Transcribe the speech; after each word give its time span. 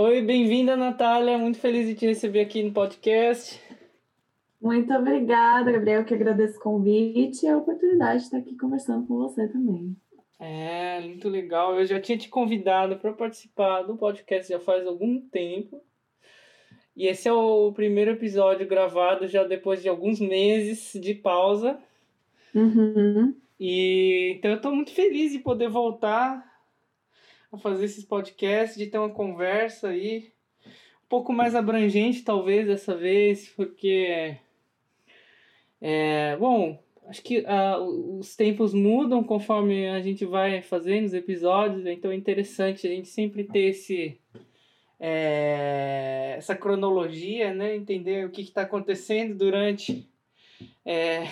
Oi, 0.00 0.22
bem-vinda, 0.22 0.76
Natália. 0.76 1.36
Muito 1.36 1.58
feliz 1.58 1.84
de 1.84 1.92
te 1.96 2.06
receber 2.06 2.42
aqui 2.42 2.62
no 2.62 2.70
podcast. 2.70 3.60
Muito 4.62 4.94
obrigada, 4.94 5.72
Gabriel, 5.72 6.04
que 6.04 6.14
agradeço 6.14 6.56
o 6.56 6.62
convite 6.62 7.44
e 7.44 7.48
a 7.48 7.56
oportunidade 7.56 8.20
de 8.20 8.24
estar 8.26 8.38
aqui 8.38 8.56
conversando 8.56 9.08
com 9.08 9.16
você 9.16 9.48
também. 9.48 9.96
É, 10.38 11.00
muito 11.00 11.28
legal. 11.28 11.76
Eu 11.76 11.84
já 11.84 12.00
tinha 12.00 12.16
te 12.16 12.28
convidado 12.28 12.94
para 12.94 13.12
participar 13.12 13.82
do 13.82 13.96
podcast 13.96 14.48
já 14.48 14.60
faz 14.60 14.86
algum 14.86 15.20
tempo. 15.20 15.82
E 16.96 17.08
esse 17.08 17.26
é 17.26 17.32
o 17.32 17.72
primeiro 17.72 18.12
episódio 18.12 18.68
gravado 18.68 19.26
já 19.26 19.42
depois 19.42 19.82
de 19.82 19.88
alguns 19.88 20.20
meses 20.20 20.92
de 20.94 21.12
pausa. 21.12 21.76
Uhum. 22.54 23.34
E 23.58 24.36
então 24.36 24.52
eu 24.52 24.58
estou 24.58 24.72
muito 24.72 24.92
feliz 24.92 25.32
de 25.32 25.40
poder 25.40 25.68
voltar 25.68 26.48
a 27.52 27.58
fazer 27.58 27.84
esses 27.84 28.04
podcasts, 28.04 28.76
de 28.76 28.86
ter 28.86 28.98
uma 28.98 29.10
conversa 29.10 29.88
aí 29.88 30.32
um 30.66 31.08
pouco 31.08 31.32
mais 31.32 31.54
abrangente 31.54 32.22
talvez 32.22 32.66
dessa 32.66 32.94
vez, 32.94 33.48
porque 33.56 34.36
é, 35.80 36.36
bom, 36.36 36.82
acho 37.06 37.22
que 37.22 37.38
uh, 37.40 38.18
os 38.18 38.36
tempos 38.36 38.74
mudam 38.74 39.22
conforme 39.24 39.88
a 39.88 40.00
gente 40.00 40.24
vai 40.24 40.60
fazendo 40.60 41.06
os 41.06 41.14
episódios, 41.14 41.86
então 41.86 42.10
é 42.10 42.14
interessante 42.14 42.86
a 42.86 42.90
gente 42.90 43.08
sempre 43.08 43.44
ter 43.44 43.70
esse 43.70 44.20
é, 45.00 46.34
essa 46.36 46.56
cronologia, 46.56 47.54
né? 47.54 47.76
Entender 47.76 48.26
o 48.26 48.30
que 48.30 48.42
está 48.42 48.62
acontecendo 48.62 49.34
durante 49.36 50.08
é, 50.84 51.24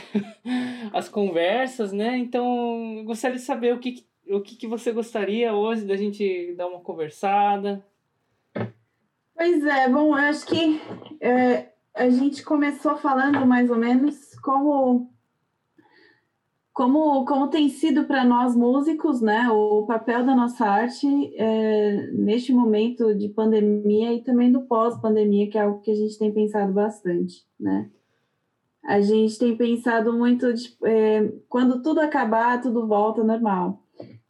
as 0.93 1.09
conversas, 1.09 1.93
né? 1.93 2.17
Então, 2.17 3.03
gostaria 3.05 3.37
de 3.37 3.43
saber 3.43 3.75
o 3.75 3.81
que, 3.81 4.07
o 4.29 4.41
que, 4.41 4.57
que 4.57 4.67
você 4.67 4.93
gostaria 4.93 5.55
hoje 5.55 5.85
da 5.85 5.97
gente 5.97 6.55
dar 6.57 6.67
uma 6.67 6.81
conversada. 6.81 7.85
Pois 9.35 9.65
é, 9.65 9.89
bom, 9.89 10.09
eu 10.09 10.15
acho 10.15 10.47
que 10.47 10.81
é, 11.21 11.73
a 11.95 12.09
gente 12.09 12.43
começou 12.43 12.97
falando 12.97 13.47
mais 13.47 13.71
ou 13.71 13.77
menos 13.77 14.35
como 14.41 15.11
como, 16.77 17.25
como 17.25 17.49
tem 17.49 17.71
sido 17.71 18.05
para 18.05 18.23
nós 18.23 18.55
músicos, 18.55 19.23
né, 19.23 19.49
o 19.49 19.87
papel 19.87 20.27
da 20.27 20.37
nossa 20.37 20.67
arte 20.67 21.07
é, 21.35 22.11
neste 22.13 22.53
momento 22.53 23.15
de 23.15 23.31
pandemia 23.31 24.13
e 24.13 24.23
também 24.23 24.53
do 24.53 24.61
pós-pandemia, 24.61 25.49
que 25.49 25.57
é 25.57 25.63
algo 25.63 25.81
que 25.81 25.91
a 25.91 25.95
gente 25.95 26.19
tem 26.19 26.31
pensado 26.31 26.75
bastante, 26.75 27.47
né? 27.59 27.91
A 28.85 29.01
gente 29.01 29.39
tem 29.39 29.57
pensado 29.57 30.13
muito, 30.13 30.53
de, 30.53 30.77
é, 30.85 31.33
quando 31.49 31.83
tudo 31.83 31.99
acabar, 32.01 32.61
tudo 32.61 32.87
volta 32.87 33.25
normal. 33.25 33.83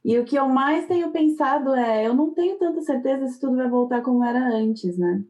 E 0.06 0.16
o 0.20 0.24
que 0.24 0.36
eu 0.36 0.48
mais 0.48 0.86
tenho 0.86 1.10
pensado 1.10 1.74
é, 1.74 2.06
eu 2.06 2.14
não 2.14 2.32
tenho 2.32 2.56
tanta 2.56 2.80
certeza 2.80 3.26
se 3.26 3.40
tudo 3.40 3.56
vai 3.56 3.68
voltar 3.68 4.02
como 4.02 4.22
era 4.22 4.38
antes, 4.54 4.96
né? 4.96 5.24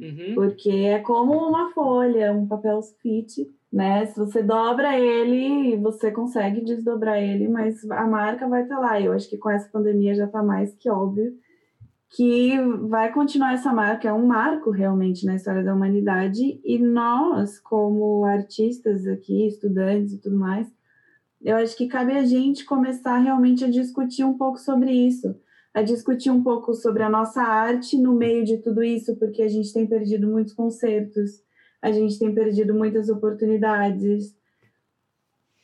Uhum. 0.00 0.34
Porque 0.34 0.70
é 0.70 1.00
como 1.00 1.34
uma 1.34 1.70
folha, 1.72 2.32
um 2.32 2.48
papel 2.48 2.80
sulfite, 2.80 3.46
né? 3.70 4.06
Se 4.06 4.18
você 4.18 4.42
dobra 4.42 4.98
ele, 4.98 5.76
você 5.76 6.10
consegue 6.10 6.62
desdobrar 6.62 7.22
ele, 7.22 7.46
mas 7.46 7.84
a 7.90 8.06
marca 8.06 8.48
vai 8.48 8.62
estar 8.62 8.76
tá 8.76 8.80
lá. 8.80 8.98
Eu 8.98 9.12
acho 9.12 9.28
que 9.28 9.36
com 9.36 9.50
essa 9.50 9.68
pandemia 9.68 10.14
já 10.14 10.24
está 10.24 10.42
mais 10.42 10.74
que 10.76 10.88
óbvio 10.88 11.34
que 12.08 12.58
vai 12.88 13.10
continuar 13.12 13.54
essa 13.54 13.72
marca, 13.72 14.08
é 14.08 14.12
um 14.12 14.26
marco 14.26 14.70
realmente 14.70 15.24
na 15.24 15.34
história 15.34 15.64
da 15.64 15.74
humanidade, 15.74 16.60
e 16.62 16.78
nós, 16.78 17.58
como 17.58 18.24
artistas 18.26 19.06
aqui, 19.06 19.46
estudantes 19.46 20.12
e 20.12 20.20
tudo 20.20 20.36
mais, 20.36 20.70
eu 21.44 21.56
acho 21.56 21.76
que 21.76 21.88
cabe 21.88 22.12
a 22.12 22.24
gente 22.24 22.64
começar 22.64 23.18
realmente 23.18 23.64
a 23.64 23.70
discutir 23.70 24.24
um 24.24 24.36
pouco 24.36 24.58
sobre 24.58 24.92
isso, 24.92 25.34
a 25.74 25.82
discutir 25.82 26.30
um 26.30 26.42
pouco 26.42 26.74
sobre 26.74 27.02
a 27.02 27.10
nossa 27.10 27.42
arte 27.42 27.98
no 27.98 28.14
meio 28.14 28.44
de 28.44 28.58
tudo 28.58 28.82
isso, 28.82 29.16
porque 29.16 29.42
a 29.42 29.48
gente 29.48 29.72
tem 29.72 29.86
perdido 29.86 30.28
muitos 30.28 30.52
concertos, 30.52 31.42
a 31.80 31.90
gente 31.90 32.18
tem 32.18 32.32
perdido 32.32 32.74
muitas 32.74 33.08
oportunidades. 33.08 34.36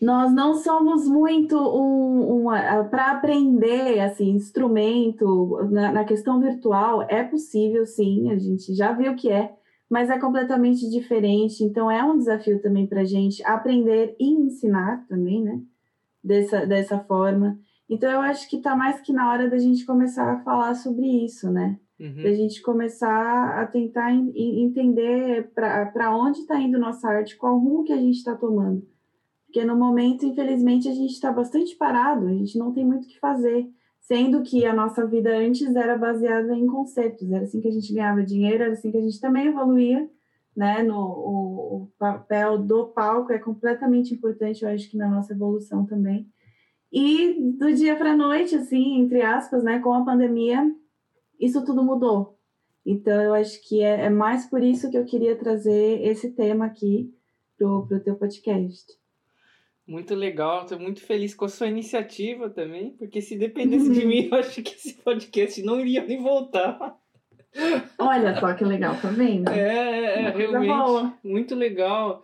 Nós 0.00 0.32
não 0.32 0.54
somos 0.54 1.06
muito 1.06 1.56
um, 1.56 2.48
um 2.48 2.88
para 2.88 3.12
aprender 3.12 4.00
assim 4.00 4.30
instrumento 4.30 5.58
na, 5.70 5.92
na 5.92 6.04
questão 6.04 6.40
virtual 6.40 7.02
é 7.08 7.22
possível 7.22 7.84
sim, 7.84 8.30
a 8.30 8.38
gente 8.38 8.74
já 8.74 8.92
viu 8.92 9.14
que 9.16 9.30
é, 9.30 9.57
mas 9.88 10.10
é 10.10 10.18
completamente 10.18 10.88
diferente. 10.88 11.64
Então 11.64 11.90
é 11.90 12.04
um 12.04 12.18
desafio 12.18 12.60
também 12.60 12.86
para 12.86 13.02
a 13.02 13.04
gente 13.04 13.44
aprender 13.44 14.14
e 14.18 14.28
ensinar 14.30 15.06
também, 15.08 15.42
né? 15.42 15.60
Dessa, 16.22 16.66
dessa 16.66 16.98
forma. 17.00 17.58
Então 17.88 18.10
eu 18.10 18.20
acho 18.20 18.48
que 18.50 18.56
está 18.56 18.76
mais 18.76 19.00
que 19.00 19.12
na 19.12 19.30
hora 19.30 19.48
da 19.48 19.56
gente 19.56 19.86
começar 19.86 20.30
a 20.32 20.42
falar 20.42 20.74
sobre 20.74 21.06
isso, 21.24 21.50
né? 21.50 21.78
Uhum. 21.98 22.22
Da 22.22 22.32
gente 22.32 22.62
começar 22.62 23.60
a 23.60 23.66
tentar 23.66 24.12
entender 24.12 25.50
para 25.52 26.16
onde 26.16 26.40
está 26.40 26.60
indo 26.60 26.78
nossa 26.78 27.08
arte, 27.08 27.36
qual 27.36 27.58
rumo 27.58 27.84
que 27.84 27.92
a 27.92 27.96
gente 27.96 28.16
está 28.16 28.36
tomando. 28.36 28.86
Porque 29.46 29.64
no 29.64 29.76
momento, 29.76 30.26
infelizmente, 30.26 30.88
a 30.88 30.94
gente 30.94 31.12
está 31.12 31.32
bastante 31.32 31.74
parado, 31.74 32.26
a 32.26 32.32
gente 32.32 32.58
não 32.58 32.72
tem 32.72 32.84
muito 32.84 33.04
o 33.04 33.08
que 33.08 33.18
fazer. 33.18 33.66
Sendo 34.08 34.42
que 34.42 34.64
a 34.64 34.72
nossa 34.72 35.06
vida 35.06 35.36
antes 35.36 35.76
era 35.76 35.94
baseada 35.94 36.56
em 36.56 36.66
conceitos, 36.66 37.30
era 37.30 37.44
assim 37.44 37.60
que 37.60 37.68
a 37.68 37.70
gente 37.70 37.92
ganhava 37.92 38.22
dinheiro, 38.22 38.64
era 38.64 38.72
assim 38.72 38.90
que 38.90 38.96
a 38.96 39.02
gente 39.02 39.20
também 39.20 39.48
evoluía, 39.48 40.08
né? 40.56 40.82
No, 40.82 40.98
o, 40.98 41.82
o 41.82 41.92
papel 41.98 42.56
do 42.56 42.86
palco 42.86 43.34
é 43.34 43.38
completamente 43.38 44.14
importante, 44.14 44.64
eu 44.64 44.70
acho 44.70 44.90
que 44.90 44.96
na 44.96 45.10
nossa 45.10 45.34
evolução 45.34 45.84
também. 45.84 46.26
E 46.90 47.52
do 47.58 47.70
dia 47.74 47.96
para 47.96 48.12
a 48.12 48.16
noite, 48.16 48.56
assim, 48.56 48.98
entre 48.98 49.20
aspas, 49.20 49.62
né, 49.62 49.78
com 49.78 49.92
a 49.92 50.02
pandemia, 50.02 50.74
isso 51.38 51.62
tudo 51.62 51.84
mudou. 51.84 52.38
Então, 52.86 53.20
eu 53.20 53.34
acho 53.34 53.60
que 53.68 53.82
é, 53.82 54.06
é 54.06 54.08
mais 54.08 54.46
por 54.46 54.62
isso 54.62 54.90
que 54.90 54.96
eu 54.96 55.04
queria 55.04 55.36
trazer 55.36 56.00
esse 56.02 56.30
tema 56.30 56.64
aqui 56.64 57.14
para 57.58 57.68
o 57.68 58.00
teu 58.00 58.16
podcast. 58.16 58.86
Muito 59.88 60.14
legal, 60.14 60.64
estou 60.64 60.78
muito 60.78 61.00
feliz 61.00 61.34
com 61.34 61.46
a 61.46 61.48
sua 61.48 61.66
iniciativa 61.66 62.50
também, 62.50 62.90
porque 62.90 63.22
se 63.22 63.38
dependesse 63.38 63.90
de 63.90 64.04
mim, 64.04 64.28
eu 64.30 64.36
acho 64.36 64.62
que 64.62 64.74
esse 64.74 64.92
podcast 64.92 65.62
não 65.62 65.80
iria 65.80 66.04
nem 66.04 66.20
voltar. 66.20 66.94
Olha 67.98 68.38
só 68.38 68.52
que 68.52 68.64
legal, 68.64 68.94
tá 69.00 69.08
vendo? 69.08 69.48
É, 69.48 69.58
é, 69.58 70.22
é 70.24 70.30
realmente 70.30 70.68
boa. 70.68 71.14
muito 71.24 71.54
legal. 71.54 72.22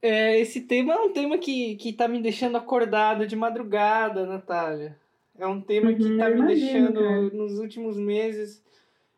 É, 0.00 0.38
esse 0.38 0.60
tema 0.60 0.94
é 0.94 0.98
um 0.98 1.12
tema 1.12 1.36
que, 1.36 1.74
que 1.74 1.92
tá 1.92 2.06
me 2.06 2.22
deixando 2.22 2.56
acordada 2.56 3.26
de 3.26 3.34
madrugada, 3.34 4.24
Natália. 4.24 4.96
É 5.36 5.48
um 5.48 5.60
tema 5.60 5.92
que 5.92 6.04
uhum, 6.04 6.16
tá 6.16 6.30
me 6.30 6.36
imagino, 6.36 6.46
deixando 6.46 7.00
cara. 7.00 7.20
nos 7.22 7.58
últimos 7.58 7.96
meses. 7.96 8.62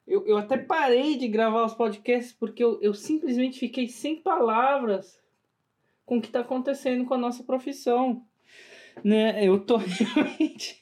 Eu, 0.08 0.26
eu 0.26 0.38
até 0.38 0.56
parei 0.56 1.18
de 1.18 1.28
gravar 1.28 1.66
os 1.66 1.74
podcasts 1.74 2.32
porque 2.32 2.64
eu, 2.64 2.80
eu 2.80 2.94
simplesmente 2.94 3.58
fiquei 3.58 3.86
sem 3.86 4.16
palavras 4.16 5.20
com 6.06 6.18
o 6.18 6.20
que 6.20 6.28
está 6.28 6.40
acontecendo 6.40 7.04
com 7.04 7.14
a 7.14 7.18
nossa 7.18 7.42
profissão. 7.42 8.24
Né? 9.04 9.44
Eu 9.44 9.58
tô 9.60 9.76
realmente. 9.76 10.80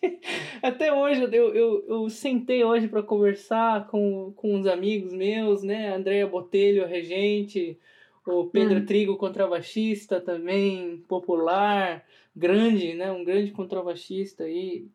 Até 0.63 0.93
hoje, 0.93 1.23
eu, 1.23 1.55
eu, 1.55 1.85
eu 1.89 2.11
sentei 2.11 2.63
hoje 2.63 2.87
para 2.87 3.03
conversar 3.03 3.89
com, 3.89 4.33
com 4.37 4.55
uns 4.55 4.67
amigos 4.67 5.13
meus, 5.13 5.65
né? 5.65 5.93
Andréia 5.93 6.27
Botelho, 6.27 6.87
regente, 6.87 7.77
o 8.25 8.45
Pedro 8.47 8.79
hum. 8.79 8.87
Trigo, 8.87 9.17
contrabaixista 9.17 10.21
também, 10.21 10.99
popular, 11.09 12.05
grande, 12.37 12.95
né? 12.95 13.11
Um 13.11 13.25
grande 13.25 13.51
contrabaixista 13.51 14.45
aí. 14.45 14.87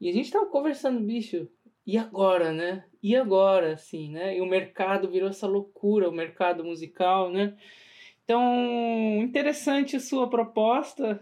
E 0.00 0.08
a 0.08 0.12
gente 0.12 0.30
tava 0.30 0.46
conversando, 0.46 0.98
bicho, 1.00 1.46
e 1.86 1.98
agora, 1.98 2.52
né? 2.52 2.84
E 3.02 3.14
agora, 3.14 3.74
assim, 3.74 4.10
né? 4.10 4.38
E 4.38 4.40
o 4.40 4.46
mercado 4.46 5.10
virou 5.10 5.28
essa 5.28 5.46
loucura, 5.46 6.08
o 6.08 6.12
mercado 6.12 6.64
musical, 6.64 7.30
né? 7.30 7.54
Então, 8.30 9.18
interessante 9.20 9.96
a 9.96 10.00
sua 10.00 10.30
proposta. 10.30 11.20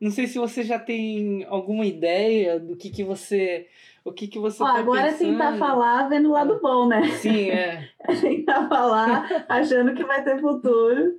Não 0.00 0.10
sei 0.10 0.26
se 0.26 0.40
você 0.40 0.64
já 0.64 0.76
tem 0.76 1.46
alguma 1.48 1.86
ideia 1.86 2.58
do 2.58 2.74
que, 2.74 2.90
que 2.90 3.04
você. 3.04 3.68
O 4.04 4.10
que, 4.10 4.26
que 4.26 4.36
você 4.36 4.60
Ó, 4.60 4.66
tá 4.66 4.78
agora 4.80 5.04
pensando. 5.04 5.22
é 5.22 5.30
tentar 5.30 5.56
falar 5.56 6.08
vendo 6.08 6.30
o 6.30 6.32
lado 6.32 6.58
bom, 6.60 6.88
né? 6.88 7.04
Sim, 7.10 7.50
é. 7.54 7.88
é 8.00 8.16
tentar 8.16 8.68
falar 8.68 9.46
achando 9.48 9.94
que 9.94 10.02
vai 10.02 10.24
ter 10.24 10.40
futuro, 10.40 11.12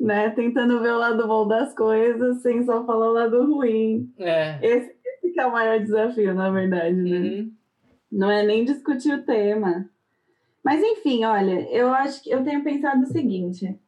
né? 0.00 0.30
Tentando 0.30 0.80
ver 0.80 0.94
o 0.94 0.98
lado 0.98 1.28
bom 1.28 1.46
das 1.46 1.74
coisas 1.74 2.40
sem 2.40 2.64
só 2.64 2.82
falar 2.86 3.10
o 3.10 3.12
lado 3.12 3.44
ruim. 3.44 4.10
É. 4.18 4.58
Esse, 4.62 4.96
esse 5.04 5.34
que 5.34 5.40
é 5.40 5.44
o 5.44 5.52
maior 5.52 5.80
desafio, 5.80 6.32
na 6.32 6.48
verdade, 6.48 6.96
né? 6.96 7.18
Uhum. 7.18 7.52
Não 8.10 8.30
é 8.30 8.42
nem 8.42 8.64
discutir 8.64 9.12
o 9.12 9.22
tema. 9.22 9.90
Mas 10.64 10.82
enfim, 10.82 11.26
olha, 11.26 11.60
eu 11.70 11.92
acho 11.92 12.22
que 12.22 12.30
eu 12.30 12.42
tenho 12.42 12.64
pensado 12.64 13.02
o 13.02 13.06
seguinte. 13.06 13.78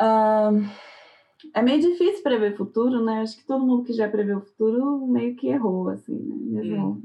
Uh, 0.00 0.68
é 1.54 1.62
meio 1.62 1.80
difícil 1.80 2.22
prever 2.22 2.56
futuro, 2.56 3.04
né? 3.04 3.20
Acho 3.20 3.36
que 3.38 3.46
todo 3.46 3.64
mundo 3.64 3.84
que 3.84 3.92
já 3.92 4.08
prevê 4.08 4.34
o 4.34 4.40
futuro 4.40 5.06
meio 5.06 5.36
que 5.36 5.48
errou, 5.48 5.88
assim, 5.88 6.16
né? 6.16 6.62
Mesmo 6.62 6.88
hum. 6.88 7.02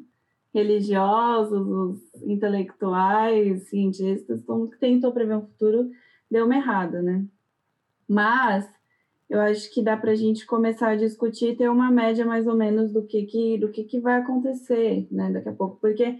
religiosos, 0.53 1.67
os 1.67 2.23
intelectuais, 2.23 3.69
cientistas, 3.69 4.43
todo 4.43 4.59
mundo 4.59 4.71
que 4.71 4.79
tentou 4.79 5.11
prever 5.11 5.37
um 5.37 5.45
futuro 5.45 5.89
deu 6.29 6.45
uma 6.45 6.55
errada, 6.55 7.01
né? 7.01 7.25
Mas 8.07 8.69
eu 9.31 9.39
acho 9.39 9.73
que 9.73 9.81
dá 9.81 9.95
para 9.95 10.11
a 10.11 10.15
gente 10.15 10.45
começar 10.45 10.89
a 10.89 10.95
discutir 10.97 11.51
e 11.51 11.55
ter 11.55 11.69
uma 11.69 11.89
média 11.89 12.25
mais 12.25 12.45
ou 12.45 12.55
menos 12.55 12.91
do 12.91 13.03
que, 13.03 13.23
que, 13.23 13.57
do 13.57 13.69
que, 13.69 13.85
que 13.85 13.97
vai 13.97 14.19
acontecer 14.19 15.07
né, 15.09 15.31
daqui 15.31 15.47
a 15.47 15.53
pouco, 15.53 15.77
porque 15.79 16.19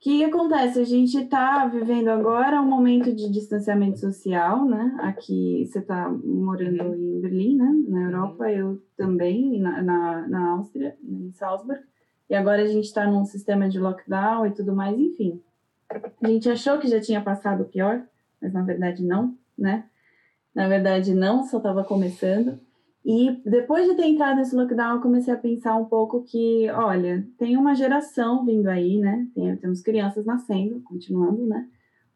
que 0.00 0.24
acontece? 0.24 0.80
A 0.80 0.84
gente 0.84 1.18
está 1.18 1.66
vivendo 1.66 2.08
agora 2.08 2.60
um 2.60 2.66
momento 2.66 3.12
de 3.12 3.28
distanciamento 3.30 3.98
social, 3.98 4.64
né? 4.64 4.96
Aqui 5.00 5.66
você 5.66 5.80
está 5.80 6.08
morando 6.08 6.84
uhum. 6.84 6.94
em 6.94 7.20
Berlim, 7.20 7.56
né? 7.56 7.72
Na 7.88 8.02
Europa, 8.02 8.44
uhum. 8.44 8.50
eu 8.50 8.82
também, 8.96 9.60
na, 9.60 9.82
na, 9.82 10.28
na 10.28 10.50
Áustria, 10.50 10.96
em 11.02 11.32
Salzburg. 11.32 11.82
E 12.30 12.34
agora 12.34 12.62
a 12.62 12.66
gente 12.66 12.84
está 12.84 13.06
num 13.06 13.24
sistema 13.24 13.68
de 13.68 13.80
lockdown 13.80 14.46
e 14.46 14.50
tudo 14.52 14.74
mais, 14.74 14.98
enfim. 14.98 15.42
A 16.22 16.28
gente 16.28 16.48
achou 16.48 16.78
que 16.78 16.86
já 16.86 17.00
tinha 17.00 17.22
passado 17.22 17.62
o 17.62 17.68
pior, 17.68 18.02
mas 18.40 18.52
na 18.52 18.62
verdade 18.62 19.04
não, 19.04 19.36
né? 19.56 19.84
Na 20.54 20.68
verdade 20.68 21.14
não, 21.14 21.42
só 21.44 21.56
estava 21.56 21.82
começando. 21.82 22.60
E 23.10 23.40
depois 23.42 23.88
de 23.88 23.94
ter 23.94 24.04
entrado 24.04 24.36
nesse 24.36 24.54
lockdown, 24.54 24.96
eu 24.96 25.00
comecei 25.00 25.32
a 25.32 25.38
pensar 25.38 25.74
um 25.76 25.86
pouco 25.86 26.22
que, 26.24 26.68
olha, 26.68 27.26
tem 27.38 27.56
uma 27.56 27.74
geração 27.74 28.44
vindo 28.44 28.66
aí, 28.66 28.98
né? 28.98 29.26
Tem, 29.34 29.56
temos 29.56 29.80
crianças 29.80 30.26
nascendo, 30.26 30.82
continuando, 30.82 31.46
né? 31.46 31.66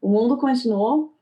O 0.02 0.10
mundo 0.10 0.36
continuou. 0.36 1.14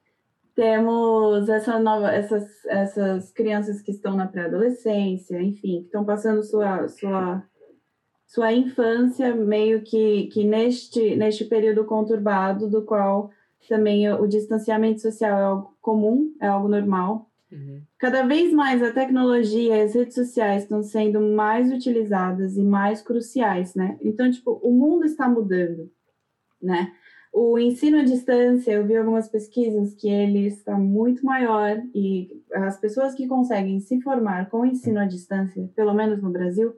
Temos 0.56 1.48
essa 1.48 1.78
nova, 1.78 2.10
essas, 2.10 2.64
essas 2.66 3.30
crianças 3.30 3.80
que 3.80 3.92
estão 3.92 4.16
na 4.16 4.26
pré-adolescência, 4.26 5.40
enfim, 5.40 5.82
que 5.82 5.86
estão 5.86 6.04
passando 6.04 6.42
sua, 6.42 6.88
sua, 6.88 7.44
sua 8.26 8.52
infância 8.52 9.36
meio 9.36 9.82
que, 9.82 10.26
que 10.32 10.42
neste, 10.42 11.14
neste 11.14 11.44
período 11.44 11.84
conturbado, 11.84 12.68
do 12.68 12.82
qual 12.82 13.30
também 13.68 14.12
o 14.12 14.26
distanciamento 14.26 15.00
social 15.00 15.38
é 15.38 15.42
algo 15.44 15.76
comum, 15.80 16.34
é 16.40 16.48
algo 16.48 16.66
normal, 16.66 17.29
Uhum. 17.52 17.82
Cada 17.98 18.22
vez 18.22 18.52
mais 18.52 18.82
a 18.82 18.92
tecnologia 18.92 19.76
e 19.76 19.82
as 19.82 19.94
redes 19.94 20.14
sociais 20.14 20.62
estão 20.62 20.82
sendo 20.82 21.20
mais 21.20 21.72
utilizadas 21.72 22.56
e 22.56 22.62
mais 22.62 23.02
cruciais, 23.02 23.74
né? 23.74 23.98
Então, 24.00 24.30
tipo, 24.30 24.52
o 24.62 24.70
mundo 24.70 25.04
está 25.04 25.28
mudando, 25.28 25.90
né? 26.62 26.92
O 27.32 27.58
ensino 27.58 27.98
à 27.98 28.04
distância, 28.04 28.72
eu 28.72 28.86
vi 28.86 28.96
algumas 28.96 29.28
pesquisas 29.28 29.94
que 29.94 30.08
ele 30.08 30.46
está 30.46 30.76
muito 30.76 31.24
maior 31.24 31.80
e 31.94 32.28
as 32.52 32.78
pessoas 32.78 33.14
que 33.14 33.28
conseguem 33.28 33.78
se 33.80 34.00
formar 34.00 34.48
com 34.50 34.66
ensino 34.66 34.98
à 34.98 35.04
distância, 35.04 35.70
pelo 35.76 35.94
menos 35.94 36.20
no 36.20 36.30
Brasil, 36.30 36.74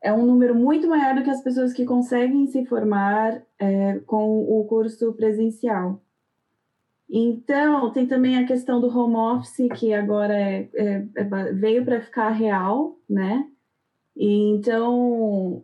é 0.00 0.12
um 0.12 0.24
número 0.24 0.54
muito 0.54 0.86
maior 0.88 1.16
do 1.16 1.24
que 1.24 1.30
as 1.30 1.42
pessoas 1.42 1.72
que 1.72 1.84
conseguem 1.84 2.46
se 2.46 2.64
formar 2.66 3.42
é, 3.58 3.98
com 4.06 4.38
o 4.40 4.64
curso 4.66 5.12
presencial. 5.14 6.00
Então, 7.08 7.92
tem 7.92 8.06
também 8.06 8.36
a 8.36 8.46
questão 8.46 8.80
do 8.80 8.88
home 8.88 9.14
office, 9.14 9.68
que 9.78 9.92
agora 9.94 10.34
é, 10.34 10.68
é, 10.74 11.06
é, 11.14 11.52
veio 11.52 11.84
para 11.84 12.00
ficar 12.00 12.30
real, 12.30 12.98
né? 13.08 13.48
E 14.16 14.50
então, 14.50 15.62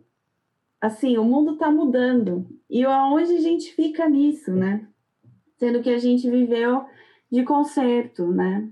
assim, 0.79 1.17
o 1.17 1.23
mundo 1.23 1.53
está 1.53 1.69
mudando. 1.69 2.47
E 2.69 2.85
aonde 2.85 3.35
a 3.35 3.41
gente 3.41 3.73
fica 3.73 4.07
nisso, 4.07 4.51
né? 4.51 4.87
Sendo 5.57 5.81
que 5.81 5.89
a 5.89 5.97
gente 5.97 6.29
viveu 6.29 6.85
de 7.29 7.43
concerto, 7.43 8.27
né? 8.27 8.69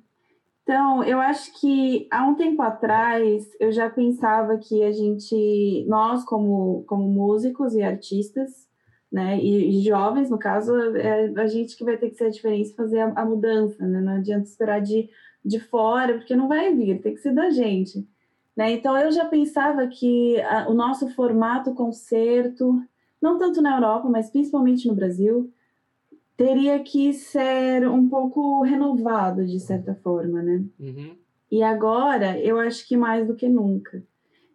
Então, 0.63 1.03
eu 1.03 1.19
acho 1.19 1.59
que 1.59 2.07
há 2.09 2.25
um 2.25 2.35
tempo 2.35 2.61
atrás 2.61 3.49
eu 3.59 3.71
já 3.71 3.89
pensava 3.89 4.57
que 4.57 4.83
a 4.83 4.91
gente, 4.91 5.85
nós 5.87 6.23
como, 6.23 6.83
como 6.87 7.09
músicos 7.09 7.73
e 7.73 7.81
artistas, 7.81 8.70
né? 9.11 9.37
E, 9.39 9.79
e, 9.79 9.81
jovens, 9.83 10.29
no 10.29 10.39
caso, 10.39 10.73
é 10.95 11.33
a 11.35 11.47
gente 11.47 11.75
que 11.75 11.83
vai 11.83 11.97
ter 11.97 12.09
que 12.09 12.15
ser 12.15 12.25
a 12.25 12.29
diferença 12.29 12.73
fazer 12.75 12.99
a, 12.99 13.11
a, 13.13 13.25
mudança, 13.25 13.85
né? 13.85 13.99
Não 13.99 14.13
adianta 14.13 14.47
esperar 14.47 14.79
de, 14.79 15.09
de 15.43 15.59
fora, 15.59 16.13
porque 16.13 16.35
não 16.35 16.47
vai 16.47 16.73
vir, 16.73 17.01
tem 17.01 17.13
que 17.13 17.19
ser 17.19 17.33
da 17.33 17.49
gente. 17.49 18.07
Né? 18.55 18.71
Então, 18.71 18.97
eu 18.97 19.11
já 19.11 19.25
pensava 19.25 19.85
que 19.87 20.39
a, 20.41 20.69
o 20.69 20.73
nosso 20.73 21.09
formato 21.09 21.73
concerto, 21.73 22.81
não 23.21 23.37
tanto 23.37 23.61
na 23.61 23.75
Europa, 23.75 24.09
mas 24.09 24.29
principalmente 24.29 24.87
no 24.87 24.95
Brasil, 24.95 25.51
teria 26.37 26.79
que 26.79 27.13
ser 27.13 27.87
um 27.87 28.07
pouco 28.07 28.63
renovado, 28.63 29.45
de 29.45 29.59
certa 29.59 29.93
forma, 29.95 30.41
né? 30.41 30.63
Uhum. 30.79 31.15
E 31.51 31.61
agora, 31.61 32.39
eu 32.39 32.57
acho 32.57 32.87
que 32.87 32.95
mais 32.95 33.27
do 33.27 33.35
que 33.35 33.49
nunca 33.49 34.01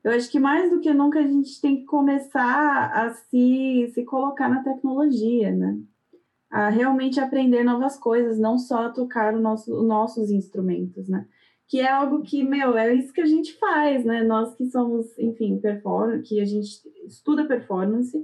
eu 0.06 0.12
acho 0.12 0.30
que 0.30 0.38
mais 0.38 0.70
do 0.70 0.78
que 0.78 0.94
nunca 0.94 1.18
a 1.18 1.26
gente 1.26 1.60
tem 1.60 1.78
que 1.78 1.84
começar 1.84 2.92
a 2.94 3.12
se, 3.12 3.90
se 3.92 4.04
colocar 4.04 4.48
na 4.48 4.62
tecnologia, 4.62 5.50
né? 5.50 5.80
A 6.48 6.68
realmente 6.68 7.18
aprender 7.18 7.64
novas 7.64 7.98
coisas, 7.98 8.38
não 8.38 8.56
só 8.56 8.88
tocar 8.92 9.34
o 9.34 9.40
nosso, 9.40 9.76
os 9.76 9.84
nossos 9.84 10.30
instrumentos, 10.30 11.08
né? 11.08 11.26
Que 11.66 11.80
é 11.80 11.90
algo 11.90 12.22
que, 12.22 12.44
meu, 12.44 12.78
é 12.78 12.94
isso 12.94 13.12
que 13.12 13.20
a 13.20 13.26
gente 13.26 13.58
faz, 13.58 14.04
né? 14.04 14.22
Nós 14.22 14.54
que 14.54 14.66
somos, 14.66 15.06
enfim, 15.18 15.58
performance, 15.58 16.22
que 16.22 16.40
a 16.40 16.44
gente 16.44 16.68
estuda 17.04 17.44
performance, 17.44 18.16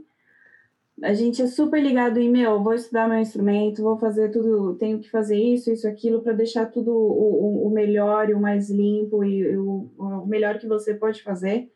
a 1.03 1.15
gente 1.15 1.43
é 1.43 1.47
super 1.47 1.83
ligado 1.83 2.19
em, 2.19 2.31
meu, 2.31 2.63
vou 2.63 2.75
estudar 2.75 3.09
meu 3.09 3.19
instrumento, 3.19 3.83
vou 3.83 3.99
fazer 3.99 4.31
tudo, 4.31 4.77
tenho 4.77 5.01
que 5.01 5.11
fazer 5.11 5.37
isso, 5.37 5.71
isso, 5.71 5.87
aquilo, 5.89 6.23
para 6.23 6.33
deixar 6.33 6.67
tudo 6.67 6.93
o, 6.93 7.67
o, 7.67 7.71
melhor 7.71 8.31
e 8.31 8.35
o 8.35 8.41
mais 8.41 8.71
limpo 8.71 9.25
e 9.25 9.57
o, 9.57 9.91
o 9.99 10.27
melhor 10.27 10.59
que 10.59 10.67
você 10.67 10.95
pode 10.95 11.23
fazer. 11.23 11.71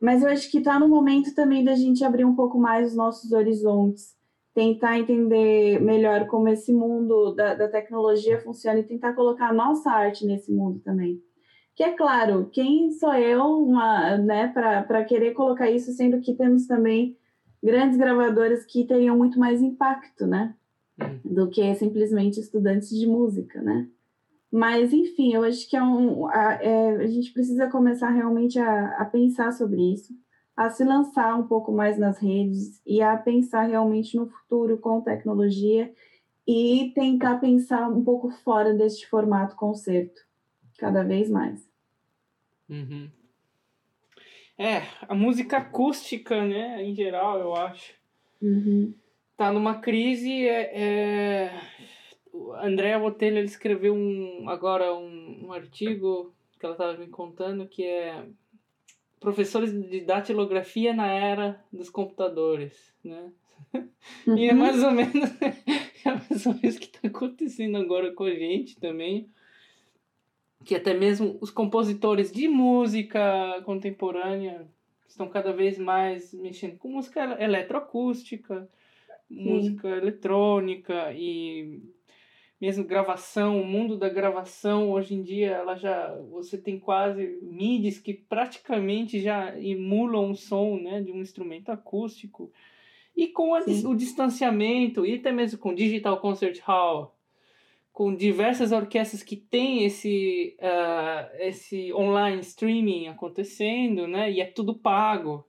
Mas 0.00 0.22
eu 0.22 0.28
acho 0.28 0.50
que 0.50 0.58
está 0.58 0.78
no 0.78 0.88
momento 0.88 1.34
também 1.34 1.64
da 1.64 1.74
gente 1.74 2.04
abrir 2.04 2.24
um 2.24 2.34
pouco 2.34 2.58
mais 2.58 2.90
os 2.90 2.96
nossos 2.96 3.32
horizontes, 3.32 4.14
tentar 4.54 4.98
entender 4.98 5.80
melhor 5.80 6.26
como 6.26 6.48
esse 6.48 6.72
mundo 6.72 7.34
da, 7.34 7.54
da 7.54 7.68
tecnologia 7.68 8.40
funciona 8.40 8.80
e 8.80 8.84
tentar 8.84 9.14
colocar 9.14 9.48
a 9.48 9.54
nossa 9.54 9.90
arte 9.90 10.26
nesse 10.26 10.52
mundo 10.52 10.80
também. 10.80 11.18
Que 11.74 11.82
é 11.82 11.92
claro, 11.92 12.48
quem 12.52 12.90
sou 12.90 13.14
eu 13.14 13.66
né, 14.24 14.48
para 14.48 15.04
querer 15.04 15.32
colocar 15.32 15.70
isso, 15.70 15.92
sendo 15.92 16.20
que 16.20 16.34
temos 16.34 16.66
também 16.66 17.16
grandes 17.66 17.98
gravadoras 17.98 18.64
que 18.64 18.84
teriam 18.84 19.18
muito 19.18 19.40
mais 19.40 19.60
impacto, 19.60 20.24
né? 20.24 20.54
Hum. 21.00 21.18
Do 21.24 21.50
que 21.50 21.74
simplesmente 21.74 22.38
estudantes 22.38 22.90
de 22.90 23.06
música, 23.08 23.60
né? 23.60 23.88
Mas, 24.52 24.92
enfim, 24.92 25.34
eu 25.34 25.42
acho 25.42 25.68
que 25.68 25.76
é 25.76 25.82
um, 25.82 26.28
a, 26.28 26.52
é, 26.62 26.96
a 26.96 27.06
gente 27.08 27.32
precisa 27.32 27.68
começar 27.68 28.10
realmente 28.10 28.56
a, 28.60 28.96
a 28.98 29.04
pensar 29.04 29.52
sobre 29.52 29.82
isso, 29.92 30.14
a 30.56 30.70
se 30.70 30.84
lançar 30.84 31.36
um 31.36 31.48
pouco 31.48 31.72
mais 31.72 31.98
nas 31.98 32.18
redes 32.18 32.80
e 32.86 33.02
a 33.02 33.16
pensar 33.16 33.62
realmente 33.62 34.16
no 34.16 34.28
futuro 34.28 34.78
com 34.78 35.00
tecnologia 35.00 35.92
e 36.46 36.92
tentar 36.94 37.38
pensar 37.40 37.90
um 37.90 38.04
pouco 38.04 38.30
fora 38.44 38.72
deste 38.72 39.08
formato 39.08 39.56
concerto, 39.56 40.22
cada 40.78 41.02
vez 41.02 41.28
mais. 41.28 41.68
Uhum. 42.70 43.10
É, 44.58 44.82
a 45.06 45.14
música 45.14 45.58
acústica, 45.58 46.42
né, 46.44 46.82
em 46.82 46.94
geral, 46.94 47.38
eu 47.38 47.54
acho. 47.54 47.94
Uhum. 48.40 48.94
Tá 49.36 49.52
numa 49.52 49.76
crise. 49.80 50.48
É, 50.48 50.70
é... 50.74 51.60
Andréa 52.62 52.98
Botelho 52.98 53.38
ele 53.38 53.46
escreveu 53.46 53.94
um, 53.94 54.48
agora 54.48 54.94
um, 54.94 55.46
um 55.46 55.52
artigo 55.52 56.34
que 56.58 56.64
ela 56.64 56.74
estava 56.74 56.96
me 56.96 57.06
contando 57.06 57.66
que 57.66 57.84
é 57.84 58.24
professores 59.20 59.72
de 59.72 60.00
datilografia 60.02 60.94
na 60.94 61.08
era 61.08 61.62
dos 61.72 61.90
computadores, 61.90 62.94
né? 63.04 63.32
Uhum. 63.74 63.88
E 64.36 64.48
é 64.48 64.52
uhum. 64.52 64.58
mais 64.58 64.82
ou 64.82 64.90
menos 64.90 65.30
é 66.04 66.10
mais 66.10 66.46
ou 66.46 66.54
menos 66.54 66.76
o 66.76 66.78
que 66.78 66.86
está 66.86 67.08
acontecendo 67.08 67.76
agora 67.78 68.12
com 68.12 68.24
a 68.24 68.34
gente 68.34 68.78
também 68.78 69.28
que 70.66 70.74
até 70.74 70.92
mesmo 70.92 71.38
os 71.40 71.50
compositores 71.50 72.32
de 72.32 72.48
música 72.48 73.62
contemporânea 73.64 74.66
estão 75.06 75.28
cada 75.28 75.52
vez 75.52 75.78
mais 75.78 76.34
mexendo 76.34 76.76
com 76.76 76.88
música 76.88 77.40
eletroacústica, 77.40 78.68
Sim. 79.28 79.44
música 79.44 79.88
eletrônica 79.88 81.12
e 81.14 81.80
mesmo 82.60 82.84
gravação, 82.84 83.60
o 83.60 83.64
mundo 83.64 83.96
da 83.96 84.08
gravação 84.08 84.90
hoje 84.90 85.14
em 85.14 85.22
dia 85.22 85.52
ela 85.52 85.76
já 85.76 86.12
você 86.30 86.58
tem 86.58 86.80
quase 86.80 87.38
midis 87.42 88.00
que 88.00 88.12
praticamente 88.12 89.20
já 89.20 89.56
emulam 89.60 90.32
o 90.32 90.34
som, 90.34 90.80
né, 90.80 91.00
de 91.00 91.12
um 91.12 91.20
instrumento 91.20 91.70
acústico. 91.70 92.50
E 93.16 93.28
com 93.28 93.54
a, 93.54 93.60
o 93.60 93.94
distanciamento 93.94 95.06
e 95.06 95.14
até 95.14 95.30
mesmo 95.30 95.60
com 95.60 95.74
Digital 95.74 96.20
Concert 96.20 96.60
Hall, 96.62 97.15
com 97.96 98.14
diversas 98.14 98.72
orquestras 98.72 99.22
que 99.22 99.36
têm 99.36 99.86
esse, 99.86 100.54
uh, 100.60 101.34
esse 101.38 101.90
online 101.94 102.42
streaming 102.42 103.08
acontecendo, 103.08 104.06
né? 104.06 104.30
E 104.30 104.38
é 104.38 104.44
tudo 104.44 104.74
pago. 104.74 105.48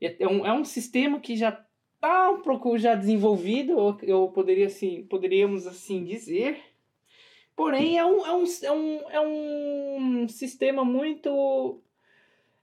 É, 0.00 0.22
é 0.22 0.28
um, 0.28 0.46
é 0.46 0.52
um 0.52 0.64
sistema 0.64 1.18
que 1.18 1.34
já 1.34 1.48
está 1.96 2.30
um 2.30 2.42
pouco 2.42 2.78
já 2.78 2.94
desenvolvido, 2.94 3.98
eu 4.04 4.28
poderia 4.28 4.66
assim, 4.66 5.04
poderíamos 5.10 5.66
assim 5.66 6.04
dizer. 6.04 6.60
Porém, 7.56 7.98
é 7.98 8.04
um, 8.06 8.24
é 8.24 8.32
um, 8.32 8.44
é 8.62 8.70
um, 8.70 9.10
é 9.10 9.20
um 9.20 10.28
sistema 10.28 10.84
muito 10.84 11.82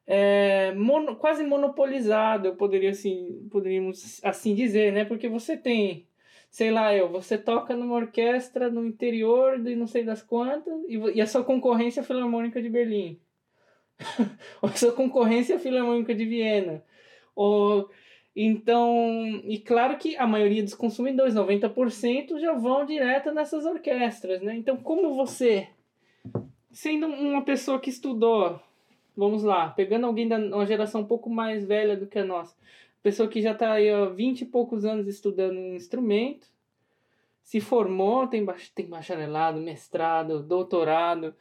é, 0.08 0.74
mono, 0.74 1.18
quase 1.18 1.44
monopolizado, 1.44 2.48
eu 2.48 2.56
poderia 2.56 2.92
assim, 2.92 3.46
poderíamos 3.52 4.24
assim 4.24 4.56
dizer, 4.56 4.94
né? 4.94 5.04
Porque 5.04 5.28
você 5.28 5.58
tem 5.58 6.08
sei 6.52 6.70
lá 6.70 6.94
eu, 6.94 7.10
você 7.10 7.38
toca 7.38 7.76
numa 7.76 7.96
orquestra 7.96 8.70
no 8.70 8.86
interior 8.86 9.58
de 9.58 9.74
não 9.74 9.88
sei 9.88 10.04
das 10.04 10.22
quantas 10.22 10.84
e, 10.88 10.98
e 11.16 11.22
a 11.22 11.26
sua 11.26 11.46
concorrência 11.46 12.02
é 12.02 12.04
a 12.04 12.06
Filarmônica 12.06 12.62
de 12.62 12.70
Berlim. 12.70 13.18
ou 14.62 14.70
a 14.70 14.74
sua 14.74 14.92
concorrência 14.92 15.54
é 15.54 15.56
a 15.56 15.60
Filarmônica 15.60 16.14
de 16.14 16.26
Viena. 16.26 16.84
Ou 17.34 17.90
Então, 18.36 19.42
e 19.46 19.60
claro 19.60 19.98
que 19.98 20.18
a 20.18 20.28
maioria 20.28 20.62
dos 20.62 20.74
consumidores, 20.74 21.34
90%, 21.34 22.38
já 22.38 22.54
vão 22.54 22.86
direto 22.86 23.32
nessas 23.32 23.66
orquestras, 23.66 24.42
né? 24.42 24.54
Então, 24.54 24.76
como 24.76 25.16
você, 25.16 25.70
sendo 26.72 27.08
uma 27.08 27.44
pessoa 27.44 27.80
que 27.80 27.90
estudou, 27.90 28.60
vamos 29.16 29.44
lá, 29.44 29.70
pegando 29.70 30.06
alguém 30.06 30.28
da 30.28 30.38
uma 30.38 30.66
geração 30.66 31.02
um 31.02 31.08
pouco 31.08 31.30
mais 31.30 31.66
velha 31.66 31.96
do 31.96 32.08
que 32.08 32.20
a 32.20 32.26
nossa, 32.26 32.56
pessoa 33.02 33.28
que 33.28 33.42
já 33.42 33.52
está 33.52 33.74
aí 33.74 33.90
há 33.90 34.06
20 34.06 34.42
e 34.42 34.46
poucos 34.46 34.86
anos 34.86 35.08
estudando 35.08 35.58
um 35.58 35.76
instrumento, 35.76 36.48
se 37.44 37.60
formou, 37.60 38.28
tem, 38.28 38.46
tem 38.76 38.88
bacharelado, 38.88 39.60
mestrado, 39.60 40.44
doutorado 40.44 41.36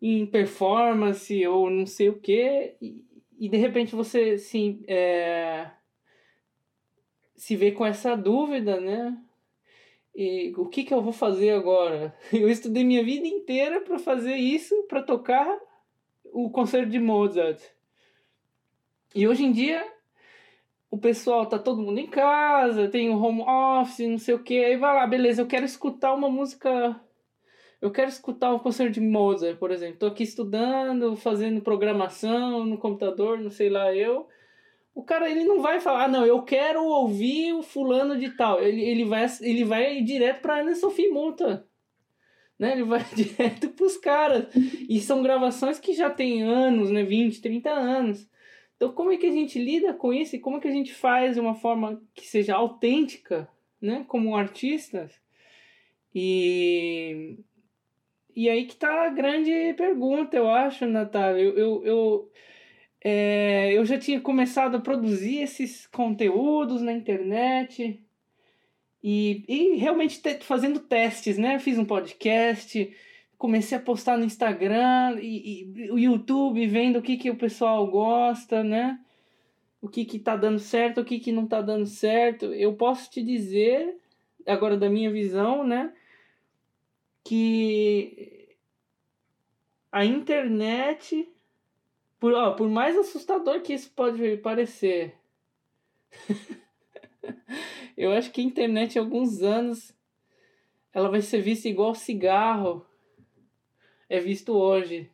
em 0.00 0.26
performance 0.26 1.46
ou 1.46 1.70
não 1.70 1.86
sei 1.86 2.08
o 2.08 2.18
que, 2.18 2.76
e, 2.80 3.04
e 3.38 3.48
de 3.48 3.56
repente 3.56 3.94
você 3.94 4.38
se, 4.38 4.82
é, 4.86 5.70
se 7.36 7.56
vê 7.56 7.72
com 7.72 7.84
essa 7.84 8.16
dúvida, 8.16 8.80
né? 8.80 9.16
E 10.14 10.52
o 10.56 10.66
que, 10.66 10.82
que 10.82 10.92
eu 10.92 11.00
vou 11.00 11.12
fazer 11.12 11.50
agora? 11.50 12.14
Eu 12.32 12.48
estudei 12.48 12.82
minha 12.82 13.04
vida 13.04 13.26
inteira 13.26 13.80
para 13.80 13.98
fazer 13.98 14.34
isso, 14.34 14.74
para 14.88 15.02
tocar 15.02 15.58
o 16.32 16.50
concerto 16.50 16.90
de 16.90 16.98
Mozart. 16.98 17.62
E 19.14 19.28
hoje 19.28 19.44
em 19.44 19.52
dia 19.52 19.86
o 20.90 20.98
pessoal 20.98 21.46
tá 21.46 21.58
todo 21.58 21.82
mundo 21.82 21.98
em 21.98 22.06
casa, 22.06 22.88
tem 22.88 23.10
o 23.10 23.20
home 23.20 23.42
office, 23.42 24.08
não 24.08 24.18
sei 24.18 24.34
o 24.34 24.42
que, 24.42 24.64
aí 24.64 24.76
vai 24.76 24.94
lá, 24.94 25.06
beleza, 25.06 25.42
eu 25.42 25.46
quero 25.46 25.64
escutar 25.64 26.14
uma 26.14 26.28
música. 26.28 26.98
Eu 27.80 27.92
quero 27.92 28.08
escutar 28.08 28.52
um 28.52 28.58
concerto 28.58 28.94
de 28.94 29.00
Mozart, 29.00 29.56
por 29.56 29.70
exemplo. 29.70 30.00
Tô 30.00 30.06
aqui 30.06 30.24
estudando, 30.24 31.14
fazendo 31.14 31.60
programação 31.60 32.64
no 32.64 32.76
computador, 32.76 33.38
não 33.38 33.50
sei 33.50 33.70
lá 33.70 33.94
eu. 33.94 34.26
O 34.92 35.04
cara 35.04 35.30
ele 35.30 35.44
não 35.44 35.62
vai 35.62 35.78
falar, 35.78 36.06
ah, 36.06 36.08
não, 36.08 36.26
eu 36.26 36.42
quero 36.42 36.82
ouvir 36.82 37.52
o 37.52 37.62
fulano 37.62 38.18
de 38.18 38.30
tal. 38.30 38.60
Ele, 38.60 38.82
ele, 38.82 39.04
vai, 39.04 39.26
ele 39.42 39.64
vai 39.64 40.02
direto 40.02 40.40
pra 40.40 40.58
Ana 40.58 40.74
Sofia 40.74 41.08
Multa. 41.12 41.68
Né? 42.58 42.72
Ele 42.72 42.82
vai 42.82 43.04
direto 43.14 43.68
pros 43.68 43.96
caras. 43.96 44.48
E 44.88 44.98
são 45.00 45.22
gravações 45.22 45.78
que 45.78 45.92
já 45.92 46.10
tem 46.10 46.42
anos, 46.42 46.90
né? 46.90 47.04
20, 47.04 47.40
30 47.40 47.70
anos. 47.70 48.27
Então, 48.78 48.92
como 48.92 49.10
é 49.10 49.16
que 49.16 49.26
a 49.26 49.32
gente 49.32 49.58
lida 49.58 49.92
com 49.92 50.14
isso 50.14 50.36
e 50.36 50.38
como 50.38 50.56
é 50.56 50.60
que 50.60 50.68
a 50.68 50.72
gente 50.72 50.94
faz 50.94 51.34
de 51.34 51.40
uma 51.40 51.56
forma 51.56 52.00
que 52.14 52.24
seja 52.24 52.54
autêntica, 52.54 53.48
né, 53.82 54.04
como 54.06 54.36
artistas? 54.36 55.20
E, 56.14 57.38
e 58.36 58.48
aí 58.48 58.66
que 58.66 58.74
está 58.74 59.06
a 59.06 59.10
grande 59.10 59.74
pergunta, 59.74 60.36
eu 60.36 60.48
acho, 60.48 60.86
Natália. 60.86 61.42
Eu, 61.42 61.58
eu, 61.58 61.84
eu, 61.84 62.32
é, 63.04 63.72
eu 63.72 63.84
já 63.84 63.98
tinha 63.98 64.20
começado 64.20 64.76
a 64.76 64.80
produzir 64.80 65.38
esses 65.38 65.88
conteúdos 65.88 66.80
na 66.80 66.92
internet 66.92 68.00
e, 69.02 69.44
e 69.48 69.76
realmente 69.76 70.22
te, 70.22 70.38
fazendo 70.44 70.78
testes, 70.78 71.36
né? 71.36 71.58
Fiz 71.58 71.78
um 71.78 71.84
podcast, 71.84 72.94
comecei 73.38 73.78
a 73.78 73.80
postar 73.80 74.18
no 74.18 74.24
Instagram 74.24 75.18
e, 75.22 75.88
o 75.92 75.98
YouTube, 75.98 76.66
vendo 76.66 76.98
o 76.98 77.02
que, 77.02 77.16
que 77.16 77.30
o 77.30 77.36
pessoal 77.36 77.86
gosta, 77.86 78.64
né? 78.64 79.00
O 79.80 79.88
que 79.88 80.04
que 80.04 80.18
tá 80.18 80.36
dando 80.36 80.58
certo, 80.58 81.00
o 81.00 81.04
que 81.04 81.20
que 81.20 81.30
não 81.30 81.46
tá 81.46 81.62
dando 81.62 81.86
certo. 81.86 82.46
Eu 82.46 82.74
posso 82.74 83.08
te 83.08 83.22
dizer, 83.22 83.96
agora 84.44 84.76
da 84.76 84.90
minha 84.90 85.10
visão, 85.10 85.62
né? 85.62 85.94
Que 87.22 88.56
a 89.92 90.04
internet, 90.04 91.28
por, 92.18 92.34
ó, 92.34 92.52
por 92.54 92.68
mais 92.68 92.98
assustador 92.98 93.62
que 93.62 93.72
isso 93.72 93.92
pode 93.94 94.38
parecer, 94.38 95.14
eu 97.96 98.10
acho 98.10 98.32
que 98.32 98.40
a 98.40 98.44
internet, 98.44 98.96
em 98.96 98.98
alguns 98.98 99.42
anos, 99.42 99.94
ela 100.92 101.08
vai 101.08 101.20
ser 101.20 101.40
vista 101.40 101.68
igual 101.68 101.94
cigarro 101.94 102.87
é 104.08 104.18
visto 104.20 104.52
hoje. 104.52 105.10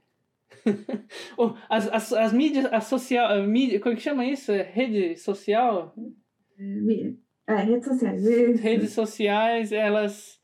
as, 1.69 1.89
as, 1.89 2.13
as 2.13 2.33
mídias, 2.33 2.67
a 2.73 2.81
social, 2.81 3.33
a 3.33 3.43
mídia, 3.43 3.81
como 3.81 3.93
é 3.93 3.97
que 3.97 4.03
chama 4.03 4.25
isso? 4.25 4.53
É 4.53 4.63
rede 4.63 5.17
social? 5.17 5.95
É, 7.47 7.57
redes 7.57 7.87
sociais. 7.87 8.25
Redes 8.61 8.93
sociais, 8.93 9.73
elas, 9.73 10.41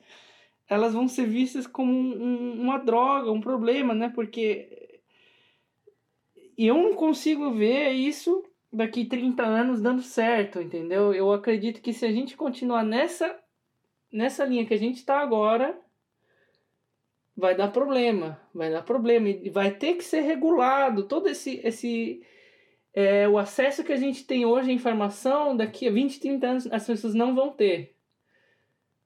elas 0.68 0.92
vão 0.92 1.08
ser 1.08 1.26
vistas 1.26 1.66
como 1.66 1.92
um, 1.92 2.60
uma 2.60 2.78
droga, 2.78 3.30
um 3.30 3.40
problema, 3.40 3.94
né? 3.94 4.10
Porque 4.14 5.00
eu 6.58 6.74
não 6.74 6.94
consigo 6.94 7.52
ver 7.52 7.90
isso 7.92 8.44
daqui 8.72 9.04
30 9.04 9.42
anos 9.42 9.80
dando 9.80 10.02
certo, 10.02 10.60
entendeu? 10.60 11.12
Eu 11.14 11.32
acredito 11.32 11.80
que 11.80 11.92
se 11.92 12.04
a 12.04 12.12
gente 12.12 12.36
continuar 12.36 12.84
nessa, 12.84 13.38
nessa 14.12 14.44
linha 14.44 14.66
que 14.66 14.74
a 14.74 14.78
gente 14.78 14.96
está 14.96 15.20
agora, 15.20 15.78
vai 17.40 17.56
dar 17.56 17.68
problema, 17.68 18.40
vai 18.54 18.70
dar 18.70 18.82
problema 18.82 19.28
e 19.28 19.50
vai 19.50 19.70
ter 19.72 19.94
que 19.94 20.04
ser 20.04 20.20
regulado 20.20 21.04
todo 21.04 21.28
esse 21.28 21.60
esse 21.64 22.22
é, 22.92 23.28
o 23.28 23.38
acesso 23.38 23.82
que 23.84 23.92
a 23.92 23.96
gente 23.96 24.24
tem 24.24 24.44
hoje 24.44 24.70
à 24.70 24.72
informação, 24.72 25.56
daqui 25.56 25.88
a 25.88 25.90
20, 25.90 26.20
30 26.20 26.46
anos 26.46 26.68
as 26.70 26.86
pessoas 26.86 27.14
não 27.14 27.34
vão 27.34 27.50
ter. 27.50 27.94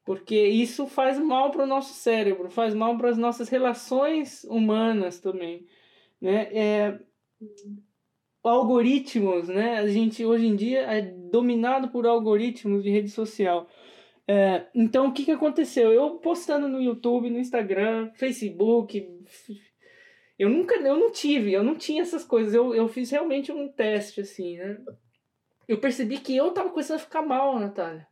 Porque 0.05 0.37
isso 0.37 0.87
faz 0.87 1.19
mal 1.19 1.51
para 1.51 1.65
o 1.65 1.67
nosso 1.67 1.95
cérebro, 1.95 2.51
faz 2.51 2.75
mal 2.75 2.97
para 2.99 3.11
as 3.11 3.17
nossas 3.17 3.49
relações 3.49 4.45
humanas 4.45 5.19
também. 5.19 5.67
Né? 6.21 6.49
É, 6.53 6.99
algoritmos, 8.43 9.49
né? 9.49 9.79
A 9.79 9.87
gente 9.87 10.25
hoje 10.25 10.47
em 10.47 10.57
dia 10.57 10.81
é 10.83 11.01
dominado 11.01 11.89
por 11.89 12.07
algoritmos 12.07 12.83
de 12.83 12.91
rede 12.91 13.09
social. 13.09 13.67
É, 14.27 14.67
então, 14.75 15.09
o 15.09 15.13
que, 15.13 15.25
que 15.25 15.31
aconteceu? 15.31 15.93
Eu 15.93 16.17
postando 16.17 16.67
no 16.69 16.81
YouTube, 16.81 17.31
no 17.31 17.39
Instagram, 17.39 18.11
Facebook, 18.15 19.07
eu 20.39 20.49
nunca, 20.49 20.75
eu 20.77 20.97
não 20.97 21.13
tive, 21.13 21.53
eu 21.53 21.63
não 21.63 21.77
tinha 21.77 22.03
essas 22.03 22.25
coisas. 22.25 22.55
Eu, 22.55 22.75
eu 22.75 22.89
fiz 22.89 23.11
realmente 23.11 23.53
um 23.53 23.69
teste, 23.69 24.23
assim, 24.23 24.57
né? 24.57 24.79
Eu 25.69 25.79
percebi 25.79 26.19
que 26.19 26.37
eu 26.37 26.53
tava 26.53 26.71
começando 26.71 26.97
a 26.97 27.03
ficar 27.03 27.23
mal, 27.23 27.59
Natália. 27.59 28.07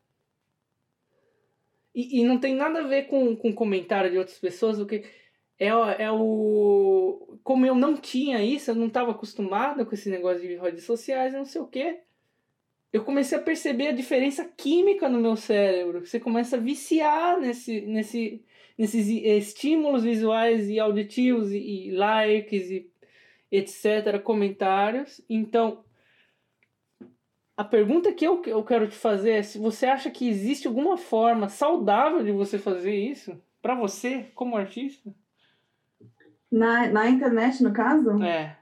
E, 1.95 2.21
e 2.21 2.25
não 2.25 2.39
tem 2.39 2.55
nada 2.55 2.81
a 2.81 2.87
ver 2.87 3.05
com, 3.05 3.37
com 3.37 3.55
comentário 3.55 4.11
de 4.11 4.19
outras 4.19 4.39
pessoas, 4.39 4.79
porque 4.79 5.05
é, 5.59 5.69
é 5.69 6.11
o. 6.11 7.39
Como 7.43 7.67
eu 7.67 7.75
não 7.75 7.97
tinha 7.97 8.43
isso, 8.43 8.71
eu 8.71 8.75
não 8.75 8.87
estava 8.87 9.11
acostumada 9.11 9.85
com 9.85 9.95
esse 9.95 10.11
negócio 10.11 10.41
de 10.41 10.57
redes 10.57 10.85
sociais, 10.85 11.33
não 11.33 11.45
sei 11.45 11.61
o 11.61 11.67
quê 11.67 12.03
eu 12.93 13.03
comecei 13.05 13.39
a 13.39 13.43
perceber 13.43 13.89
a 13.89 13.93
diferença 13.93 14.45
química 14.45 15.09
no 15.09 15.21
meu 15.21 15.35
cérebro. 15.35 16.05
Você 16.05 16.21
começa 16.21 16.57
a 16.57 16.61
viciar 16.61 17.41
nesse, 17.41 17.81
nesse, 17.83 18.45
nesses 18.77 19.09
estímulos 19.09 20.03
visuais 20.03 20.69
e 20.69 20.79
auditivos 20.79 21.53
e, 21.53 21.89
e 21.89 21.91
likes 21.93 22.71
e 22.71 22.93
etc., 23.51 24.21
comentários. 24.23 25.21
Então, 25.29 25.85
a 27.57 27.65
pergunta 27.65 28.13
que 28.13 28.27
eu, 28.27 28.43
eu 28.47 28.63
quero 28.63 28.89
te 28.89 28.97
fazer 28.97 29.33
é 29.33 29.43
se 29.43 29.59
você 29.59 29.87
acha 29.87 30.11
que 30.11 30.29
existe 30.29 30.67
alguma 30.67 30.97
forma 30.97 31.49
saudável 31.49 32.23
de 32.23 32.33
você 32.33 32.59
fazer 32.59 32.95
isso 32.95 33.41
para 33.61 33.75
você, 33.75 34.31
como 34.35 34.57
artista? 34.57 35.15
Na, 36.51 36.89
na 36.89 37.09
internet, 37.09 37.63
no 37.63 37.73
caso? 37.73 38.23
É. 38.23 38.59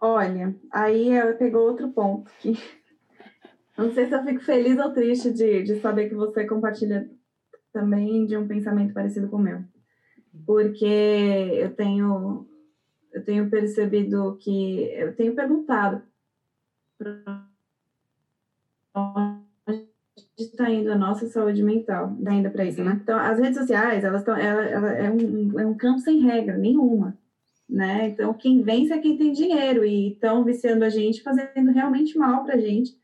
Olha, 0.00 0.54
aí 0.70 1.10
pegou 1.38 1.68
outro 1.68 1.88
ponto 1.90 2.30
que 2.40 2.52
não 3.78 3.92
sei 3.92 4.06
se 4.06 4.14
eu 4.14 4.24
fico 4.24 4.40
feliz 4.40 4.78
ou 4.78 4.92
triste 4.92 5.32
de, 5.32 5.62
de 5.62 5.80
saber 5.80 6.08
que 6.08 6.14
você 6.14 6.46
compartilha 6.46 7.08
também 7.72 8.26
de 8.26 8.36
um 8.36 8.48
pensamento 8.48 8.92
parecido 8.92 9.28
com 9.28 9.36
o 9.36 9.40
meu. 9.40 9.62
Porque 10.44 10.84
eu 10.84 11.74
tenho 11.74 12.46
eu 13.12 13.24
tenho 13.24 13.48
percebido 13.48 14.36
que 14.40 14.90
eu 14.92 15.14
tenho 15.14 15.34
perguntado 15.34 16.02
onde 18.94 19.88
está 20.36 20.70
indo 20.70 20.92
a 20.92 20.96
nossa 20.96 21.26
saúde 21.28 21.62
mental, 21.62 22.14
ainda 22.26 22.50
para 22.50 22.64
isso, 22.64 22.82
né? 22.82 22.98
Então, 23.02 23.18
as 23.18 23.38
redes 23.38 23.58
sociais, 23.58 24.04
elas 24.04 24.20
estão, 24.20 24.36
ela, 24.36 24.64
ela 24.64 24.92
é, 24.92 25.10
um, 25.10 25.58
é 25.58 25.66
um 25.66 25.74
campo 25.74 26.00
sem 26.00 26.20
regra 26.20 26.56
nenhuma 26.58 27.16
né? 27.76 28.08
Então, 28.08 28.32
quem 28.32 28.62
vence 28.62 28.92
é 28.92 28.98
quem 28.98 29.18
tem 29.18 29.32
dinheiro 29.32 29.84
e 29.84 30.12
estão 30.12 30.42
viciando 30.42 30.82
a 30.82 30.88
gente, 30.88 31.22
fazendo 31.22 31.70
realmente 31.70 32.16
mal 32.16 32.42
para 32.42 32.54
a 32.54 32.58
gente. 32.58 32.98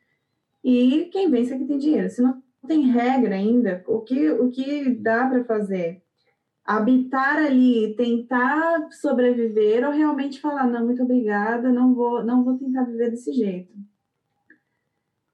E 0.65 1.11
quem 1.13 1.31
vence 1.31 1.53
é 1.53 1.59
quem 1.59 1.67
tem 1.67 1.79
dinheiro. 1.79 2.09
Se 2.09 2.23
não 2.23 2.43
tem 2.67 2.91
regra 2.91 3.35
ainda, 3.35 3.85
o 3.87 4.01
que, 4.01 4.31
o 4.31 4.51
que 4.51 4.95
dá 4.95 5.27
para 5.29 5.45
fazer? 5.45 6.03
Habitar 6.65 7.37
ali, 7.37 7.95
tentar 7.97 8.89
sobreviver 8.93 9.87
ou 9.87 9.93
realmente 9.93 10.41
falar, 10.41 10.67
não, 10.67 10.87
muito 10.87 11.03
obrigada, 11.03 11.71
não 11.71 11.93
vou, 11.93 12.25
não 12.25 12.43
vou 12.43 12.57
tentar 12.57 12.85
viver 12.85 13.11
desse 13.11 13.33
jeito. 13.33 13.75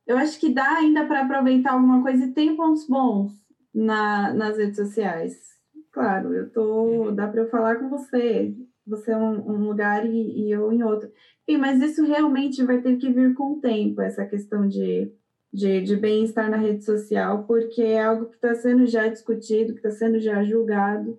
Eu 0.04 0.16
acho 0.16 0.40
que 0.40 0.52
dá 0.52 0.78
ainda 0.78 1.06
para 1.06 1.20
aproveitar 1.20 1.74
alguma 1.74 2.02
coisa 2.02 2.24
e 2.24 2.32
tem 2.32 2.56
pontos 2.56 2.88
bons 2.88 3.32
na, 3.72 4.32
nas 4.34 4.56
redes 4.56 4.76
sociais. 4.76 5.36
Claro, 5.92 6.34
eu 6.34 6.50
tô, 6.50 7.12
dá 7.12 7.28
para 7.28 7.42
eu 7.42 7.50
falar 7.50 7.76
com 7.76 7.88
você, 7.88 8.52
você 8.88 9.12
é 9.12 9.16
um, 9.16 9.68
lugar 9.68 10.06
e, 10.06 10.46
e, 10.46 10.50
eu 10.50 10.72
em 10.72 10.82
outro. 10.82 11.10
Sim, 11.48 11.56
mas 11.58 11.80
isso 11.80 12.04
realmente 12.04 12.64
vai 12.64 12.80
ter 12.80 12.96
que 12.96 13.10
vir 13.12 13.34
com 13.34 13.54
o 13.54 13.60
tempo, 13.60 14.00
essa 14.00 14.26
questão 14.26 14.66
de, 14.68 15.12
de, 15.52 15.82
de 15.82 15.96
bem-estar 15.96 16.50
na 16.50 16.56
rede 16.56 16.84
social, 16.84 17.44
porque 17.44 17.82
é 17.82 18.02
algo 18.02 18.26
que 18.26 18.36
está 18.36 18.54
sendo 18.54 18.86
já 18.86 19.08
discutido, 19.08 19.72
que 19.72 19.78
está 19.78 19.90
sendo 19.90 20.18
já 20.18 20.42
julgado, 20.44 21.18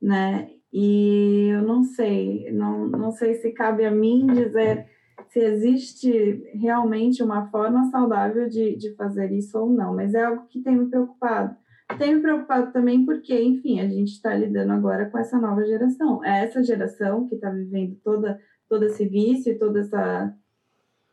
né? 0.00 0.50
E 0.72 1.48
eu 1.52 1.62
não 1.62 1.82
sei, 1.82 2.50
não, 2.50 2.86
não 2.88 3.10
sei 3.10 3.34
se 3.34 3.52
cabe 3.52 3.84
a 3.84 3.90
mim 3.90 4.26
dizer 4.26 4.86
se 5.28 5.38
existe 5.40 6.44
realmente 6.54 7.22
uma 7.22 7.50
forma 7.50 7.90
saudável 7.90 8.48
de, 8.48 8.76
de 8.76 8.94
fazer 8.94 9.32
isso 9.32 9.58
ou 9.58 9.70
não, 9.70 9.94
mas 9.94 10.14
é 10.14 10.24
algo 10.24 10.46
que 10.46 10.60
tem 10.60 10.76
me 10.76 10.90
preocupado. 10.90 11.56
Tem 11.98 12.14
me 12.14 12.22
preocupado 12.22 12.72
também 12.72 13.04
porque, 13.04 13.40
enfim, 13.40 13.80
a 13.80 13.88
gente 13.88 14.12
está 14.12 14.34
lidando 14.34 14.72
agora 14.72 15.08
com 15.08 15.18
essa 15.18 15.38
nova 15.38 15.64
geração. 15.64 16.24
É 16.24 16.44
essa 16.44 16.62
geração 16.62 17.28
que 17.28 17.34
está 17.34 17.50
vivendo 17.50 17.96
toda 18.02 18.40
todo 18.72 18.86
esse 18.86 19.06
vício 19.06 19.52
e 19.52 19.58
toda 19.58 19.80
essa, 19.80 20.34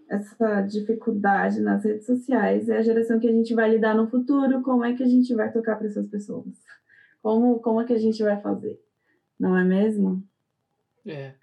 essa 0.09 0.61
dificuldade 0.61 1.59
nas 1.59 1.83
redes 1.83 2.05
sociais 2.05 2.69
é 2.69 2.77
a 2.77 2.81
geração 2.81 3.19
que 3.19 3.27
a 3.27 3.33
gente 3.33 3.53
vai 3.53 3.69
lidar 3.69 3.93
no 3.93 4.09
futuro. 4.09 4.61
Como 4.61 4.85
é 4.85 4.95
que 4.95 5.03
a 5.03 5.07
gente 5.07 5.35
vai 5.35 5.51
tocar 5.51 5.75
para 5.75 5.87
essas 5.87 6.07
pessoas? 6.07 6.55
Como, 7.21 7.59
como 7.59 7.81
é 7.81 7.85
que 7.85 7.91
a 7.91 7.99
gente 7.99 8.23
vai 8.23 8.39
fazer? 8.39 8.81
Não 9.37 9.57
é 9.57 9.65
mesmo? 9.65 10.23
É. 11.05 11.33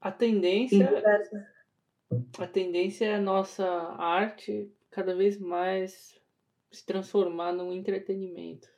A 0.00 0.10
tendência. 0.10 0.90
A 2.38 2.46
tendência 2.46 3.04
é 3.04 3.14
a 3.16 3.20
nossa 3.20 3.66
arte 3.98 4.72
cada 4.90 5.14
vez 5.14 5.38
mais 5.38 6.17
se 6.70 6.84
transformar 6.84 7.52
num 7.52 7.72
entretenimento. 7.72 8.68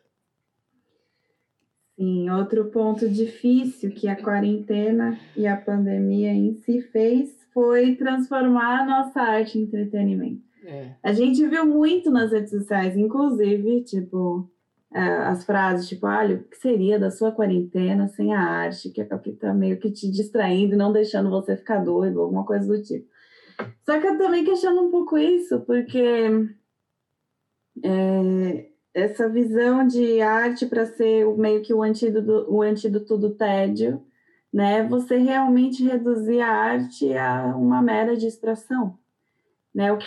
Sim, 1.97 2.31
outro 2.31 2.67
ponto 2.67 3.09
difícil 3.09 3.91
que 3.91 4.09
a 4.09 4.17
quarentena 4.17 5.19
e 5.37 5.47
a 5.47 5.57
pandemia 5.57 6.33
em 6.33 6.55
si 6.55 6.81
fez 6.81 7.37
foi 7.53 7.95
transformar 7.97 8.81
a 8.81 8.87
nossa 8.87 9.21
arte 9.21 9.59
em 9.59 9.63
entretenimento. 9.65 10.43
É. 10.65 10.95
A 11.03 11.13
gente 11.13 11.47
viu 11.47 11.67
muito 11.67 12.11
nas 12.11 12.33
redes 12.33 12.51
sociais, 12.51 12.97
inclusive, 12.97 13.83
tipo, 13.83 14.49
é, 14.93 15.01
as 15.01 15.45
frases 15.45 15.89
tipo, 15.89 16.07
olha, 16.07 16.37
o 16.37 16.45
que 16.45 16.57
seria 16.57 16.99
da 16.99 17.11
sua 17.11 17.33
quarentena 17.33 18.09
sem 18.09 18.33
a 18.33 18.41
arte, 18.41 18.91
que 18.91 19.01
é 19.01 19.15
o 19.15 19.19
que 19.19 19.33
tá 19.33 19.53
meio 19.53 19.79
que 19.79 19.91
te 19.91 20.11
distraindo, 20.11 20.77
não 20.77 20.93
deixando 20.93 21.31
você 21.31 21.57
ficar 21.57 21.85
doido, 21.85 22.21
alguma 22.21 22.45
coisa 22.45 22.67
do 22.67 22.83
tipo. 22.83 23.09
Só 23.85 24.01
que 24.01 24.07
eu 24.07 24.17
também 24.17 24.45
questiono 24.45 24.87
um 24.87 24.91
pouco 24.91 25.19
isso, 25.19 25.61
porque 25.61 26.49
é, 27.83 28.71
essa 28.93 29.29
visão 29.29 29.87
de 29.87 30.21
arte 30.21 30.67
para 30.67 30.87
ser 30.87 31.27
meio 31.37 31.63
que 31.63 31.73
o 31.73 31.83
antídoto, 31.83 32.47
o 32.49 32.63
antídoto 32.63 33.17
do 33.17 33.31
tédio, 33.31 34.03
né? 34.53 34.83
Você 34.89 35.17
realmente 35.17 35.85
reduzir 35.85 36.41
a 36.41 36.51
arte 36.51 37.13
a 37.17 37.55
uma 37.57 37.81
mera 37.81 38.17
distração, 38.17 38.99
né? 39.75 39.93
O 39.93 39.99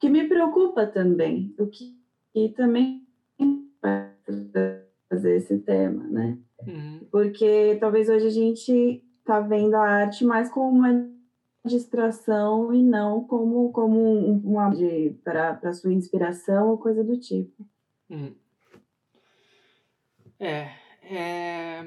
que 0.00 0.08
me 0.08 0.28
preocupa 0.28 0.86
também, 0.86 1.54
o 1.58 1.66
que 1.66 1.96
e 2.34 2.50
também 2.50 3.06
fazer 5.08 5.36
esse 5.36 5.58
tema, 5.58 6.04
né? 6.04 6.38
Uhum. 6.66 7.00
Porque 7.10 7.76
talvez 7.80 8.08
hoje 8.08 8.26
a 8.26 8.30
gente 8.30 9.02
tá 9.24 9.40
vendo 9.40 9.74
a 9.74 9.82
arte 9.82 10.24
mais 10.24 10.50
como 10.50 10.78
uma 10.78 11.08
distração 11.66 12.72
e 12.72 12.82
não 12.82 13.24
como 13.24 13.70
como 13.72 13.98
uma 14.44 14.70
para 15.22 15.72
sua 15.72 15.92
inspiração 15.92 16.70
ou 16.70 16.78
coisa 16.78 17.04
do 17.04 17.18
tipo. 17.18 17.66
Hum. 18.08 18.32
É, 20.38 20.70
é, 21.02 21.84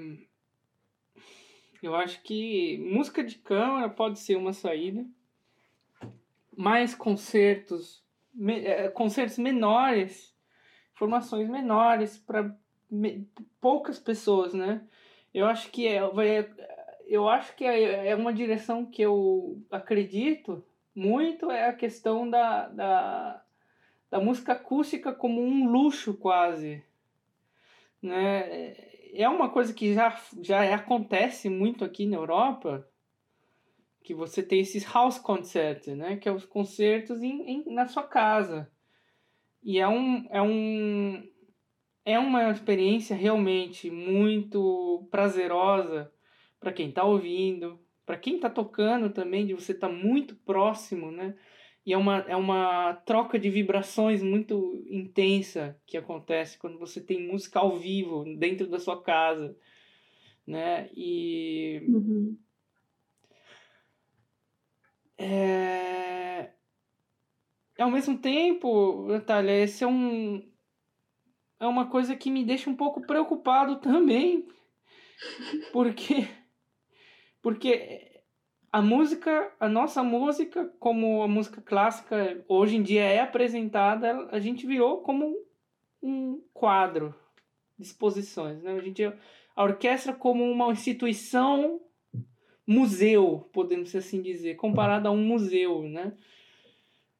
eu 1.82 1.96
acho 1.96 2.22
que 2.24 2.78
música 2.92 3.24
de 3.24 3.38
câmara 3.38 3.90
pode 3.90 4.20
ser 4.20 4.36
uma 4.36 4.54
saída. 4.54 5.06
Mais 6.56 6.94
concertos, 6.94 8.04
me, 8.34 8.66
é, 8.66 8.90
concertos 8.90 9.38
menores, 9.38 10.36
formações 10.94 11.48
menores 11.48 12.18
para 12.18 12.54
poucas 13.62 13.98
pessoas, 13.98 14.54
né? 14.54 14.82
Eu 15.34 15.46
acho 15.46 15.70
que 15.70 15.88
é, 15.88 16.06
vai, 16.10 16.44
eu 17.10 17.28
acho 17.28 17.56
que 17.56 17.66
é, 17.66 18.08
é 18.10 18.16
uma 18.16 18.34
direção 18.34 18.86
que 18.86 19.02
eu 19.02 19.62
acredito 19.72 20.64
muito 20.96 21.52
é 21.52 21.68
a 21.68 21.74
questão 21.74 22.30
da, 22.30 22.68
da 22.68 23.44
da 24.10 24.20
música 24.20 24.54
acústica 24.54 25.14
como 25.14 25.42
um 25.42 25.70
luxo 25.70 26.14
quase. 26.16 26.84
Né? 28.02 28.76
É 29.14 29.28
uma 29.30 29.50
coisa 29.50 29.74
que 29.74 29.94
já, 29.94 30.20
já 30.42 30.74
acontece 30.74 31.50
muito 31.50 31.86
aqui 31.86 32.06
na 32.06 32.18
Europa, 32.18 32.88
que 34.04 34.14
você 34.14 34.42
tem 34.42 34.62
esses 34.62 34.84
house 34.84 35.20
concerts, 35.20 35.96
né? 35.96 36.18
que 36.18 36.28
é 36.28 36.32
os 36.32 36.46
concertos 36.46 37.22
em, 37.22 37.42
em, 37.50 37.74
na 37.74 37.86
sua 37.86 38.04
casa. 38.04 38.72
E 39.62 39.78
é, 39.80 39.88
um, 39.88 40.26
é, 40.32 40.42
um, 40.42 41.24
é 42.06 42.18
uma 42.18 42.50
experiência 42.50 43.16
realmente 43.16 43.92
muito 43.92 45.08
prazerosa 45.12 46.12
para 46.60 46.74
quem 46.74 46.90
está 46.90 47.04
ouvindo, 47.04 47.80
para 48.06 48.18
quem 48.18 48.36
está 48.36 48.50
tocando 48.50 49.10
também, 49.10 49.46
de 49.46 49.54
você 49.54 49.72
estar 49.72 49.88
tá 49.88 49.94
muito 49.94 50.36
próximo, 50.36 51.12
né? 51.12 51.36
E 51.86 51.94
é 51.94 51.98
uma, 51.98 52.18
é 52.28 52.36
uma 52.36 52.94
troca 53.06 53.40
de 53.40 53.50
vibrações 53.50 54.22
muito 54.22 54.84
intensa 54.88 55.80
que 55.86 55.98
acontece 55.98 56.58
quando 56.58 56.78
você 56.78 57.02
tem 57.02 57.28
música 57.28 57.60
ao 57.60 57.80
vivo 57.80 58.26
dentro 58.38 58.68
da 58.68 58.80
sua 58.80 59.02
casa, 59.02 59.58
né? 60.46 60.90
E... 60.96 61.84
Uhum. 61.88 62.38
É... 65.18 66.52
Ao 67.78 67.90
mesmo 67.90 68.18
tempo, 68.18 69.08
Natália, 69.08 69.64
esse 69.64 69.84
é 69.84 69.88
um... 69.88 70.48
É 71.60 71.66
uma 71.66 71.90
coisa 71.90 72.16
que 72.16 72.30
me 72.32 72.46
deixa 72.46 72.70
um 72.70 72.76
pouco 72.76 73.02
preocupado 73.02 73.78
também, 73.78 74.48
porque... 75.74 76.28
Porque 77.42 78.22
a 78.72 78.82
música, 78.82 79.52
a 79.60 79.68
nossa 79.68 80.04
música, 80.04 80.72
como 80.80 81.24
a 81.24 81.28
música 81.28 81.62
clássica 81.62 82.44
hoje 82.48 82.76
em 82.76 82.84
dia 82.84 83.04
é 83.04 83.20
apresentada, 83.20 84.28
a 84.32 84.40
gente 84.40 84.68
virou 84.68 85.02
como 85.02 85.36
um 86.02 86.42
quadro 86.54 87.16
de 87.78 87.86
exposições. 87.86 88.62
Né? 88.62 88.74
A, 88.74 88.80
gente, 88.80 89.04
a 89.04 89.64
orquestra 89.64 90.14
como 90.14 90.44
uma 90.44 90.72
instituição 90.72 91.82
museu, 92.66 93.50
podemos 93.52 93.96
assim 93.96 94.22
dizer, 94.22 94.56
comparada 94.56 95.10
a 95.10 95.12
um 95.12 95.24
museu, 95.24 95.82
né? 95.84 96.14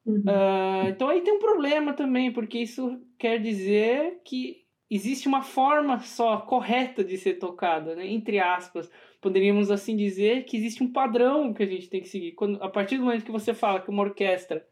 Uhum. 0.06 0.20
Uh, 0.20 0.88
então 0.88 1.08
aí 1.08 1.20
tem 1.22 1.34
um 1.34 1.40
problema 1.40 1.92
também, 1.92 2.32
porque 2.32 2.58
isso 2.58 3.00
quer 3.18 3.38
dizer 3.38 4.20
que 4.24 4.64
existe 4.88 5.28
uma 5.28 5.42
forma 5.42 5.98
só 6.00 6.38
correta 6.38 7.04
de 7.04 7.18
ser 7.18 7.34
tocada, 7.34 7.94
né? 7.94 8.06
entre 8.06 8.38
aspas 8.38 8.90
poderíamos 9.20 9.70
assim 9.70 9.96
dizer 9.96 10.44
que 10.44 10.56
existe 10.56 10.82
um 10.82 10.92
padrão 10.92 11.52
que 11.52 11.62
a 11.62 11.66
gente 11.66 11.88
tem 11.88 12.00
que 12.00 12.08
seguir. 12.08 12.32
Quando, 12.32 12.62
a 12.62 12.68
partir 12.68 12.96
do 12.96 13.04
momento 13.04 13.24
que 13.24 13.30
você 13.30 13.52
fala 13.52 13.80
que 13.80 13.90
uma 13.90 14.02
orquestra 14.02 14.66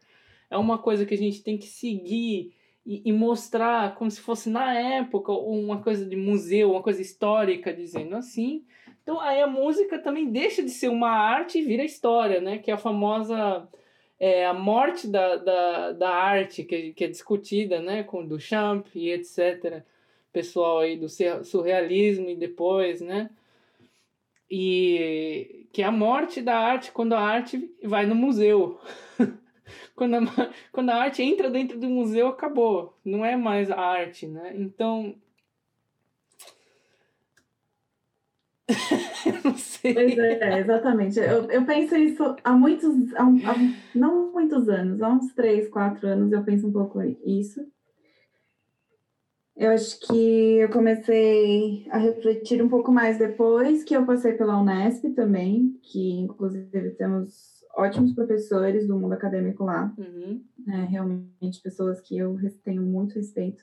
é 0.49 0.57
uma 0.57 0.77
coisa 0.77 1.05
que 1.05 1.13
a 1.13 1.17
gente 1.17 1.43
tem 1.43 1.57
que 1.57 1.67
seguir 1.67 2.53
e, 2.85 3.03
e 3.05 3.11
mostrar 3.13 3.95
como 3.95 4.09
se 4.09 4.19
fosse 4.19 4.49
na 4.49 4.73
época 4.73 5.31
uma 5.31 5.81
coisa 5.81 6.05
de 6.05 6.15
museu, 6.15 6.71
uma 6.71 6.81
coisa 6.81 7.01
histórica, 7.01 7.73
dizendo 7.73 8.15
assim. 8.15 8.65
Então 9.03 9.19
aí 9.19 9.41
a 9.41 9.47
música 9.47 9.99
também 9.99 10.31
deixa 10.31 10.63
de 10.63 10.71
ser 10.71 10.89
uma 10.89 11.09
arte 11.09 11.59
e 11.59 11.63
vira 11.63 11.83
história, 11.83 12.41
né? 12.41 12.57
Que 12.57 12.71
é 12.71 12.73
a 12.73 12.77
famosa 12.77 13.67
é, 14.19 14.45
a 14.45 14.53
morte 14.53 15.07
da, 15.07 15.35
da, 15.37 15.91
da 15.91 16.09
arte 16.09 16.63
que, 16.63 16.93
que 16.93 17.03
é 17.03 17.07
discutida, 17.07 17.79
né? 17.79 18.03
Com 18.03 18.25
Duchamp 18.25 18.87
e 18.95 19.11
etc. 19.11 19.83
Pessoal 20.33 20.79
aí 20.79 20.97
do 20.97 21.07
surrealismo 21.43 22.29
e 22.29 22.35
depois, 22.35 23.01
né? 23.01 23.29
E 24.49 25.67
que 25.71 25.81
é 25.81 25.85
a 25.85 25.91
morte 25.91 26.41
da 26.41 26.57
arte 26.57 26.91
quando 26.91 27.13
a 27.13 27.21
arte 27.21 27.71
vai 27.83 28.05
no 28.05 28.15
museu. 28.15 28.79
quando, 29.95 30.15
a, 30.15 30.21
quando 30.71 30.89
a 30.89 30.95
arte 30.95 31.21
entra 31.21 31.49
dentro 31.49 31.79
do 31.79 31.87
museu, 31.87 32.27
acabou. 32.27 32.97
Não 33.05 33.23
é 33.23 33.35
mais 33.35 33.69
a 33.69 33.79
arte, 33.79 34.27
né? 34.27 34.53
Então. 34.55 35.15
não 39.43 39.55
sei. 39.55 39.95
É, 40.19 40.59
exatamente. 40.59 41.19
Eu, 41.19 41.49
eu 41.49 41.65
penso 41.65 41.95
isso 41.95 42.35
há 42.43 42.51
muitos. 42.53 43.13
Há, 43.15 43.23
há, 43.23 43.55
não 43.93 44.31
muitos 44.31 44.67
anos, 44.69 45.01
há 45.01 45.09
uns 45.09 45.33
três, 45.33 45.67
quatro 45.69 46.07
anos 46.07 46.31
eu 46.31 46.43
penso 46.43 46.67
um 46.67 46.71
pouco 46.71 47.01
isso. 47.25 47.65
Eu 49.59 49.71
acho 49.71 49.99
que 49.99 50.57
eu 50.57 50.69
comecei 50.69 51.85
a 51.91 51.97
refletir 51.97 52.63
um 52.63 52.69
pouco 52.69 52.93
mais 52.93 53.19
depois 53.19 53.83
que 53.83 53.93
eu 53.93 54.05
passei 54.05 54.31
pela 54.31 54.57
Unesp 54.57 55.09
também, 55.13 55.77
que 55.83 56.11
inclusive 56.11 56.91
temos 56.91 57.61
ótimos 57.75 58.13
professores 58.13 58.87
do 58.87 58.97
mundo 58.97 59.11
acadêmico 59.11 59.65
lá, 59.65 59.93
uhum. 59.97 60.41
é, 60.65 60.85
realmente 60.85 61.61
pessoas 61.61 61.99
que 61.99 62.17
eu 62.17 62.37
tenho 62.63 62.81
muito 62.81 63.15
respeito 63.15 63.61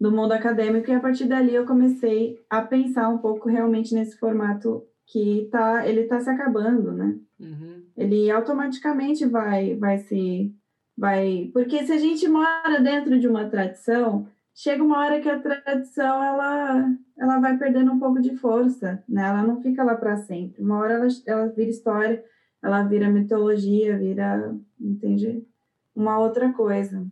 do 0.00 0.10
mundo 0.10 0.32
acadêmico, 0.32 0.90
e 0.90 0.94
a 0.94 1.00
partir 1.00 1.26
dali 1.26 1.54
eu 1.54 1.66
comecei 1.66 2.42
a 2.48 2.62
pensar 2.62 3.10
um 3.10 3.18
pouco 3.18 3.46
realmente 3.46 3.94
nesse 3.94 4.16
formato 4.16 4.86
que 5.06 5.48
tá, 5.52 5.86
ele 5.86 6.02
está 6.02 6.18
se 6.18 6.30
acabando, 6.30 6.92
né? 6.92 7.18
Uhum. 7.38 7.82
Ele 7.94 8.30
automaticamente 8.30 9.26
vai, 9.26 9.74
vai 9.74 9.98
se, 9.98 10.50
vai, 10.96 11.50
porque 11.52 11.84
se 11.84 11.92
a 11.92 11.98
gente 11.98 12.26
mora 12.26 12.80
dentro 12.80 13.18
de 13.20 13.28
uma 13.28 13.50
tradição, 13.50 14.26
chega 14.58 14.82
uma 14.82 14.98
hora 14.98 15.20
que 15.20 15.28
a 15.28 15.38
tradição 15.38 16.20
ela, 16.20 16.92
ela 17.16 17.38
vai 17.38 17.56
perdendo 17.56 17.92
um 17.92 17.98
pouco 18.00 18.20
de 18.20 18.34
força, 18.36 19.04
né? 19.08 19.22
Ela 19.22 19.44
não 19.44 19.62
fica 19.62 19.84
lá 19.84 19.94
para 19.94 20.16
sempre. 20.16 20.60
Uma 20.60 20.78
hora 20.78 20.94
ela, 20.94 21.06
ela 21.26 21.46
vira 21.46 21.70
história, 21.70 22.24
ela 22.60 22.82
vira 22.82 23.08
mitologia, 23.08 23.96
vira, 23.96 24.58
entende? 24.80 25.46
Uma 25.94 26.18
outra 26.18 26.52
coisa. 26.52 27.06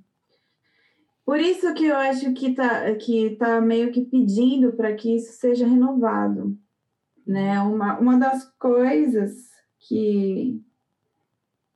Por 1.24 1.38
isso 1.38 1.72
que 1.72 1.84
eu 1.86 1.96
acho 1.96 2.32
que 2.32 2.52
tá, 2.52 2.92
que 2.96 3.36
tá 3.36 3.60
meio 3.60 3.92
que 3.92 4.04
pedindo 4.04 4.72
para 4.72 4.92
que 4.96 5.14
isso 5.14 5.32
seja 5.34 5.68
renovado. 5.68 6.58
Né? 7.24 7.60
Uma, 7.60 7.96
uma 8.00 8.18
das 8.18 8.44
coisas 8.58 9.32
que, 9.78 10.60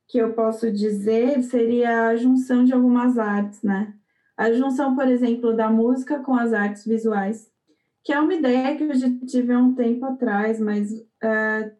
que 0.05 0.17
eu 0.17 0.33
posso 0.33 0.69
dizer 0.69 1.41
seria 1.43 2.09
a 2.09 2.15
junção 2.17 2.65
de 2.65 2.73
algumas 2.73 3.17
artes, 3.17 3.63
né? 3.63 3.93
A 4.41 4.51
junção, 4.51 4.95
por 4.95 5.07
exemplo, 5.07 5.55
da 5.55 5.69
música 5.69 6.17
com 6.17 6.33
as 6.33 6.51
artes 6.51 6.83
visuais, 6.83 7.47
que 8.03 8.11
é 8.11 8.19
uma 8.19 8.33
ideia 8.33 8.75
que 8.75 8.83
eu 8.83 8.95
já 8.95 9.07
tive 9.27 9.53
há 9.53 9.59
um 9.59 9.75
tempo 9.75 10.03
atrás, 10.03 10.59
mas 10.59 10.91
uh, 10.91 11.71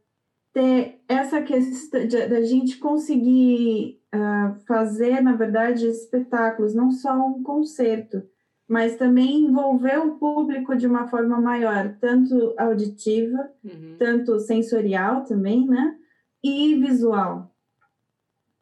ter 0.54 1.02
essa 1.10 1.42
questão 1.42 2.08
da 2.08 2.44
gente 2.44 2.78
conseguir 2.78 4.00
uh, 4.14 4.60
fazer, 4.68 5.22
na 5.22 5.36
verdade, 5.36 5.88
espetáculos, 5.88 6.76
não 6.76 6.92
só 6.92 7.14
um 7.26 7.42
concerto, 7.42 8.22
mas 8.70 8.96
também 8.96 9.42
envolver 9.42 9.98
o 9.98 10.20
público 10.20 10.76
de 10.76 10.86
uma 10.86 11.08
forma 11.08 11.42
maior, 11.42 11.98
tanto 12.00 12.54
auditiva, 12.60 13.50
uhum. 13.64 13.96
tanto 13.98 14.40
sensorial 14.40 15.24
também, 15.24 15.66
né? 15.66 15.96
E 16.44 16.76
visual. 16.76 17.51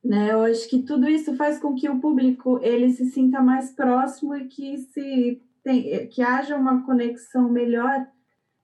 Né? 0.03 0.31
Eu 0.31 0.41
acho 0.41 0.69
que 0.69 0.81
tudo 0.83 1.07
isso 1.09 1.35
faz 1.35 1.59
com 1.59 1.75
que 1.75 1.89
o 1.89 1.99
público 1.99 2.59
ele 2.61 2.91
se 2.91 3.05
sinta 3.05 3.41
mais 3.41 3.71
próximo 3.71 4.35
e 4.35 4.47
que 4.47 4.77
se 4.77 5.41
tem, 5.63 6.07
que 6.07 6.21
haja 6.21 6.55
uma 6.55 6.85
conexão 6.85 7.49
melhor 7.49 8.07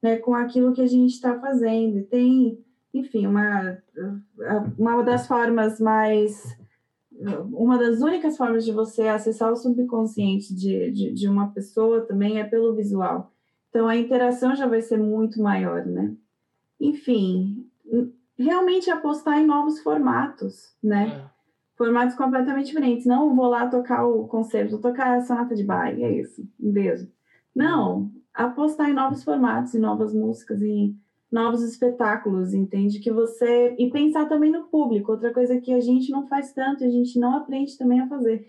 né, 0.02 0.18
com 0.18 0.34
aquilo 0.34 0.74
que 0.74 0.82
a 0.82 0.88
gente 0.88 1.12
está 1.12 1.38
fazendo. 1.40 2.06
Tem 2.06 2.64
enfim, 2.96 3.28
uma, 3.28 3.78
uma 4.78 5.04
das 5.04 5.28
formas 5.28 5.80
mais. 5.80 6.58
Uma 7.52 7.78
das 7.78 8.02
únicas 8.02 8.36
formas 8.38 8.66
de 8.66 8.72
você 8.72 9.04
acessar 9.04 9.52
o 9.52 9.56
subconsciente 9.56 10.54
de, 10.54 10.92
de, 10.92 11.14
de 11.14 11.30
uma 11.30 11.48
pessoa 11.50 12.02
também 12.02 12.40
é 12.40 12.44
pelo 12.44 12.76
visual. 12.76 13.32
Então 13.70 13.88
a 13.88 13.96
interação 13.96 14.56
já 14.56 14.68
vai 14.68 14.82
ser 14.82 14.98
muito 14.98 15.42
maior, 15.42 15.86
né? 15.86 16.14
Enfim, 16.80 17.66
realmente 18.38 18.90
apostar 18.90 19.40
em 19.40 19.46
novos 19.46 19.80
formatos, 19.82 20.76
né? 20.84 21.08
É. 21.08 21.36
Formatos 21.78 22.16
completamente 22.16 22.68
diferentes. 22.68 23.06
Não 23.06 23.36
vou 23.36 23.48
lá 23.48 23.68
tocar 23.68 24.06
o 24.06 24.28
concerto, 24.28 24.72
vou 24.72 24.82
tocar 24.82 25.18
a 25.18 25.22
sonata 25.22 25.56
de 25.56 25.64
baile, 25.64 26.04
é 26.04 26.12
isso, 26.20 26.48
um 26.60 26.72
beijo. 26.72 27.10
Não, 27.54 28.12
apostar 28.34 28.90
em 28.90 28.94
novos 28.94 29.24
formatos, 29.24 29.74
em 29.74 29.80
novas 29.80 30.14
músicas, 30.14 30.62
em 30.62 30.98
novos 31.32 31.64
espetáculos, 31.64 32.54
entende? 32.54 33.00
Que 33.00 33.12
você. 33.12 33.76
E 33.78 33.90
pensar 33.90 34.28
também 34.28 34.52
no 34.52 34.66
público, 34.66 35.12
outra 35.12 35.34
coisa 35.34 35.60
que 35.60 35.74
a 35.74 35.80
gente 35.80 36.12
não 36.12 36.28
faz 36.28 36.54
tanto, 36.54 36.84
a 36.84 36.90
gente 36.90 37.20
não 37.20 37.36
aprende 37.36 37.78
também 37.78 38.00
a 38.00 38.08
fazer, 38.08 38.48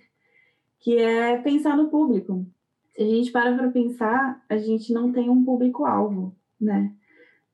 que 0.81 0.96
é 0.99 1.38
pensar 1.38 1.77
no 1.77 1.88
público. 1.88 2.46
Se 2.94 3.03
a 3.03 3.07
gente 3.07 3.31
para 3.31 3.57
para 3.57 3.70
pensar, 3.70 4.42
a 4.49 4.57
gente 4.57 4.92
não 4.92 5.12
tem 5.12 5.29
um 5.29 5.44
público-alvo, 5.44 6.35
né? 6.61 6.92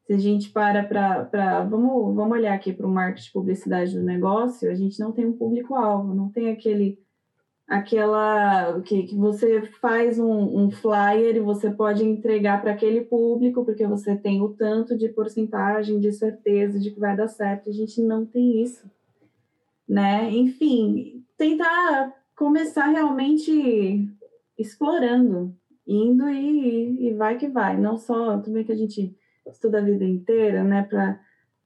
Se 0.06 0.12
a 0.12 0.18
gente 0.18 0.50
para 0.50 0.82
para. 0.82 1.64
Vamos, 1.64 2.14
vamos 2.14 2.32
olhar 2.32 2.54
aqui 2.54 2.72
para 2.72 2.86
o 2.86 2.90
marketing 2.90 3.32
publicidade 3.32 3.94
do 3.94 4.02
negócio, 4.02 4.70
a 4.70 4.74
gente 4.74 4.98
não 4.98 5.12
tem 5.12 5.26
um 5.26 5.32
público-alvo, 5.32 6.14
não 6.14 6.28
tem 6.28 6.50
aquele 6.50 6.98
aquela 7.72 8.80
que, 8.82 9.04
que 9.04 9.16
você 9.16 9.62
faz 9.80 10.18
um, 10.18 10.64
um 10.64 10.70
flyer 10.70 11.36
e 11.36 11.40
você 11.40 11.70
pode 11.70 12.04
entregar 12.04 12.60
para 12.60 12.72
aquele 12.72 13.02
público 13.02 13.64
porque 13.64 13.86
você 13.86 14.14
tem 14.14 14.42
o 14.42 14.50
tanto 14.50 14.96
de 14.96 15.08
porcentagem 15.08 15.98
de 15.98 16.12
certeza 16.12 16.78
de 16.78 16.90
que 16.90 17.00
vai 17.00 17.16
dar 17.16 17.28
certo. 17.28 17.70
A 17.70 17.72
gente 17.72 18.02
não 18.02 18.26
tem 18.26 18.62
isso, 18.62 18.84
né? 19.88 20.30
Enfim, 20.30 21.24
tentar 21.38 22.12
começar 22.36 22.88
realmente 22.88 24.06
explorando, 24.58 25.54
indo 25.86 26.28
e, 26.28 27.08
e 27.08 27.14
vai 27.14 27.38
que 27.38 27.48
vai. 27.48 27.78
Não 27.78 27.96
só 27.96 28.38
também 28.38 28.64
que 28.64 28.72
a 28.72 28.76
gente 28.76 29.16
estuda 29.46 29.78
a 29.78 29.82
vida 29.82 30.04
inteira, 30.04 30.62
né? 30.62 30.82
Para 30.82 31.20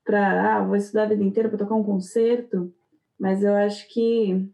para 0.05 0.57
ah, 0.57 0.65
vou 0.65 0.77
estudar 0.77 1.03
a 1.03 1.09
vida 1.09 1.25
inteira 1.25 1.49
para 1.49 1.59
tocar 1.59 1.75
um 1.75 1.83
concerto, 1.83 2.73
mas 3.19 3.43
eu 3.43 3.55
acho 3.57 3.89
que 3.89 4.49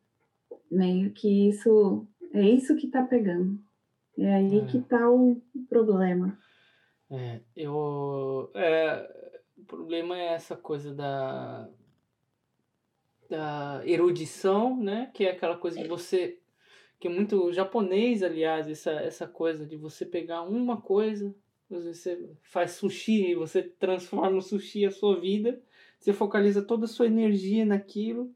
meio 0.70 1.12
que 1.12 1.50
isso 1.50 2.06
é 2.32 2.42
isso 2.42 2.74
que 2.76 2.87
está 2.87 3.02
pegando. 3.02 3.58
É 4.18 4.35
aí 4.35 4.58
é. 4.58 4.64
que 4.64 4.78
está 4.78 5.11
o 5.11 5.40
problema. 5.68 6.38
É, 7.11 7.40
eu. 7.54 8.50
É, 8.54 9.38
o 9.58 9.64
problema 9.64 10.18
é 10.18 10.35
essa 10.35 10.56
coisa 10.56 10.94
da. 10.94 11.68
da 13.28 13.82
erudição, 13.85 14.76
né? 14.76 15.11
Que 15.12 15.24
é 15.24 15.32
aquela 15.32 15.56
coisa 15.56 15.80
que 15.80 15.88
você. 15.88 16.38
que 16.98 17.08
é 17.08 17.11
muito 17.11 17.52
japonês, 17.52 18.22
aliás, 18.22 18.68
essa, 18.68 18.92
essa 18.92 19.26
coisa 19.26 19.66
de 19.66 19.76
você 19.76 20.06
pegar 20.06 20.42
uma 20.42 20.80
coisa, 20.80 21.35
você 21.80 22.30
faz 22.42 22.72
sushi 22.72 23.30
e 23.30 23.35
você 23.35 23.62
transforma 23.62 24.38
o 24.38 24.42
sushi 24.42 24.85
a 24.85 24.90
sua 24.90 25.18
vida, 25.18 25.61
você 25.98 26.12
focaliza 26.12 26.62
toda 26.62 26.85
a 26.85 26.88
sua 26.88 27.06
energia 27.06 27.64
naquilo 27.64 28.35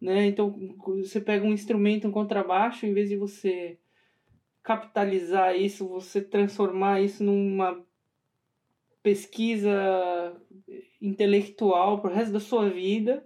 né? 0.00 0.26
Então, 0.26 0.54
você 0.86 1.20
pega 1.20 1.44
um 1.44 1.52
instrumento, 1.52 2.06
um 2.06 2.12
contrabaixo, 2.12 2.86
em 2.86 2.92
vez 2.92 3.08
de 3.08 3.16
você 3.16 3.78
capitalizar 4.62 5.56
isso, 5.56 5.88
você 5.88 6.20
transformar 6.20 7.00
isso 7.00 7.22
numa 7.24 7.80
pesquisa 9.02 9.72
intelectual 11.00 12.00
para 12.00 12.10
o 12.10 12.14
resto 12.14 12.32
da 12.32 12.40
sua 12.40 12.68
vida, 12.68 13.24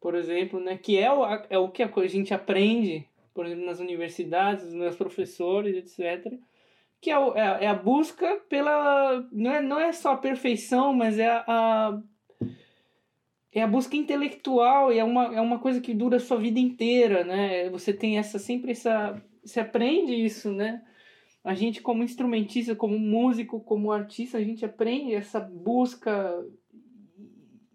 por 0.00 0.14
exemplo, 0.14 0.60
né? 0.60 0.76
Que 0.76 0.98
é 0.98 1.12
o, 1.12 1.24
é 1.48 1.58
o 1.58 1.70
que 1.70 1.82
a 1.82 2.06
gente 2.06 2.34
aprende, 2.34 3.06
por 3.32 3.46
exemplo, 3.46 3.64
nas 3.64 3.78
universidades, 3.78 4.64
nos 4.64 4.74
meus 4.74 4.96
professores, 4.96 5.76
etc. 5.76 6.34
Que 7.02 7.10
é, 7.10 7.14
é, 7.14 7.64
é 7.64 7.68
a 7.68 7.74
busca 7.74 8.40
pela... 8.48 9.28
Não 9.30 9.50
é, 9.50 9.60
não 9.60 9.78
é 9.78 9.92
só 9.92 10.12
a 10.12 10.16
perfeição, 10.16 10.94
mas 10.94 11.18
é 11.18 11.28
a, 11.28 11.44
a 11.46 12.02
é 13.54 13.62
a 13.62 13.66
busca 13.66 13.94
intelectual 13.94 14.90
e 14.90 14.98
é 14.98 15.04
uma, 15.04 15.34
é 15.34 15.40
uma 15.40 15.58
coisa 15.58 15.80
que 15.80 15.92
dura 15.92 16.16
a 16.16 16.20
sua 16.20 16.38
vida 16.38 16.58
inteira, 16.58 17.22
né? 17.22 17.68
Você 17.68 17.92
tem 17.92 18.18
essa 18.18 18.38
sempre 18.38 18.70
essa 18.72 19.22
você 19.44 19.60
aprende 19.60 20.14
isso, 20.14 20.50
né? 20.50 20.82
A 21.44 21.54
gente 21.54 21.82
como 21.82 22.02
instrumentista, 22.02 22.74
como 22.74 22.98
músico, 22.98 23.60
como 23.60 23.92
artista, 23.92 24.38
a 24.38 24.44
gente 24.44 24.64
aprende 24.64 25.12
essa 25.12 25.40
busca 25.40 26.46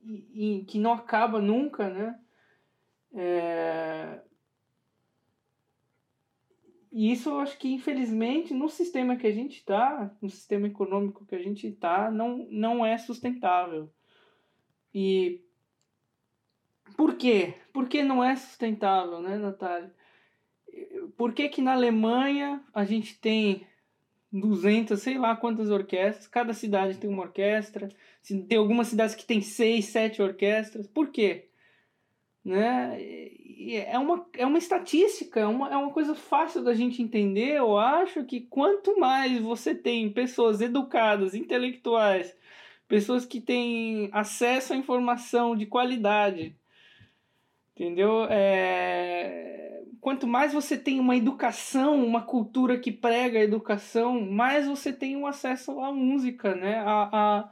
e, 0.04 0.62
e 0.62 0.66
que 0.66 0.80
não 0.80 0.94
acaba 0.94 1.40
nunca, 1.40 1.90
né? 1.90 2.20
É... 3.14 4.22
E 6.98 7.12
isso 7.12 7.30
eu 7.30 7.40
acho 7.40 7.60
que, 7.60 7.72
infelizmente, 7.72 8.56
no 8.56 8.68
sistema 8.68 9.18
que 9.18 9.28
a 9.28 9.32
gente 9.32 9.58
está, 9.58 10.12
no 10.20 10.32
sistema 10.32 10.66
econômico 10.66 11.28
que 11.28 11.36
a 11.36 11.40
gente 11.40 11.68
está, 11.68 12.10
não, 12.10 12.48
não 12.50 12.84
é 12.84 12.98
sustentável. 12.98 13.88
E 14.92 15.40
por 16.96 17.14
quê? 17.16 17.54
Por 17.72 17.88
que 17.88 18.02
não 18.02 18.24
é 18.24 18.36
sustentável, 18.36 19.22
né, 19.22 19.38
Natália? 19.38 19.94
Por 21.16 21.34
que 21.34 21.48
que 21.50 21.62
na 21.62 21.74
Alemanha 21.74 22.64
a 22.74 22.84
gente 22.84 23.16
tem 23.20 23.68
200, 24.32 25.00
sei 25.00 25.20
lá 25.20 25.36
quantas 25.36 25.70
orquestras, 25.70 26.26
cada 26.26 26.52
cidade 26.52 26.98
tem 26.98 27.12
uma 27.12 27.22
orquestra, 27.22 27.90
tem 28.50 28.58
algumas 28.58 28.88
cidades 28.88 29.14
que 29.14 29.24
tem 29.24 29.40
seis, 29.40 29.86
sete 29.86 30.20
orquestras, 30.20 30.88
por 30.88 31.12
quê? 31.12 31.48
Né? 32.44 33.00
É, 33.60 33.98
uma, 33.98 34.26
é 34.34 34.46
uma 34.46 34.58
estatística, 34.58 35.40
é 35.40 35.46
uma, 35.48 35.70
é 35.74 35.78
uma 35.78 35.92
coisa 35.92 36.14
fácil 36.16 36.64
da 36.64 36.74
gente 36.74 37.02
entender. 37.02 37.56
Eu 37.56 37.78
acho 37.78 38.24
que 38.26 38.42
quanto 38.42 39.00
mais 39.00 39.40
você 39.42 39.74
tem 39.74 40.12
pessoas 40.12 40.62
educadas, 40.62 41.34
intelectuais, 41.34 42.36
pessoas 42.88 43.26
que 43.26 43.42
têm 43.42 44.10
acesso 44.14 44.74
à 44.74 44.76
informação 44.76 45.56
de 45.56 45.66
qualidade, 45.66 46.56
Entendeu? 47.78 48.26
É... 48.28 49.84
Quanto 50.02 50.26
mais 50.26 50.52
você 50.52 50.76
tem 50.76 51.00
uma 51.00 51.16
educação, 51.16 52.04
uma 52.04 52.24
cultura 52.24 52.80
que 52.80 52.92
prega 52.92 53.38
a 53.38 53.44
educação, 53.44 54.20
mais 54.20 54.66
você 54.68 54.92
tem 54.92 55.16
um 55.16 55.28
acesso 55.28 55.80
à 55.80 55.92
música, 55.92 56.56
né? 56.56 56.80
A, 56.80 57.10
a, 57.12 57.50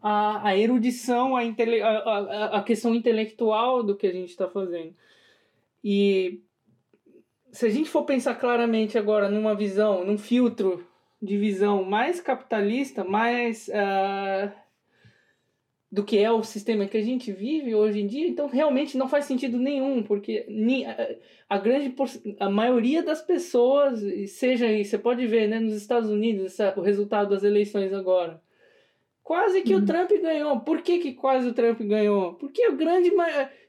a, 0.00 0.48
a 0.48 0.56
erudição, 0.56 1.36
a, 1.36 1.44
intele... 1.44 1.82
a, 1.82 1.90
a, 1.90 2.58
a 2.58 2.62
questão 2.62 2.94
intelectual 2.94 3.82
do 3.82 3.94
que 3.94 4.06
a 4.06 4.12
gente 4.12 4.30
está 4.30 4.48
fazendo. 4.48 4.94
E 5.90 6.42
se 7.50 7.64
a 7.64 7.70
gente 7.70 7.88
for 7.88 8.04
pensar 8.04 8.34
claramente 8.34 8.98
agora 8.98 9.30
numa 9.30 9.54
visão, 9.54 10.04
num 10.04 10.18
filtro 10.18 10.86
de 11.20 11.38
visão 11.38 11.82
mais 11.82 12.20
capitalista, 12.20 13.04
mais. 13.04 13.68
Uh 13.68 14.68
do 15.90 16.04
que 16.04 16.18
é 16.18 16.30
o 16.30 16.42
sistema 16.42 16.86
que 16.86 16.98
a 16.98 17.02
gente 17.02 17.32
vive 17.32 17.74
hoje 17.74 18.00
em 18.00 18.06
dia, 18.06 18.28
então 18.28 18.46
realmente 18.46 18.98
não 18.98 19.08
faz 19.08 19.24
sentido 19.24 19.58
nenhum, 19.58 20.02
porque 20.02 20.46
a 21.48 21.56
grande 21.56 21.94
a 22.38 22.50
maioria 22.50 23.02
das 23.02 23.22
pessoas, 23.22 24.00
seja 24.26 24.66
aí, 24.66 24.84
você 24.84 24.98
pode 24.98 25.26
ver, 25.26 25.48
né, 25.48 25.58
nos 25.58 25.72
Estados 25.72 26.10
Unidos, 26.10 26.44
essa, 26.44 26.78
o 26.78 26.82
resultado 26.82 27.30
das 27.30 27.42
eleições 27.42 27.94
agora. 27.94 28.38
Quase 29.22 29.62
que 29.62 29.74
uhum. 29.74 29.82
o 29.82 29.86
Trump 29.86 30.10
ganhou. 30.10 30.60
Por 30.60 30.82
que, 30.82 30.98
que 30.98 31.12
quase 31.14 31.48
o 31.48 31.54
Trump 31.54 31.80
ganhou? 31.80 32.34
Porque 32.34 32.62
a 32.62 32.70
grande 32.70 33.10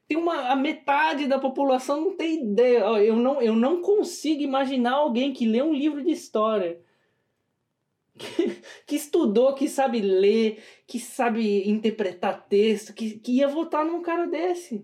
tem 0.10 0.18
uma 0.18 0.50
a 0.50 0.56
metade 0.56 1.28
da 1.28 1.38
população 1.38 2.02
não 2.02 2.16
tem 2.16 2.44
ideia. 2.44 2.80
Eu 2.80 3.16
não, 3.16 3.40
eu 3.40 3.56
não 3.56 3.80
consigo 3.80 4.42
imaginar 4.42 4.94
alguém 4.94 5.32
que 5.32 5.46
lê 5.46 5.62
um 5.62 5.72
livro 5.72 6.04
de 6.04 6.10
história 6.10 6.82
que, 8.88 8.96
estudou, 8.96 9.54
que 9.54 9.70
sabe 9.70 10.02
ler, 10.02 10.64
que 10.88 11.00
sabe 11.00 11.70
interpretar 11.70 12.48
texto, 12.48 12.92
que, 12.92 13.20
que 13.20 13.34
ia 13.34 13.48
votar 13.48 13.86
num 13.86 14.02
cara 14.02 14.26
desse. 14.26 14.84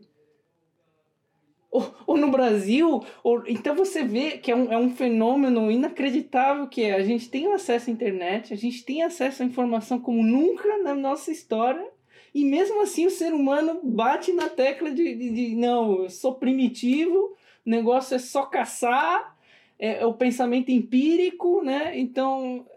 Ou, 1.72 1.94
ou 2.06 2.18
no 2.18 2.30
Brasil, 2.30 3.04
ou, 3.24 3.44
então 3.48 3.76
você 3.76 4.04
vê 4.04 4.38
que 4.38 4.52
é 4.52 4.56
um, 4.56 4.72
é 4.72 4.78
um 4.78 4.92
fenômeno 4.92 5.72
inacreditável 5.72 6.68
que 6.68 6.84
é, 6.84 6.94
a 6.94 7.04
gente 7.04 7.30
tem 7.30 7.52
acesso 7.52 7.90
à 7.90 7.94
internet, 7.94 8.54
a 8.54 8.58
gente 8.58 8.86
tem 8.86 9.02
acesso 9.02 9.42
à 9.42 9.46
informação 9.46 10.00
como 10.00 10.24
nunca 10.24 10.78
na 10.84 10.94
nossa 10.94 11.32
história, 11.32 11.95
e 12.36 12.44
mesmo 12.44 12.82
assim 12.82 13.08
o 13.08 13.10
ser 13.10 13.34
humano 13.34 13.80
bate 13.82 14.34
na 14.34 14.50
tecla 14.50 14.92
de, 14.92 15.16
de, 15.16 15.30
de 15.30 15.56
não, 15.56 16.04
eu 16.04 16.10
sou 16.10 16.36
primitivo, 16.36 17.34
o 17.66 17.70
negócio 17.70 18.14
é 18.14 18.20
só 18.20 18.46
caçar, 18.46 19.38
é, 19.80 20.02
é 20.02 20.06
o 20.06 20.14
pensamento 20.14 20.70
empírico, 20.70 21.64
né? 21.64 21.98
Então 21.98 22.68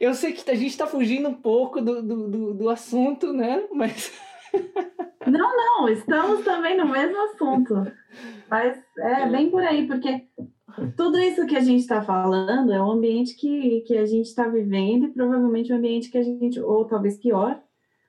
eu 0.00 0.14
sei 0.14 0.32
que 0.32 0.48
a 0.48 0.54
gente 0.54 0.68
está 0.70 0.86
fugindo 0.86 1.28
um 1.28 1.34
pouco 1.34 1.80
do, 1.80 2.00
do, 2.00 2.28
do, 2.28 2.54
do 2.54 2.70
assunto, 2.70 3.32
né? 3.32 3.66
Mas. 3.72 4.12
Não, 5.26 5.56
não, 5.56 5.88
estamos 5.88 6.44
também 6.44 6.76
no 6.76 6.86
mesmo 6.86 7.16
assunto. 7.30 7.90
Mas 8.46 8.78
é 8.98 9.26
bem 9.26 9.50
por 9.50 9.62
aí, 9.62 9.86
porque 9.86 10.26
tudo 10.96 11.18
isso 11.18 11.46
que 11.46 11.56
a 11.56 11.60
gente 11.60 11.80
está 11.80 12.02
falando 12.02 12.72
é 12.72 12.82
um 12.82 12.90
ambiente 12.90 13.36
que, 13.36 13.80
que 13.82 13.96
a 13.96 14.06
gente 14.06 14.26
está 14.26 14.48
vivendo 14.48 15.06
e 15.06 15.10
provavelmente 15.10 15.72
um 15.72 15.76
ambiente 15.76 16.10
que 16.10 16.18
a 16.18 16.22
gente, 16.22 16.60
ou 16.60 16.84
talvez 16.84 17.18
pior, 17.18 17.60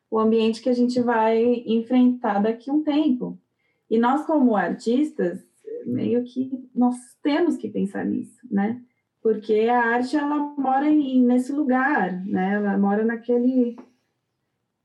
o 0.09 0.19
ambiente 0.19 0.61
que 0.61 0.69
a 0.69 0.73
gente 0.73 1.01
vai 1.01 1.63
enfrentar 1.65 2.39
daqui 2.39 2.69
a 2.69 2.73
um 2.73 2.83
tempo. 2.83 3.37
E 3.89 3.97
nós, 3.97 4.25
como 4.25 4.55
artistas, 4.55 5.45
meio 5.85 6.23
que 6.23 6.51
nós 6.73 6.95
temos 7.21 7.57
que 7.57 7.69
pensar 7.69 8.05
nisso, 8.05 8.39
né? 8.49 8.81
porque 9.25 9.61
a 9.61 9.79
arte 9.79 10.15
ela 10.15 10.37
mora 10.55 10.87
em, 10.87 11.19
nesse 11.19 11.51
lugar, 11.51 12.23
né? 12.27 12.53
Ela 12.53 12.77
mora 12.77 13.03
naquele 13.03 13.75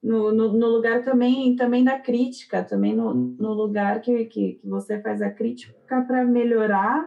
no, 0.03 0.33
no, 0.33 0.55
no, 0.55 0.67
lugar 0.67 1.05
também 1.05 1.55
também 1.57 1.85
da 1.85 1.99
crítica, 1.99 2.65
também 2.65 2.97
no, 2.97 3.13
no 3.13 3.53
lugar 3.53 4.01
que, 4.01 4.25
que, 4.25 4.55
que 4.55 4.67
você 4.67 4.99
faz 4.99 5.21
a 5.21 5.29
crítica 5.29 5.75
para 6.07 6.25
melhorar 6.25 7.07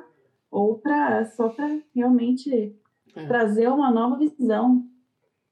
ou 0.54 0.78
para 0.78 1.26
só 1.26 1.50
para 1.50 1.80
realmente 1.96 2.76
é. 3.16 3.26
trazer 3.26 3.68
uma 3.70 3.90
nova 3.92 4.18
visão, 4.18 4.86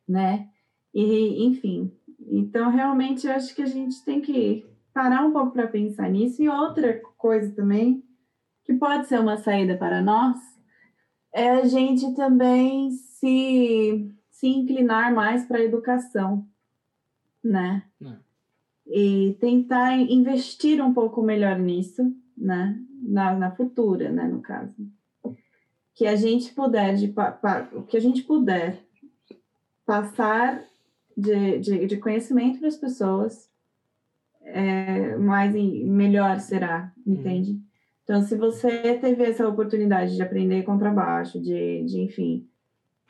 né? 0.07 0.47
E 0.93 1.43
enfim, 1.43 1.91
então 2.19 2.69
realmente 2.69 3.25
eu 3.25 3.33
acho 3.33 3.55
que 3.55 3.63
a 3.63 3.65
gente 3.65 4.03
tem 4.05 4.21
que 4.21 4.65
parar 4.93 5.25
um 5.25 5.31
pouco 5.31 5.51
para 5.51 5.67
pensar 5.67 6.09
nisso 6.09 6.43
e 6.43 6.47
outra 6.47 7.01
coisa 7.17 7.51
também 7.55 8.03
que 8.63 8.73
pode 8.75 9.07
ser 9.07 9.19
uma 9.19 9.37
saída 9.37 9.75
para 9.75 10.01
nós 10.01 10.37
é 11.33 11.49
a 11.49 11.65
gente 11.65 12.13
também 12.13 12.91
se, 12.91 14.13
se 14.29 14.47
inclinar 14.47 15.13
mais 15.15 15.45
para 15.45 15.57
a 15.57 15.63
educação, 15.63 16.45
né? 17.43 17.83
É. 18.03 18.15
E 18.85 19.37
tentar 19.39 19.97
investir 19.97 20.83
um 20.83 20.93
pouco 20.93 21.23
melhor 21.23 21.57
nisso, 21.57 22.13
né? 22.37 22.77
Na, 23.01 23.33
na 23.33 23.51
futura, 23.51 24.11
né? 24.11 24.27
No 24.27 24.41
caso. 24.41 24.73
Que 25.93 26.05
a 26.05 26.15
gente 26.15 26.53
puder, 26.53 26.95
de, 26.95 27.13
o 27.73 27.83
que 27.83 27.97
a 27.97 27.99
gente 28.01 28.23
puder 28.23 28.83
passar 29.85 30.63
de, 31.17 31.59
de, 31.59 31.85
de 31.87 31.97
conhecimento 31.97 32.59
para 32.59 32.67
as 32.67 32.77
pessoas, 32.77 33.49
é, 34.43 35.15
mais 35.17 35.53
melhor 35.53 36.39
será, 36.39 36.91
entende? 37.05 37.51
Uhum. 37.51 37.61
Então, 38.03 38.21
se 38.23 38.35
você 38.35 38.97
teve 38.97 39.23
essa 39.23 39.47
oportunidade 39.47 40.15
de 40.15 40.21
aprender 40.21 40.63
contrabaixo, 40.63 41.39
de, 41.39 41.83
de 41.85 42.01
enfim, 42.01 42.47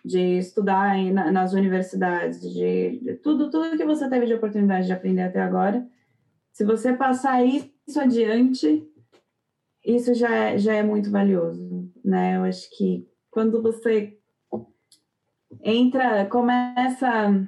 de 0.04 0.38
estudar 0.38 0.98
em, 0.98 1.12
nas 1.12 1.54
universidades, 1.54 2.42
de, 2.42 3.00
de, 3.00 3.14
tudo, 3.16 3.50
tudo 3.50 3.78
que 3.78 3.86
você 3.86 4.10
teve 4.10 4.26
de 4.26 4.34
oportunidade 4.34 4.86
de 4.86 4.94
aprender 4.94 5.24
até 5.24 5.42
agora, 5.42 5.88
se 6.52 6.66
você 6.66 6.94
passar 6.94 7.44
isso 7.46 8.00
adiante, 8.00 8.88
isso 9.86 10.14
já 10.14 10.34
é, 10.34 10.58
já 10.58 10.74
é 10.74 10.84
muito 10.84 11.10
valioso, 11.10 11.90
né? 12.04 12.38
Eu 12.38 12.44
acho 12.44 12.70
que 12.78 13.08
quando 13.30 13.62
você 13.62 14.18
entra, 15.64 16.26
começa 16.26 17.48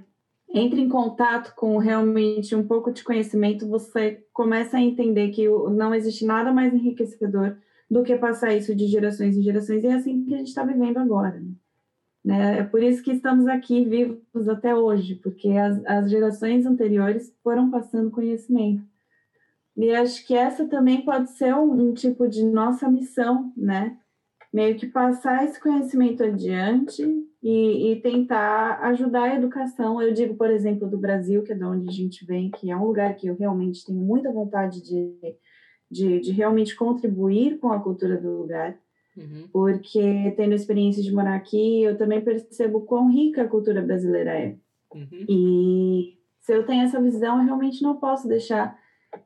entra 0.54 0.80
em 0.80 0.88
contato 0.88 1.56
com 1.56 1.78
realmente 1.78 2.56
um 2.56 2.65
pouco 2.65 2.91
de 2.91 3.04
conhecimento, 3.04 3.67
você 3.67 4.24
começa 4.32 4.78
a 4.78 4.82
entender 4.82 5.30
que 5.30 5.48
não 5.48 5.96
existe 5.96 6.26
nada 6.26 6.54
mais 6.54 6.72
enriquecedor 6.74 7.58
do 7.89 8.04
que 8.04 8.15
passar 8.15 8.54
isso 8.54 8.76
de 8.76 8.88
gerações 8.88 9.36
em 9.36 9.41
gerações, 9.41 9.84
e 9.84 9.88
é 9.88 9.93
assim 9.93 10.24
que 10.24 10.34
a 10.34 10.38
gente 10.38 10.48
está 10.48 10.63
vivendo 10.63 10.98
agora. 10.98 11.41
Né? 12.24 12.60
É 12.60 12.63
por 12.63 12.82
isso 12.82 13.04
que 13.04 13.12
estamos 13.12 13.48
aqui 13.48 13.84
vivos 13.84 14.48
até 14.48 14.76
hoje, 14.76 15.15
porque 15.15 15.50
as, 15.50 15.84
as 15.86 16.10
gerações 16.10 16.65
anteriores 16.65 17.36
foram 17.43 17.69
passando 17.72 18.12
conhecimento. 18.12 18.84
E 19.75 19.91
acho 19.91 20.25
que 20.25 20.36
essa 20.36 20.65
também 20.67 21.01
pode 21.01 21.31
ser 21.31 21.53
um, 21.55 21.89
um 21.89 21.93
tipo 21.93 22.27
de 22.27 22.43
nossa 22.43 22.89
missão, 22.89 23.51
né? 23.57 23.97
Meio 24.53 24.75
que 24.75 24.86
passar 24.86 25.43
esse 25.45 25.59
conhecimento 25.59 26.23
adiante 26.23 27.03
e, 27.41 27.91
e, 27.91 28.01
tentar 28.01 28.79
ajudar 28.83 29.23
a 29.23 29.36
educação. 29.36 29.99
Eu 29.99 30.13
digo, 30.13 30.36
por 30.36 30.49
exemplo, 30.51 30.88
do 30.88 30.97
Brasil, 30.97 31.41
que 31.41 31.51
é 31.51 31.55
de 31.55 31.63
onde 31.63 31.89
a 31.89 31.91
gente 31.91 32.23
vem, 32.23 32.51
que 32.51 32.69
é 32.69 32.77
um 32.77 32.86
lugar 32.86 33.15
que 33.15 33.27
eu 33.27 33.36
realmente 33.36 33.83
tenho 33.83 33.99
muita 33.99 34.31
vontade 34.31 34.83
de, 34.83 35.36
de, 35.89 36.19
de 36.19 36.31
realmente 36.31 36.75
contribuir 36.75 37.57
com 37.57 37.71
a 37.71 37.79
cultura 37.79 38.15
do 38.15 38.38
lugar, 38.38 38.77
uhum. 39.17 39.47
porque 39.51 40.33
tendo 40.38 40.51
a 40.51 40.55
experiência 40.55 41.01
de 41.01 41.12
morar 41.12 41.36
aqui, 41.36 41.81
eu 41.81 41.97
também 41.97 42.21
percebo 42.21 42.81
quão 42.81 43.12
rica 43.12 43.41
a 43.41 43.47
cultura 43.47 43.81
brasileira 43.81 44.38
é. 44.38 44.55
Uhum. 44.93 45.25
E 45.27 46.17
se 46.39 46.53
eu 46.53 46.63
tenho 46.63 46.83
essa 46.83 47.01
visão, 47.01 47.39
eu 47.39 47.45
realmente 47.45 47.81
não 47.81 47.95
posso 47.95 48.27
deixar 48.27 48.77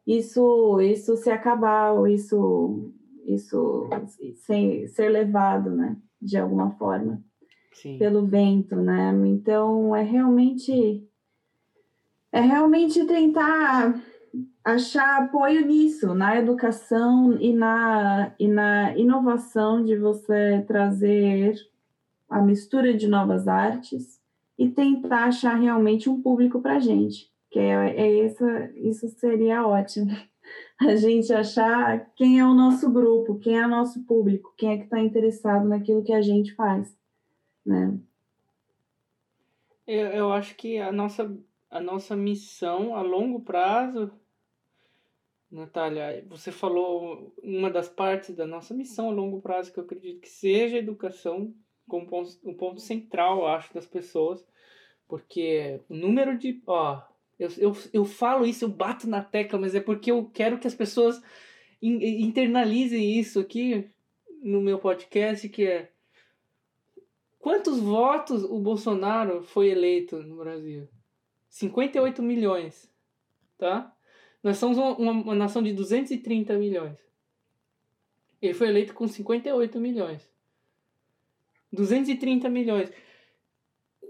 isso, 0.06 0.80
isso 0.82 1.16
se 1.18 1.30
acabar, 1.30 1.94
ou 1.94 2.08
isso, 2.08 2.92
isso 3.26 3.90
sem, 4.36 4.88
ser 4.88 5.10
levado, 5.10 5.72
né, 5.72 5.98
de 6.22 6.38
alguma 6.38 6.72
forma. 6.72 7.22
Sim. 7.74 8.00
pelo 8.00 8.26
vento, 8.26 8.76
né? 8.76 9.14
Então 9.28 9.96
é 9.96 10.02
realmente 10.02 11.08
é 12.32 12.42
realmente 12.42 13.06
tentar 13.06 14.02
achar 14.64 15.24
apoio 15.24 15.66
nisso, 15.66 16.14
na 16.14 16.38
educação 16.38 17.38
e 17.40 17.54
na, 17.54 18.34
e 18.38 18.48
na 18.48 18.98
inovação 18.98 19.84
de 19.84 19.96
você 19.96 20.64
trazer 20.68 21.56
a 22.30 22.42
mistura 22.42 22.94
de 22.94 23.08
novas 23.08 23.48
artes 23.48 24.20
e 24.58 24.68
tentar 24.68 25.26
achar 25.26 25.56
realmente 25.56 26.10
um 26.10 26.22
público 26.22 26.60
para 26.60 26.76
a 26.76 26.80
gente, 26.80 27.32
que 27.58 27.62
é, 27.62 27.96
é 27.96 28.26
essa, 28.26 28.72
isso 28.76 29.08
seria 29.10 29.66
ótimo. 29.66 30.12
A 30.80 30.96
gente 30.96 31.34
achar 31.34 32.14
quem 32.16 32.40
é 32.40 32.46
o 32.46 32.54
nosso 32.54 32.92
grupo, 32.92 33.40
quem 33.40 33.58
é 33.58 33.66
o 33.66 33.70
nosso 33.70 34.04
público, 34.06 34.54
quem 34.56 34.74
é 34.74 34.78
que 34.78 34.84
está 34.84 35.00
interessado 35.00 35.68
naquilo 35.68 36.04
que 36.04 36.14
a 36.14 36.22
gente 36.22 36.54
faz 36.54 36.96
né? 37.68 38.00
Eu, 39.86 40.08
eu 40.08 40.32
acho 40.32 40.56
que 40.56 40.78
a 40.78 40.92
nossa, 40.92 41.38
a 41.70 41.82
nossa 41.82 42.16
missão 42.16 42.96
a 42.96 43.02
longo 43.02 43.42
prazo, 43.42 44.12
Natália, 45.52 46.26
você 46.30 46.52
falou 46.52 47.34
uma 47.44 47.70
das 47.70 47.90
partes 47.90 48.36
da 48.36 48.46
nossa 48.46 48.74
missão 48.74 49.10
a 49.10 49.14
longo 49.14 49.42
prazo 49.42 49.72
que 49.74 49.80
eu 49.80 49.84
acredito 49.84 50.22
que 50.22 50.30
seja 50.30 50.78
a 50.78 50.80
educação 50.80 51.54
como 51.88 52.06
ponto, 52.06 52.30
um 52.44 52.54
ponto 52.54 52.82
central, 52.82 53.48
acho, 53.48 53.74
das 53.74 53.86
pessoas, 53.86 54.46
porque 55.08 55.82
o 55.90 55.96
número 55.96 56.38
de. 56.38 56.62
Ó, 56.68 57.02
eu, 57.40 57.50
eu, 57.58 57.78
eu 57.94 58.06
falo 58.06 58.46
isso, 58.46 58.66
eu 58.66 58.70
bato 58.70 59.08
na 59.08 59.24
tecla, 59.24 59.60
mas 59.60 59.76
é 59.76 59.80
porque 59.80 60.12
eu 60.12 60.26
quero 60.26 60.58
que 60.58 60.68
as 60.68 60.76
pessoas 60.76 61.22
internalizem 61.82 63.20
isso 63.20 63.40
aqui 63.40 63.90
no 64.42 64.62
meu 64.62 64.80
podcast, 64.80 65.48
que 65.50 65.66
é 65.66 65.92
Quantos 67.48 67.80
votos 67.80 68.44
o 68.44 68.60
Bolsonaro 68.60 69.42
foi 69.42 69.70
eleito 69.70 70.18
no 70.18 70.36
Brasil? 70.36 70.86
58 71.48 72.22
milhões, 72.22 72.92
tá? 73.58 73.96
Nós 74.44 74.58
somos 74.58 74.78
uma, 74.78 75.12
uma, 75.12 75.34
nação 75.34 75.64
de 75.64 75.72
230 75.72 76.58
milhões. 76.58 77.00
Ele 78.42 78.54
foi 78.54 78.68
eleito 78.68 78.94
com 78.94 79.08
58 79.08 79.80
milhões. 79.80 80.30
230 81.72 82.50
milhões. 82.50 82.92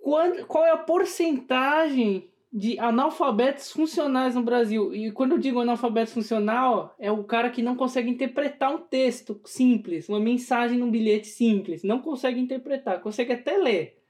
Quando, 0.01 0.43
qual 0.47 0.65
é 0.65 0.71
a 0.71 0.77
porcentagem 0.77 2.31
de 2.51 2.79
analfabetos 2.79 3.71
funcionais 3.71 4.35
no 4.35 4.41
Brasil. 4.41 4.93
E 4.95 5.11
quando 5.11 5.33
eu 5.33 5.37
digo 5.37 5.59
analfabeto 5.59 6.11
funcional, 6.11 6.95
é 6.97 7.11
o 7.11 7.23
cara 7.23 7.49
que 7.49 7.61
não 7.61 7.75
consegue 7.75 8.09
interpretar 8.09 8.73
um 8.73 8.79
texto 8.79 9.39
simples, 9.45 10.07
uma 10.07 10.19
mensagem 10.19 10.77
num 10.77 10.89
bilhete 10.89 11.27
simples. 11.27 11.83
Não 11.83 11.99
consegue 11.99 12.39
interpretar, 12.39 13.01
consegue 13.01 13.33
até 13.33 13.57
ler, 13.57 14.01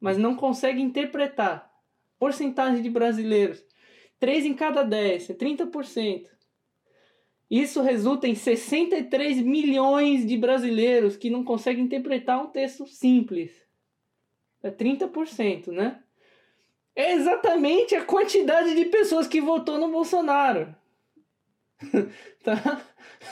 mas 0.00 0.18
não 0.18 0.34
consegue 0.34 0.80
interpretar. 0.80 1.72
Porcentagem 2.18 2.82
de 2.82 2.90
brasileiros: 2.90 3.64
3 4.18 4.46
em 4.46 4.54
cada 4.54 4.82
10, 4.82 5.30
é 5.30 5.34
30%. 5.34 6.26
Isso 7.48 7.80
resulta 7.80 8.26
em 8.26 8.34
63 8.34 9.40
milhões 9.40 10.26
de 10.26 10.36
brasileiros 10.36 11.16
que 11.16 11.30
não 11.30 11.44
conseguem 11.44 11.84
interpretar 11.84 12.42
um 12.42 12.48
texto 12.48 12.86
simples. 12.86 13.52
É 14.62 14.70
30%, 14.70 15.68
né? 15.68 16.02
É 16.96 17.12
exatamente 17.12 17.94
a 17.94 18.04
quantidade 18.04 18.74
de 18.74 18.86
pessoas 18.86 19.28
que 19.28 19.40
votou 19.40 19.78
no 19.78 19.92
Bolsonaro. 19.92 20.74
tá? 22.42 22.82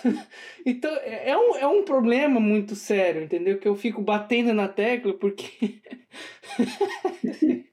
Então, 0.67 0.91
é, 1.03 1.31
é 1.31 1.37
um, 1.37 1.57
é 1.57 1.67
um 1.67 1.85
problema 1.85 2.41
muito 2.41 2.75
sério, 2.75 3.23
entendeu? 3.23 3.59
Que 3.59 3.69
eu 3.69 3.77
fico 3.77 4.01
batendo 4.01 4.53
na 4.53 4.67
tecla 4.69 5.13
porque. 5.15 5.81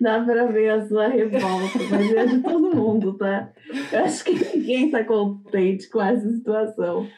Dá 0.00 0.22
pra 0.24 0.46
ver 0.46 0.70
a 0.70 0.86
sua 0.86 1.08
revolta, 1.08 1.78
mas 1.90 2.12
é 2.12 2.26
de 2.26 2.42
todo 2.42 2.74
mundo, 2.74 3.14
tá? 3.16 3.52
Eu 3.92 4.04
acho 4.04 4.24
que 4.24 4.32
ninguém 4.32 4.90
tá 4.90 5.04
contente 5.04 5.88
com 5.88 6.02
essa 6.02 6.28
situação. 6.30 7.08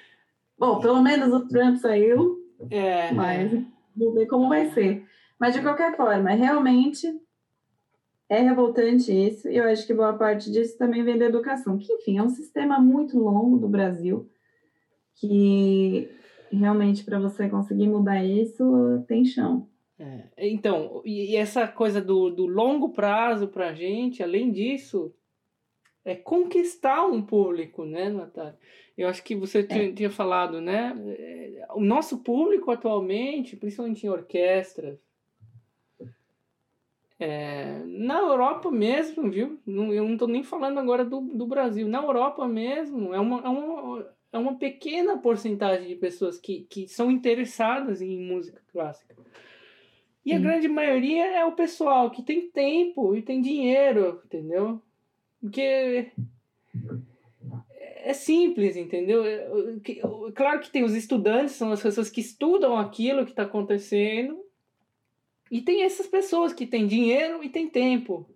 Bom, 0.58 0.80
pelo 0.80 1.02
menos 1.02 1.32
o 1.32 1.46
Trump 1.46 1.76
saiu, 1.76 2.38
é, 2.70 3.12
mas 3.12 3.50
vamos 3.96 4.14
ver 4.14 4.26
como 4.26 4.48
vai 4.48 4.70
ser. 4.70 5.04
Mas 5.38 5.54
de 5.54 5.62
qualquer 5.62 5.96
forma, 5.96 6.30
realmente 6.30 7.06
é 8.28 8.40
revoltante 8.40 9.10
isso, 9.10 9.48
e 9.48 9.56
eu 9.56 9.64
acho 9.64 9.86
que 9.86 9.94
boa 9.94 10.12
parte 10.12 10.50
disso 10.50 10.76
também 10.76 11.02
vem 11.02 11.16
da 11.16 11.24
educação, 11.24 11.78
que, 11.78 11.92
enfim, 11.92 12.18
é 12.18 12.22
um 12.22 12.28
sistema 12.28 12.78
muito 12.78 13.18
longo 13.18 13.58
do 13.58 13.68
Brasil, 13.68 14.28
que 15.14 16.10
realmente 16.52 17.04
para 17.04 17.18
você 17.18 17.48
conseguir 17.48 17.88
mudar 17.88 18.22
isso 18.22 19.04
tem 19.06 19.24
chão. 19.24 19.66
É, 19.98 20.28
então, 20.36 21.02
e, 21.04 21.34
essa 21.36 21.66
coisa 21.66 22.00
do, 22.00 22.30
do 22.30 22.46
longo 22.46 22.90
prazo 22.90 23.48
para 23.48 23.70
a 23.70 23.74
gente, 23.74 24.22
além 24.22 24.52
disso, 24.52 25.12
é 26.04 26.14
conquistar 26.14 27.04
um 27.06 27.20
público, 27.20 27.84
né, 27.84 28.08
Natália? 28.08 28.56
Eu 28.96 29.08
acho 29.08 29.22
que 29.24 29.34
você 29.34 29.60
é. 29.60 29.62
tinha, 29.62 29.92
tinha 29.92 30.10
falado, 30.10 30.60
né? 30.60 30.94
É, 31.08 31.66
o 31.74 31.80
nosso 31.80 32.18
público 32.18 32.70
atualmente, 32.70 33.56
principalmente 33.56 34.06
em 34.06 34.10
orquestras, 34.10 34.98
é, 37.18 37.82
na 37.84 38.18
Europa 38.18 38.70
mesmo, 38.70 39.30
viu? 39.30 39.58
Não, 39.66 39.92
eu 39.92 40.04
não 40.04 40.12
estou 40.12 40.28
nem 40.28 40.44
falando 40.44 40.78
agora 40.78 41.04
do, 41.04 41.20
do 41.20 41.46
Brasil. 41.46 41.88
Na 41.88 42.00
Europa 42.00 42.46
mesmo, 42.46 43.12
é 43.12 43.18
uma, 43.18 43.40
é, 43.40 43.48
uma, 43.48 44.06
é 44.32 44.38
uma 44.38 44.54
pequena 44.56 45.18
porcentagem 45.18 45.88
de 45.88 45.96
pessoas 45.96 46.38
que, 46.38 46.66
que 46.70 46.86
são 46.86 47.10
interessadas 47.10 48.00
em 48.00 48.20
música 48.20 48.62
clássica. 48.72 49.16
E 50.24 50.32
a 50.32 50.38
grande 50.38 50.68
maioria 50.68 51.26
é 51.26 51.44
o 51.44 51.52
pessoal 51.52 52.10
que 52.10 52.22
tem 52.22 52.50
tempo 52.50 53.16
e 53.16 53.22
tem 53.22 53.40
dinheiro, 53.40 54.20
entendeu? 54.26 54.82
Porque 55.40 56.12
é 58.08 58.12
simples, 58.12 58.76
entendeu? 58.76 59.22
Claro 60.34 60.60
que 60.60 60.70
tem 60.70 60.84
os 60.84 60.94
estudantes, 60.94 61.54
são 61.54 61.72
as 61.72 61.82
pessoas 61.82 62.10
que 62.10 62.20
estudam 62.20 62.76
aquilo 62.76 63.24
que 63.24 63.30
está 63.30 63.44
acontecendo, 63.44 64.38
e 65.50 65.60
tem 65.60 65.82
essas 65.82 66.06
pessoas 66.06 66.52
que 66.52 66.66
têm 66.66 66.86
dinheiro 66.86 67.42
e 67.42 67.48
têm 67.48 67.68
tempo. 67.68 68.28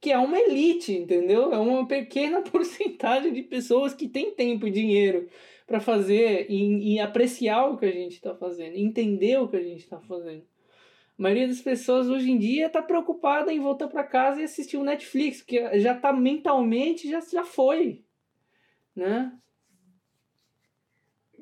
Que 0.00 0.12
é 0.12 0.18
uma 0.18 0.38
elite, 0.38 0.92
entendeu? 0.92 1.52
É 1.52 1.58
uma 1.58 1.86
pequena 1.86 2.40
porcentagem 2.42 3.32
de 3.32 3.42
pessoas 3.42 3.94
que 3.94 4.08
têm 4.08 4.34
tempo 4.34 4.66
e 4.66 4.70
dinheiro 4.70 5.28
para 5.66 5.80
fazer 5.80 6.46
e, 6.48 6.94
e, 6.94 7.00
apreciar 7.00 7.66
o 7.66 7.76
que 7.76 7.84
a 7.84 7.92
gente 7.92 8.14
está 8.14 8.34
fazendo, 8.34 8.74
entender 8.74 9.38
o 9.38 9.48
que 9.48 9.56
a 9.56 9.62
gente 9.62 9.80
está 9.80 10.00
fazendo. 10.00 10.42
A 11.18 11.22
maioria 11.22 11.48
das 11.48 11.60
pessoas 11.60 12.08
hoje 12.08 12.30
em 12.30 12.38
dia 12.38 12.68
está 12.68 12.80
preocupada 12.80 13.52
em 13.52 13.60
voltar 13.60 13.88
para 13.88 14.04
casa 14.04 14.40
e 14.40 14.44
assistir 14.44 14.78
o 14.78 14.84
Netflix, 14.84 15.42
que 15.42 15.78
já 15.78 15.94
está 15.94 16.10
mentalmente, 16.12 17.10
já, 17.10 17.20
já 17.20 17.44
foi. 17.44 18.02
Né? 18.96 19.36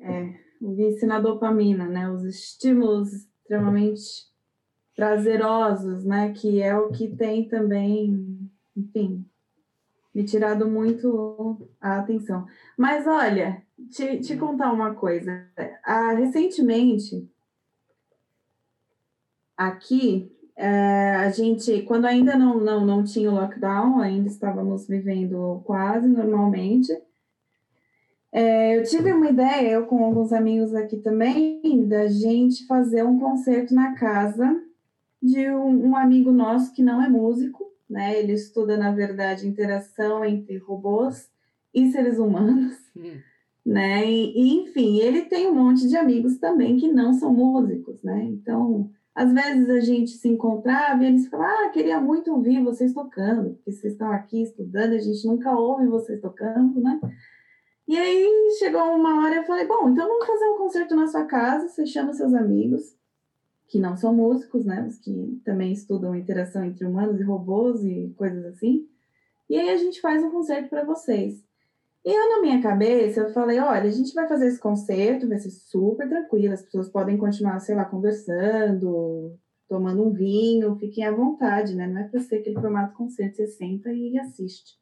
É, 0.01 0.39
o 0.61 0.73
vício 0.75 1.07
na 1.07 1.19
dopamina, 1.19 1.87
né? 1.87 2.09
Os 2.09 2.23
estímulos 2.23 3.13
extremamente 3.13 4.01
prazerosos, 4.97 6.03
né? 6.03 6.33
Que 6.33 6.59
é 6.59 6.75
o 6.75 6.89
que 6.89 7.15
tem 7.15 7.47
também, 7.47 8.49
enfim, 8.75 9.23
me 10.13 10.25
tirado 10.25 10.67
muito 10.67 11.69
a 11.79 11.99
atenção. 11.99 12.47
Mas 12.75 13.05
olha, 13.05 13.61
te, 13.91 14.19
te 14.19 14.35
contar 14.35 14.73
uma 14.73 14.95
coisa. 14.95 15.45
Ah, 15.85 16.13
recentemente, 16.13 17.29
aqui, 19.55 20.35
é, 20.55 21.15
a 21.17 21.29
gente, 21.29 21.83
quando 21.83 22.05
ainda 22.05 22.35
não, 22.35 22.59
não, 22.59 22.83
não 22.83 23.03
tinha 23.03 23.31
o 23.31 23.35
lockdown, 23.35 23.99
ainda 23.99 24.27
estávamos 24.27 24.87
vivendo 24.87 25.61
quase 25.63 26.07
normalmente, 26.07 26.91
é, 28.31 28.79
eu 28.79 28.83
tive 28.83 29.13
uma 29.13 29.29
ideia, 29.29 29.69
eu 29.69 29.85
com 29.85 30.03
alguns 30.03 30.33
amigos 30.33 30.73
aqui 30.73 30.97
também, 30.97 31.87
da 31.87 32.07
gente 32.07 32.65
fazer 32.65 33.03
um 33.03 33.19
concerto 33.19 33.75
na 33.75 33.93
casa 33.95 34.66
de 35.21 35.49
um, 35.49 35.89
um, 35.89 35.95
amigo 35.95 36.31
nosso 36.31 36.73
que 36.73 36.83
não 36.83 37.01
é 37.01 37.09
músico, 37.09 37.71
né? 37.89 38.19
Ele 38.19 38.33
estuda, 38.33 38.77
na 38.77 38.91
verdade, 38.91 39.47
interação 39.47 40.23
entre 40.23 40.57
robôs 40.57 41.29
e 41.73 41.91
seres 41.91 42.17
humanos, 42.17 42.75
hum. 42.95 43.19
né? 43.65 44.05
E, 44.05 44.61
enfim, 44.61 44.99
ele 44.99 45.23
tem 45.23 45.47
um 45.47 45.55
monte 45.55 45.87
de 45.87 45.97
amigos 45.97 46.37
também 46.37 46.77
que 46.77 46.87
não 46.87 47.13
são 47.13 47.33
músicos, 47.33 48.01
né? 48.03 48.23
Então, 48.25 48.89
às 49.15 49.33
vezes 49.33 49.69
a 49.69 49.79
gente 49.79 50.11
se 50.11 50.27
encontrava 50.27 51.03
e 51.03 51.07
eles 51.07 51.27
falavam, 51.27 51.65
ah, 51.65 51.69
queria 51.69 51.99
muito 51.99 52.31
ouvir 52.31 52.63
vocês 52.63 52.93
tocando, 52.93 53.55
porque 53.55 53.71
vocês 53.71 53.93
estão 53.93 54.11
aqui 54.11 54.43
estudando, 54.43 54.93
a 54.93 54.99
gente 54.99 55.25
nunca 55.25 55.57
ouve 55.57 55.87
vocês 55.87 56.21
tocando, 56.21 56.79
né? 56.79 56.99
E 57.87 57.97
aí 57.97 58.51
chegou 58.59 58.81
uma 58.81 59.23
hora 59.23 59.35
e 59.35 59.37
eu 59.37 59.43
falei, 59.45 59.65
bom, 59.65 59.89
então 59.89 60.07
vamos 60.07 60.27
fazer 60.27 60.45
um 60.45 60.57
concerto 60.57 60.95
na 60.95 61.07
sua 61.07 61.23
casa, 61.23 61.69
você 61.69 61.85
chama 61.85 62.13
seus 62.13 62.33
amigos, 62.33 62.96
que 63.67 63.79
não 63.79 63.95
são 63.97 64.13
músicos, 64.13 64.65
né? 64.65 64.85
Os 64.87 64.97
que 64.97 65.41
também 65.43 65.73
estudam 65.73 66.15
interação 66.15 66.63
entre 66.63 66.85
humanos 66.85 67.19
e 67.19 67.23
robôs 67.23 67.83
e 67.83 68.13
coisas 68.17 68.45
assim. 68.45 68.87
E 69.49 69.57
aí 69.57 69.69
a 69.69 69.77
gente 69.77 70.01
faz 70.01 70.23
um 70.23 70.31
concerto 70.31 70.69
para 70.69 70.83
vocês. 70.83 71.45
E 72.05 72.09
eu, 72.09 72.29
na 72.29 72.41
minha 72.41 72.61
cabeça, 72.61 73.19
eu 73.19 73.33
falei, 73.33 73.59
olha, 73.59 73.83
a 73.83 73.91
gente 73.91 74.13
vai 74.13 74.27
fazer 74.27 74.47
esse 74.47 74.59
concerto, 74.59 75.27
vai 75.27 75.39
ser 75.39 75.49
super 75.49 76.07
tranquilo, 76.07 76.53
as 76.53 76.61
pessoas 76.61 76.89
podem 76.89 77.17
continuar, 77.17 77.59
sei 77.59 77.75
lá, 77.75 77.83
conversando, 77.83 79.37
tomando 79.67 80.07
um 80.07 80.13
vinho, 80.13 80.77
fiquem 80.77 81.05
à 81.05 81.11
vontade, 81.11 81.75
né? 81.75 81.87
Não 81.87 81.99
é 81.99 82.03
para 82.05 82.21
ser 82.21 82.37
aquele 82.37 82.59
formato 82.59 82.95
concerto, 82.95 83.35
você 83.35 83.47
senta 83.47 83.91
e 83.91 84.17
assiste. 84.17 84.77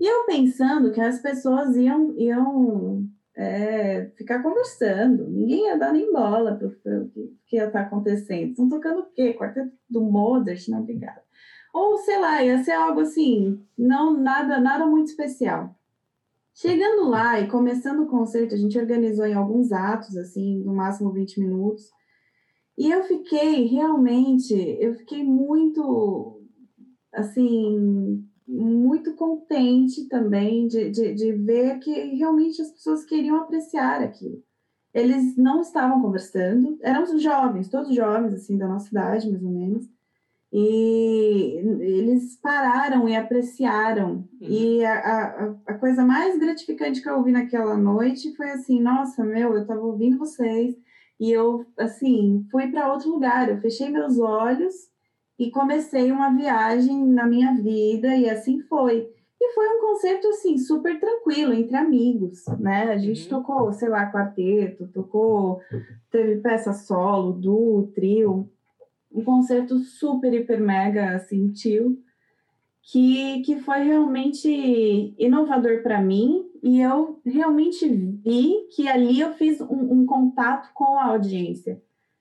E 0.00 0.06
eu 0.06 0.26
pensando 0.26 0.90
que 0.90 1.00
as 1.00 1.20
pessoas 1.20 1.76
iam, 1.76 2.18
iam 2.18 3.06
é, 3.38 4.10
ficar 4.16 4.42
conversando. 4.42 5.28
Ninguém 5.28 5.66
ia 5.66 5.78
dar 5.78 5.92
nem 5.92 6.12
bola 6.12 6.56
para 6.56 6.66
o 6.66 6.72
que 7.46 7.56
ia 7.56 7.66
estar 7.66 7.82
tá 7.82 7.86
acontecendo. 7.86 8.50
Estão 8.50 8.68
tocando 8.68 9.00
o 9.02 9.06
quê? 9.14 9.32
Quarteto 9.32 9.70
do 9.88 10.02
Mozart? 10.02 10.66
Não, 10.68 10.80
obrigada. 10.80 11.22
Ou, 11.72 11.98
sei 11.98 12.18
lá, 12.18 12.42
ia 12.42 12.64
ser 12.64 12.72
algo 12.72 13.00
assim, 13.00 13.64
não 13.78 14.18
nada, 14.18 14.58
nada 14.60 14.84
muito 14.86 15.08
especial. 15.08 15.72
Chegando 16.52 17.08
lá 17.08 17.38
e 17.38 17.46
começando 17.46 18.00
o 18.00 18.08
concerto, 18.08 18.56
a 18.56 18.58
gente 18.58 18.76
organizou 18.76 19.24
em 19.24 19.34
alguns 19.34 19.70
atos, 19.70 20.16
assim, 20.16 20.58
no 20.64 20.74
máximo 20.74 21.12
20 21.12 21.38
minutos. 21.38 21.84
E 22.76 22.90
eu 22.90 23.04
fiquei 23.04 23.66
realmente, 23.66 24.52
eu 24.80 24.94
fiquei 24.94 25.22
muito, 25.22 26.42
assim, 27.14 28.27
muito 28.48 29.14
contente 29.14 30.08
também 30.08 30.66
de, 30.66 30.90
de, 30.90 31.14
de, 31.14 31.32
ver 31.32 31.78
que 31.80 31.92
realmente 32.16 32.62
as 32.62 32.70
pessoas 32.70 33.04
queriam 33.04 33.36
apreciar 33.36 34.02
aquilo. 34.02 34.42
Eles 34.94 35.36
não 35.36 35.60
estavam 35.60 36.00
conversando, 36.00 36.78
eram 36.80 37.18
jovens, 37.18 37.68
todos 37.68 37.94
jovens, 37.94 38.32
assim, 38.32 38.56
da 38.56 38.66
nossa 38.66 38.88
idade, 38.88 39.30
mais 39.30 39.42
ou 39.44 39.50
menos, 39.50 39.86
e 40.50 41.58
eles 41.80 42.40
pararam 42.40 43.06
e 43.06 43.14
apreciaram. 43.14 44.26
Uhum. 44.40 44.48
E 44.48 44.84
a, 44.84 44.94
a, 44.94 45.54
a, 45.66 45.74
coisa 45.74 46.02
mais 46.04 46.38
gratificante 46.38 47.02
que 47.02 47.08
eu 47.08 47.18
ouvi 47.18 47.32
naquela 47.32 47.76
noite 47.76 48.34
foi 48.34 48.50
assim: 48.52 48.80
nossa, 48.80 49.22
meu, 49.22 49.52
eu 49.54 49.62
estava 49.62 49.82
ouvindo 49.82 50.16
vocês, 50.16 50.74
e 51.20 51.30
eu, 51.30 51.66
assim, 51.76 52.46
fui 52.50 52.68
para 52.68 52.90
outro 52.90 53.10
lugar, 53.10 53.50
eu 53.50 53.60
fechei 53.60 53.90
meus 53.90 54.18
olhos 54.18 54.74
e 55.38 55.50
comecei 55.50 56.10
uma 56.10 56.34
viagem 56.34 57.06
na 57.06 57.26
minha 57.26 57.54
vida 57.54 58.14
e 58.16 58.28
assim 58.28 58.60
foi. 58.62 59.08
E 59.40 59.52
foi 59.54 59.68
um 59.68 59.80
concerto 59.80 60.26
assim 60.28 60.58
super 60.58 60.98
tranquilo 60.98 61.52
entre 61.52 61.76
amigos, 61.76 62.44
né? 62.58 62.90
A 62.90 62.98
gente 62.98 63.22
uhum. 63.22 63.40
tocou, 63.40 63.72
sei 63.72 63.88
lá, 63.88 64.10
quarteto, 64.10 64.88
tocou, 64.88 65.60
teve 66.10 66.40
peça 66.40 66.72
solo, 66.72 67.32
duo, 67.32 67.86
trio. 67.94 68.50
um 69.12 69.22
concerto 69.22 69.78
super, 69.78 70.34
hiper, 70.34 70.60
mega, 70.60 71.14
assim, 71.14 71.52
tio, 71.52 71.98
que, 72.82 73.42
que 73.42 73.60
foi 73.60 73.84
realmente 73.84 75.14
inovador 75.18 75.82
para 75.82 76.02
mim 76.02 76.48
e 76.62 76.80
eu 76.80 77.20
realmente 77.24 77.88
vi 77.88 78.66
que 78.74 78.88
ali 78.88 79.20
eu 79.20 79.32
fiz 79.34 79.60
um, 79.60 80.00
um, 80.00 80.06
contato 80.06 80.70
com 80.74 80.98
a 80.98 81.06
audiência. 81.06 81.80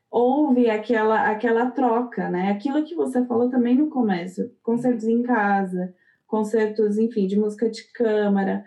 Houve 0.10 0.70
aquela, 0.70 1.30
aquela 1.30 1.72
troca, 1.72 2.30
né? 2.30 2.52
Aquilo 2.52 2.84
que 2.84 2.96
você 2.96 3.26
falou 3.26 3.50
também 3.50 3.76
no 3.76 3.90
começo, 3.90 4.50
concertos 4.64 5.06
em 5.06 5.22
casa, 5.22 5.94
concertos, 6.26 6.98
enfim, 6.98 7.28
de 7.28 7.38
música 7.38 7.70
de 7.70 7.84
câmara, 7.92 8.66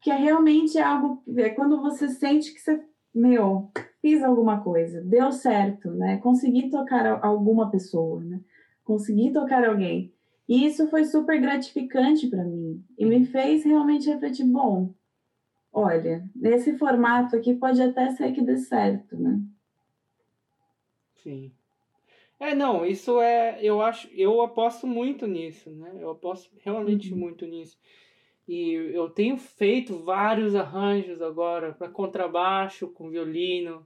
que 0.00 0.10
é 0.10 0.16
realmente 0.16 0.78
algo, 0.78 1.22
é 1.36 1.50
quando 1.50 1.80
você 1.80 2.08
sente 2.08 2.52
que 2.52 2.60
você, 2.60 2.82
meu, 3.14 3.70
fiz 4.00 4.22
alguma 4.22 4.60
coisa, 4.60 5.00
deu 5.02 5.32
certo, 5.32 5.90
né? 5.90 6.18
Consegui 6.18 6.70
tocar 6.70 7.24
alguma 7.24 7.70
pessoa, 7.70 8.22
né? 8.22 8.40
Consegui 8.84 9.32
tocar 9.32 9.64
alguém. 9.64 10.12
E 10.48 10.64
isso 10.64 10.88
foi 10.88 11.04
super 11.04 11.40
gratificante 11.40 12.28
para 12.28 12.44
mim 12.44 12.84
e 12.96 13.04
me 13.04 13.26
fez 13.26 13.64
realmente 13.64 14.08
refletir, 14.08 14.44
bom, 14.44 14.94
olha, 15.72 16.24
nesse 16.34 16.78
formato 16.78 17.34
aqui 17.34 17.54
pode 17.54 17.82
até 17.82 18.10
ser 18.10 18.32
que 18.32 18.42
dê 18.42 18.56
certo, 18.56 19.16
né? 19.18 19.40
Sim. 21.26 21.50
É, 22.38 22.54
não, 22.54 22.86
isso 22.86 23.20
é, 23.20 23.58
eu 23.60 23.82
acho, 23.82 24.08
eu 24.14 24.40
aposto 24.42 24.86
muito 24.86 25.26
nisso, 25.26 25.68
né? 25.70 25.92
Eu 25.98 26.10
aposto 26.10 26.48
realmente 26.60 27.12
uhum. 27.12 27.18
muito 27.18 27.44
nisso. 27.44 27.76
E 28.46 28.74
eu 28.94 29.10
tenho 29.10 29.36
feito 29.36 29.98
vários 30.04 30.54
arranjos 30.54 31.20
agora 31.20 31.72
para 31.72 31.88
contrabaixo, 31.88 32.86
com 32.86 33.10
violino, 33.10 33.84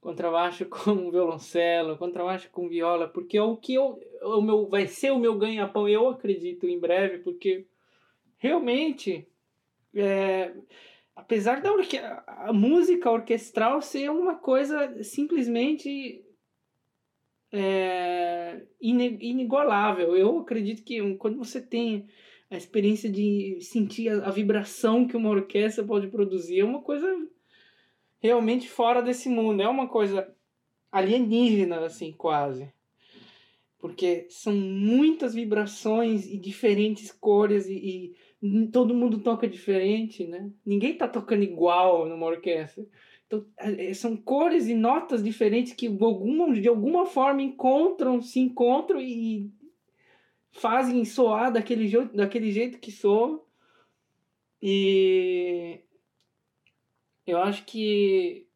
contrabaixo 0.00 0.66
com 0.66 1.12
violoncelo, 1.12 1.96
contrabaixo 1.96 2.50
com 2.50 2.68
viola, 2.68 3.06
porque 3.06 3.38
é 3.38 3.42
o 3.42 3.56
que 3.56 3.74
eu, 3.74 4.00
o 4.20 4.42
meu, 4.42 4.66
vai 4.66 4.88
ser 4.88 5.12
o 5.12 5.18
meu 5.18 5.38
ganha-pão, 5.38 5.88
eu 5.88 6.08
acredito, 6.08 6.66
em 6.66 6.80
breve, 6.80 7.18
porque 7.18 7.66
realmente, 8.36 9.28
é, 9.94 10.54
apesar 11.14 11.60
da 11.60 11.72
orque 11.72 11.98
a 11.98 12.52
música 12.52 13.08
orquestral 13.08 13.80
ser 13.80 14.10
uma 14.10 14.34
coisa 14.34 15.04
simplesmente 15.04 16.24
é, 17.52 18.62
inigualável, 18.80 20.16
eu 20.16 20.38
acredito 20.38 20.84
que 20.84 21.14
quando 21.16 21.38
você 21.38 21.60
tem 21.60 22.06
a 22.50 22.56
experiência 22.56 23.10
de 23.10 23.58
sentir 23.60 24.08
a, 24.08 24.26
a 24.26 24.30
vibração 24.30 25.06
que 25.06 25.16
uma 25.16 25.30
orquestra 25.30 25.84
pode 25.84 26.08
produzir, 26.08 26.60
é 26.60 26.64
uma 26.64 26.80
coisa 26.80 27.06
realmente 28.20 28.68
fora 28.68 29.00
desse 29.00 29.28
mundo. 29.28 29.62
É 29.62 29.68
uma 29.68 29.88
coisa 29.88 30.32
alienígena, 30.92 31.80
assim, 31.84 32.12
quase. 32.12 32.72
Porque 33.78 34.26
são 34.28 34.52
muitas 34.52 35.32
vibrações 35.32 36.26
e 36.26 36.36
diferentes 36.36 37.10
cores 37.10 37.66
e, 37.66 38.14
e 38.42 38.66
todo 38.68 38.94
mundo 38.94 39.20
toca 39.20 39.48
diferente, 39.48 40.26
né? 40.26 40.50
Ninguém 40.64 40.96
tá 40.96 41.08
tocando 41.08 41.42
igual 41.42 42.06
numa 42.06 42.26
orquestra. 42.26 42.84
Então, 43.30 43.46
é, 43.56 43.94
são 43.94 44.16
cores 44.16 44.66
e 44.66 44.74
notas 44.74 45.22
diferentes 45.22 45.72
que 45.72 45.86
alguma, 45.86 46.52
de 46.60 46.66
alguma 46.66 47.06
forma 47.06 47.40
encontram, 47.40 48.20
se 48.20 48.40
encontram 48.40 49.00
e 49.00 49.48
fazem 50.50 51.04
soar 51.04 51.52
daquele, 51.52 51.86
jeito, 51.86 52.16
daquele 52.16 52.50
jeito 52.50 52.80
que 52.80 52.90
soa. 52.90 53.40
E 54.60 55.78
eu 57.24 57.38
acho 57.38 57.64
que 57.66 58.48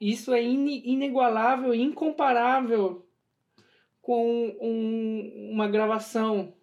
isso 0.00 0.32
é 0.32 0.40
inigualável, 0.40 1.74
incomparável 1.74 3.04
com 4.00 4.56
um, 4.60 5.50
uma 5.50 5.66
gravação. 5.66 6.54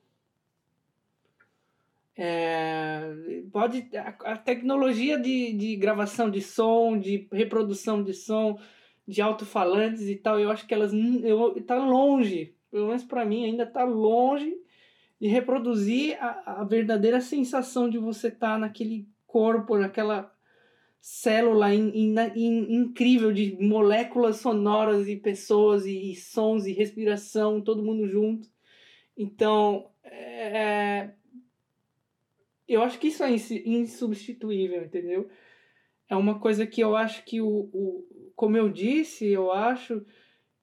É, 2.18 3.44
pode 3.52 3.90
a, 3.94 4.32
a, 4.32 4.38
tecnologia 4.38 5.20
de, 5.20 5.52
de 5.52 5.76
gravação 5.76 6.30
de 6.30 6.42
som, 6.42 6.98
de 6.98 7.28
reprodução 7.32 8.02
de 8.02 8.14
som, 8.14 8.58
de 9.06 9.22
alto-falantes 9.22 10.04
e 10.04 10.16
tal, 10.16 10.40
eu 10.40 10.50
acho 10.50 10.66
que 10.66 10.74
elas 10.74 10.94
está 11.58 11.76
longe, 11.76 12.56
pelo 12.72 12.88
menos 12.88 13.04
para 13.04 13.26
mim 13.26 13.44
ainda 13.44 13.64
está 13.64 13.84
longe 13.84 14.56
de 15.20 15.28
reproduzir 15.28 16.18
a, 16.22 16.62
a 16.62 16.64
verdadeira 16.64 17.22
sensação 17.22 17.90
de 17.90 17.98
você 17.98 18.28
estar 18.30 18.54
tá 18.54 18.58
naquele 18.58 19.08
corpo, 19.28 19.78
naquela 19.78 20.32
célula 21.02 21.74
in, 21.74 21.92
in, 21.94 22.16
in, 22.36 22.76
incrível 22.82 23.32
de 23.32 23.58
moléculas 23.62 24.38
sonoras 24.38 25.08
e 25.08 25.16
pessoas 25.16 25.86
e, 25.86 26.12
e, 26.12 26.16
sons 26.16 26.66
e 26.66 26.74
respiração, 26.74 27.62
todo 27.62 27.84
mundo 27.84 28.08
junto. 28.08 28.50
Então, 29.16 29.90
é, 30.04 31.12
eu 32.68 32.82
acho 32.82 33.00
que 33.00 33.08
isso 33.08 33.24
é 33.24 33.32
insubstituível, 33.32 34.84
entendeu? 34.84 35.30
É 36.10 36.16
uma 36.16 36.40
coisa 36.40 36.66
que 36.66 36.82
eu 36.82 36.96
acho 36.96 37.24
que, 37.24 37.42
o, 37.42 37.48
o, 37.48 38.32
como 38.36 38.58
eu 38.58 38.70
disse, 38.70 39.28
eu 39.28 39.52
acho 39.52 40.06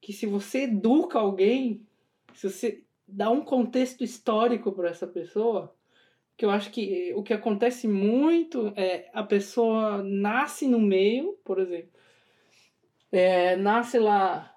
que 0.00 0.12
se 0.12 0.26
você 0.26 0.62
educa 0.62 1.18
alguém, 1.18 1.86
se 2.34 2.50
você 2.50 2.84
dá 3.07 3.30
um 3.30 3.44
contexto 3.44 4.03
histórico 4.03 4.72
para 4.72 4.88
essa 4.88 5.07
pessoa, 5.07 5.74
que 6.36 6.44
eu 6.44 6.50
acho 6.50 6.70
que 6.70 7.12
o 7.14 7.22
que 7.22 7.32
acontece 7.32 7.86
muito 7.86 8.72
é 8.76 9.09
a 9.12 9.22
pessoa 9.22 10.03
nasce 10.03 10.66
no 10.66 10.80
meio, 10.80 11.38
por 11.44 11.61
exemplo, 11.61 11.90
é, 13.11 13.55
nasce 13.57 13.98
lá, 13.98 14.53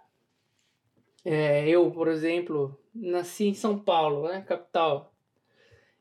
é, 1.24 1.68
eu, 1.68 1.92
por 1.92 2.08
exemplo, 2.08 2.80
nasci 2.94 3.46
em 3.46 3.54
São 3.54 3.78
Paulo, 3.78 4.30
né, 4.30 4.42
capital, 4.42 5.14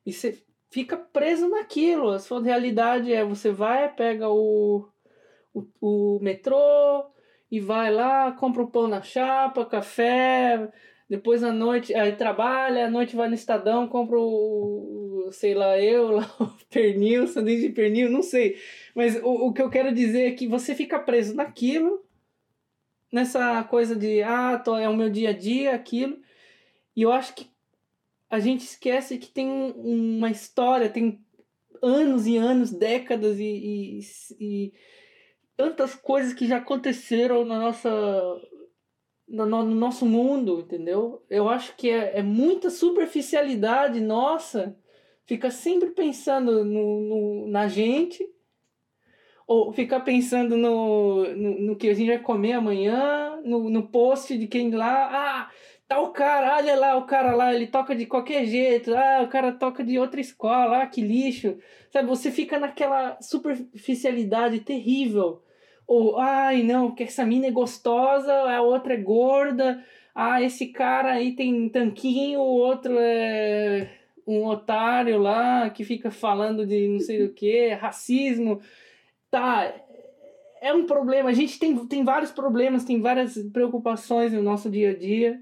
e 0.07 0.13
você 0.13 0.43
fica 0.75 0.97
preso 0.97 1.49
naquilo, 1.49 2.11
a 2.11 2.19
sua 2.19 2.43
realidade 2.43 3.13
é 3.13 3.25
você 3.25 3.53
vai, 3.53 3.95
pega 3.95 4.29
o, 4.29 4.89
o, 5.55 5.65
o 5.81 6.19
metrô 6.21 7.05
e 7.49 7.61
vai 7.61 7.93
lá, 7.93 8.33
compra 8.33 8.61
o 8.61 8.69
pão 8.69 8.89
na 8.89 9.01
chapa, 9.01 9.65
café, 9.65 10.69
depois 11.09 11.45
à 11.45 11.53
noite, 11.53 11.95
aí 11.95 12.17
trabalha, 12.17 12.87
à 12.87 12.91
noite 12.91 13.15
vai 13.15 13.29
no 13.29 13.37
Estadão, 13.37 13.87
compra 13.87 14.19
o, 14.19 15.29
sei 15.31 15.55
lá, 15.55 15.79
eu, 15.79 16.11
lá, 16.11 16.29
o 16.41 16.51
pernil, 16.69 17.29
sanduíche 17.29 17.69
de 17.69 17.73
pernil, 17.73 18.11
não 18.11 18.23
sei. 18.23 18.59
Mas 18.97 19.15
o, 19.23 19.47
o 19.47 19.53
que 19.53 19.63
eu 19.63 19.71
quero 19.71 19.95
dizer 19.95 20.27
é 20.27 20.33
que 20.33 20.49
você 20.49 20.75
fica 20.75 20.99
preso 20.99 21.37
naquilo, 21.37 22.05
nessa 23.13 23.63
coisa 23.63 23.95
de, 23.95 24.25
ah, 24.25 24.59
tô, 24.59 24.77
é 24.77 24.89
o 24.89 24.97
meu 24.97 25.09
dia 25.09 25.31
a 25.31 25.33
dia, 25.33 25.73
aquilo. 25.73 26.19
E 26.97 27.03
eu 27.03 27.13
acho 27.13 27.33
que 27.33 27.54
a 28.31 28.41
gente 28.41 28.65
esquece 28.65 29.19
que 29.19 29.29
tem 29.29 29.49
uma 29.77 30.31
história, 30.31 30.89
tem 30.89 31.21
anos 31.83 32.27
e 32.27 32.37
anos, 32.37 32.73
décadas 32.73 33.39
e, 33.39 33.45
e, 33.45 34.01
e 34.41 34.73
tantas 35.57 35.95
coisas 35.95 36.33
que 36.33 36.47
já 36.47 36.59
aconteceram 36.59 37.45
na 37.45 37.59
nossa 37.59 37.81
no, 39.27 39.47
no, 39.47 39.65
nosso 39.65 40.05
mundo, 40.07 40.61
entendeu? 40.61 41.25
Eu 41.29 41.49
acho 41.49 41.77
que 41.77 41.91
é, 41.91 42.19
é 42.19 42.23
muita 42.23 42.71
superficialidade 42.71 44.01
nossa, 44.01 44.77
fica 45.27 45.51
sempre 45.51 45.91
pensando 45.91 46.65
no, 46.65 47.01
no, 47.01 47.49
na 47.49 47.67
gente, 47.69 48.27
ou 49.47 49.73
ficar 49.73 50.01
pensando 50.01 50.57
no, 50.57 51.25
no, 51.35 51.61
no, 51.61 51.77
que 51.77 51.89
a 51.89 51.95
gente 51.95 52.09
vai 52.09 52.19
comer 52.19 52.53
amanhã, 52.53 53.41
no, 53.45 53.69
no 53.69 53.89
post 53.89 54.37
de 54.37 54.47
quem 54.47 54.71
lá, 54.71 55.11
ah, 55.13 55.51
tal 55.89 56.13
cara, 56.13 56.57
olha 56.57 56.77
lá, 56.77 56.97
o 56.97 57.07
cara 57.07 57.35
lá, 57.35 57.55
ele 57.55 57.67
toca 57.67 57.95
de 57.95 58.07
qualquer 58.07 58.47
jeito, 58.47 58.95
ah, 58.95 59.23
o 59.23 59.29
cara 59.29 59.53
toca 59.53 59.85
de 59.85 59.99
outra 59.99 60.21
escola, 60.21 60.83
ah, 60.83 60.87
que 60.87 61.01
lixo, 61.01 61.59
sabe? 61.93 62.09
Você 62.09 62.31
fica 62.31 62.59
naquela 62.59 63.19
superficialidade 63.21 64.61
terrível 64.61 65.43
ou, 65.87 66.19
ai, 66.19 66.63
não, 66.63 66.89
porque 66.89 67.05
essa 67.05 67.25
mina 67.27 67.47
é 67.47 67.51
gostosa, 67.51 68.33
a 68.33 68.63
outra 68.63 68.95
é 68.95 68.97
gorda. 68.97 69.85
Ah, 70.15 70.41
esse 70.43 70.69
cara 70.69 71.13
aí 71.13 71.33
tem 71.35 71.69
tanquinho, 71.69 72.41
o 72.41 72.59
outro 72.59 72.97
é 72.99 73.91
um 74.27 74.47
otário 74.47 75.19
lá 75.19 75.69
que 75.71 75.85
fica 75.85 76.11
falando 76.11 76.67
de 76.67 76.89
não 76.89 77.01
sei 77.01 77.25
o 77.25 77.35
que, 77.35 77.69
racismo. 77.75 78.61
Tá, 79.31 79.75
é 80.61 80.73
um 80.73 80.87
problema. 80.87 81.31
A 81.31 81.35
gente 81.35 81.59
tem, 81.59 81.77
tem 81.87 82.05
vários 82.05 82.33
problemas, 82.33 82.85
tem 82.85 83.01
várias 83.01 83.37
preocupações 83.53 84.33
no 84.33 84.43
nosso 84.43 84.71
dia 84.71 84.91
a 84.93 84.95
dia, 84.97 85.41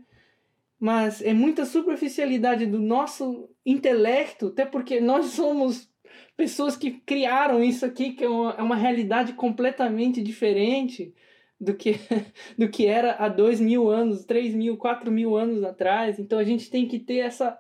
mas 0.83 1.23
é 1.23 1.33
muita 1.33 1.65
superficialidade 1.65 2.67
do 2.67 2.81
nosso 2.81 3.49
intelecto, 3.65 4.49
até 4.49 4.67
porque 4.67 5.01
nós 5.01 5.27
somos 5.27 5.89
pessoas 6.37 6.77
que 6.77 6.91
criaram 6.91 7.63
isso 7.63 7.87
aqui, 7.87 8.15
que 8.15 8.25
é 8.25 8.29
uma, 8.29 8.51
é 8.59 8.63
uma 8.63 8.75
realidade 8.75 9.33
completamente 9.35 10.21
diferente 10.21 11.15
do 11.61 11.73
que, 11.73 11.93
do 12.59 12.69
que 12.69 12.85
era 12.85 13.13
há 13.13 13.29
dois 13.29 13.61
mil 13.61 13.91
anos, 13.91 14.25
três 14.25 14.57
mil, 14.57 14.77
quatro 14.77 15.13
mil 15.13 15.37
anos 15.37 15.63
atrás. 15.63 16.19
Então 16.19 16.37
a 16.37 16.43
gente 16.43 16.69
tem 16.69 16.89
que 16.89 16.99
ter 16.99 17.19
essa. 17.19 17.57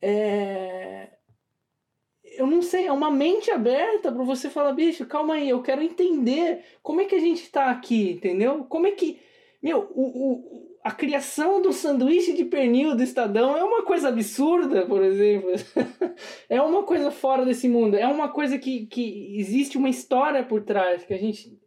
É... 0.00 1.08
Eu 2.22 2.46
não 2.46 2.62
sei, 2.62 2.86
é 2.86 2.92
uma 2.92 3.10
mente 3.10 3.50
aberta 3.50 4.12
para 4.12 4.22
você 4.22 4.48
falar, 4.48 4.72
bicho, 4.72 5.04
calma 5.04 5.34
aí, 5.34 5.48
eu 5.48 5.60
quero 5.62 5.82
entender 5.82 6.64
como 6.80 7.00
é 7.00 7.06
que 7.06 7.16
a 7.16 7.20
gente 7.20 7.42
está 7.42 7.72
aqui, 7.72 8.12
entendeu? 8.12 8.66
Como 8.66 8.86
é 8.86 8.92
que 8.92 9.20
Meu, 9.60 9.90
o, 9.90 10.04
o, 10.04 10.69
a 10.82 10.90
criação 10.90 11.60
do 11.60 11.72
sanduíche 11.72 12.32
de 12.32 12.44
pernil 12.44 12.96
do 12.96 13.02
Estadão 13.02 13.56
é 13.56 13.62
uma 13.62 13.82
coisa 13.82 14.08
absurda, 14.08 14.86
por 14.86 15.02
exemplo. 15.02 15.50
é 16.48 16.60
uma 16.60 16.82
coisa 16.84 17.10
fora 17.10 17.44
desse 17.44 17.68
mundo. 17.68 17.96
É 17.96 18.06
uma 18.06 18.30
coisa 18.30 18.58
que, 18.58 18.86
que 18.86 19.38
existe 19.38 19.76
uma 19.76 19.90
história 19.90 20.42
por 20.42 20.62
trás, 20.62 21.04
que 21.04 21.12
a 21.12 21.18
gente 21.18 21.58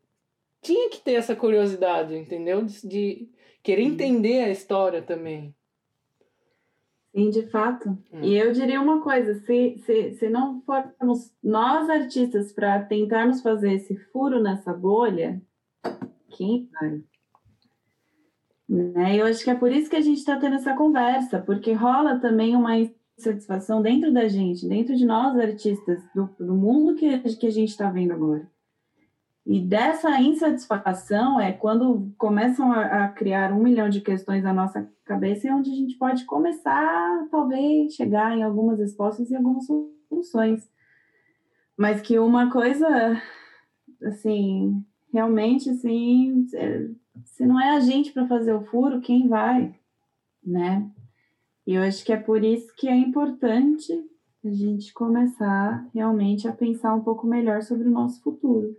tinha 0.62 0.90
que 0.90 1.00
ter 1.00 1.14
essa 1.14 1.36
curiosidade, 1.36 2.16
entendeu? 2.16 2.64
De, 2.64 2.88
de 2.88 3.30
querer 3.62 3.84
entender 3.84 4.46
a 4.46 4.50
história 4.50 5.02
também. 5.02 5.54
Sim, 7.14 7.30
de 7.30 7.48
fato. 7.48 7.90
Hum. 8.12 8.24
E 8.24 8.36
eu 8.36 8.52
diria 8.52 8.82
uma 8.82 9.02
coisa: 9.02 9.36
se, 9.42 9.78
se, 9.86 10.14
se 10.14 10.30
não 10.30 10.62
formos 10.62 11.32
nós 11.44 11.88
artistas 11.88 12.52
para 12.52 12.82
tentarmos 12.84 13.42
fazer 13.42 13.74
esse 13.74 13.96
furo 14.12 14.42
nessa 14.42 14.74
bolha, 14.74 15.40
quem 16.32 16.68
vai? 16.72 17.04
Né? 18.68 19.18
Eu 19.18 19.26
acho 19.26 19.44
que 19.44 19.50
é 19.50 19.56
por 19.56 19.72
isso 19.72 19.90
que 19.90 19.96
a 19.96 20.02
gente 20.02 20.20
está 20.20 20.38
tendo 20.38 20.56
essa 20.56 20.74
conversa, 20.74 21.40
porque 21.40 21.74
rola 21.74 22.20
também 22.20 22.56
uma 22.56 22.74
insatisfação 23.18 23.82
dentro 23.82 24.12
da 24.12 24.28
gente, 24.28 24.68
dentro 24.68 24.96
de 24.96 25.06
nós 25.06 25.38
artistas, 25.38 26.02
do, 26.16 26.30
do 26.40 26.56
mundo 26.56 26.96
que, 26.96 27.20
que 27.36 27.48
a 27.48 27.52
gente 27.52 27.70
está 27.70 27.90
vendo 27.90 28.14
agora. 28.14 28.50
E 29.46 29.60
dessa 29.60 30.22
insatisfação 30.22 31.40
é 31.40 31.52
quando 31.52 32.14
começam 32.18 32.72
a, 32.72 33.06
a, 33.06 33.08
criar 33.10 33.52
um 33.52 33.62
milhão 33.62 33.90
de 33.90 34.00
questões 34.00 34.42
na 34.42 34.54
nossa 34.54 34.90
cabeça, 35.04 35.50
é 35.50 35.54
onde 35.54 35.70
a 35.70 35.76
gente 35.76 35.98
pode 35.98 36.24
começar, 36.24 37.28
talvez, 37.30 37.94
chegar 37.94 38.38
em 38.38 38.44
algumas 38.44 38.80
respostas 38.80 39.30
e 39.30 39.36
algumas 39.36 39.66
soluções. 39.66 40.70
Mas 41.76 42.00
que 42.00 42.18
uma 42.20 42.50
coisa, 42.50 43.22
assim, 44.06 44.82
realmente, 45.12 45.70
assim, 45.70 46.46
é, 46.54 46.88
se 47.26 47.46
não 47.46 47.60
é 47.60 47.76
a 47.76 47.80
gente 47.80 48.12
para 48.12 48.28
fazer 48.28 48.54
o 48.54 48.66
furo, 48.66 49.02
quem 49.02 49.28
vai, 49.28 49.74
né? 50.44 50.90
E 51.66 51.76
eu 51.76 51.84
acho 51.84 52.04
que 52.04 52.12
é 52.12 52.18
por 52.18 52.44
isso 52.44 52.74
que 52.76 52.88
é 52.88 52.96
importante 52.96 53.92
a 54.44 54.52
gente 54.52 54.92
começar 54.94 55.88
realmente 55.94 56.48
a 56.48 56.52
pensar 56.52 56.94
um 56.94 57.02
pouco 57.02 57.26
melhor 57.26 57.62
sobre 57.62 57.88
o 57.88 57.92
nosso 57.92 58.22
futuro 58.22 58.76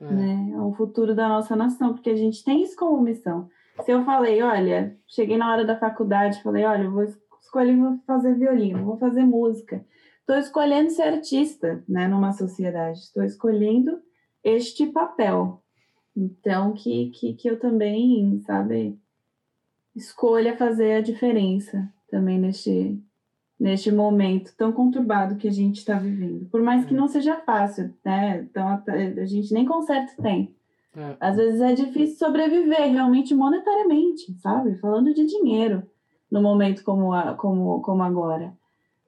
é. 0.00 0.12
né? 0.12 0.60
O 0.60 0.72
futuro 0.72 1.14
da 1.14 1.28
nossa 1.28 1.54
nação, 1.54 1.92
porque 1.92 2.10
a 2.10 2.16
gente 2.16 2.42
tem 2.44 2.62
isso 2.62 2.76
como 2.76 3.02
missão. 3.02 3.48
Se 3.84 3.90
eu 3.90 4.04
falei, 4.04 4.42
olha, 4.42 4.96
cheguei 5.06 5.36
na 5.36 5.50
hora 5.50 5.64
da 5.64 5.78
faculdade, 5.78 6.42
falei, 6.42 6.64
olha, 6.64 6.84
eu 6.84 6.92
vou 6.92 7.04
escolher, 7.40 7.76
vou 7.76 7.98
fazer 8.06 8.34
violino, 8.34 8.84
vou 8.84 8.96
fazer 8.96 9.24
música. 9.24 9.84
Estou 10.20 10.36
escolhendo 10.36 10.90
ser 10.90 11.02
artista, 11.02 11.82
né, 11.88 12.08
numa 12.08 12.32
sociedade. 12.32 12.98
Estou 12.98 13.24
escolhendo 13.24 14.00
este 14.42 14.86
papel. 14.86 15.62
Então, 16.16 16.72
que, 16.72 17.10
que, 17.10 17.34
que 17.34 17.48
eu 17.48 17.58
também, 17.58 18.40
sabe, 18.46 18.98
escolha 19.94 20.56
fazer 20.56 20.94
a 20.94 21.00
diferença 21.00 21.92
também 22.08 22.38
neste, 22.38 23.02
neste 23.58 23.90
momento 23.90 24.54
tão 24.56 24.72
conturbado 24.72 25.36
que 25.36 25.48
a 25.48 25.52
gente 25.52 25.78
está 25.78 25.98
vivendo. 25.98 26.46
Por 26.50 26.62
mais 26.62 26.84
que 26.84 26.94
é. 26.94 26.96
não 26.96 27.08
seja 27.08 27.36
fácil, 27.36 27.92
né? 28.04 28.42
Então 28.42 28.68
a, 28.68 29.26
gente 29.26 29.52
nem 29.52 29.64
conserto 29.64 30.20
tem. 30.22 30.54
É. 30.96 31.16
Às 31.18 31.36
vezes 31.36 31.60
é 31.60 31.72
difícil 31.74 32.16
sobreviver 32.16 32.92
realmente 32.92 33.34
monetariamente, 33.34 34.32
sabe? 34.34 34.76
Falando 34.76 35.12
de 35.12 35.26
dinheiro 35.26 35.82
no 36.30 36.40
momento 36.40 36.84
como, 36.84 37.12
a, 37.12 37.34
como, 37.34 37.80
como 37.82 38.02
agora. 38.02 38.52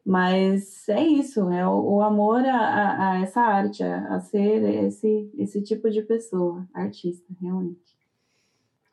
Mas 0.06 0.88
é 0.88 1.02
isso, 1.04 1.50
é 1.50 1.66
o, 1.66 1.96
o 1.96 2.00
amor 2.00 2.44
a, 2.46 2.56
a, 2.56 3.10
a, 3.10 3.20
essa 3.22 3.40
arte, 3.40 3.82
a, 3.82 4.14
a 4.14 4.20
ser 4.20 4.62
esse, 4.84 5.30
esse 5.36 5.60
tipo 5.60 5.90
de 5.90 6.00
pessoa, 6.02 6.64
artista, 6.72 7.26
realmente. 7.40 7.96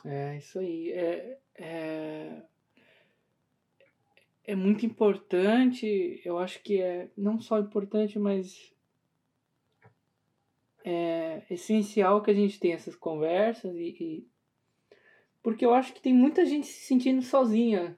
É, 0.04 0.38
isso 0.38 0.58
aí. 0.58 0.92
É, 0.92 1.38
é 1.56 2.42
é 4.46 4.56
muito 4.56 4.86
importante, 4.86 6.22
eu 6.26 6.38
acho 6.38 6.62
que 6.62 6.82
é 6.82 7.10
não 7.16 7.40
só 7.40 7.60
importante, 7.60 8.20
mas 8.20 8.74
é 10.84 11.44
essencial 11.50 12.22
que 12.22 12.32
a 12.32 12.34
gente 12.34 12.60
tenha 12.60 12.76
essas 12.76 12.96
conversas 12.96 13.74
e, 13.76 13.96
e, 14.00 14.28
porque 15.42 15.66
eu 15.66 15.74
acho 15.74 15.94
que 15.94 16.02
tem 16.02 16.14
muita 16.14 16.46
gente 16.46 16.68
se 16.68 16.86
sentindo 16.86 17.22
sozinha 17.22 17.98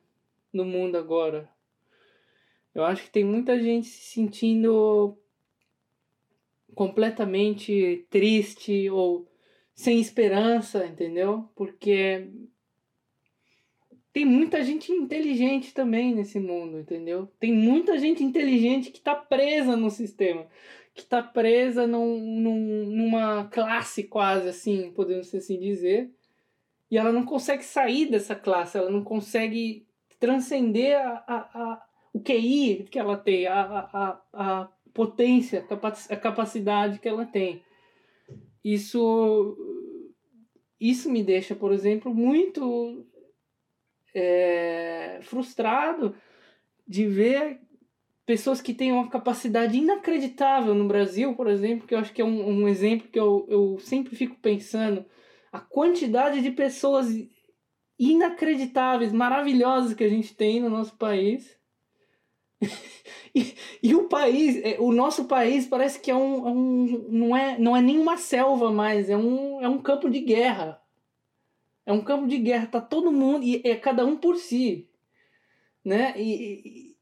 no 0.53 0.63
mundo 0.63 0.97
agora. 0.97 1.49
Eu 2.76 2.84
acho 2.84 3.04
que 3.06 3.10
tem 3.10 3.24
muita 3.24 3.58
gente 3.58 3.88
se 3.88 4.14
sentindo 4.14 5.18
completamente 6.76 8.06
triste 8.10 8.90
ou 8.90 9.26
sem 9.74 10.00
esperança, 10.00 10.86
entendeu? 10.86 11.50
Porque 11.56 12.30
tem 14.12 14.26
muita 14.26 14.62
gente 14.62 14.92
inteligente 14.92 15.74
também 15.74 16.14
nesse 16.14 16.38
mundo, 16.38 16.80
entendeu? 16.80 17.32
Tem 17.40 17.54
muita 17.54 17.98
gente 17.98 18.24
inteligente 18.24 18.92
que 18.92 18.98
está 18.98 19.16
presa 19.16 19.78
no 19.78 19.90
sistema, 19.90 20.46
que 20.94 21.02
está 21.02 21.24
presa 21.24 21.88
num, 21.88 22.20
num, 22.20 22.86
numa 22.88 23.46
classe 23.46 24.04
quase 24.04 24.50
assim, 24.50 24.92
podemos 24.92 25.34
assim 25.34 25.58
dizer, 25.58 26.12
e 26.92 26.98
ela 26.98 27.12
não 27.12 27.26
consegue 27.26 27.64
sair 27.64 28.10
dessa 28.10 28.36
classe, 28.36 28.78
ela 28.78 28.90
não 28.90 29.04
consegue 29.04 29.88
transcender 30.20 30.98
a, 30.98 31.24
a, 31.28 31.38
a 31.38 31.86
o 32.16 32.22
QI 32.22 32.88
que 32.89 32.97
ela 32.97 33.18
tem, 33.18 33.45
a, 33.45 33.61
a, 33.61 34.22
a 34.32 34.70
potência, 34.93 35.68
a 36.09 36.16
capacidade 36.16 36.97
que 36.97 37.09
ela 37.09 37.26
tem. 37.26 37.61
Isso, 38.63 39.57
isso 40.80 41.11
me 41.11 41.22
deixa, 41.22 41.53
por 41.53 41.74
exemplo, 41.74 42.16
muito 42.16 43.05
é, 44.16 45.20
frustrado 45.24 46.16
de 46.88 47.05
ver 47.05 47.59
pessoas 48.26 48.61
que 48.61 48.74
têm 48.74 48.93
uma 48.93 49.09
capacidade 49.09 49.78
inacreditável 49.78 50.74
no 50.74 50.88
Brasil, 50.88 51.36
por 51.36 51.47
exemplo, 51.47 51.86
que 51.86 51.93
eu 51.93 51.99
acho 51.99 52.13
que 52.13 52.22
é 52.22 52.26
um, 52.26 52.61
um 52.61 52.68
exemplo 52.70 53.09
que 53.09 53.20
eu, 53.20 53.45
eu 53.49 53.78
sempre 53.80 54.16
fico 54.16 54.38
pensando, 54.41 55.05
a 55.51 55.59
quantidade 55.59 56.41
de 56.41 56.51
pessoas 56.51 57.09
inacreditáveis, 57.99 59.11
maravilhosas 59.11 59.93
que 59.93 60.03
a 60.05 60.09
gente 60.09 60.34
tem 60.34 60.61
no 60.61 60.70
nosso 60.70 60.95
país. 60.95 61.59
e, 63.36 63.53
e, 63.84 63.95
o 63.95 64.08
país, 64.08 64.58
é, 64.64 64.78
o 64.80 64.91
nosso 64.91 65.26
país 65.26 65.68
parece 65.68 65.99
que 65.99 66.10
é 66.10 66.16
um, 66.16 66.47
é 66.47 66.51
um, 66.51 67.06
não 67.10 67.38
é 67.38 67.60
não 67.60 67.76
é 67.76 67.82
nenhuma 67.82 68.18
selva 68.18 68.72
mais, 68.72 69.10
é 69.10 69.18
um, 69.18 69.62
é 69.62 69.70
um 69.70 69.82
campo 69.82 70.10
de 70.10 70.20
guerra. 70.20 70.82
É 71.86 71.93
um 71.93 72.01
campo 72.01 72.28
de 72.28 72.38
guerra, 72.38 72.66
tá 72.66 72.82
todo 72.82 73.12
mundo 73.12 73.43
e 73.43 73.62
é 73.64 73.76
cada 73.76 74.03
um 74.06 74.18
por 74.18 74.38
si, 74.38 74.89
né? 75.84 76.16
E, 76.18 76.95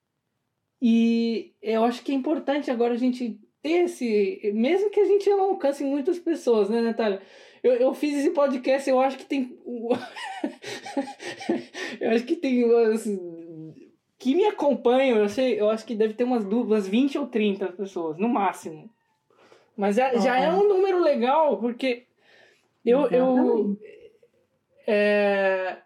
e, 0.82 0.82
e 0.82 1.54
eu 1.62 1.86
acho 1.86 2.04
que 2.04 2.12
é 2.12 2.16
importante 2.16 2.70
agora 2.70 2.94
a 2.94 2.98
gente 2.98 3.40
ter 3.62 3.86
esse, 3.86 4.52
mesmo 4.54 4.90
que 4.90 5.00
a 5.00 5.06
gente 5.06 5.30
não 5.30 5.52
alcance 5.52 5.86
muitas 5.86 6.20
pessoas, 6.20 6.70
né, 6.70 6.82
Natália? 6.82 7.22
Eu, 7.64 7.74
eu 7.76 7.94
fiz 7.94 8.18
esse 8.18 8.32
podcast, 8.32 8.90
eu 8.90 9.00
acho 9.00 9.18
que 9.18 9.26
tem. 9.26 9.58
eu 12.02 12.12
acho 12.12 12.26
que 12.26 12.36
tem 12.36 12.66
umas. 12.66 13.08
Que 14.24 14.34
me 14.34 14.46
acompanham, 14.46 15.18
eu 15.18 15.28
sei, 15.28 15.60
eu 15.60 15.70
acho 15.70 15.86
que 15.86 15.94
deve 15.94 16.14
ter 16.14 16.24
umas, 16.24 16.46
duas, 16.46 16.66
umas 16.66 16.88
20 16.88 17.18
ou 17.18 17.28
30 17.28 17.74
pessoas, 17.74 18.18
no 18.18 18.30
máximo. 18.30 18.90
Mas 19.76 19.98
já, 19.98 20.16
já 20.16 20.40
é 20.40 20.50
um 20.50 20.66
número 20.66 21.04
legal, 21.04 21.58
porque 21.58 22.06
eu, 22.86 23.06
eu, 23.10 23.78
é, 24.88 25.82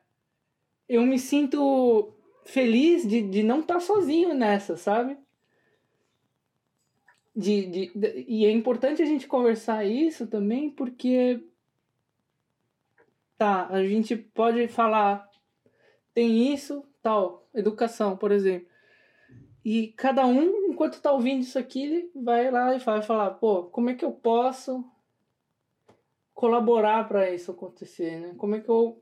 eu 0.87 1.01
me 1.01 1.17
sinto 1.17 2.13
feliz 2.45 3.07
de, 3.07 3.23
de 3.23 3.41
não 3.41 3.61
estar 3.61 3.73
tá 3.73 3.79
sozinho 3.79 4.35
nessa, 4.35 4.77
sabe? 4.77 5.17
De, 7.35 7.65
de, 7.65 7.91
de, 7.95 8.25
e 8.27 8.45
é 8.45 8.51
importante 8.51 9.01
a 9.01 9.05
gente 9.05 9.25
conversar 9.25 9.83
isso 9.83 10.27
também, 10.27 10.69
porque 10.69 11.43
tá, 13.35 13.65
a 13.69 13.83
gente 13.83 14.15
pode 14.15 14.67
falar, 14.67 15.27
tem 16.13 16.53
isso, 16.53 16.85
tal, 17.01 17.46
educação, 17.57 18.15
por 18.15 18.31
exemplo. 18.31 18.67
E 19.63 19.89
cada 19.97 20.25
um, 20.25 20.67
enquanto 20.67 21.01
tá 21.01 21.11
ouvindo 21.11 21.41
isso 21.41 21.59
aqui, 21.59 22.09
vai 22.15 22.49
lá 22.49 22.75
e 22.75 22.79
vai 22.79 23.01
falar, 23.01 23.31
pô, 23.31 23.65
como 23.65 23.89
é 23.89 23.95
que 23.95 24.05
eu 24.05 24.11
posso 24.11 24.85
colaborar 26.33 27.07
para 27.07 27.31
isso 27.31 27.51
acontecer, 27.51 28.19
né? 28.19 28.35
Como 28.37 28.55
é 28.55 28.61
que 28.61 28.69
eu 28.69 29.01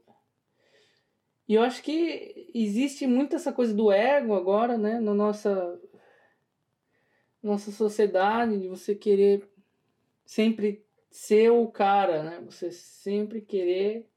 e 1.47 1.53
eu 1.53 1.61
acho 1.61 1.83
que 1.83 2.49
existe 2.55 3.05
muito 3.05 3.35
essa 3.35 3.53
coisa 3.53 3.73
do 3.73 3.91
ego 3.91 4.33
agora, 4.33 4.77
né, 4.77 4.99
na 4.99 5.13
nossa 5.13 5.79
nossa 7.43 7.71
sociedade 7.71 8.59
de 8.59 8.67
você 8.67 8.95
querer 8.95 9.47
sempre 10.25 10.83
ser 11.11 11.51
o 11.51 11.67
cara, 11.67 12.23
né? 12.23 12.41
Você 12.45 12.71
sempre 12.71 13.41
querer 13.41 14.09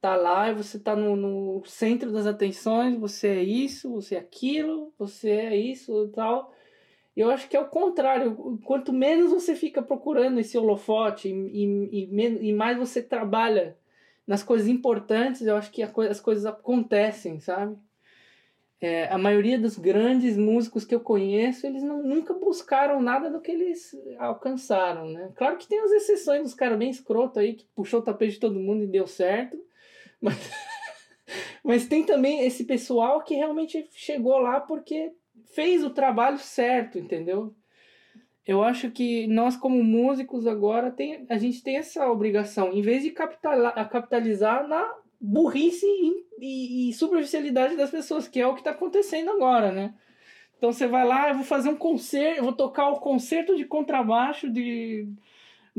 tá 0.00 0.16
lá 0.16 0.50
e 0.50 0.54
você 0.54 0.78
tá 0.78 0.94
no, 0.94 1.16
no 1.16 1.62
centro 1.64 2.12
das 2.12 2.26
atenções, 2.26 2.98
você 2.98 3.28
é 3.28 3.42
isso, 3.42 3.90
você 3.90 4.14
é 4.14 4.18
aquilo, 4.18 4.92
você 4.98 5.30
é 5.30 5.56
isso 5.56 6.04
e 6.04 6.08
tal. 6.10 6.52
Eu 7.16 7.30
acho 7.30 7.48
que 7.48 7.56
é 7.56 7.60
o 7.60 7.68
contrário. 7.68 8.58
Quanto 8.64 8.92
menos 8.92 9.32
você 9.32 9.56
fica 9.56 9.82
procurando 9.82 10.38
esse 10.38 10.56
holofote 10.56 11.28
e, 11.28 11.32
e, 11.32 12.04
e, 12.04 12.48
e 12.48 12.52
mais 12.52 12.78
você 12.78 13.02
trabalha 13.02 13.76
nas 14.26 14.42
coisas 14.42 14.68
importantes, 14.68 15.42
eu 15.42 15.56
acho 15.56 15.70
que 15.70 15.82
as 15.82 16.20
coisas 16.20 16.46
acontecem, 16.46 17.40
sabe? 17.40 17.76
É, 18.80 19.08
a 19.08 19.18
maioria 19.18 19.58
dos 19.58 19.76
grandes 19.76 20.36
músicos 20.36 20.84
que 20.84 20.94
eu 20.94 21.00
conheço, 21.00 21.66
eles 21.66 21.82
não, 21.82 22.00
nunca 22.00 22.32
buscaram 22.32 23.02
nada 23.02 23.28
do 23.28 23.40
que 23.40 23.50
eles 23.50 23.90
alcançaram, 24.18 25.10
né? 25.10 25.32
Claro 25.34 25.56
que 25.56 25.66
tem 25.66 25.80
as 25.80 25.90
exceções 25.90 26.42
dos 26.42 26.54
caras 26.54 26.78
bem 26.78 26.90
escroto 26.90 27.40
aí, 27.40 27.54
que 27.54 27.66
puxou 27.74 27.98
o 27.98 28.02
tapete 28.04 28.34
de 28.34 28.40
todo 28.40 28.60
mundo 28.60 28.84
e 28.84 28.86
deu 28.86 29.08
certo, 29.08 29.58
mas, 30.20 30.34
mas 31.64 31.86
tem 31.86 32.04
também 32.04 32.46
esse 32.46 32.64
pessoal 32.64 33.22
que 33.22 33.34
realmente 33.34 33.88
chegou 33.92 34.38
lá 34.38 34.60
porque 34.60 35.12
fez 35.54 35.84
o 35.84 35.90
trabalho 35.90 36.38
certo, 36.38 36.98
entendeu? 36.98 37.54
Eu 38.46 38.62
acho 38.62 38.90
que 38.90 39.26
nós, 39.26 39.56
como 39.56 39.84
músicos, 39.84 40.46
agora 40.46 40.90
tem, 40.90 41.26
a 41.28 41.36
gente 41.36 41.62
tem 41.62 41.76
essa 41.76 42.10
obrigação, 42.10 42.72
em 42.72 42.80
vez 42.80 43.02
de 43.02 43.10
capitalizar 43.10 44.66
na 44.66 44.90
burrice 45.20 45.84
e, 45.86 46.24
e, 46.40 46.88
e 46.88 46.92
superficialidade 46.94 47.76
das 47.76 47.90
pessoas, 47.90 48.26
que 48.26 48.40
é 48.40 48.46
o 48.46 48.54
que 48.54 48.60
está 48.60 48.70
acontecendo 48.70 49.30
agora, 49.30 49.70
né? 49.70 49.94
Então 50.56 50.72
você 50.72 50.86
vai 50.86 51.06
lá, 51.06 51.28
eu 51.28 51.36
vou 51.36 51.44
fazer 51.44 51.68
um 51.68 51.76
concerto, 51.76 52.38
eu 52.38 52.44
vou 52.44 52.52
tocar 52.52 52.88
o 52.88 53.00
concerto 53.00 53.56
de 53.56 53.64
contrabaixo 53.64 54.50
de, 54.50 55.06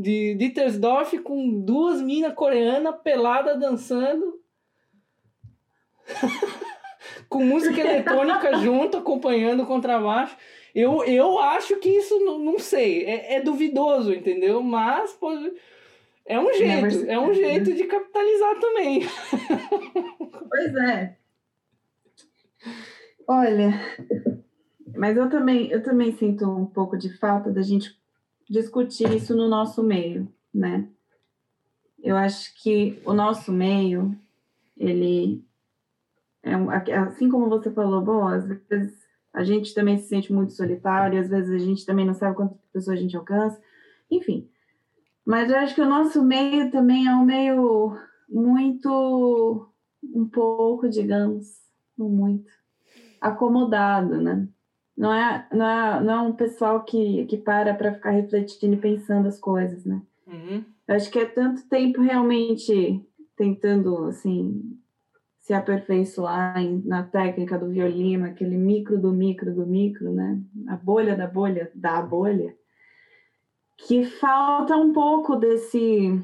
de 0.02 0.36
Dittersdorf 0.36 1.18
com 1.20 1.62
duas 1.62 2.02
minas 2.02 2.34
coreanas 2.34 2.96
peladas 3.04 3.60
dançando. 3.60 4.40
com 7.30 7.44
música 7.44 7.80
eletrônica 7.80 8.58
junto, 8.58 8.98
acompanhando 8.98 9.64
o 9.64 9.68
contrabaixo. 9.68 10.36
Eu, 10.74 11.04
eu 11.04 11.40
acho 11.40 11.78
que 11.78 11.90
isso, 11.90 12.20
não, 12.20 12.40
não 12.40 12.60
sei, 12.60 13.04
é, 13.06 13.36
é 13.36 13.42
duvidoso, 13.42 14.14
entendeu? 14.14 14.62
Mas 14.62 15.14
pode, 15.14 15.52
é 16.26 16.40
um 16.40 16.54
jeito, 16.54 17.10
é 17.10 17.20
um 17.20 17.34
jeito 17.34 17.74
de 17.74 17.84
capitalizar 17.86 18.60
também. 18.60 19.02
Pois 20.50 20.76
é. 20.76 21.16
Olha, 23.28 23.74
mas 24.96 25.16
eu 25.16 25.30
também, 25.30 25.70
eu 25.70 25.84
também 25.84 26.12
sinto 26.12 26.50
um 26.50 26.66
pouco 26.66 26.98
de 26.98 27.16
falta 27.18 27.52
da 27.52 27.62
gente 27.62 27.99
discutir 28.50 29.14
isso 29.14 29.36
no 29.36 29.48
nosso 29.48 29.84
meio, 29.84 30.28
né? 30.54 30.88
Eu 32.02 32.16
acho 32.16 32.54
que 32.62 33.00
o 33.06 33.14
nosso 33.14 33.52
meio, 33.52 34.18
ele 34.76 35.44
é 36.42 36.56
um, 36.58 36.70
assim 36.70 37.30
como 37.30 37.50
você 37.50 37.70
falou, 37.72 38.02
bom, 38.02 38.28
às 38.28 38.48
vezes 38.48 38.98
a 39.34 39.44
gente 39.44 39.74
também 39.74 39.98
se 39.98 40.08
sente 40.08 40.34
muito 40.34 40.54
solitário, 40.54 41.20
às 41.20 41.30
vezes 41.30 41.52
a 41.52 41.64
gente 41.64 41.86
também 41.86 42.06
não 42.06 42.14
sabe 42.14 42.36
quantas 42.36 42.58
pessoas 42.74 42.98
a 42.98 43.02
gente 43.02 43.16
alcança, 43.16 43.62
enfim. 44.10 44.50
Mas 45.26 45.50
eu 45.50 45.58
acho 45.58 45.76
que 45.76 45.82
o 45.82 45.90
nosso 45.90 46.24
meio 46.24 46.72
também 46.72 47.08
é 47.08 47.14
um 47.14 47.24
meio 47.24 47.96
muito, 48.28 49.70
um 50.04 50.28
pouco, 50.28 50.90
digamos, 50.90 51.46
não 51.98 52.10
muito, 52.10 52.50
acomodado, 53.22 54.20
né? 54.22 54.48
Não 55.00 55.14
é, 55.14 55.48
não 55.54 55.66
é, 55.66 56.04
não 56.04 56.14
é 56.14 56.22
um 56.24 56.34
pessoal 56.34 56.84
que, 56.84 57.26
que 57.28 57.38
para 57.38 57.74
para 57.74 57.94
ficar 57.94 58.10
refletindo 58.10 58.74
e 58.74 58.82
pensando 58.82 59.30
as 59.30 59.40
coisas, 59.40 59.86
né? 59.86 60.02
Uhum. 60.28 60.62
Eu 60.86 60.96
acho 60.96 61.10
que 61.10 61.20
é 61.20 61.26
tanto 61.26 61.66
tempo 61.70 62.02
realmente 62.02 63.02
tentando, 63.38 64.08
assim, 64.08 64.78
se 65.40 65.54
aperfeiçoar 65.54 66.58
em, 66.58 66.82
na 66.86 67.04
técnica 67.04 67.58
do 67.58 67.70
violino, 67.70 68.26
aquele 68.26 68.58
micro 68.58 69.00
do 69.00 69.14
micro 69.14 69.56
do 69.56 69.66
micro, 69.66 70.12
né? 70.12 70.38
A 70.68 70.76
bolha 70.76 71.16
da 71.16 71.28
bolha 71.28 71.72
da 71.74 72.02
bolha, 72.02 72.54
que 73.78 74.04
falta 74.04 74.76
um 74.76 74.92
pouco 74.92 75.38
desse, 75.38 76.22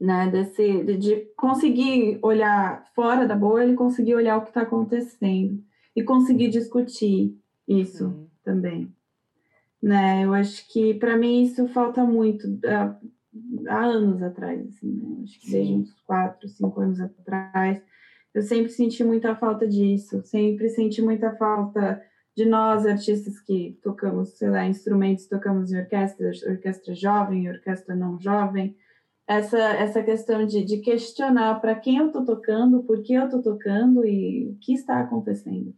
né? 0.00 0.30
Desse 0.30 0.84
de, 0.84 0.96
de 0.96 1.16
conseguir 1.36 2.18
olhar 2.22 2.82
fora 2.94 3.28
da 3.28 3.36
bolha 3.36 3.70
e 3.70 3.76
conseguir 3.76 4.14
olhar 4.14 4.38
o 4.38 4.40
que 4.40 4.48
está 4.48 4.62
acontecendo 4.62 5.62
e 5.94 6.02
conseguir 6.02 6.48
discutir 6.48 7.38
isso 7.68 8.06
uhum. 8.06 8.26
também, 8.42 8.92
né? 9.82 10.24
Eu 10.24 10.32
acho 10.32 10.66
que 10.72 10.94
para 10.94 11.16
mim 11.16 11.42
isso 11.42 11.68
falta 11.68 12.04
muito 12.04 12.58
há, 12.66 12.98
há 13.68 13.84
anos 13.84 14.22
atrás, 14.22 14.66
assim, 14.66 14.90
né? 14.90 15.22
Acho 15.22 15.40
que 15.40 15.50
desde 15.50 15.74
uns 15.74 15.94
quatro, 16.06 16.48
cinco 16.48 16.80
anos 16.80 17.00
atrás 17.00 17.82
eu 18.34 18.42
sempre 18.42 18.70
senti 18.70 19.02
muita 19.02 19.34
falta 19.34 19.66
disso, 19.66 20.22
sempre 20.24 20.68
senti 20.68 21.02
muita 21.02 21.34
falta 21.36 22.00
de 22.36 22.44
nós, 22.44 22.86
artistas 22.86 23.40
que 23.40 23.78
tocamos, 23.82 24.38
sei 24.38 24.48
lá, 24.48 24.64
instrumentos, 24.64 25.26
tocamos 25.26 25.72
em 25.72 25.80
orquestra, 25.80 26.30
orquestra 26.48 26.94
jovem, 26.94 27.50
orquestra 27.50 27.96
não 27.96 28.18
jovem, 28.20 28.76
essa, 29.26 29.58
essa 29.58 30.02
questão 30.02 30.46
de, 30.46 30.64
de 30.64 30.78
questionar 30.78 31.60
para 31.60 31.74
quem 31.74 31.98
eu 31.98 32.06
estou 32.06 32.24
tocando, 32.24 32.84
por 32.84 33.02
que 33.02 33.14
eu 33.14 33.24
estou 33.24 33.42
tocando 33.42 34.06
e 34.06 34.50
o 34.50 34.56
que 34.60 34.72
está 34.72 35.00
acontecendo. 35.00 35.74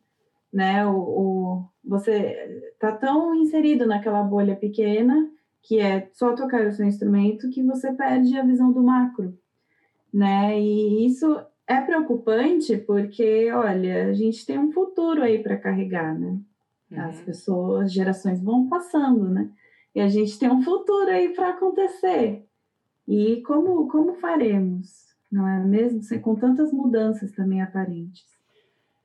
Né? 0.53 0.87
O, 0.87 0.97
o, 0.97 1.65
você 1.85 2.71
está 2.73 2.93
tão 2.93 3.35
inserido 3.35 3.87
naquela 3.87 4.23
bolha 4.23 4.57
pequena, 4.57 5.31
que 5.63 5.79
é 5.79 6.09
só 6.13 6.35
tocar 6.35 6.67
o 6.67 6.73
seu 6.73 6.87
instrumento, 6.87 7.51
que 7.51 7.63
você 7.63 7.93
perde 7.93 8.37
a 8.39 8.45
visão 8.45 8.73
do 8.73 8.83
macro. 8.83 9.37
Né? 10.13 10.61
E 10.61 11.07
isso 11.07 11.41
é 11.67 11.81
preocupante 11.81 12.77
porque, 12.79 13.51
olha, 13.53 14.09
a 14.09 14.13
gente 14.13 14.45
tem 14.45 14.59
um 14.59 14.73
futuro 14.73 15.23
aí 15.23 15.41
para 15.41 15.57
carregar, 15.57 16.19
né? 16.19 16.41
Uhum. 16.91 17.01
As 17.01 17.21
pessoas, 17.21 17.85
as 17.85 17.93
gerações 17.93 18.43
vão 18.43 18.69
passando, 18.69 19.29
né? 19.29 19.49
E 19.95 20.01
a 20.01 20.09
gente 20.09 20.37
tem 20.37 20.51
um 20.51 20.63
futuro 20.63 21.09
aí 21.09 21.29
para 21.33 21.51
acontecer. 21.51 22.45
E 23.07 23.43
como, 23.43 23.89
como 23.89 24.15
faremos? 24.15 25.15
Não 25.31 25.47
é 25.47 25.65
mesmo? 25.65 26.01
Com 26.21 26.35
tantas 26.35 26.73
mudanças 26.73 27.31
também 27.33 27.63
aparentes. 27.63 28.25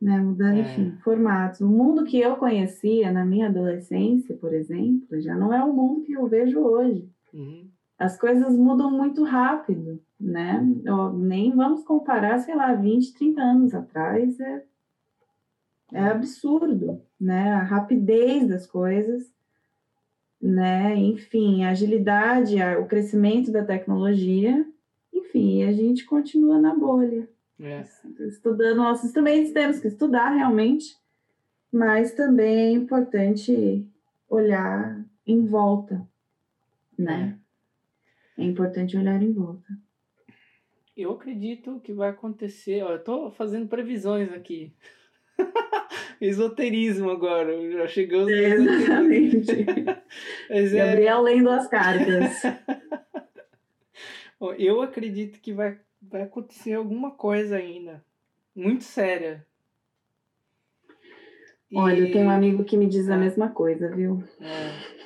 Né? 0.05 0.19
Mudando, 0.19 0.57
é. 0.57 0.61
enfim, 0.61 0.97
formatos. 1.03 1.61
O 1.61 1.67
mundo 1.67 2.03
que 2.03 2.19
eu 2.19 2.35
conhecia 2.35 3.11
na 3.11 3.25
minha 3.25 3.47
adolescência, 3.47 4.35
por 4.35 4.53
exemplo, 4.53 5.19
já 5.19 5.35
não 5.35 5.53
é 5.53 5.63
o 5.63 5.73
mundo 5.73 6.01
que 6.01 6.13
eu 6.13 6.27
vejo 6.27 6.59
hoje. 6.59 7.09
Uhum. 7.33 7.67
As 7.97 8.17
coisas 8.17 8.55
mudam 8.57 8.91
muito 8.91 9.23
rápido 9.23 9.99
né? 10.19 10.65
nem 11.13 11.51
vamos 11.55 11.83
comparar, 11.83 12.39
sei 12.39 12.55
lá, 12.55 12.73
20, 12.73 13.13
30 13.13 13.41
anos 13.41 13.73
atrás, 13.73 14.39
é, 14.39 14.63
é 15.93 16.03
absurdo, 16.05 17.01
né? 17.19 17.51
A 17.53 17.63
rapidez 17.63 18.47
das 18.47 18.65
coisas, 18.65 19.31
né? 20.41 20.95
Enfim, 20.95 21.63
a 21.63 21.71
agilidade, 21.71 22.55
o 22.81 22.85
crescimento 22.85 23.51
da 23.51 23.63
tecnologia, 23.63 24.65
enfim, 25.13 25.63
a 25.63 25.73
gente 25.73 26.05
continua 26.05 26.59
na 26.59 26.73
bolha. 26.73 27.29
É. 27.59 27.83
Estudando 28.27 28.77
nossos 28.77 29.05
instrumentos, 29.05 29.51
temos 29.51 29.79
que 29.79 29.87
estudar 29.87 30.29
realmente, 30.29 30.97
mas 31.71 32.13
também 32.13 32.57
é 32.57 32.71
importante 32.71 33.87
olhar 34.29 35.03
em 35.25 35.45
volta, 35.45 36.07
né? 36.97 37.39
É, 38.37 38.41
é 38.41 38.45
importante 38.45 38.97
olhar 38.97 39.21
em 39.21 39.31
volta 39.31 39.85
eu 40.95 41.11
acredito 41.11 41.79
que 41.81 41.91
vai 41.91 42.09
acontecer. 42.09 42.81
Ó, 42.83 42.93
eu 42.93 43.03
tô 43.03 43.31
fazendo 43.31 43.67
previsões 43.67 44.31
aqui. 44.31 44.73
Esoterismo 46.21 47.09
agora, 47.09 47.71
já 47.71 47.87
chegamos. 47.87 48.31
Exatamente. 48.31 49.65
É... 50.49 50.69
Gabriel 50.69 51.21
lendo 51.21 51.49
as 51.49 51.67
cartas. 51.67 52.41
eu 54.57 54.81
acredito 54.81 55.41
que 55.41 55.51
vai, 55.51 55.77
vai 56.09 56.23
acontecer 56.23 56.73
alguma 56.73 57.11
coisa 57.11 57.57
ainda. 57.57 58.03
Muito 58.55 58.83
séria. 58.83 59.45
Olha, 61.73 61.95
e... 61.95 62.07
eu 62.07 62.11
tenho 62.11 62.25
um 62.25 62.31
amigo 62.31 62.63
que 62.63 62.77
me 62.77 62.87
diz 62.87 63.09
a 63.09 63.15
é. 63.15 63.17
mesma 63.17 63.49
coisa, 63.49 63.89
viu? 63.89 64.23
É. 64.39 65.05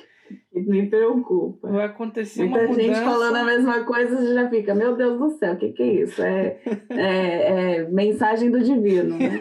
Me 0.52 0.88
preocupa. 0.88 1.68
Vai 1.68 1.86
acontecer 1.86 2.44
Muita 2.44 2.66
uma 2.66 2.74
gente 2.74 2.88
mudança... 2.88 3.04
falando 3.04 3.36
a 3.36 3.44
mesma 3.44 3.84
coisa, 3.84 4.16
você 4.16 4.34
já 4.34 4.48
fica, 4.48 4.74
meu 4.74 4.96
Deus 4.96 5.18
do 5.18 5.30
céu, 5.30 5.54
o 5.54 5.56
que, 5.56 5.72
que 5.72 5.82
é 5.82 5.92
isso? 6.02 6.22
É, 6.22 6.60
é, 6.90 7.76
é 7.78 7.88
mensagem 7.88 8.50
do 8.50 8.60
divino, 8.60 9.16
né? 9.16 9.40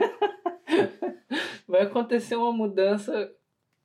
Vai 1.68 1.82
acontecer 1.82 2.36
uma 2.36 2.52
mudança 2.52 3.32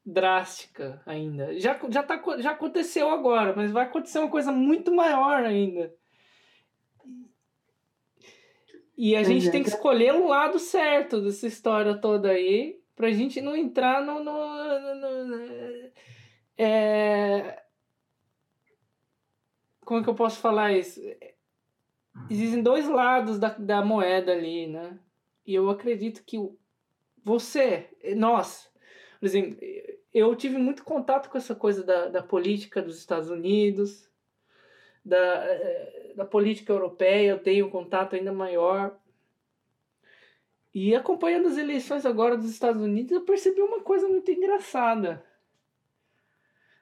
drástica 0.05 1.03
ainda. 1.05 1.59
Já, 1.59 1.79
já, 1.91 2.03
tá, 2.03 2.23
já 2.39 2.53
aconteceu 2.53 3.11
agora, 3.11 3.55
mas 3.57 3.71
vai 3.71 3.85
acontecer 3.85 4.19
uma 4.19 4.31
coisa 4.31 4.53
muito 4.53 4.95
maior 4.95 5.45
ainda. 5.45 5.93
E 8.97 9.17
a 9.17 9.19
pois 9.19 9.29
gente 9.29 9.49
é. 9.49 9.51
tem 9.51 9.63
que 9.63 9.69
escolher 9.69 10.15
o 10.15 10.29
lado 10.29 10.59
certo 10.59 11.21
dessa 11.21 11.47
história 11.47 11.97
toda 11.97 12.31
aí, 12.31 12.81
pra 12.95 13.11
gente 13.11 13.41
não 13.41 13.57
entrar 13.57 14.05
no, 14.05 14.23
no, 14.23 14.95
no, 14.95 15.25
no 15.25 15.91
é... 16.57 17.63
Como 19.85 20.01
é 20.01 20.03
que 20.03 20.09
eu 20.09 20.15
posso 20.15 20.39
falar 20.41 20.73
isso? 20.73 21.01
Existem 22.31 22.63
dois 22.63 22.89
lados 22.89 23.39
da, 23.39 23.51
da 23.51 23.85
moeda 23.85 24.33
ali, 24.33 24.67
né? 24.67 24.99
E 25.47 25.55
eu 25.55 25.69
acredito 25.69 26.23
que 26.25 26.39
você, 27.23 27.91
nós, 28.17 28.71
por 29.19 29.27
exemplo, 29.27 29.59
eu 30.13 30.35
tive 30.37 30.57
muito 30.57 30.85
contato 30.85 31.29
com 31.29 31.37
essa 31.37 31.55
coisa 31.55 31.83
da, 31.83 32.09
da 32.09 32.23
política 32.23 32.81
dos 32.81 32.99
Estados 32.99 33.29
Unidos, 33.29 34.09
da, 35.05 35.45
da 36.15 36.25
política 36.25 36.73
europeia, 36.73 37.31
eu 37.31 37.39
tenho 37.39 37.67
um 37.67 37.71
contato 37.71 38.15
ainda 38.15 38.33
maior. 38.33 38.99
E 40.75 40.95
acompanhando 40.95 41.49
as 41.49 41.57
eleições 41.57 42.05
agora 42.05 42.37
dos 42.37 42.51
Estados 42.51 42.83
Unidos, 42.83 43.13
eu 43.13 43.23
percebi 43.23 43.61
uma 43.61 43.81
coisa 43.81 44.09
muito 44.09 44.31
engraçada. 44.31 45.25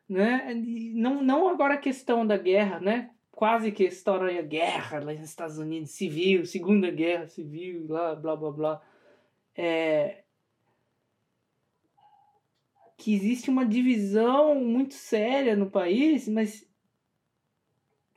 Né? 0.08 0.54
Não, 0.94 1.22
não 1.22 1.48
agora 1.48 1.74
a 1.74 1.78
questão 1.78 2.26
da 2.26 2.36
guerra, 2.36 2.80
né? 2.80 3.10
Quase 3.30 3.72
que 3.72 3.84
estoura 3.84 4.38
a 4.38 4.42
guerra 4.42 4.98
lá 5.00 5.12
nos 5.12 5.24
Estados 5.24 5.58
Unidos, 5.58 5.90
civil, 5.90 6.44
segunda 6.44 6.90
guerra 6.90 7.26
civil, 7.26 7.86
lá, 7.88 8.14
blá 8.14 8.36
blá 8.36 8.50
blá. 8.50 8.82
É, 9.54 10.22
que 13.02 13.12
existe 13.12 13.50
uma 13.50 13.66
divisão 13.66 14.54
muito 14.54 14.94
séria 14.94 15.56
no 15.56 15.68
país, 15.68 16.28
mas 16.28 16.70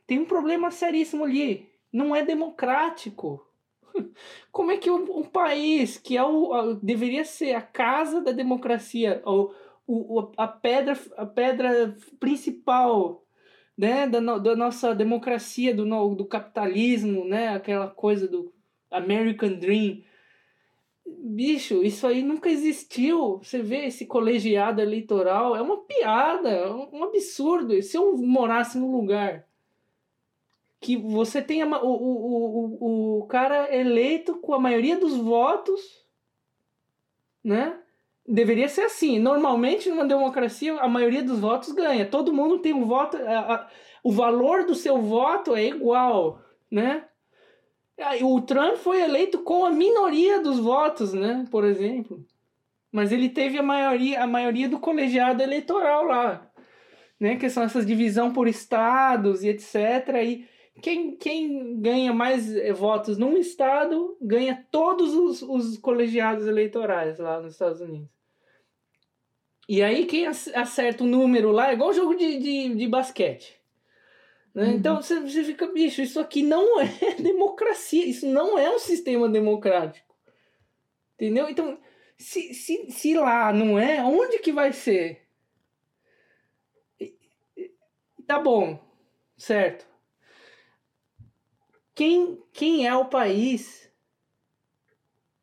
tem 0.06 0.18
um 0.18 0.24
problema 0.24 0.70
seríssimo 0.70 1.24
ali. 1.24 1.68
Não 1.92 2.14
é 2.14 2.24
democrático. 2.24 3.44
Como 4.52 4.70
é 4.70 4.76
que 4.76 4.90
um, 4.90 5.18
um 5.18 5.24
país 5.24 5.98
que 5.98 6.16
é 6.16 6.22
o, 6.22 6.52
a, 6.52 6.72
deveria 6.74 7.24
ser 7.24 7.54
a 7.54 7.62
casa 7.62 8.20
da 8.20 8.32
democracia, 8.32 9.22
o, 9.24 9.50
o, 9.86 10.32
a, 10.36 10.46
pedra, 10.46 10.98
a 11.16 11.26
pedra 11.26 11.96
principal 12.20 13.24
né, 13.76 14.06
da, 14.06 14.20
da 14.38 14.56
nossa 14.56 14.94
democracia, 14.94 15.74
do, 15.74 16.14
do 16.14 16.24
capitalismo, 16.24 17.24
né, 17.24 17.48
aquela 17.48 17.88
coisa 17.88 18.26
do 18.26 18.52
American 18.90 19.54
Dream, 19.54 20.02
bicho, 21.06 21.82
isso 21.82 22.06
aí 22.06 22.22
nunca 22.22 22.48
existiu. 22.48 23.38
Você 23.38 23.60
vê 23.62 23.86
esse 23.86 24.06
colegiado 24.06 24.80
eleitoral, 24.80 25.54
é 25.54 25.62
uma 25.62 25.78
piada, 25.78 26.48
é 26.48 26.70
um 26.70 27.04
absurdo. 27.04 27.80
Se 27.82 27.96
eu 27.96 28.16
morasse 28.16 28.78
num 28.78 28.90
lugar 28.90 29.46
que 30.80 30.96
você 30.96 31.40
tem 31.40 31.64
o, 31.64 31.68
o, 31.68 33.18
o, 33.18 33.18
o 33.20 33.26
cara 33.26 33.74
eleito 33.74 34.36
com 34.40 34.54
a 34.54 34.58
maioria 34.58 34.98
dos 34.98 35.16
votos, 35.16 35.80
né? 37.42 37.78
Deveria 38.28 38.68
ser 38.68 38.82
assim. 38.82 39.18
Normalmente, 39.18 39.88
numa 39.88 40.04
democracia, 40.04 40.74
a 40.80 40.88
maioria 40.88 41.22
dos 41.22 41.38
votos 41.38 41.72
ganha. 41.72 42.04
Todo 42.06 42.32
mundo 42.32 42.58
tem 42.58 42.72
um 42.72 42.84
voto. 42.84 43.16
A, 43.16 43.54
a, 43.54 43.68
o 44.02 44.10
valor 44.10 44.64
do 44.64 44.74
seu 44.74 45.00
voto 45.00 45.54
é 45.54 45.64
igual, 45.66 46.40
né? 46.70 47.06
O 48.22 48.40
Trump 48.42 48.76
foi 48.76 49.00
eleito 49.00 49.38
com 49.38 49.64
a 49.64 49.70
minoria 49.70 50.40
dos 50.40 50.58
votos, 50.58 51.14
né? 51.14 51.46
Por 51.50 51.64
exemplo. 51.64 52.24
Mas 52.92 53.10
ele 53.10 53.28
teve 53.28 53.58
a 53.58 53.62
maioria, 53.62 54.22
a 54.22 54.26
maioria 54.26 54.68
do 54.68 54.78
colegiado 54.78 55.42
eleitoral 55.42 56.04
lá. 56.04 56.50
Né? 57.18 57.36
Que 57.36 57.48
são 57.48 57.62
essas 57.62 57.86
divisão 57.86 58.32
por 58.32 58.46
estados 58.46 59.42
e 59.42 59.48
etc. 59.48 59.74
E 60.22 60.46
quem, 60.82 61.16
quem 61.16 61.80
ganha 61.80 62.12
mais 62.12 62.54
eh, 62.54 62.72
votos 62.72 63.16
num 63.16 63.36
estado 63.36 64.16
ganha 64.20 64.66
todos 64.70 65.14
os, 65.14 65.42
os 65.42 65.78
colegiados 65.78 66.46
eleitorais 66.46 67.18
lá 67.18 67.40
nos 67.40 67.52
Estados 67.52 67.80
Unidos. 67.80 68.08
E 69.68 69.82
aí 69.82 70.06
quem 70.06 70.26
acerta 70.26 71.02
o 71.02 71.06
número 71.06 71.50
lá 71.50 71.70
é 71.70 71.72
igual 71.72 71.92
jogo 71.92 72.14
de, 72.14 72.38
de, 72.38 72.74
de 72.74 72.86
basquete. 72.86 73.60
Né? 74.54 74.64
Uhum. 74.64 74.72
Então 74.72 75.02
você, 75.02 75.18
você 75.20 75.44
fica, 75.44 75.66
bicho, 75.66 76.02
isso 76.02 76.20
aqui 76.20 76.42
não 76.42 76.80
é 76.80 76.86
democracia, 77.20 78.06
isso 78.06 78.26
não 78.26 78.58
é 78.58 78.70
um 78.70 78.78
sistema 78.78 79.28
democrático. 79.28 80.14
Entendeu? 81.14 81.48
Então, 81.48 81.78
se, 82.18 82.54
se, 82.54 82.90
se 82.90 83.14
lá 83.14 83.52
não 83.52 83.78
é, 83.78 84.02
onde 84.04 84.38
que 84.38 84.52
vai 84.52 84.72
ser? 84.72 85.26
Tá 88.26 88.38
bom, 88.38 88.78
certo. 89.36 89.86
Quem, 91.96 92.38
quem 92.52 92.86
é 92.86 92.94
o 92.94 93.06
país 93.06 93.90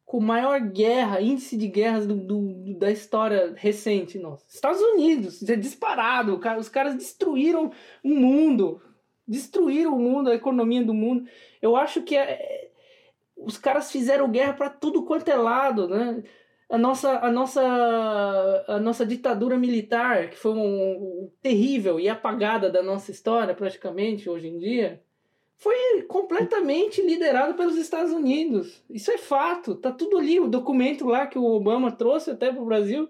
com 0.06 0.22
maior 0.22 0.62
guerra, 0.62 1.20
índice 1.20 1.58
de 1.58 1.68
guerras 1.68 2.08
do, 2.08 2.16
do, 2.16 2.80
da 2.80 2.90
história 2.90 3.54
recente 3.58 4.18
nossa? 4.18 4.46
Estados 4.48 4.80
Unidos, 4.80 5.44
é 5.50 5.58
disparado. 5.58 6.40
Os 6.58 6.70
caras 6.70 6.96
destruíram 6.96 7.72
o 8.02 8.08
mundo 8.08 8.82
destruíram 9.28 9.96
o 9.96 10.00
mundo, 10.00 10.30
a 10.30 10.36
economia 10.36 10.84
do 10.84 10.94
mundo. 10.94 11.28
Eu 11.62 11.76
acho 11.76 12.02
que 12.04 12.16
é, 12.16 12.70
os 13.36 13.58
caras 13.58 13.92
fizeram 13.92 14.30
guerra 14.30 14.54
para 14.54 14.70
tudo 14.70 15.04
quanto 15.04 15.30
é 15.30 15.36
lado, 15.36 15.88
né? 15.88 16.24
A 16.70 16.78
nossa, 16.78 17.20
a 17.20 17.32
nossa, 17.32 18.66
a 18.68 18.80
nossa 18.80 19.06
ditadura 19.06 19.58
militar, 19.58 20.30
que 20.30 20.38
foi 20.38 20.54
um, 20.54 20.58
um, 20.58 21.32
terrível 21.42 22.00
e 22.00 22.10
apagada 22.10 22.70
da 22.70 22.82
nossa 22.82 23.12
história, 23.12 23.54
praticamente, 23.54 24.30
hoje 24.30 24.48
em 24.48 24.58
dia, 24.58 25.02
foi 25.58 26.02
completamente 26.04 27.02
liderado 27.02 27.54
pelos 27.54 27.78
Estados 27.78 28.12
Unidos. 28.12 28.84
Isso 28.90 29.12
é 29.12 29.18
fato, 29.18 29.76
tá 29.76 29.92
tudo 29.92 30.18
ali, 30.18 30.40
o 30.40 30.48
documento 30.48 31.06
lá 31.06 31.26
que 31.28 31.38
o 31.38 31.46
Obama 31.46 31.92
trouxe 31.92 32.32
até 32.32 32.52
para 32.52 32.62
o 32.62 32.66
Brasil, 32.66 33.10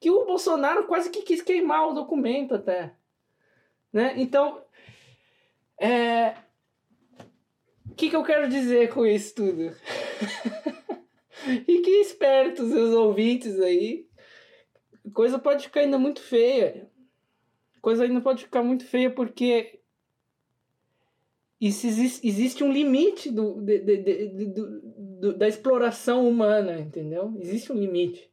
que 0.00 0.10
o 0.10 0.26
Bolsonaro 0.26 0.86
quase 0.86 1.10
que 1.10 1.22
quis 1.22 1.40
queimar 1.40 1.88
o 1.88 1.94
documento 1.94 2.54
até. 2.54 2.94
Né? 3.92 4.14
Então, 4.16 4.62
é... 5.80 6.34
O 7.90 7.94
que, 7.94 8.10
que 8.10 8.16
eu 8.16 8.24
quero 8.24 8.48
dizer 8.48 8.92
com 8.92 9.06
isso 9.06 9.34
tudo? 9.36 9.72
e 11.68 11.80
que 11.80 11.90
espertos 12.00 12.72
os 12.72 12.92
ouvintes 12.92 13.60
aí. 13.60 14.06
Coisa 15.12 15.38
pode 15.38 15.64
ficar 15.64 15.80
ainda 15.80 15.98
muito 15.98 16.20
feia. 16.20 16.90
Coisa 17.80 18.04
ainda 18.04 18.20
pode 18.20 18.44
ficar 18.44 18.62
muito 18.62 18.84
feia 18.84 19.10
porque 19.10 19.80
isso 21.60 21.86
existe, 21.86 22.26
existe 22.26 22.64
um 22.64 22.72
limite 22.72 23.30
do, 23.30 23.60
de, 23.60 23.78
de, 23.78 24.46
do, 25.20 25.38
da 25.38 25.48
exploração 25.48 26.28
humana, 26.28 26.78
entendeu? 26.78 27.34
Existe 27.38 27.72
um 27.72 27.76
limite. 27.76 28.30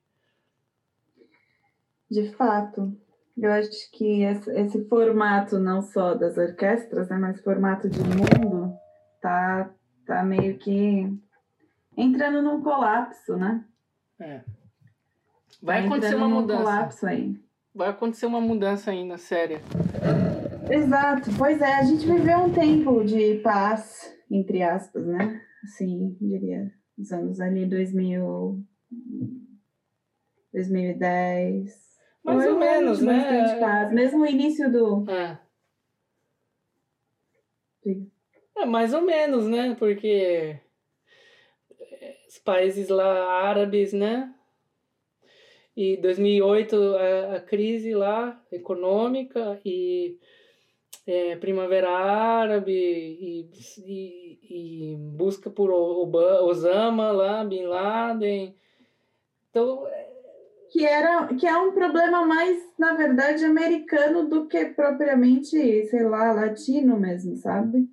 De 2.09 2.29
fato. 2.33 2.95
Eu 3.37 3.51
acho 3.51 3.89
que 3.91 4.23
esse, 4.23 4.51
esse, 4.51 4.85
formato 4.85 5.57
não 5.57 5.81
só 5.81 6.13
das 6.13 6.37
orquestras, 6.37 7.09
né, 7.09 7.17
mas 7.17 7.41
formato 7.41 7.89
de 7.89 7.99
mundo 8.03 8.75
tá, 9.21 9.73
tá 10.05 10.23
meio 10.23 10.57
que 10.57 11.09
entrando 11.95 12.41
num 12.41 12.61
colapso, 12.61 13.37
né? 13.37 13.63
É. 14.19 14.41
Vai 15.61 15.81
tá 15.81 15.87
acontecer 15.87 16.15
uma 16.15 16.27
mudança. 16.27 16.63
colapso 16.63 17.07
aí. 17.07 17.39
Vai 17.73 17.89
acontecer 17.89 18.25
uma 18.25 18.41
mudança 18.41 18.91
ainda 18.91 19.17
séria. 19.17 19.61
Exato. 20.71 21.29
Pois 21.37 21.61
é, 21.61 21.73
a 21.73 21.83
gente 21.83 22.05
viveu 22.05 22.39
um 22.39 22.53
tempo 22.53 23.03
de 23.03 23.39
paz, 23.39 24.17
entre 24.29 24.63
aspas, 24.63 25.05
né? 25.05 25.41
Assim, 25.63 26.15
diria, 26.19 26.71
os 26.97 27.11
anos 27.11 27.41
ali 27.41 27.65
2000, 27.65 28.63
2010, 30.53 31.81
mais 32.23 32.47
ou 32.47 32.57
menos, 32.57 33.01
né? 33.01 33.59
Paz. 33.59 33.91
Mesmo 33.91 34.21
o 34.21 34.25
início 34.25 34.71
do. 34.71 35.05
É. 35.09 35.39
é, 38.57 38.65
mais 38.65 38.93
ou 38.93 39.01
menos, 39.01 39.47
né? 39.47 39.75
Porque 39.77 40.57
os 42.29 42.37
países 42.39 42.87
lá 42.87 43.43
árabes, 43.43 43.91
né? 43.91 44.33
E 45.75 45.97
2008 45.97 46.75
a, 46.75 47.35
a 47.35 47.41
crise 47.41 47.93
lá 47.93 48.41
econômica 48.51 49.59
e 49.65 50.17
é, 51.05 51.35
Primavera 51.35 51.89
Árabe 51.89 52.71
e, 52.71 53.49
e, 53.85 54.93
e 54.93 54.95
busca 54.97 55.49
por 55.49 55.71
Osama 55.71 57.11
lá, 57.11 57.43
Bin 57.43 57.63
Laden. 57.63 58.55
Então 59.49 59.85
que 60.71 60.85
era 60.85 61.27
que 61.35 61.45
é 61.45 61.57
um 61.57 61.73
problema 61.73 62.25
mais, 62.25 62.57
na 62.79 62.93
verdade, 62.93 63.43
americano 63.43 64.27
do 64.27 64.47
que 64.47 64.65
propriamente, 64.67 65.49
sei 65.87 66.03
lá, 66.03 66.31
latino 66.31 66.97
mesmo, 66.97 67.35
sabe? 67.35 67.89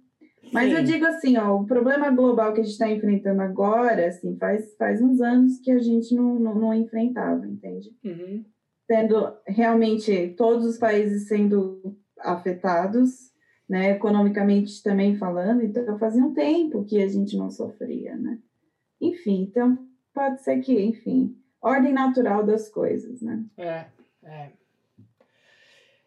Mas 0.53 0.71
Sim. 0.71 0.77
eu 0.77 0.85
digo 0.85 1.05
assim, 1.07 1.37
ó, 1.37 1.57
o 1.57 1.67
problema 1.67 2.09
global 2.11 2.53
que 2.53 2.61
a 2.61 2.63
gente 2.63 2.73
está 2.73 2.89
enfrentando 2.89 3.43
agora, 3.43 4.07
assim, 4.07 4.37
faz, 4.37 4.75
faz 4.77 5.03
uns 5.03 5.21
anos 5.21 5.59
que 5.59 5.71
a 5.71 5.79
gente 5.79 6.15
não, 6.15 6.39
não, 6.39 6.55
não 6.55 6.75
enfrentava, 6.75 7.47
entende? 7.47 7.91
Uhum. 8.05 8.45
Tendo 8.87 9.31
realmente 9.47 10.35
todos 10.37 10.65
os 10.65 10.79
países 10.79 11.27
sendo 11.27 11.97
afetados, 12.21 13.33
né, 13.69 13.91
economicamente 13.91 14.83
também 14.83 15.17
falando, 15.17 15.63
então 15.63 15.99
fazia 15.99 16.25
um 16.25 16.33
tempo 16.33 16.85
que 16.85 17.03
a 17.03 17.09
gente 17.09 17.37
não 17.37 17.51
sofria, 17.51 18.17
né? 18.17 18.39
Enfim, 19.01 19.43
então 19.43 19.79
pode 20.15 20.43
ser 20.43 20.61
que, 20.61 20.81
enfim, 20.81 21.37
ordem 21.61 21.93
natural 21.93 22.45
das 22.45 22.69
coisas, 22.69 23.21
né? 23.21 23.45
É, 23.57 23.85
é. 24.23 24.51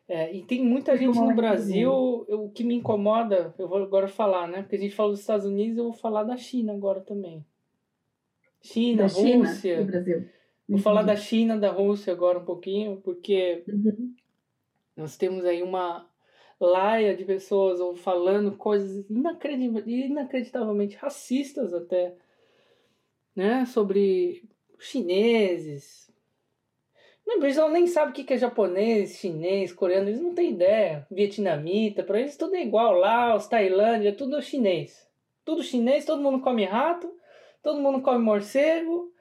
É, 0.07 0.35
e 0.35 0.43
tem 0.43 0.61
muita 0.61 0.97
gente 0.97 1.17
no 1.17 1.33
Brasil, 1.33 1.89
o 1.89 2.49
que 2.49 2.65
me 2.65 2.75
incomoda, 2.75 3.55
eu 3.57 3.65
vou 3.65 3.81
agora 3.81 4.09
falar, 4.09 4.45
né? 4.45 4.61
Porque 4.61 4.75
a 4.75 4.79
gente 4.79 4.93
fala 4.93 5.11
dos 5.11 5.21
Estados 5.21 5.45
Unidos, 5.45 5.77
eu 5.77 5.85
vou 5.85 5.93
falar 5.93 6.25
da 6.25 6.35
China 6.35 6.73
agora 6.73 6.99
também. 6.99 7.45
China, 8.61 9.03
da 9.03 9.07
Rússia. 9.07 9.77
China, 9.77 9.83
Brasil. 9.85 10.19
Vou 10.67 10.77
uhum. 10.77 10.83
falar 10.83 11.03
da 11.03 11.15
China, 11.15 11.57
da 11.57 11.71
Rússia 11.71 12.11
agora 12.11 12.39
um 12.39 12.43
pouquinho, 12.43 12.97
porque 12.97 13.63
uhum. 13.67 14.13
Nós 15.01 15.17
temos 15.17 15.43
aí 15.45 15.61
uma. 15.63 16.09
laia 16.59 17.15
de 17.15 17.25
pessoas 17.25 17.79
ou 17.79 17.95
falando 17.95 18.55
coisas 18.55 19.05
inacreditavelmente 19.09 20.95
racistas 20.95 21.73
até, 21.73 22.15
né? 23.35 23.65
Sobre 23.65 24.43
chineses. 24.79 26.01
O 27.25 27.39
pessoal 27.39 27.69
nem 27.69 27.87
sabe 27.87 28.11
o 28.11 28.13
que 28.13 28.33
é 28.33 28.37
japonês, 28.37 29.17
chinês, 29.17 29.71
coreano, 29.71 30.09
eles 30.09 30.21
não 30.21 30.35
têm 30.35 30.51
ideia. 30.51 31.07
Vietnamita, 31.09 32.03
para 32.03 32.19
eles 32.19 32.35
tudo 32.35 32.55
é 32.55 32.61
igual. 32.61 32.93
Laos, 32.93 33.47
Tailândia, 33.47 34.13
tudo 34.13 34.41
chinês. 34.41 35.09
Tudo 35.45 35.63
chinês, 35.63 36.05
todo 36.05 36.21
mundo 36.21 36.41
come 36.41 36.65
rato, 36.65 37.11
todo 37.63 37.79
mundo 37.79 38.01
come 38.01 38.19
morcego. 38.19 39.11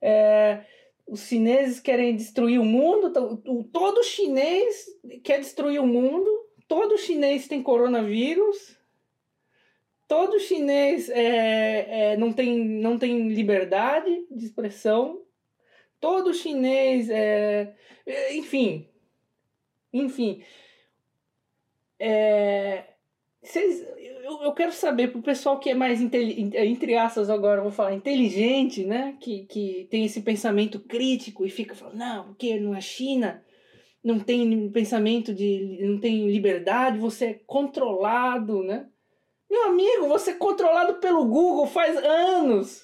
É, 0.00 0.64
os 1.10 1.26
chineses 1.26 1.80
querem 1.80 2.14
destruir 2.14 2.60
o 2.60 2.64
mundo, 2.64 3.10
todo 3.72 4.04
chinês 4.04 4.86
quer 5.24 5.40
destruir 5.40 5.80
o 5.80 5.86
mundo, 5.86 6.30
todo 6.68 6.96
chinês 6.96 7.48
tem 7.48 7.60
coronavírus, 7.60 8.78
todo 10.06 10.38
chinês 10.38 11.10
é, 11.10 12.12
é, 12.12 12.16
não, 12.16 12.32
tem, 12.32 12.64
não 12.64 12.96
tem 12.96 13.28
liberdade 13.28 14.24
de 14.30 14.46
expressão, 14.46 15.20
todo 15.98 16.32
chinês 16.32 17.10
é, 17.10 17.74
é 18.06 18.36
enfim, 18.36 18.88
enfim, 19.92 20.44
é, 21.98 22.84
vocês, 23.42 23.86
eu, 24.22 24.42
eu 24.42 24.52
quero 24.52 24.72
saber 24.72 25.08
para 25.08 25.18
o 25.18 25.22
pessoal 25.22 25.58
que 25.58 25.70
é 25.70 25.74
mais, 25.74 26.00
entre 26.00 26.96
aspas 26.96 27.30
agora, 27.30 27.62
vou 27.62 27.70
falar, 27.70 27.94
inteligente, 27.94 28.84
né? 28.84 29.16
Que, 29.20 29.46
que 29.46 29.88
tem 29.90 30.04
esse 30.04 30.20
pensamento 30.20 30.78
crítico 30.80 31.46
e 31.46 31.50
fica 31.50 31.74
falando, 31.74 31.96
não, 31.96 32.24
porque 32.26 32.60
não 32.60 32.74
é 32.74 32.80
China, 32.80 33.42
não 34.04 34.20
tem 34.20 34.70
pensamento 34.70 35.34
de. 35.34 35.78
não 35.82 35.98
tem 35.98 36.30
liberdade, 36.30 36.98
você 36.98 37.26
é 37.26 37.40
controlado, 37.46 38.62
né? 38.62 38.86
Meu 39.50 39.68
amigo, 39.68 40.06
você 40.06 40.30
é 40.30 40.34
controlado 40.34 41.00
pelo 41.00 41.24
Google 41.24 41.66
faz 41.66 41.96
anos. 41.96 42.82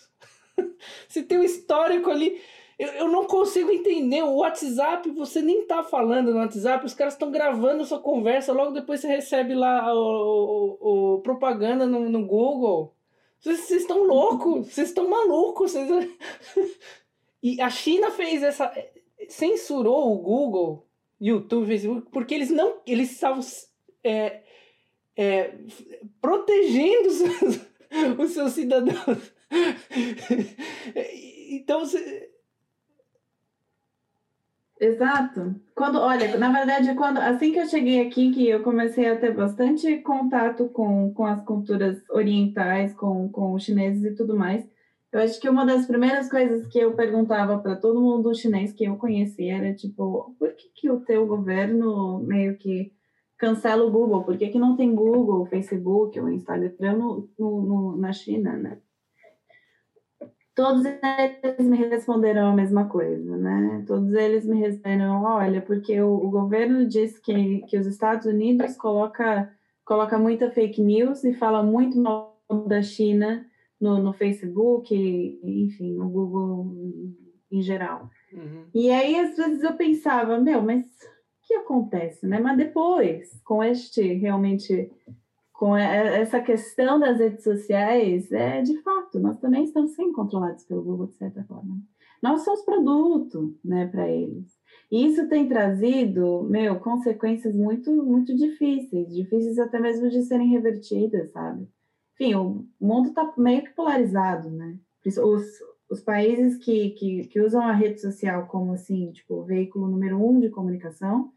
você 1.06 1.22
tem 1.22 1.38
um 1.38 1.44
histórico 1.44 2.10
ali. 2.10 2.40
Eu, 2.78 2.88
eu 2.88 3.08
não 3.08 3.26
consigo 3.26 3.70
entender. 3.70 4.22
O 4.22 4.36
WhatsApp, 4.36 5.10
você 5.10 5.40
nem 5.40 5.66
tá 5.66 5.82
falando 5.82 6.32
no 6.32 6.38
WhatsApp, 6.38 6.84
os 6.84 6.94
caras 6.94 7.14
estão 7.14 7.30
gravando 7.30 7.84
sua 7.84 8.00
conversa, 8.00 8.52
logo 8.52 8.72
depois 8.72 9.00
você 9.00 9.08
recebe 9.08 9.54
lá 9.54 9.94
o, 9.94 10.78
o, 10.80 11.14
o 11.14 11.20
propaganda 11.22 11.86
no, 11.86 12.08
no 12.08 12.26
Google. 12.26 12.94
Vocês 13.40 13.70
estão 13.70 14.04
loucos, 14.04 14.68
vocês 14.68 14.88
estão 14.88 15.08
malucos. 15.08 15.72
Vocês... 15.72 16.10
e 17.42 17.60
a 17.60 17.70
China 17.70 18.10
fez 18.10 18.42
essa. 18.42 18.72
censurou 19.28 20.12
o 20.12 20.18
Google, 20.18 20.86
YouTube, 21.20 21.66
Facebook, 21.66 22.08
porque 22.10 22.34
eles 22.34 22.50
não. 22.50 22.80
Eles 22.86 23.12
estavam 23.12 23.40
é, 24.02 24.42
é, 25.16 25.54
protegendo 26.20 27.08
os 27.08 27.14
seus, 27.14 27.60
os 28.18 28.30
seus 28.32 28.52
cidadãos. 28.52 29.32
então, 31.50 31.82
Exato. 34.78 35.54
Quando, 35.74 35.98
olha, 35.98 36.36
na 36.36 36.52
verdade, 36.52 36.94
quando 36.94 37.18
assim 37.18 37.52
que 37.52 37.58
eu 37.58 37.66
cheguei 37.66 38.06
aqui, 38.06 38.30
que 38.32 38.48
eu 38.48 38.62
comecei 38.62 39.08
a 39.08 39.18
ter 39.18 39.34
bastante 39.34 39.98
contato 39.98 40.68
com, 40.68 41.12
com 41.14 41.24
as 41.24 41.42
culturas 41.42 42.02
orientais, 42.10 42.92
com, 42.94 43.28
com 43.30 43.54
os 43.54 43.62
chineses 43.64 44.04
e 44.04 44.14
tudo 44.14 44.36
mais, 44.36 44.68
eu 45.12 45.20
acho 45.20 45.40
que 45.40 45.48
uma 45.48 45.64
das 45.64 45.86
primeiras 45.86 46.28
coisas 46.28 46.66
que 46.66 46.78
eu 46.78 46.94
perguntava 46.94 47.58
para 47.58 47.76
todo 47.76 48.02
mundo 48.02 48.34
chinês 48.34 48.72
que 48.72 48.84
eu 48.84 48.96
conhecia 48.96 49.56
era 49.56 49.74
tipo, 49.74 50.34
por 50.38 50.52
que, 50.52 50.68
que 50.74 50.90
o 50.90 51.00
teu 51.00 51.26
governo 51.26 52.18
meio 52.18 52.58
que 52.58 52.92
cancela 53.38 53.82
o 53.82 53.90
Google? 53.90 54.24
Por 54.24 54.36
que, 54.36 54.48
que 54.48 54.58
não 54.58 54.76
tem 54.76 54.94
Google, 54.94 55.46
Facebook 55.46 56.20
ou 56.20 56.28
Instagram 56.28 56.98
no, 56.98 57.30
no, 57.38 57.62
no 57.62 57.96
na 57.96 58.12
China, 58.12 58.56
né? 58.58 58.78
Todos 60.56 60.86
eles 60.86 61.66
me 61.66 61.76
responderam 61.76 62.48
a 62.48 62.54
mesma 62.54 62.88
coisa, 62.88 63.36
né? 63.36 63.84
Todos 63.86 64.14
eles 64.14 64.46
me 64.46 64.58
responderam, 64.58 65.22
olha, 65.22 65.60
porque 65.60 66.00
o, 66.00 66.14
o, 66.14 66.30
governo 66.30 66.88
diz 66.88 67.18
que, 67.18 67.60
que 67.68 67.78
os 67.78 67.86
Estados 67.86 68.24
Unidos 68.24 68.74
coloca, 68.74 69.54
coloca 69.84 70.18
muita 70.18 70.50
fake 70.50 70.80
news 70.80 71.22
e 71.24 71.34
fala 71.34 71.62
muito 71.62 72.00
mal 72.00 72.40
da 72.66 72.80
China 72.80 73.46
no, 73.78 73.98
no 73.98 74.14
Facebook, 74.14 74.94
enfim, 75.44 75.92
no 75.92 76.08
Google 76.08 76.74
em 77.52 77.60
geral. 77.60 78.08
Uhum. 78.32 78.64
E 78.74 78.90
aí, 78.90 79.14
às 79.14 79.36
vezes, 79.36 79.62
eu 79.62 79.74
pensava, 79.74 80.40
meu, 80.40 80.62
mas 80.62 80.86
o 80.86 81.46
que 81.46 81.54
acontece, 81.54 82.26
né? 82.26 82.40
Mas 82.40 82.56
depois, 82.56 83.38
com 83.44 83.62
este 83.62 84.14
realmente 84.14 84.90
com 85.58 85.74
essa 85.74 86.38
questão 86.40 87.00
das 87.00 87.18
redes 87.18 87.42
sociais, 87.42 88.30
é 88.30 88.60
de 88.60 88.80
fato, 88.82 89.18
nós 89.18 89.38
também 89.38 89.64
estamos 89.64 89.94
sendo 89.94 90.12
controlados 90.12 90.64
pelo 90.64 90.82
Google, 90.82 91.06
de 91.06 91.14
certa 91.14 91.42
forma. 91.44 91.80
Nós 92.22 92.42
somos 92.42 92.62
produto, 92.62 93.56
né, 93.64 93.86
para 93.86 94.08
eles. 94.08 94.54
E 94.90 95.06
isso 95.06 95.28
tem 95.28 95.48
trazido, 95.48 96.42
meu, 96.44 96.78
consequências 96.78 97.54
muito, 97.54 97.90
muito 98.04 98.36
difíceis, 98.36 99.14
difíceis 99.14 99.58
até 99.58 99.80
mesmo 99.80 100.10
de 100.10 100.22
serem 100.22 100.48
revertidas, 100.48 101.32
sabe? 101.32 101.66
Enfim, 102.14 102.34
o 102.34 102.66
mundo 102.80 103.08
está 103.08 103.32
meio 103.38 103.62
que 103.62 103.74
polarizado, 103.74 104.50
né? 104.50 104.76
Os, 105.06 105.44
os 105.90 106.00
países 106.00 106.58
que, 106.58 106.90
que, 106.90 107.28
que 107.28 107.40
usam 107.40 107.62
a 107.62 107.72
rede 107.72 108.00
social 108.00 108.46
como, 108.46 108.72
assim, 108.72 109.10
tipo, 109.12 109.42
veículo 109.44 109.88
número 109.88 110.22
um 110.22 110.38
de 110.38 110.50
comunicação, 110.50 111.32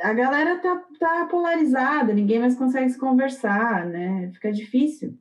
a 0.00 0.12
galera 0.12 0.58
tá, 0.58 0.82
tá 0.98 1.26
polarizada, 1.30 2.14
ninguém 2.14 2.38
mais 2.38 2.56
consegue 2.56 2.90
se 2.90 2.98
conversar, 2.98 3.86
né? 3.86 4.30
Fica 4.34 4.52
difícil. 4.52 5.14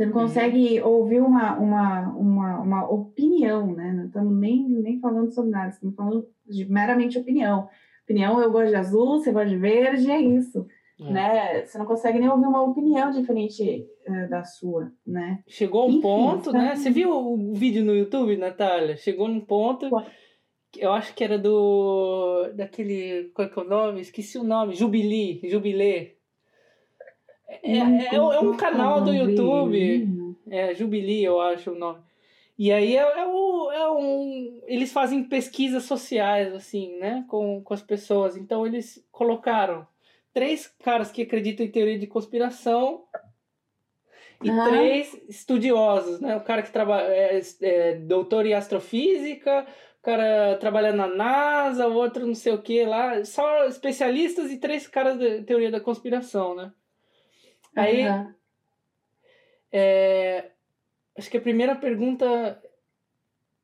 Você 0.00 0.06
não 0.06 0.12
consegue 0.12 0.80
uhum. 0.80 0.88
ouvir 0.88 1.20
uma, 1.20 1.58
uma, 1.58 2.08
uma, 2.08 2.60
uma 2.60 2.90
opinião, 2.90 3.74
né? 3.74 3.92
Não 3.92 4.06
estamos 4.06 4.34
nem, 4.34 4.66
nem 4.68 4.98
falando 4.98 5.30
sobre 5.30 5.50
nada, 5.50 5.68
estamos 5.68 5.94
falando 5.94 6.26
de 6.48 6.64
meramente 6.64 7.18
opinião. 7.18 7.68
Opinião, 8.04 8.40
eu 8.40 8.50
gosto 8.50 8.70
de 8.70 8.76
azul, 8.76 9.18
você 9.18 9.30
gosta 9.30 9.50
de 9.50 9.56
verde, 9.56 10.10
é 10.10 10.20
isso. 10.20 10.66
É. 11.00 11.12
Né? 11.12 11.66
Você 11.66 11.78
não 11.78 11.86
consegue 11.86 12.18
nem 12.18 12.28
ouvir 12.28 12.46
uma 12.46 12.62
opinião 12.62 13.10
diferente 13.10 13.86
uh, 14.08 14.28
da 14.28 14.42
sua, 14.42 14.90
né? 15.06 15.40
Chegou 15.46 15.86
um 15.86 15.90
Enfim, 15.90 16.00
ponto, 16.00 16.52
né? 16.52 16.76
Você 16.76 16.90
viu 16.90 17.10
o 17.10 17.52
vídeo 17.54 17.84
no 17.84 17.94
YouTube, 17.94 18.36
Natália? 18.36 18.96
Chegou 18.96 19.28
num 19.28 19.40
ponto 19.40 19.88
eu 20.76 20.92
acho 20.92 21.14
que 21.14 21.24
era 21.24 21.38
do. 21.38 22.50
daquele. 22.54 23.30
Qual 23.34 23.46
é, 23.46 23.50
que 23.50 23.58
é 23.58 23.62
o 23.62 23.68
nome? 23.68 24.00
Esqueci 24.00 24.38
o 24.38 24.44
nome. 24.44 24.74
Jubilee. 24.74 25.40
Jubilê. 25.44 26.12
É, 27.48 27.78
é, 27.78 27.78
é, 28.12 28.14
é 28.14 28.20
um 28.20 28.56
canal 28.56 29.02
do 29.02 29.12
YouTube. 29.12 30.36
É, 30.48 30.74
Jubilee, 30.74 31.24
eu 31.24 31.40
acho 31.40 31.72
o 31.72 31.78
nome. 31.78 32.00
E 32.58 32.70
aí 32.70 32.96
é, 32.96 33.00
é, 33.00 33.26
o, 33.26 33.70
é 33.72 33.90
um. 33.90 34.62
Eles 34.66 34.92
fazem 34.92 35.24
pesquisas 35.24 35.84
sociais, 35.84 36.54
assim, 36.54 36.98
né? 36.98 37.24
Com, 37.26 37.62
com 37.62 37.74
as 37.74 37.82
pessoas. 37.82 38.36
Então 38.36 38.66
eles 38.66 39.04
colocaram 39.10 39.86
três 40.32 40.66
caras 40.82 41.10
que 41.10 41.22
acreditam 41.22 41.64
em 41.64 41.70
teoria 41.70 41.98
de 41.98 42.06
conspiração 42.06 43.04
e 44.42 44.50
três 44.68 45.20
estudiosos, 45.28 46.20
né? 46.20 46.36
O 46.36 46.40
cara 46.40 46.62
que 46.62 46.72
trabalha 46.72 47.06
é, 47.08 47.40
é 47.62 47.94
doutor 47.94 48.46
em 48.46 48.54
astrofísica, 48.54 49.66
cara 50.02 50.56
trabalha 50.58 50.92
na 50.92 51.06
NASA, 51.06 51.86
o 51.86 51.94
outro 51.94 52.26
não 52.26 52.34
sei 52.34 52.52
o 52.52 52.62
que 52.62 52.84
lá. 52.84 53.24
Só 53.24 53.66
especialistas 53.66 54.50
e 54.50 54.58
três 54.58 54.86
caras 54.86 55.18
de 55.18 55.42
teoria 55.42 55.70
da 55.70 55.80
conspiração, 55.80 56.54
né? 56.54 56.72
Aí. 57.74 58.08
Uhum. 58.08 58.34
É, 59.72 60.50
acho 61.16 61.30
que 61.30 61.36
a 61.36 61.40
primeira 61.40 61.74
pergunta. 61.76 62.60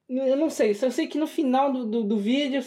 Eu 0.09 0.37
não 0.37 0.49
sei, 0.49 0.73
só 0.73 0.89
sei 0.89 1.09
que 1.09 1.19
no 1.19 1.27
final 1.27 1.73
do, 1.73 1.85
do, 1.85 2.05
do 2.05 2.17
vídeo 2.17 2.63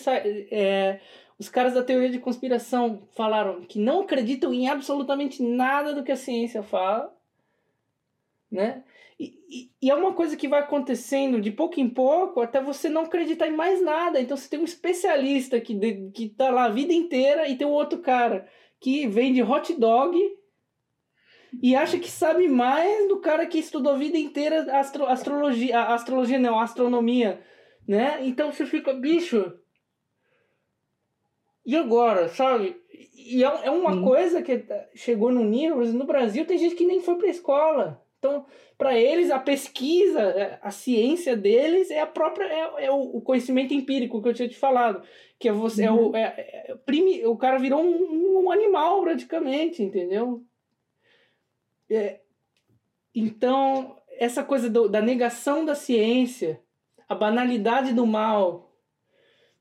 é, 0.51 0.99
os 1.37 1.47
caras 1.47 1.73
da 1.73 1.81
teoria 1.81 2.09
de 2.09 2.19
conspiração 2.19 3.07
falaram 3.15 3.61
que 3.61 3.79
não 3.79 4.01
acreditam 4.01 4.53
em 4.53 4.67
absolutamente 4.67 5.41
nada 5.41 5.93
do 5.93 6.03
que 6.03 6.11
a 6.11 6.17
ciência 6.17 6.61
fala, 6.61 7.15
né? 8.51 8.83
E, 9.49 9.71
e, 9.81 9.89
é 9.89 9.95
uma 9.95 10.13
coisa 10.13 10.37
que 10.37 10.47
vai 10.47 10.59
acontecendo 10.59 11.41
de 11.41 11.49
pouco 11.49 11.79
em 11.79 11.89
pouco 11.89 12.39
até 12.39 12.61
você 12.61 12.87
não 12.87 13.05
acreditar 13.05 13.47
em 13.47 13.55
mais 13.55 13.81
nada. 13.81 14.21
Então 14.21 14.37
você 14.37 14.47
tem 14.47 14.59
um 14.59 14.63
especialista 14.63 15.59
que, 15.59 15.73
de, 15.73 16.11
que 16.11 16.29
tá 16.29 16.51
lá 16.51 16.65
a 16.65 16.69
vida 16.69 16.93
inteira 16.93 17.47
e 17.47 17.57
tem 17.57 17.65
um 17.65 17.71
outro 17.71 17.97
cara 17.97 18.47
que 18.79 19.07
vende 19.07 19.41
hot 19.41 19.73
dog 19.73 20.15
e 21.63 21.75
acha 21.75 21.97
que 21.97 22.11
sabe 22.11 22.47
mais 22.47 23.07
do 23.07 23.19
cara 23.19 23.47
que 23.47 23.57
estudou 23.57 23.93
a 23.93 23.97
vida 23.97 24.19
inteira 24.19 24.71
astro, 24.79 25.07
astrologia, 25.07 25.81
astrologia 25.81 26.37
não, 26.37 26.59
astronomia, 26.59 27.41
né? 27.87 28.19
Então 28.21 28.51
você 28.51 28.67
fica, 28.67 28.93
bicho. 28.93 29.51
E 31.65 31.75
agora, 31.75 32.29
sabe? 32.29 32.79
E 33.15 33.43
é, 33.43 33.65
é 33.65 33.71
uma 33.71 33.93
Sim. 33.93 34.03
coisa 34.03 34.43
que 34.43 34.63
chegou 34.93 35.31
no 35.31 35.43
nível, 35.43 35.83
no 35.87 36.05
Brasil 36.05 36.45
tem 36.45 36.59
gente 36.59 36.75
que 36.75 36.85
nem 36.85 37.01
foi 37.01 37.15
pra 37.15 37.27
escola 37.27 37.99
Então, 38.19 38.45
para 38.77 38.97
eles, 38.97 39.31
a 39.31 39.39
pesquisa, 39.39 40.19
é, 40.19 40.59
a 40.61 40.71
ciência 40.71 41.37
deles 41.37 41.89
é 41.89 42.01
a 42.01 42.05
própria 42.05 42.45
é, 42.45 42.85
é 42.85 42.91
o 42.91 43.21
conhecimento 43.21 43.73
empírico 43.73 44.21
que 44.21 44.27
eu 44.27 44.33
tinha 44.33 44.49
te 44.49 44.57
falado, 44.57 45.01
que 45.39 45.47
é 45.47 45.53
você 45.53 45.85
é 45.85 45.91
o 45.91 46.09
uhum. 46.09 46.15
é, 46.15 46.67
é, 46.67 46.75
primi, 46.85 47.25
o 47.25 47.37
cara 47.37 47.57
virou 47.57 47.81
um, 47.81 48.43
um 48.43 48.51
animal 48.51 49.01
praticamente, 49.01 49.81
entendeu? 49.81 50.43
É, 51.89 52.19
então, 53.15 53.95
essa 54.11 54.43
coisa 54.43 54.69
do, 54.69 54.89
da 54.89 55.01
negação 55.01 55.63
da 55.63 55.73
ciência, 55.73 56.61
a 57.07 57.15
banalidade 57.15 57.93
do 57.93 58.05
mal, 58.05 58.75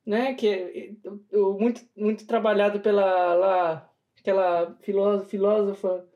né, 0.05 0.35
que 0.35 0.49
é 0.49 0.91
muito 1.33 1.83
muito 1.97 2.27
trabalhado 2.27 2.81
pela 2.81 3.35
lá, 3.35 3.91
aquela 4.19 4.77
filósofa 4.81 6.09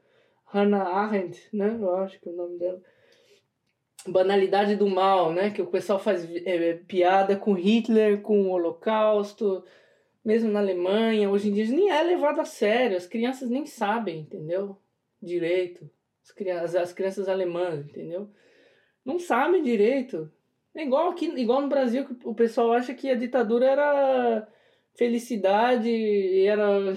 Hannah 0.53 0.85
Arendt, 0.85 1.49
né? 1.51 1.79
Eu 1.81 1.97
acho 1.97 2.21
que 2.21 2.29
é 2.29 2.33
o 2.33 2.37
nome 2.37 2.59
dela. 2.59 2.81
Banalidade 4.07 4.77
do 4.77 4.87
mal, 4.87 5.33
né? 5.33 5.51
Que 5.51 5.63
o 5.63 5.67
pessoal 5.67 5.99
faz 5.99 6.29
é, 6.45 6.75
piada 6.75 7.37
com 7.37 7.55
Hitler, 7.55 8.21
com 8.21 8.43
o 8.43 8.51
Holocausto, 8.51 9.65
mesmo 10.23 10.51
na 10.51 10.61
Alemanha. 10.61 11.31
Hoje 11.31 11.49
em 11.49 11.55
dia 11.55 11.67
nem 11.69 11.91
é 11.91 12.03
levado 12.03 12.41
a 12.41 12.45
sério. 12.45 12.99
As 12.99 13.07
crianças 13.07 13.49
nem 13.49 13.65
sabem, 13.65 14.21
entendeu? 14.21 14.77
Direito. 15.23 15.89
As 16.23 16.31
crianças, 16.31 16.77
as 16.77 16.93
crianças 16.93 17.29
alemãs, 17.29 17.87
entendeu? 17.87 18.29
Não 19.05 19.19
sabem 19.19 19.63
direito. 19.63 20.31
É 20.75 20.83
igual 20.83 21.11
aqui, 21.11 21.27
igual 21.41 21.63
no 21.63 21.69
Brasil, 21.69 22.05
que 22.05 22.29
o 22.29 22.35
pessoal 22.35 22.73
acha 22.73 22.93
que 22.93 23.11
a 23.11 23.15
ditadura 23.15 23.67
era 23.67 24.49
felicidade, 24.95 26.47
era 26.47 26.95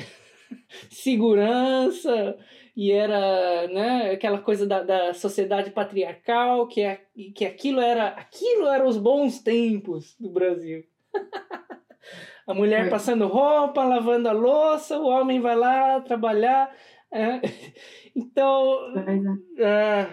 segurança 0.90 2.38
e 2.76 2.92
era 2.92 3.68
né, 3.70 4.12
aquela 4.12 4.40
coisa 4.40 4.68
da, 4.68 4.84
da 4.84 5.14
sociedade 5.14 5.72
patriarcal, 5.72 6.68
que, 6.68 6.82
é, 6.82 7.02
que 7.34 7.46
aquilo 7.46 7.80
era 7.80 8.10
aquilo 8.10 8.68
eram 8.68 8.88
os 8.88 8.98
bons 8.98 9.40
tempos 9.40 10.16
do 10.20 10.30
Brasil. 10.30 10.84
a 12.46 12.54
mulher 12.54 12.88
é. 12.88 12.90
passando 12.90 13.28
roupa, 13.28 13.84
lavando 13.84 14.28
a 14.28 14.34
louça, 14.34 15.00
o 15.00 15.08
homem 15.08 15.40
vai 15.40 15.56
lá 15.56 16.02
trabalhar. 16.02 16.74
É. 17.12 17.40
Então. 18.18 18.94
Pois 18.94 19.26
é. 19.26 20.02
é. 20.02 20.10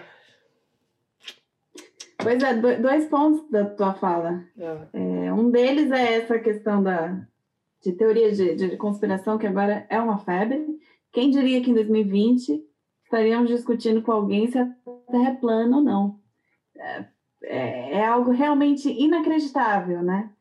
Pois 2.17 2.43
é, 2.43 2.53
dois 2.79 3.05
pontos 3.05 3.49
da 3.49 3.63
tua 3.63 3.93
fala. 3.93 4.43
É. 4.93 5.31
um 5.31 5.49
deles 5.49 5.89
é 5.89 6.15
essa 6.17 6.37
questão 6.37 6.83
da, 6.83 7.25
de 7.83 7.91
teoria 7.91 8.31
de, 8.31 8.55
de 8.55 8.77
conspiração, 8.77 9.37
que 9.37 9.45
agora 9.45 9.85
é 9.89 9.99
uma 9.99 10.17
febre. 10.17 10.65
Quem 11.11 11.29
diria 11.29 11.61
que 11.61 11.69
em 11.69 11.73
2020 11.73 12.63
estaríamos 13.03 13.49
discutindo 13.49 14.01
com 14.01 14.11
alguém 14.11 14.47
se 14.47 14.57
a 14.57 14.65
Terra 15.11 15.29
é 15.29 15.35
plana 15.35 15.77
ou 15.77 15.83
não? 15.83 16.19
É, 16.75 17.05
é, 17.43 17.93
é 17.97 18.05
algo 18.05 18.31
realmente 18.31 18.89
inacreditável, 18.89 20.01
né? 20.01 20.31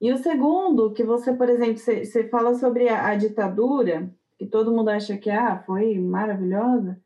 E 0.00 0.10
o 0.12 0.16
segundo, 0.16 0.92
que 0.92 1.04
você, 1.04 1.32
por 1.34 1.48
exemplo, 1.48 1.78
você, 1.78 2.28
fala 2.28 2.54
sobre 2.54 2.88
a, 2.88 3.08
a, 3.08 3.14
ditadura, 3.14 4.10
que 4.38 4.46
todo 4.46 4.72
mundo 4.72 4.88
acha 4.88 5.16
que 5.16 5.30
ah, 5.30 5.62
foi 5.66 5.98
maravilhosa, 5.98 7.00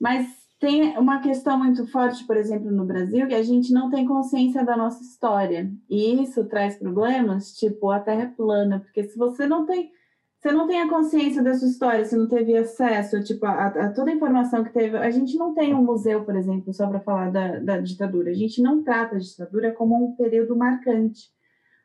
mas 0.00 0.26
tem 0.58 0.98
uma 0.98 1.20
questão 1.20 1.58
muito 1.58 1.86
forte, 1.86 2.26
por 2.26 2.36
exemplo, 2.36 2.70
no 2.70 2.84
Brasil, 2.84 3.26
que 3.28 3.34
a 3.34 3.42
gente 3.42 3.72
não 3.72 3.90
tem 3.90 4.06
consciência 4.06 4.64
da 4.64 4.76
nossa 4.76 5.02
história. 5.02 5.70
E 5.88 6.22
isso 6.22 6.44
traz 6.46 6.76
problemas, 6.76 7.52
tipo, 7.52 7.90
a 7.90 8.00
Terra 8.00 8.22
é 8.22 8.26
plana, 8.26 8.80
porque 8.80 9.04
se 9.04 9.16
você 9.16 9.46
não 9.46 9.64
tem 9.64 9.92
você 10.40 10.52
não 10.52 10.68
tem 10.68 10.80
a 10.80 10.88
consciência 10.88 11.42
da 11.42 11.52
sua 11.54 11.66
história, 11.66 12.04
você 12.04 12.16
não 12.16 12.28
teve 12.28 12.56
acesso 12.56 13.20
tipo, 13.24 13.44
a, 13.44 13.66
a, 13.66 13.92
toda 13.92 14.10
a 14.10 14.14
informação 14.14 14.62
que 14.62 14.72
teve. 14.72 14.96
A 14.96 15.10
gente 15.10 15.36
não 15.36 15.52
tem 15.52 15.74
um 15.74 15.82
museu, 15.82 16.24
por 16.24 16.36
exemplo, 16.36 16.72
só 16.72 16.86
para 16.86 17.00
falar 17.00 17.30
da, 17.30 17.58
da 17.58 17.78
ditadura. 17.80 18.30
A 18.30 18.34
gente 18.34 18.62
não 18.62 18.84
trata 18.84 19.16
a 19.16 19.18
ditadura 19.18 19.72
como 19.72 19.96
um 19.96 20.14
período 20.14 20.56
marcante. 20.56 21.28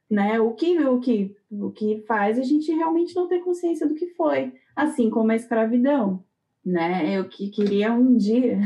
Né? 0.09 0.39
O, 0.39 0.51
que, 0.51 0.77
o, 0.85 0.99
que, 0.99 1.35
o 1.49 1.71
que 1.71 2.03
faz 2.07 2.37
a 2.37 2.43
gente 2.43 2.71
realmente 2.71 3.15
não 3.15 3.27
ter 3.27 3.39
consciência 3.39 3.87
do 3.87 3.95
que 3.95 4.13
foi, 4.13 4.53
assim 4.75 5.09
como 5.09 5.31
a 5.31 5.35
escravidão. 5.35 6.23
Né? 6.65 7.17
Eu 7.17 7.27
que 7.27 7.49
queria 7.49 7.91
um 7.91 8.15
dia 8.15 8.59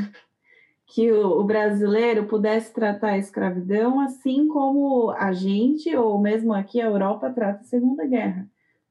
que 0.86 1.12
o, 1.12 1.40
o 1.40 1.44
brasileiro 1.44 2.26
pudesse 2.26 2.74
tratar 2.74 3.12
a 3.12 3.18
escravidão 3.18 4.00
assim 4.00 4.48
como 4.48 5.12
a 5.12 5.34
gente, 5.34 5.96
ou 5.96 6.20
mesmo 6.20 6.54
aqui 6.54 6.80
a 6.80 6.86
Europa, 6.86 7.32
trata 7.32 7.62
a 7.62 7.64
Segunda 7.64 8.06
Guerra 8.06 8.48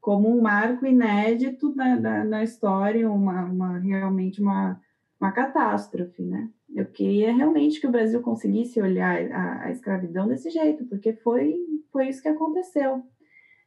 como 0.06 0.30
um 0.30 0.40
marco 0.40 0.86
inédito 0.86 1.74
na, 1.74 1.98
na, 1.98 2.24
na 2.24 2.44
história, 2.44 3.10
uma, 3.10 3.46
uma, 3.46 3.78
realmente 3.80 4.40
uma, 4.40 4.80
uma 5.20 5.32
catástrofe, 5.32 6.22
né? 6.22 6.48
Eu 6.72 6.86
queria 6.86 7.34
realmente 7.34 7.80
que 7.80 7.88
o 7.88 7.90
Brasil 7.90 8.22
conseguisse 8.22 8.80
olhar 8.80 9.20
a, 9.32 9.64
a 9.64 9.72
escravidão 9.72 10.28
desse 10.28 10.48
jeito, 10.48 10.84
porque 10.84 11.12
foi, 11.12 11.56
foi 11.90 12.08
isso 12.08 12.22
que 12.22 12.28
aconteceu, 12.28 13.02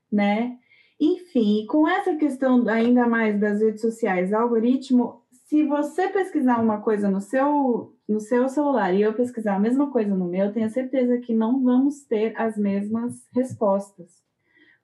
né? 0.10 0.58
Enfim, 0.98 1.66
com 1.68 1.86
essa 1.86 2.16
questão 2.16 2.66
ainda 2.70 3.06
mais 3.06 3.38
das 3.38 3.60
redes 3.60 3.82
sociais, 3.82 4.32
algoritmo, 4.32 5.19
se 5.50 5.64
você 5.66 6.08
pesquisar 6.08 6.62
uma 6.62 6.80
coisa 6.80 7.10
no 7.10 7.20
seu, 7.20 7.96
no 8.08 8.20
seu 8.20 8.48
celular 8.48 8.94
e 8.94 9.02
eu 9.02 9.14
pesquisar 9.14 9.56
a 9.56 9.60
mesma 9.60 9.92
coisa 9.92 10.16
no 10.16 10.26
meu, 10.26 10.54
tenho 10.54 10.70
certeza 10.70 11.18
que 11.18 11.34
não 11.34 11.64
vamos 11.64 12.04
ter 12.04 12.34
as 12.38 12.56
mesmas 12.56 13.28
respostas 13.34 14.20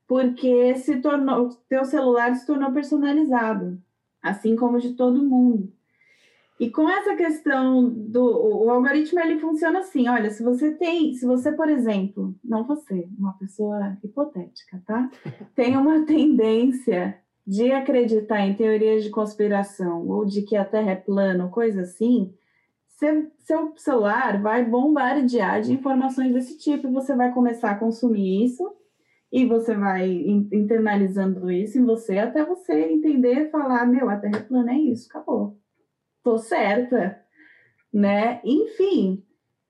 porque 0.07 0.76
se 0.76 0.97
tornou, 0.97 1.49
teu 1.68 1.84
celular 1.86 2.36
se 2.36 2.45
tornou 2.45 2.72
personalizado, 2.72 3.82
assim 4.22 4.55
como 4.55 4.80
de 4.80 4.93
todo 4.93 5.24
mundo. 5.24 5.72
E 6.59 6.70
com 6.70 6.89
essa 6.89 7.16
questão 7.16 7.89
do 7.89 8.24
o, 8.24 8.70
algoritmo 8.70 9.20
ele 9.20 9.39
funciona 9.39 9.80
assim, 9.80 10.07
olha, 10.07 10.30
se 10.30 10.41
você 10.41 10.72
tem, 10.72 11.13
se 11.13 11.26
você, 11.26 11.51
por 11.51 11.68
exemplo, 11.68 12.34
não 12.41 12.63
você, 12.63 13.09
uma 13.18 13.34
pessoa 13.34 13.97
hipotética, 14.01 14.82
tá? 14.86 15.09
Tem 15.53 15.76
uma 15.76 16.05
tendência 16.07 17.20
de 17.45 17.71
acreditar 17.71 18.41
em 18.41 18.55
teorias 18.55 19.03
de 19.03 19.09
conspiração 19.09 20.07
ou 20.07 20.25
de 20.25 20.41
que 20.41 20.55
a 20.55 20.65
Terra 20.65 20.91
é 20.91 20.95
plana, 20.95 21.47
coisa 21.49 21.81
assim, 21.81 22.33
seu, 22.87 23.31
seu 23.39 23.73
celular 23.77 24.41
vai 24.41 24.65
bombardear 24.65 25.61
de 25.61 25.73
informações 25.73 26.33
desse 26.33 26.57
tipo 26.57 26.87
e 26.87 26.93
você 26.93 27.15
vai 27.15 27.31
começar 27.33 27.71
a 27.71 27.77
consumir 27.77 28.45
isso 28.45 28.75
e 29.31 29.45
você 29.45 29.75
vai 29.75 30.09
internalizando 30.09 31.51
isso 31.51 31.77
em 31.77 31.85
você 31.85 32.17
até 32.17 32.43
você 32.43 32.73
entender, 32.91 33.51
falar, 33.51 33.85
meu, 33.85 34.09
a 34.09 34.17
Terra 34.17 34.37
é 34.37 34.41
plana 34.41 34.71
é 34.71 34.77
isso, 34.77 35.07
acabou. 35.09 35.59
Tô 36.23 36.37
certa, 36.37 37.21
né? 37.93 38.39
Enfim, 38.43 39.23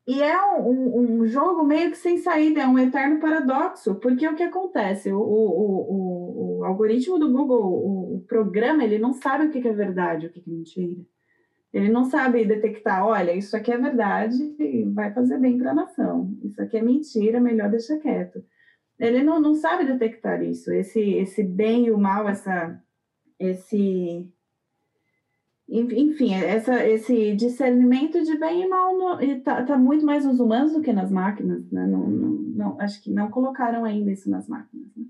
e 0.08 0.22
é 0.22 0.40
um, 0.56 1.22
um, 1.22 1.26
jogo 1.26 1.64
meio 1.64 1.90
que 1.90 1.98
sem 1.98 2.20
saída, 2.20 2.62
é 2.62 2.68
um 2.68 2.78
eterno 2.78 3.20
paradoxo, 3.20 3.96
porque 3.96 4.28
o 4.28 4.36
que 4.36 4.44
acontece? 4.44 5.12
O, 5.12 5.20
o, 5.20 5.24
o, 5.24 6.45
o 6.66 6.70
algoritmo 6.70 7.20
do 7.20 7.32
Google, 7.32 8.16
o, 8.16 8.26
programa, 8.28 8.84
ele 8.84 8.98
não 8.98 9.14
sabe 9.14 9.46
o 9.46 9.52
que 9.52 9.68
é 9.68 9.74
verdade, 9.74 10.28
o 10.28 10.30
que 10.32 10.40
é 10.40 10.44
mentira. 10.46 11.02
Ele 11.74 11.90
não 11.90 12.06
sabe 12.06 12.46
detectar, 12.46 13.06
olha, 13.06 13.34
isso 13.34 13.56
aqui 13.56 13.72
é 13.72 13.78
verdade 13.78 14.56
e 14.60 14.86
vai 14.86 15.14
fazer 15.14 15.38
bem 15.38 15.58
para 15.58 15.72
a 15.72 15.76
nação. 15.76 16.32
Isso 16.44 16.62
aqui 16.62 16.78
é 16.78 16.82
mentira, 16.82 17.40
melhor 17.40 17.70
deixar 17.70 17.98
quieto 17.98 18.44
ele 19.00 19.24
não, 19.24 19.40
não 19.40 19.56
sabe 19.56 19.86
detectar 19.86 20.42
isso, 20.42 20.72
esse, 20.72 21.00
esse 21.00 21.44
bem 21.44 21.88
e 21.88 21.92
o 21.92 21.98
mal, 21.98 22.28
essa, 22.30 22.82
esse, 23.38 24.30
enfim, 25.68 26.34
essa, 26.34 26.86
esse 26.86 27.36
discernimento 27.36 28.24
de 28.24 28.38
bem 28.38 28.64
e 28.64 28.68
mal 28.68 29.22
está 29.22 29.64
tá 29.64 29.78
muito 29.78 30.06
mais 30.06 30.26
nos 30.26 30.40
humanos 30.40 30.74
do 30.74 30.82
que 30.82 30.94
nas 30.94 31.12
máquinas, 31.12 31.70
né? 31.72 31.86
Não, 31.86 32.08
não, 32.08 32.30
não, 32.30 32.82
acho 32.82 33.04
que 33.04 33.12
não 33.12 33.30
colocaram 33.30 33.84
ainda 33.84 34.12
isso 34.12 34.30
nas 34.30 34.48
máquinas. 34.48 34.88
Né? 34.96 35.06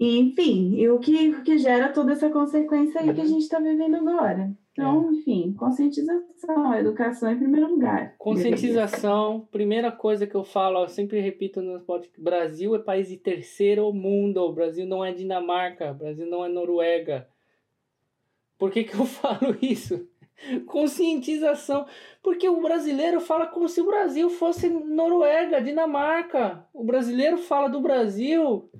E, 0.00 0.18
enfim, 0.18 0.76
e 0.76 0.88
o 0.88 0.98
que, 0.98 1.28
o 1.28 1.42
que 1.42 1.58
gera 1.58 1.92
toda 1.92 2.12
essa 2.12 2.30
consequência 2.30 3.02
aí 3.02 3.12
que 3.12 3.20
a 3.20 3.26
gente 3.26 3.42
está 3.42 3.60
vivendo 3.60 3.96
agora. 3.96 4.50
Então, 4.72 5.10
é. 5.10 5.12
enfim, 5.12 5.52
conscientização, 5.52 6.74
educação 6.74 7.30
em 7.30 7.36
primeiro 7.36 7.68
lugar. 7.68 8.14
Conscientização, 8.16 9.46
primeira 9.52 9.92
coisa 9.92 10.26
que 10.26 10.34
eu 10.34 10.42
falo, 10.42 10.80
eu 10.80 10.88
sempre 10.88 11.20
repito 11.20 11.60
no 11.60 11.80
podcast, 11.80 12.18
Brasil 12.18 12.74
é 12.74 12.78
país 12.78 13.08
de 13.08 13.18
terceiro 13.18 13.92
mundo, 13.92 14.38
o 14.38 14.54
Brasil 14.54 14.86
não 14.86 15.04
é 15.04 15.12
Dinamarca, 15.12 15.90
o 15.90 15.94
Brasil 15.94 16.24
não 16.24 16.46
é 16.46 16.48
Noruega. 16.48 17.28
Por 18.56 18.70
que, 18.70 18.84
que 18.84 18.94
eu 18.94 19.04
falo 19.06 19.54
isso? 19.60 20.08
Conscientização, 20.64 21.84
porque 22.22 22.48
o 22.48 22.62
brasileiro 22.62 23.20
fala 23.20 23.46
como 23.46 23.68
se 23.68 23.82
o 23.82 23.86
Brasil 23.86 24.30
fosse 24.30 24.70
Noruega, 24.70 25.60
Dinamarca. 25.60 26.66
O 26.72 26.82
brasileiro 26.82 27.36
fala 27.36 27.68
do 27.68 27.82
Brasil, 27.82 28.70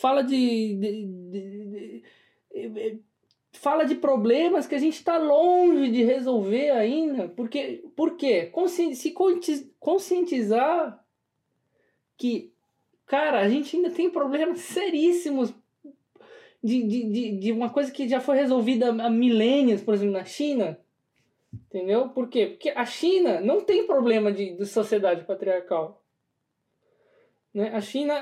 fala 0.00 0.22
de, 0.22 0.74
de, 0.76 1.06
de, 1.30 2.02
de 2.68 3.00
fala 3.52 3.84
de 3.84 3.94
problemas 3.94 4.66
que 4.66 4.74
a 4.74 4.78
gente 4.78 4.94
está 4.94 5.18
longe 5.18 5.90
de 5.90 6.02
resolver 6.02 6.70
ainda. 6.70 7.28
Porque, 7.28 7.84
por 7.94 8.16
quê? 8.16 8.50
Se 8.94 9.14
conscientizar 9.78 11.04
que, 12.16 12.50
cara, 13.04 13.40
a 13.40 13.48
gente 13.48 13.76
ainda 13.76 13.90
tem 13.90 14.08
problemas 14.08 14.60
seríssimos 14.60 15.52
de, 16.64 16.82
de, 16.82 17.04
de, 17.04 17.36
de 17.38 17.52
uma 17.52 17.68
coisa 17.68 17.92
que 17.92 18.08
já 18.08 18.20
foi 18.20 18.36
resolvida 18.36 18.88
há 18.88 19.10
milênios, 19.10 19.82
por 19.82 19.92
exemplo, 19.92 20.14
na 20.14 20.24
China. 20.24 20.78
Entendeu? 21.52 22.08
Por 22.08 22.28
quê? 22.28 22.46
Porque 22.46 22.70
a 22.70 22.86
China 22.86 23.40
não 23.40 23.60
tem 23.60 23.86
problema 23.86 24.32
de, 24.32 24.54
de 24.54 24.64
sociedade 24.64 25.24
patriarcal. 25.24 26.02
Né? 27.52 27.70
A 27.74 27.80
China 27.80 28.14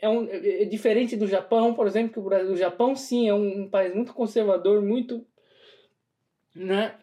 é, 0.00 0.08
um, 0.08 0.28
é 0.30 0.64
diferente 0.64 1.16
do 1.16 1.26
Japão, 1.26 1.74
por 1.74 1.86
exemplo, 1.86 2.12
que 2.12 2.18
o, 2.18 2.22
Brasil, 2.22 2.52
o 2.52 2.56
Japão 2.56 2.96
sim 2.96 3.28
é 3.28 3.34
um, 3.34 3.62
um 3.62 3.68
país 3.68 3.94
muito 3.94 4.14
conservador, 4.14 4.82
muito. 4.82 5.24
Né? 6.54 6.94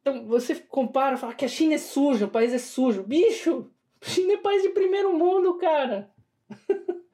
Então 0.00 0.26
você 0.26 0.54
compara, 0.54 1.16
fala 1.16 1.34
que 1.34 1.44
a 1.44 1.48
China 1.48 1.74
é 1.74 1.78
suja, 1.78 2.26
o 2.26 2.30
país 2.30 2.52
é 2.52 2.58
sujo. 2.58 3.02
Bicho, 3.02 3.70
a 4.00 4.06
China 4.06 4.34
é 4.34 4.36
país 4.38 4.62
de 4.62 4.70
primeiro 4.70 5.16
mundo, 5.16 5.54
cara. 5.54 6.10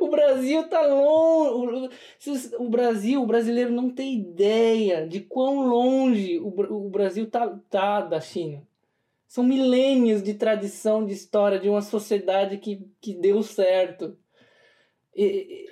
O 0.00 0.08
Brasil 0.08 0.66
tá 0.70 0.86
longe. 0.86 1.90
O 2.58 2.66
Brasil, 2.66 3.22
o 3.22 3.26
brasileiro 3.26 3.70
não 3.70 3.90
tem 3.90 4.14
ideia 4.14 5.06
de 5.06 5.20
quão 5.20 5.68
longe 5.68 6.38
o 6.38 6.88
Brasil 6.88 7.30
tá, 7.30 7.46
tá 7.68 8.00
da 8.00 8.18
China. 8.18 8.66
São 9.28 9.44
milênios 9.44 10.22
de 10.22 10.34
tradição, 10.34 11.04
de 11.04 11.12
história, 11.12 11.58
de 11.58 11.68
uma 11.68 11.82
sociedade 11.82 12.58
que, 12.58 12.88
que 13.00 13.12
deu 13.12 13.42
certo. 13.42 14.16
E, 15.16 15.66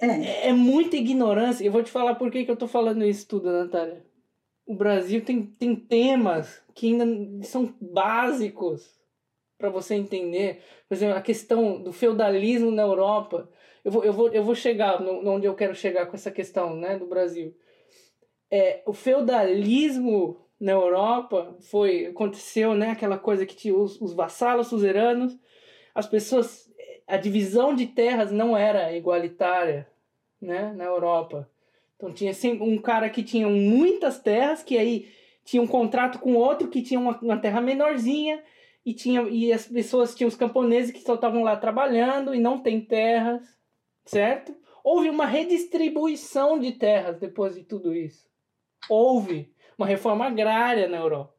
é. 0.00 0.48
é 0.48 0.52
muita 0.52 0.96
ignorância. 0.96 1.64
Eu 1.64 1.70
vou 1.70 1.82
te 1.82 1.90
falar 1.90 2.16
por 2.16 2.30
que, 2.30 2.44
que 2.44 2.50
eu 2.50 2.56
tô 2.56 2.66
falando 2.66 3.04
isso 3.04 3.28
tudo, 3.28 3.52
Natália. 3.52 4.04
O 4.66 4.74
Brasil 4.74 5.24
tem, 5.24 5.44
tem 5.44 5.76
temas 5.76 6.62
que 6.74 6.86
ainda 6.88 7.44
são 7.44 7.74
básicos 7.80 9.00
para 9.58 9.70
você 9.70 9.94
entender, 9.94 10.62
por 10.88 10.94
exemplo, 10.94 11.16
a 11.16 11.22
questão 11.22 11.80
do 11.80 11.92
feudalismo 11.92 12.70
na 12.70 12.82
Europa. 12.82 13.48
Eu 13.84 13.92
vou, 13.92 14.04
eu 14.04 14.12
vou, 14.12 14.28
eu 14.32 14.42
vou 14.42 14.54
chegar 14.54 15.00
no, 15.00 15.28
onde 15.28 15.46
eu 15.46 15.54
quero 15.54 15.74
chegar 15.74 16.06
com 16.06 16.16
essa 16.16 16.30
questão 16.30 16.74
né, 16.74 16.98
do 16.98 17.06
Brasil. 17.06 17.56
É, 18.50 18.82
o 18.86 18.92
feudalismo 18.92 20.40
na 20.58 20.72
Europa 20.72 21.56
foi 21.60 22.06
aconteceu 22.06 22.74
né 22.74 22.90
aquela 22.90 23.18
coisa 23.18 23.44
que 23.44 23.56
tinha 23.56 23.74
os, 23.74 24.00
os 24.00 24.12
vassalos 24.12 24.68
suzeranos 24.68 25.36
as 25.92 26.06
pessoas 26.06 26.71
a 27.12 27.16
divisão 27.16 27.74
de 27.74 27.86
terras 27.86 28.32
não 28.32 28.56
era 28.56 28.96
igualitária 28.96 29.86
né 30.40 30.72
na 30.72 30.84
Europa 30.84 31.48
então 31.96 32.12
tinha 32.12 32.32
um 32.60 32.78
cara 32.78 33.08
que 33.10 33.22
tinha 33.22 33.48
muitas 33.48 34.18
terras 34.18 34.62
que 34.62 34.78
aí 34.78 35.08
tinha 35.44 35.62
um 35.62 35.66
contrato 35.66 36.18
com 36.18 36.34
outro 36.34 36.68
que 36.68 36.82
tinha 36.82 36.98
uma, 36.98 37.18
uma 37.20 37.36
terra 37.36 37.60
menorzinha 37.60 38.42
e, 38.84 38.92
tinha, 38.92 39.22
e 39.22 39.52
as 39.52 39.66
pessoas 39.66 40.14
tinham 40.14 40.28
os 40.28 40.36
camponeses 40.36 40.90
que 40.90 41.00
só 41.00 41.14
estavam 41.14 41.42
lá 41.42 41.56
trabalhando 41.56 42.34
e 42.34 42.40
não 42.40 42.60
tem 42.60 42.80
terras, 42.80 43.42
certo? 44.04 44.54
Houve 44.82 45.08
uma 45.08 45.26
redistribuição 45.26 46.58
de 46.58 46.72
terras 46.72 47.18
depois 47.18 47.54
de 47.54 47.62
tudo 47.62 47.94
isso. 47.94 48.28
Houve 48.88 49.54
uma 49.78 49.86
reforma 49.86 50.26
agrária 50.26 50.88
na 50.88 50.96
Europa. 50.96 51.32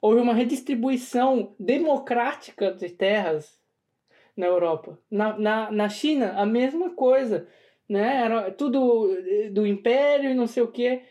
Houve 0.00 0.20
uma 0.20 0.32
redistribuição 0.32 1.54
democrática 1.58 2.72
de 2.72 2.88
terras 2.88 3.60
na 4.36 4.46
Europa. 4.46 4.98
Na, 5.10 5.38
na, 5.38 5.70
na 5.70 5.88
China, 5.88 6.34
a 6.36 6.46
mesma 6.46 6.90
coisa. 6.90 7.46
Né? 7.88 8.22
Era 8.24 8.50
tudo 8.50 9.08
do 9.52 9.66
império 9.66 10.30
e 10.30 10.34
não 10.34 10.46
sei 10.46 10.62
o 10.62 10.72
quê. 10.72 11.02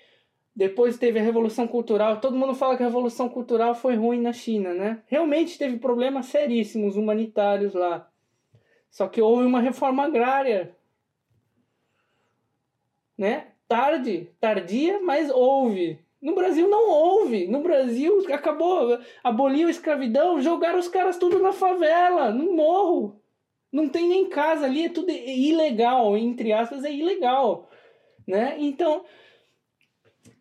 Depois 0.56 0.98
teve 0.98 1.20
a 1.20 1.24
Revolução 1.24 1.68
Cultural. 1.68 2.20
Todo 2.20 2.38
mundo 2.38 2.54
fala 2.54 2.78
que 2.78 2.84
a 2.84 2.88
Revolução 2.88 3.28
Cultural 3.28 3.74
foi 3.74 3.96
ruim 3.96 4.22
na 4.22 4.32
China, 4.32 4.74
né? 4.74 5.02
Realmente 5.08 5.58
teve 5.58 5.78
problemas 5.78 6.28
seríssimos 6.28 6.96
humanitários 6.96 7.74
lá. 7.74 8.08
Só 8.92 9.08
que 9.08 9.20
houve 9.20 9.46
uma 9.46 9.60
reforma 9.60 10.06
agrária. 10.06 10.76
Né? 13.18 13.48
Tarde, 13.68 14.30
tardia, 14.40 15.00
mas 15.02 15.32
houve. 15.32 16.03
No 16.24 16.34
Brasil 16.34 16.70
não 16.70 16.90
houve. 16.90 17.48
No 17.48 17.62
Brasil 17.62 18.26
acabou, 18.32 18.98
aboliu 19.22 19.68
a 19.68 19.72
escravidão, 19.72 20.40
jogaram 20.42 20.80
os 20.80 20.88
caras 20.88 21.18
tudo 21.18 21.38
na 21.38 21.52
favela, 21.52 22.32
no 22.32 22.54
morro. 22.54 23.20
Não 23.70 23.90
tem 23.90 24.08
nem 24.08 24.30
casa 24.30 24.66
ali, 24.66 24.86
é 24.86 24.90
tudo 24.90 25.12
ilegal, 25.12 26.16
entre 26.16 26.54
aspas, 26.54 26.86
é 26.86 26.94
ilegal, 26.94 27.70
né? 28.26 28.56
Então, 28.58 29.04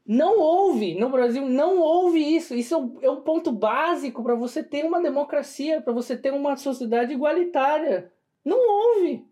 não 0.07 0.39
houve, 0.39 0.95
no 0.95 1.09
Brasil 1.09 1.49
não 1.49 1.80
houve 1.80 2.20
isso. 2.20 2.55
Isso 2.55 2.99
é 3.03 3.11
um 3.11 3.22
ponto 3.22 3.51
básico 3.51 4.22
para 4.22 4.37
você 4.37 4.62
ter 4.62 4.85
uma 4.85 5.03
democracia, 5.03 5.80
para 5.80 5.93
você 5.93 6.16
ter 6.16 6.33
uma 6.33 6.57
sociedade 6.57 7.12
igualitária. 7.12 8.12
Não 8.45 8.59
houve. 8.59 9.26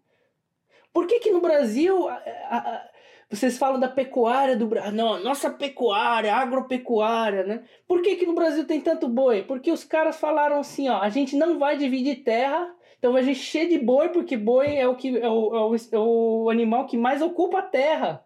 Por 0.92 1.06
que, 1.06 1.20
que 1.20 1.30
no 1.30 1.40
Brasil 1.40 2.08
a, 2.08 2.89
vocês 3.30 3.56
falam 3.56 3.78
da 3.78 3.88
pecuária 3.88 4.56
do 4.56 4.66
Brasil? 4.66 4.92
Não, 4.92 5.22
nossa 5.22 5.48
pecuária, 5.50 6.34
agropecuária, 6.34 7.44
né? 7.44 7.62
Por 7.86 8.02
que, 8.02 8.16
que 8.16 8.26
no 8.26 8.34
Brasil 8.34 8.66
tem 8.66 8.80
tanto 8.80 9.08
boi? 9.08 9.42
Porque 9.42 9.70
os 9.70 9.84
caras 9.84 10.16
falaram 10.16 10.58
assim: 10.58 10.88
ó, 10.88 10.98
a 10.98 11.08
gente 11.08 11.36
não 11.36 11.56
vai 11.56 11.76
dividir 11.76 12.24
terra, 12.24 12.74
então 12.98 13.14
a 13.14 13.22
gente 13.22 13.38
cheio 13.38 13.68
de 13.68 13.78
boi, 13.78 14.08
porque 14.08 14.36
boi 14.36 14.74
é 14.74 14.88
o, 14.88 14.96
que, 14.96 15.16
é 15.16 15.28
o, 15.28 15.54
é 15.54 15.60
o, 15.60 15.76
é 15.76 15.98
o 15.98 16.50
animal 16.50 16.86
que 16.86 16.96
mais 16.96 17.22
ocupa 17.22 17.60
a 17.60 17.62
terra. 17.62 18.24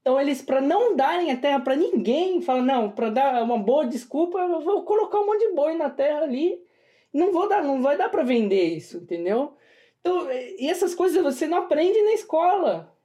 Então 0.00 0.18
eles, 0.18 0.40
para 0.40 0.62
não 0.62 0.96
darem 0.96 1.30
a 1.30 1.36
terra 1.36 1.60
para 1.60 1.76
ninguém, 1.76 2.40
falam, 2.40 2.62
não, 2.62 2.90
para 2.90 3.10
dar 3.10 3.42
uma 3.42 3.58
boa 3.58 3.84
desculpa, 3.84 4.38
eu 4.38 4.60
vou 4.60 4.82
colocar 4.84 5.20
um 5.20 5.26
monte 5.26 5.46
de 5.46 5.54
boi 5.54 5.74
na 5.74 5.90
terra 5.90 6.22
ali. 6.22 6.58
Não 7.12 7.32
vou 7.32 7.48
dar, 7.48 7.62
não 7.62 7.82
vai 7.82 7.98
dar 7.98 8.08
para 8.08 8.22
vender 8.22 8.76
isso, 8.76 8.98
entendeu? 8.98 9.54
Então, 10.00 10.30
e 10.30 10.70
essas 10.70 10.94
coisas 10.94 11.22
você 11.22 11.46
não 11.46 11.58
aprende 11.58 12.00
na 12.02 12.12
escola. 12.12 12.95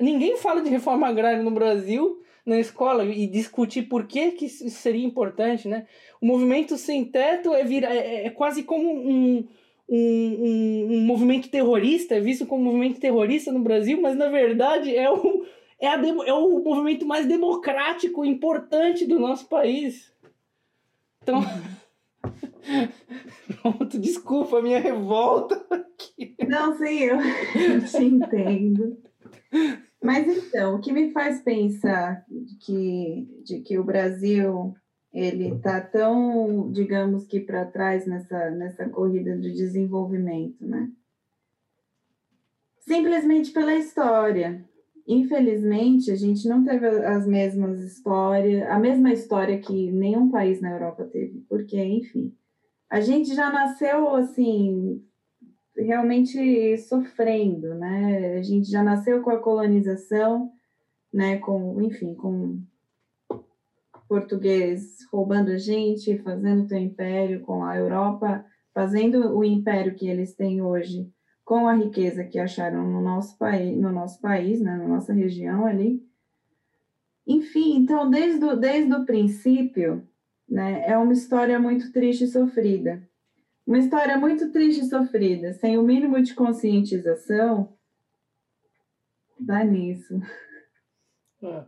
Ninguém 0.00 0.36
fala 0.36 0.60
de 0.60 0.68
reforma 0.68 1.06
agrária 1.06 1.42
no 1.42 1.50
Brasil 1.50 2.20
na 2.44 2.58
escola 2.58 3.04
e 3.04 3.26
discutir 3.26 3.82
por 3.82 4.06
que, 4.06 4.32
que 4.32 4.46
isso 4.46 4.68
seria 4.70 5.04
importante, 5.04 5.66
né? 5.66 5.86
O 6.20 6.26
movimento 6.26 6.76
sem 6.76 7.04
teto 7.04 7.54
é, 7.54 7.64
vira, 7.64 7.88
é, 7.88 8.26
é 8.26 8.30
quase 8.30 8.62
como 8.62 8.86
um, 8.86 9.48
um, 9.88 9.98
um, 9.98 10.86
um 10.90 11.00
movimento 11.00 11.48
terrorista, 11.48 12.16
é 12.16 12.20
visto 12.20 12.44
como 12.44 12.62
um 12.62 12.66
movimento 12.66 13.00
terrorista 13.00 13.50
no 13.50 13.60
Brasil, 13.60 14.00
mas 14.00 14.16
na 14.16 14.28
verdade 14.28 14.94
é 14.94 15.10
um 15.10 15.44
é, 15.80 15.88
a, 15.88 16.00
é 16.26 16.32
o 16.32 16.60
movimento 16.60 17.06
mais 17.06 17.26
democrático 17.26 18.24
importante 18.24 19.06
do 19.06 19.18
nosso 19.18 19.46
país. 19.46 20.12
Então. 21.22 21.42
Pronto, 23.62 23.98
desculpa 23.98 24.58
a 24.58 24.62
minha 24.62 24.80
revolta 24.80 25.62
aqui. 25.70 26.34
Não, 26.48 26.76
sim, 26.78 27.00
eu 27.00 27.18
te 27.84 28.04
entendo. 28.04 28.96
Mas 30.04 30.28
então, 30.28 30.74
o 30.74 30.80
que 30.80 30.92
me 30.92 31.12
faz 31.12 31.40
pensar 31.40 32.26
que, 32.60 33.26
de 33.42 33.60
que 33.60 33.78
o 33.78 33.84
Brasil 33.84 34.74
ele 35.10 35.54
está 35.54 35.80
tão, 35.80 36.70
digamos 36.70 37.26
que 37.26 37.40
para 37.40 37.64
trás 37.64 38.06
nessa, 38.06 38.50
nessa 38.50 38.86
corrida 38.86 39.34
de 39.34 39.50
desenvolvimento, 39.50 40.66
né? 40.66 40.90
Simplesmente 42.80 43.50
pela 43.50 43.74
história. 43.76 44.62
Infelizmente, 45.08 46.10
a 46.10 46.16
gente 46.16 46.46
não 46.46 46.62
teve 46.62 46.86
as 46.86 47.26
mesmas 47.26 47.80
histórias, 47.80 48.68
a 48.68 48.78
mesma 48.78 49.10
história 49.10 49.58
que 49.58 49.90
nenhum 49.90 50.30
país 50.30 50.60
na 50.60 50.72
Europa 50.72 51.04
teve, 51.04 51.46
porque, 51.48 51.82
enfim, 51.82 52.36
a 52.90 53.00
gente 53.00 53.34
já 53.34 53.50
nasceu 53.50 54.14
assim, 54.16 55.02
realmente 55.76 56.76
sofrendo, 56.78 57.74
né? 57.74 58.38
A 58.38 58.42
gente 58.42 58.70
já 58.70 58.82
nasceu 58.82 59.22
com 59.22 59.30
a 59.30 59.38
colonização, 59.38 60.52
né? 61.12 61.38
Com, 61.38 61.80
enfim, 61.82 62.14
com 62.14 62.62
português 64.08 65.04
roubando 65.10 65.50
a 65.50 65.58
gente, 65.58 66.18
fazendo 66.18 66.70
o 66.70 66.76
império 66.76 67.40
com 67.40 67.64
a 67.64 67.76
Europa, 67.76 68.44
fazendo 68.72 69.36
o 69.36 69.44
império 69.44 69.94
que 69.94 70.06
eles 70.08 70.34
têm 70.34 70.62
hoje 70.62 71.10
com 71.44 71.68
a 71.68 71.74
riqueza 71.74 72.24
que 72.24 72.38
acharam 72.38 72.88
no 72.88 73.00
nosso 73.02 73.36
país, 73.36 73.76
no 73.76 73.92
nosso 73.92 74.20
país, 74.20 74.60
né, 74.60 74.76
na 74.76 74.88
nossa 74.88 75.12
região 75.12 75.66
ali. 75.66 76.02
Enfim, 77.26 77.76
então, 77.76 78.10
desde 78.10 78.44
o, 78.44 78.56
desde 78.56 78.92
o 78.92 79.04
princípio, 79.04 80.06
né, 80.48 80.84
é 80.86 80.96
uma 80.96 81.12
história 81.12 81.58
muito 81.58 81.92
triste 81.92 82.24
e 82.24 82.28
sofrida. 82.28 83.06
Uma 83.66 83.78
história 83.78 84.18
muito 84.18 84.52
triste 84.52 84.82
e 84.82 84.88
sofrida, 84.88 85.54
sem 85.54 85.78
o 85.78 85.82
mínimo 85.82 86.20
de 86.22 86.34
conscientização, 86.34 87.72
dá 89.40 89.64
nisso. 89.64 90.20
É. 91.42 91.64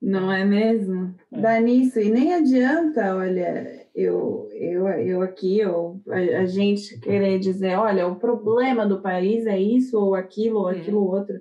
Não 0.00 0.30
é 0.30 0.44
mesmo? 0.44 1.14
É. 1.32 1.40
Dá 1.40 1.60
nisso. 1.60 1.98
E 1.98 2.10
nem 2.10 2.34
adianta, 2.34 3.16
olha, 3.16 3.86
eu, 3.94 4.48
eu, 4.52 4.86
eu 4.86 5.22
aqui, 5.22 5.58
eu, 5.58 6.00
a, 6.08 6.42
a, 6.42 6.46
gente 6.46 6.98
querer 7.00 7.38
dizer, 7.38 7.76
olha, 7.76 8.06
o 8.06 8.16
problema 8.16 8.86
do 8.86 9.02
país 9.02 9.46
é 9.46 9.58
isso, 9.58 9.98
ou 9.98 10.14
aquilo, 10.14 10.58
ou 10.58 10.66
uhum. 10.66 10.70
aquilo 10.70 11.04
outro. 11.04 11.40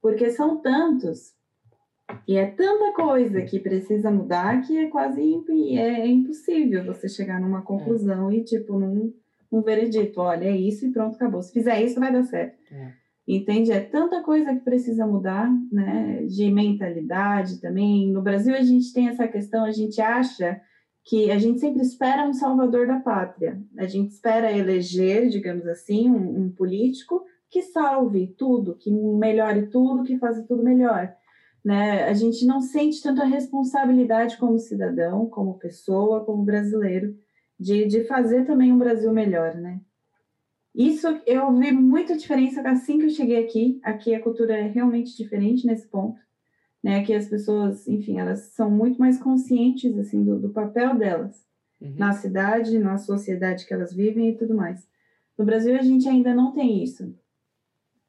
Porque 0.00 0.30
são 0.30 0.60
tantos. 0.60 1.34
E 2.28 2.36
é 2.36 2.46
tanta 2.46 2.92
coisa 2.92 3.42
que 3.42 3.58
precisa 3.58 4.10
mudar 4.10 4.60
que 4.62 4.76
é 4.76 4.88
quase 4.88 5.20
é 5.20 6.06
impossível 6.06 6.84
você 6.84 7.08
chegar 7.08 7.40
numa 7.40 7.62
conclusão 7.62 8.30
é. 8.30 8.36
e, 8.36 8.44
tipo, 8.44 8.78
num, 8.78 9.12
num 9.50 9.62
veredito. 9.62 10.20
Olha, 10.20 10.44
é 10.44 10.56
isso 10.56 10.86
e 10.86 10.92
pronto, 10.92 11.14
acabou. 11.16 11.42
Se 11.42 11.52
fizer 11.52 11.82
isso, 11.82 11.98
vai 11.98 12.12
dar 12.12 12.24
certo. 12.24 12.56
É. 12.72 12.92
Entende? 13.26 13.72
É 13.72 13.80
tanta 13.80 14.22
coisa 14.22 14.54
que 14.54 14.60
precisa 14.60 15.06
mudar, 15.06 15.50
né? 15.72 16.24
De 16.24 16.50
mentalidade 16.50 17.58
também. 17.58 18.12
No 18.12 18.20
Brasil, 18.20 18.54
a 18.54 18.60
gente 18.60 18.92
tem 18.92 19.08
essa 19.08 19.26
questão, 19.26 19.64
a 19.64 19.72
gente 19.72 20.00
acha 20.00 20.60
que 21.06 21.30
a 21.30 21.38
gente 21.38 21.60
sempre 21.60 21.82
espera 21.82 22.26
um 22.26 22.34
salvador 22.34 22.86
da 22.86 23.00
pátria. 23.00 23.60
A 23.78 23.86
gente 23.86 24.10
espera 24.10 24.52
eleger, 24.52 25.28
digamos 25.28 25.66
assim, 25.66 26.10
um, 26.10 26.44
um 26.44 26.50
político 26.50 27.22
que 27.50 27.62
salve 27.62 28.34
tudo, 28.38 28.76
que 28.76 28.90
melhore 28.90 29.68
tudo, 29.68 30.02
que 30.02 30.18
faça 30.18 30.42
tudo 30.42 30.62
melhor. 30.62 31.14
Né? 31.64 32.04
A 32.04 32.12
gente 32.12 32.44
não 32.44 32.60
sente 32.60 33.02
tanta 33.02 33.24
responsabilidade 33.24 34.36
como 34.36 34.58
cidadão, 34.58 35.26
como 35.26 35.58
pessoa, 35.58 36.24
como 36.24 36.44
brasileiro, 36.44 37.16
de, 37.58 37.86
de 37.86 38.04
fazer 38.04 38.44
também 38.44 38.70
um 38.70 38.78
Brasil 38.78 39.12
melhor, 39.12 39.54
né? 39.54 39.80
Isso 40.74 41.06
eu 41.24 41.54
vi 41.56 41.70
muita 41.70 42.16
diferença 42.16 42.60
assim 42.68 42.98
que 42.98 43.04
eu 43.04 43.10
cheguei 43.10 43.44
aqui. 43.44 43.80
Aqui 43.82 44.14
a 44.14 44.20
cultura 44.20 44.56
é 44.56 44.66
realmente 44.66 45.16
diferente 45.16 45.66
nesse 45.66 45.86
ponto, 45.86 46.20
né? 46.82 46.98
Aqui 46.98 47.14
as 47.14 47.28
pessoas, 47.28 47.86
enfim, 47.86 48.18
elas 48.18 48.40
são 48.54 48.70
muito 48.70 48.98
mais 48.98 49.16
conscientes 49.18 49.96
assim 49.96 50.24
do, 50.24 50.38
do 50.38 50.50
papel 50.50 50.96
delas 50.98 51.46
uhum. 51.80 51.94
na 51.96 52.12
cidade, 52.12 52.78
na 52.78 52.98
sociedade 52.98 53.66
que 53.66 53.72
elas 53.72 53.94
vivem 53.94 54.30
e 54.30 54.36
tudo 54.36 54.54
mais. 54.54 54.84
No 55.38 55.44
Brasil 55.44 55.76
a 55.76 55.82
gente 55.82 56.08
ainda 56.08 56.34
não 56.34 56.52
tem 56.52 56.82
isso, 56.82 57.16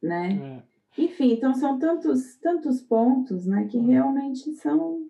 né? 0.02 0.62
É. 0.62 0.75
Enfim, 0.98 1.34
então 1.34 1.54
são 1.54 1.78
tantos 1.78 2.36
tantos 2.38 2.82
pontos, 2.82 3.46
né, 3.46 3.68
que 3.70 3.78
realmente 3.78 4.54
são 4.54 5.10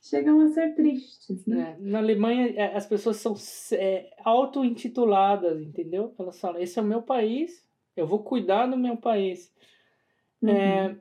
chegam 0.00 0.40
a 0.40 0.48
ser 0.48 0.74
tristes. 0.74 1.44
Né? 1.46 1.76
É, 1.78 1.82
na 1.82 1.98
Alemanha, 1.98 2.52
é, 2.54 2.76
as 2.76 2.86
pessoas 2.86 3.16
são 3.16 3.34
é, 3.72 4.14
auto-intituladas, 4.24 5.60
entendeu? 5.60 6.14
Elas 6.18 6.40
falam: 6.40 6.60
esse 6.60 6.78
é 6.78 6.82
o 6.82 6.84
meu 6.84 7.02
país, 7.02 7.66
eu 7.96 8.06
vou 8.06 8.22
cuidar 8.22 8.66
do 8.66 8.76
meu 8.76 8.96
país. 8.96 9.52
Uhum. 10.40 10.50
É, 10.50 10.96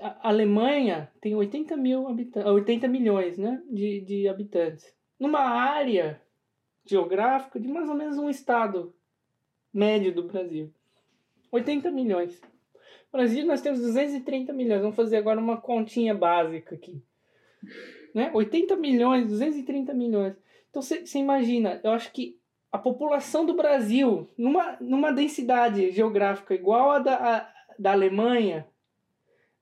a 0.00 0.28
Alemanha 0.30 1.12
tem 1.20 1.34
80, 1.34 1.76
mil 1.76 2.08
habitantes, 2.08 2.50
80 2.50 2.88
milhões 2.88 3.36
né, 3.36 3.62
de, 3.70 4.00
de 4.00 4.28
habitantes. 4.28 4.94
Numa 5.20 5.40
área 5.40 6.20
geográfica 6.86 7.60
de 7.60 7.68
mais 7.68 7.88
ou 7.88 7.94
menos 7.94 8.16
um 8.16 8.30
estado 8.30 8.94
médio 9.72 10.14
do 10.14 10.22
Brasil. 10.22 10.72
80 11.52 11.90
milhões. 11.90 12.40
No 13.12 13.18
Brasil 13.18 13.46
nós 13.46 13.60
temos 13.60 13.80
230 13.80 14.52
milhões. 14.52 14.80
Vamos 14.80 14.96
fazer 14.96 15.16
agora 15.16 15.40
uma 15.40 15.60
continha 15.60 16.14
básica 16.14 16.74
aqui 16.74 17.02
né? 18.14 18.30
80 18.32 18.76
milhões, 18.76 19.26
230 19.26 19.92
milhões. 19.94 20.34
Então 20.70 20.82
você 20.82 21.18
imagina, 21.18 21.80
eu 21.82 21.92
acho 21.92 22.12
que 22.12 22.38
a 22.70 22.78
população 22.78 23.46
do 23.46 23.54
Brasil, 23.54 24.28
numa, 24.36 24.76
numa 24.80 25.12
densidade 25.12 25.90
geográfica 25.90 26.54
igual 26.54 26.90
a 26.90 26.98
da, 26.98 27.14
a, 27.14 27.52
da 27.78 27.92
Alemanha, 27.92 28.66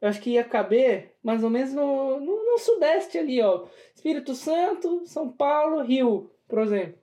eu 0.01 0.09
acho 0.09 0.21
que 0.21 0.31
ia 0.31 0.45
caber 0.45 1.15
mais 1.23 1.43
ou 1.43 1.51
menos 1.51 1.73
no, 1.73 2.21
no, 2.21 2.45
no, 2.45 2.59
sudeste 2.59 3.19
ali, 3.19 3.41
ó. 3.41 3.67
Espírito 3.95 4.35
Santo, 4.35 5.07
São 5.07 5.31
Paulo, 5.31 5.83
Rio, 5.83 6.31
por 6.49 6.61
exemplo. 6.61 6.99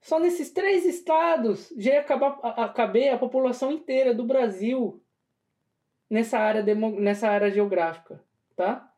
Só 0.00 0.20
nesses 0.20 0.50
três 0.50 0.84
estados 0.86 1.72
já 1.76 1.94
ia 1.94 2.00
acabar, 2.00 2.38
a, 2.42 2.64
a 2.64 2.68
caber 2.68 3.12
a 3.12 3.18
população 3.18 3.72
inteira 3.72 4.14
do 4.14 4.24
Brasil 4.24 5.02
nessa 6.08 6.38
área, 6.38 6.62
demo, 6.62 7.00
nessa 7.00 7.28
área 7.28 7.50
geográfica, 7.50 8.22
tá? 8.54 8.92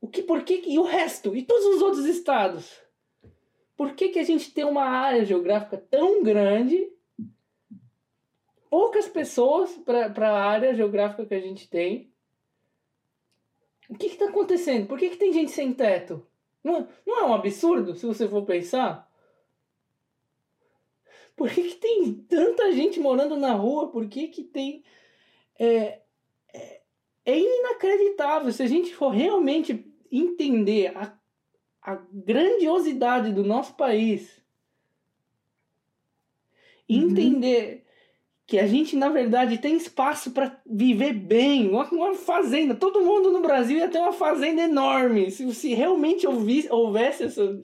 O 0.00 0.06
que, 0.08 0.22
por 0.22 0.42
que, 0.42 0.62
e 0.66 0.78
o 0.78 0.84
resto? 0.84 1.34
E 1.36 1.42
todos 1.42 1.64
os 1.66 1.82
outros 1.82 2.04
estados? 2.04 2.80
Por 3.76 3.94
que, 3.94 4.08
que 4.08 4.18
a 4.18 4.24
gente 4.24 4.52
tem 4.52 4.64
uma 4.64 4.84
área 4.84 5.24
geográfica 5.24 5.76
tão 5.76 6.22
grande, 6.22 6.92
poucas 8.70 9.08
pessoas 9.08 9.70
para 9.84 10.30
a 10.30 10.44
área 10.44 10.74
geográfica 10.74 11.26
que 11.26 11.34
a 11.34 11.40
gente 11.40 11.68
tem? 11.68 12.12
O 13.88 13.94
que 13.94 14.06
está 14.06 14.28
acontecendo? 14.28 14.86
Por 14.86 14.98
que, 14.98 15.10
que 15.10 15.16
tem 15.16 15.32
gente 15.32 15.50
sem 15.50 15.72
teto? 15.72 16.26
Não, 16.62 16.88
não 17.06 17.20
é 17.20 17.24
um 17.24 17.34
absurdo, 17.34 17.94
se 17.94 18.04
você 18.04 18.28
for 18.28 18.44
pensar? 18.44 19.08
Por 21.36 21.48
que, 21.48 21.62
que 21.62 21.76
tem 21.76 22.14
tanta 22.14 22.72
gente 22.72 22.98
morando 22.98 23.36
na 23.36 23.52
rua? 23.52 23.92
Por 23.92 24.08
que, 24.08 24.26
que 24.26 24.42
tem. 24.42 24.82
É, 25.58 26.00
é, 26.52 26.80
é 27.24 27.38
inacreditável. 27.38 28.52
Se 28.52 28.62
a 28.62 28.66
gente 28.66 28.94
for 28.94 29.10
realmente 29.10 29.84
entender 30.10 30.96
a, 30.96 31.12
a 31.82 31.96
grandiosidade 32.12 33.32
do 33.32 33.44
nosso 33.44 33.74
país, 33.74 34.42
uhum. 36.88 36.96
entender 36.96 37.84
que 38.46 38.58
a 38.58 38.66
gente, 38.66 38.96
na 38.96 39.10
verdade, 39.10 39.58
tem 39.58 39.76
espaço 39.76 40.30
para 40.30 40.58
viver 40.64 41.12
bem, 41.12 41.68
uma, 41.68 41.84
uma, 41.90 42.14
fazenda. 42.14 42.74
Todo 42.74 43.04
mundo 43.04 43.30
no 43.30 43.42
Brasil 43.42 43.76
ia 43.76 43.90
ter 43.90 43.98
uma 43.98 44.12
fazenda 44.12 44.62
enorme. 44.62 45.30
Se, 45.30 45.54
se 45.54 45.74
realmente 45.74 46.26
houvesse, 46.26 46.72
houvesse 46.72 47.24
essa 47.24 47.62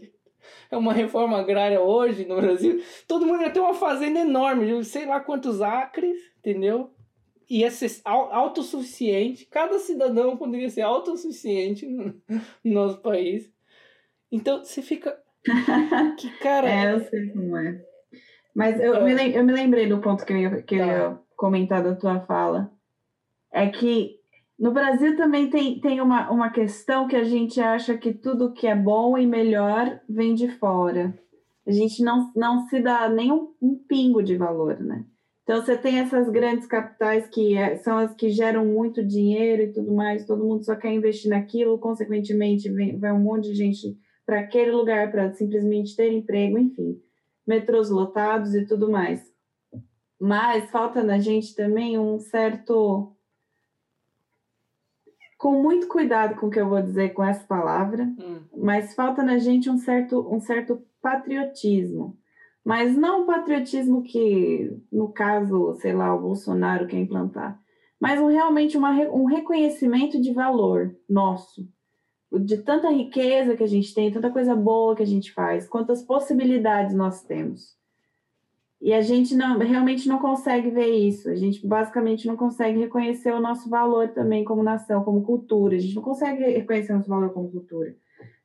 é 0.70 0.76
uma 0.76 0.92
reforma 0.92 1.38
agrária 1.38 1.80
hoje 1.80 2.26
no 2.26 2.36
Brasil, 2.36 2.82
todo 3.08 3.26
mundo 3.26 3.42
ia 3.42 3.50
ter 3.50 3.60
uma 3.60 3.74
fazenda 3.74 4.20
enorme, 4.20 4.84
sei 4.84 5.06
lá 5.06 5.20
quantos 5.20 5.62
acres, 5.62 6.18
entendeu? 6.38 6.93
Ia 7.48 7.70
ser 7.70 7.90
autossuficiente, 8.04 9.46
cada 9.46 9.78
cidadão 9.78 10.36
poderia 10.36 10.68
ser 10.70 10.82
autossuficiente 10.82 11.86
no, 11.86 12.14
nosso 12.64 12.98
país. 13.00 13.50
Então 14.30 14.64
você 14.64 14.82
fica. 14.82 15.18
que 16.18 16.30
cara. 16.38 16.68
é, 16.68 16.94
eu 16.94 17.00
sei 17.00 17.28
como 17.28 17.56
é. 17.56 17.84
Mas 18.54 18.80
eu, 18.80 18.94
é. 18.96 19.14
me, 19.14 19.34
eu 19.34 19.44
me 19.44 19.52
lembrei 19.52 19.88
do 19.88 20.00
ponto 20.00 20.24
que 20.24 20.32
eu 20.32 20.38
ia, 20.38 20.62
que 20.62 20.78
tá. 20.78 20.82
eu 20.82 20.88
ia 20.88 21.18
comentar 21.36 21.82
da 21.82 21.94
tua 21.94 22.20
fala. 22.20 22.72
É 23.52 23.68
que 23.68 24.18
no 24.58 24.72
Brasil 24.72 25.16
também 25.16 25.50
tem, 25.50 25.80
tem 25.80 26.00
uma, 26.00 26.30
uma 26.30 26.50
questão 26.50 27.08
que 27.08 27.16
a 27.16 27.24
gente 27.24 27.60
acha 27.60 27.96
que 27.96 28.12
tudo 28.12 28.52
que 28.52 28.66
é 28.66 28.74
bom 28.74 29.18
e 29.18 29.26
melhor 29.26 30.00
vem 30.08 30.34
de 30.34 30.48
fora. 30.48 31.18
A 31.66 31.72
gente 31.72 32.02
não, 32.02 32.30
não 32.36 32.66
se 32.68 32.80
dá 32.80 33.08
nem 33.08 33.32
um, 33.32 33.52
um 33.60 33.74
pingo 33.74 34.22
de 34.22 34.36
valor, 34.36 34.78
né? 34.80 35.04
Então, 35.44 35.60
você 35.60 35.76
tem 35.76 36.00
essas 36.00 36.30
grandes 36.30 36.66
capitais 36.66 37.28
que 37.28 37.54
é, 37.54 37.76
são 37.76 37.98
as 37.98 38.14
que 38.14 38.30
geram 38.30 38.64
muito 38.64 39.04
dinheiro 39.04 39.62
e 39.62 39.72
tudo 39.72 39.94
mais, 39.94 40.26
todo 40.26 40.42
mundo 40.42 40.64
só 40.64 40.74
quer 40.74 40.90
investir 40.90 41.30
naquilo, 41.30 41.78
consequentemente, 41.78 42.70
vem, 42.70 42.98
vai 42.98 43.12
um 43.12 43.20
monte 43.20 43.50
de 43.50 43.54
gente 43.54 43.98
para 44.24 44.40
aquele 44.40 44.70
lugar 44.70 45.10
para 45.10 45.34
simplesmente 45.34 45.94
ter 45.94 46.10
emprego, 46.10 46.58
enfim, 46.58 46.98
metrôs 47.46 47.90
lotados 47.90 48.54
e 48.54 48.66
tudo 48.66 48.90
mais. 48.90 49.22
Mas 50.18 50.70
falta 50.70 51.02
na 51.02 51.18
gente 51.18 51.54
também 51.54 51.98
um 51.98 52.18
certo. 52.18 53.12
Com 55.36 55.62
muito 55.62 55.88
cuidado 55.88 56.36
com 56.36 56.46
o 56.46 56.50
que 56.50 56.58
eu 56.58 56.70
vou 56.70 56.80
dizer 56.80 57.12
com 57.12 57.22
essa 57.22 57.44
palavra, 57.44 58.04
hum. 58.04 58.40
mas 58.56 58.94
falta 58.94 59.22
na 59.22 59.36
gente 59.36 59.68
um 59.68 59.76
certo, 59.76 60.26
um 60.34 60.40
certo 60.40 60.82
patriotismo 61.02 62.16
mas 62.64 62.96
não 62.96 63.22
o 63.22 63.26
patriotismo 63.26 64.02
que, 64.02 64.74
no 64.90 65.08
caso, 65.12 65.74
sei 65.74 65.92
lá, 65.92 66.14
o 66.14 66.20
Bolsonaro 66.20 66.86
quer 66.86 66.98
implantar, 66.98 67.60
mas 68.00 68.20
um, 68.20 68.26
realmente 68.26 68.76
uma, 68.76 68.90
um 69.10 69.24
reconhecimento 69.24 70.20
de 70.20 70.32
valor 70.32 70.96
nosso, 71.08 71.68
de 72.32 72.58
tanta 72.58 72.90
riqueza 72.90 73.56
que 73.56 73.62
a 73.62 73.68
gente 73.68 73.94
tem, 73.94 74.10
tanta 74.10 74.30
coisa 74.30 74.56
boa 74.56 74.96
que 74.96 75.02
a 75.02 75.06
gente 75.06 75.32
faz, 75.32 75.68
quantas 75.68 76.02
possibilidades 76.02 76.94
nós 76.94 77.22
temos. 77.22 77.76
E 78.80 78.92
a 78.92 79.00
gente 79.00 79.34
não, 79.34 79.58
realmente 79.58 80.06
não 80.06 80.18
consegue 80.18 80.68
ver 80.68 80.90
isso. 80.90 81.30
A 81.30 81.34
gente 81.34 81.66
basicamente 81.66 82.26
não 82.26 82.36
consegue 82.36 82.78
reconhecer 82.78 83.32
o 83.32 83.40
nosso 83.40 83.70
valor 83.70 84.08
também 84.08 84.44
como 84.44 84.62
nação, 84.62 85.02
como 85.02 85.22
cultura. 85.22 85.76
A 85.76 85.78
gente 85.78 85.94
não 85.94 86.02
consegue 86.02 86.44
reconhecer 86.44 86.92
o 86.92 86.96
nosso 86.96 87.08
valor 87.08 87.32
como 87.32 87.50
cultura. 87.50 87.96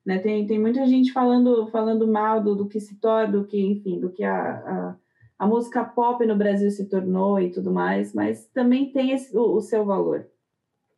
Né? 0.10 0.18
Tem, 0.18 0.48
tem 0.48 0.58
muita 0.58 0.88
gente 0.88 1.14
falando, 1.14 1.68
falando 1.68 2.08
mal 2.08 2.42
do, 2.42 2.56
do 2.56 2.68
que 2.68 2.80
se 2.80 2.96
torna, 2.96 3.32
do 3.34 3.46
que, 3.46 3.62
enfim, 3.62 4.00
do 4.00 4.10
que 4.10 4.24
a, 4.24 4.34
a, 4.34 4.96
a, 5.38 5.46
música 5.46 5.86
pop 5.86 6.26
no 6.26 6.36
Brasil 6.36 6.72
se 6.72 6.90
tornou 6.90 7.40
e 7.40 7.52
tudo 7.52 7.72
mais, 7.72 8.12
mas 8.12 8.48
também 8.48 8.92
tem 8.92 9.12
esse, 9.12 9.38
o, 9.38 9.54
o 9.54 9.62
seu 9.62 9.86
valor. 9.86 10.28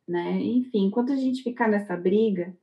Né? 0.08 0.40
Enfim, 0.40 0.86
enquanto 0.86 1.12
a 1.12 1.16
gente 1.16 1.42
ficar 1.42 1.68
nessa 1.68 1.94
briga, 1.94 2.56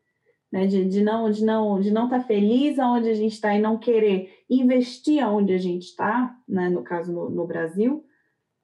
né, 0.52 0.66
de, 0.66 0.90
de 0.90 1.04
não 1.04 1.30
de 1.30 1.46
não 1.46 1.80
de 1.80 1.92
não 1.92 2.06
estar 2.06 2.22
tá 2.22 2.26
feliz 2.26 2.80
aonde 2.80 3.10
a 3.10 3.14
gente 3.14 3.34
está 3.34 3.56
e 3.56 3.62
não 3.62 3.78
querer 3.78 4.34
investir 4.50 5.24
aonde 5.24 5.54
a 5.54 5.60
gente 5.60 5.84
está, 5.84 6.36
né, 6.48 6.68
no 6.68 6.82
caso 6.82 7.14
no, 7.14 7.30
no 7.30 7.46
Brasil, 7.46 8.04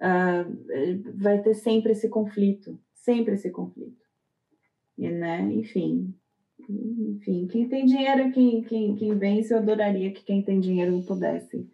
uh, 0.01 1.13
vai 1.13 1.39
ter 1.39 1.53
sempre 1.53 1.91
esse 1.91 2.09
conflito, 2.09 2.79
sempre 2.95 3.35
esse 3.35 3.51
conflito. 3.51 4.03
E, 4.97 5.07
né, 5.07 5.41
enfim, 5.53 6.15
enfim, 6.69 7.47
quem 7.47 7.67
tem 7.67 7.85
dinheiro, 7.85 8.31
quem, 8.31 8.61
quem, 8.63 8.95
quem 8.95 9.17
vence, 9.17 9.53
eu 9.53 9.57
adoraria 9.57 10.11
que 10.11 10.23
quem 10.23 10.41
tem 10.41 10.59
dinheiro 10.59 11.01
pudesse 11.03 11.67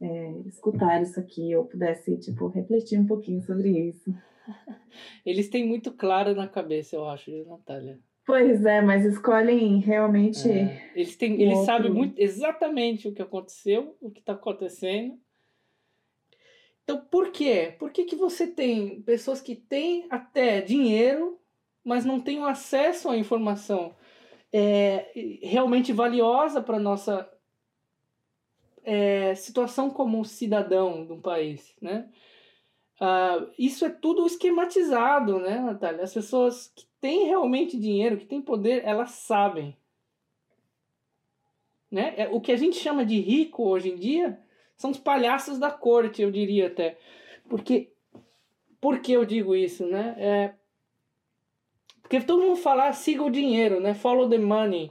é, 0.00 0.32
escutar 0.46 1.02
isso 1.02 1.20
aqui, 1.20 1.54
ou 1.54 1.64
pudesse, 1.64 2.16
tipo, 2.18 2.48
refletir 2.48 2.98
um 2.98 3.06
pouquinho 3.06 3.42
sobre 3.42 3.68
isso. 3.70 4.14
Eles 5.24 5.48
têm 5.48 5.66
muito 5.66 5.92
claro 5.92 6.34
na 6.34 6.48
cabeça, 6.48 6.96
eu 6.96 7.06
acho, 7.06 7.30
Natália? 7.46 7.98
Pois 8.24 8.64
é, 8.64 8.80
mas 8.80 9.04
escolhem 9.04 9.78
realmente. 9.78 10.48
É. 10.48 10.90
Eles, 10.94 11.16
têm, 11.16 11.40
eles 11.40 11.58
sabem 11.60 11.90
muito 11.90 12.18
exatamente 12.18 13.08
o 13.08 13.12
que 13.12 13.22
aconteceu, 13.22 13.96
o 14.00 14.10
que 14.10 14.20
está 14.20 14.32
acontecendo. 14.34 15.18
Então, 16.84 17.00
por 17.10 17.30
quê? 17.30 17.74
Por 17.78 17.90
que, 17.90 18.04
que 18.04 18.16
você 18.16 18.46
tem 18.46 19.02
pessoas 19.02 19.40
que 19.40 19.54
têm 19.54 20.06
até 20.10 20.60
dinheiro, 20.60 21.38
mas 21.84 22.04
não 22.04 22.20
têm 22.20 22.42
acesso 22.44 23.08
à 23.08 23.16
informação 23.16 23.94
é, 24.52 25.12
realmente 25.42 25.92
valiosa 25.92 26.60
para 26.60 26.76
a 26.76 26.80
nossa 26.80 27.30
é, 28.84 29.34
situação 29.34 29.90
como 29.90 30.24
cidadão 30.24 31.04
de 31.06 31.12
um 31.12 31.20
país, 31.20 31.74
né? 31.80 32.08
Uh, 33.00 33.50
isso 33.58 33.86
é 33.86 33.88
tudo 33.88 34.26
esquematizado, 34.26 35.38
né, 35.38 35.58
Natália? 35.58 36.02
As 36.02 36.12
pessoas 36.12 36.70
que 36.76 36.86
têm 37.00 37.24
realmente 37.24 37.78
dinheiro, 37.78 38.18
que 38.18 38.26
têm 38.26 38.42
poder, 38.42 38.84
elas 38.84 39.12
sabem. 39.12 39.74
Né? 41.90 42.14
É, 42.18 42.28
o 42.28 42.42
que 42.42 42.52
a 42.52 42.56
gente 42.56 42.76
chama 42.76 43.04
de 43.04 43.18
rico 43.18 43.66
hoje 43.66 43.90
em 43.90 43.96
dia 43.96 44.38
são 44.76 44.90
os 44.90 44.98
palhaços 44.98 45.58
da 45.58 45.70
corte, 45.70 46.20
eu 46.20 46.30
diria 46.30 46.66
até. 46.66 46.98
Porque, 47.48 47.90
por 48.78 49.00
que 49.00 49.12
eu 49.12 49.24
digo 49.24 49.56
isso, 49.56 49.86
né? 49.86 50.14
É, 50.18 50.54
porque 52.10 52.26
todo 52.26 52.42
mundo 52.42 52.56
fala, 52.56 52.88
ah, 52.88 52.92
siga 52.92 53.22
o 53.22 53.30
dinheiro, 53.30 53.78
né? 53.78 53.94
Follow 53.94 54.28
the 54.28 54.36
money. 54.36 54.90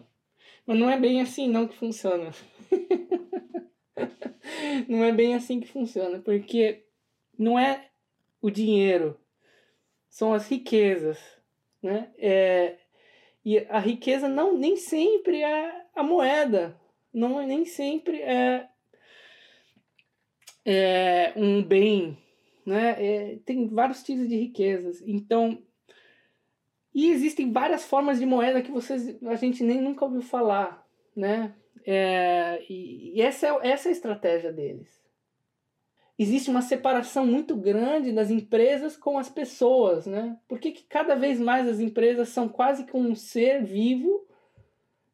Mas 0.65 0.79
não 0.79 0.89
é 0.89 0.97
bem 0.97 1.19
assim 1.19 1.49
não 1.49 1.67
que 1.67 1.75
funciona. 1.75 2.31
não 4.87 5.03
é 5.03 5.11
bem 5.11 5.35
assim 5.35 5.59
que 5.59 5.67
funciona, 5.67 6.19
porque 6.19 6.85
não 7.37 7.59
é 7.59 7.89
o 8.41 8.49
dinheiro, 8.49 9.19
são 10.07 10.33
as 10.33 10.47
riquezas, 10.47 11.19
né? 11.83 12.09
É, 12.17 12.77
e 13.43 13.57
a 13.67 13.79
riqueza 13.79 14.29
não 14.29 14.57
nem 14.57 14.77
sempre 14.77 15.41
é 15.41 15.87
a 15.93 16.01
moeda, 16.01 16.79
não 17.13 17.45
nem 17.45 17.65
sempre 17.65 18.21
é, 18.21 18.65
é 20.63 21.33
um 21.35 21.61
bem, 21.61 22.17
né? 22.65 22.95
É, 22.97 23.39
tem 23.45 23.67
vários 23.67 24.03
tipos 24.03 24.25
de 24.25 24.37
riquezas, 24.37 25.03
então 25.05 25.61
e 26.93 27.11
existem 27.11 27.51
várias 27.51 27.85
formas 27.85 28.19
de 28.19 28.25
moeda 28.25 28.61
que 28.61 28.71
vocês 28.71 29.17
a 29.23 29.35
gente 29.35 29.63
nem 29.63 29.81
nunca 29.81 30.05
ouviu 30.05 30.21
falar, 30.21 30.85
né? 31.15 31.53
É, 31.85 32.61
e, 32.69 33.17
e 33.17 33.21
essa 33.21 33.47
é 33.47 33.69
essa 33.69 33.87
é 33.87 33.89
a 33.89 33.93
estratégia 33.93 34.51
deles 34.51 34.99
existe 36.19 36.49
uma 36.49 36.61
separação 36.61 37.25
muito 37.25 37.55
grande 37.55 38.11
das 38.11 38.29
empresas 38.29 38.97
com 38.97 39.17
as 39.17 39.29
pessoas, 39.29 40.05
né? 40.05 40.37
Por 40.49 40.59
que, 40.59 40.73
que 40.73 40.83
cada 40.83 41.15
vez 41.15 41.39
mais 41.39 41.65
as 41.65 41.79
empresas 41.79 42.27
são 42.27 42.49
quase 42.49 42.85
como 42.87 43.07
um 43.07 43.15
ser 43.15 43.63
vivo, 43.63 44.27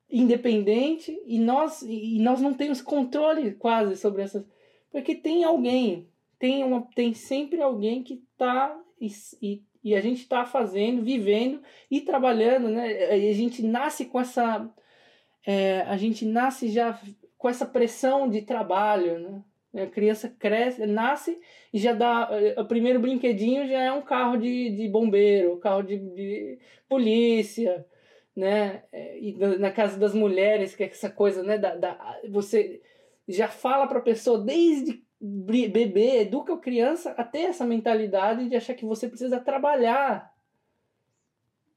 independente, 0.09 1.15
e 1.27 1.37
nós, 1.37 1.83
e 1.83 2.17
nós 2.19 2.41
não 2.41 2.55
temos 2.55 2.81
controle 2.81 3.53
quase 3.53 3.95
sobre 3.95 4.23
essas... 4.23 4.43
Porque 4.91 5.13
tem 5.13 5.43
alguém, 5.43 6.09
tem, 6.39 6.63
uma, 6.63 6.81
tem 6.95 7.13
sempre 7.13 7.61
alguém 7.61 8.01
que 8.01 8.23
está... 8.31 8.75
E, 8.99 9.07
e, 9.41 9.63
e 9.85 9.93
a 9.93 10.01
gente 10.01 10.21
está 10.21 10.43
fazendo, 10.43 11.03
vivendo 11.03 11.61
e 11.91 12.01
trabalhando, 12.01 12.69
né? 12.69 13.19
E 13.19 13.29
a 13.29 13.33
gente 13.33 13.61
nasce 13.61 14.05
com 14.05 14.19
essa... 14.19 14.67
É, 15.45 15.81
a 15.81 15.95
gente 15.95 16.25
nasce 16.25 16.69
já 16.69 16.99
com 17.37 17.47
essa 17.47 17.67
pressão 17.67 18.27
de 18.27 18.41
trabalho, 18.41 19.19
né? 19.19 19.83
A 19.83 19.85
criança 19.85 20.27
cresce, 20.39 20.83
nasce 20.87 21.37
e 21.71 21.77
já 21.77 21.93
dá. 21.93 22.29
O 22.57 22.65
primeiro 22.65 22.99
brinquedinho 22.99 23.67
já 23.67 23.79
é 23.79 23.91
um 23.91 24.01
carro 24.01 24.37
de, 24.37 24.71
de 24.71 24.87
bombeiro, 24.87 25.57
carro 25.57 25.83
de, 25.83 25.99
de 25.99 26.59
polícia, 26.89 27.85
né? 28.35 28.83
Eh, 28.91 29.19
e 29.19 29.33
na 29.59 29.69
casa 29.69 29.99
das 29.99 30.15
mulheres, 30.15 30.75
que 30.75 30.83
é 30.83 30.87
essa 30.87 31.11
coisa, 31.11 31.43
né? 31.43 31.59
Da, 31.59 31.75
da, 31.75 32.19
você 32.29 32.81
já 33.27 33.47
fala 33.47 33.85
para 33.85 33.99
a 33.99 34.03
pessoa 34.03 34.39
desde 34.39 35.04
bebê, 35.19 36.21
educa 36.21 36.53
a 36.53 36.59
criança 36.59 37.11
a 37.11 37.23
ter 37.23 37.43
essa 37.43 37.65
mentalidade 37.65 38.49
de 38.49 38.55
achar 38.55 38.73
que 38.73 38.85
você 38.85 39.07
precisa 39.07 39.39
trabalhar, 39.39 40.33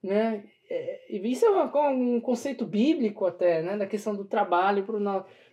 né? 0.02 0.44
Eh, 0.70 1.00
e 1.10 1.32
isso 1.32 1.46
é 1.46 1.50
uma, 1.50 1.90
um 1.90 2.20
conceito 2.20 2.66
bíblico 2.66 3.26
até, 3.26 3.62
né? 3.62 3.76
Da 3.76 3.86
questão 3.86 4.14
do 4.14 4.24
trabalho 4.24 4.84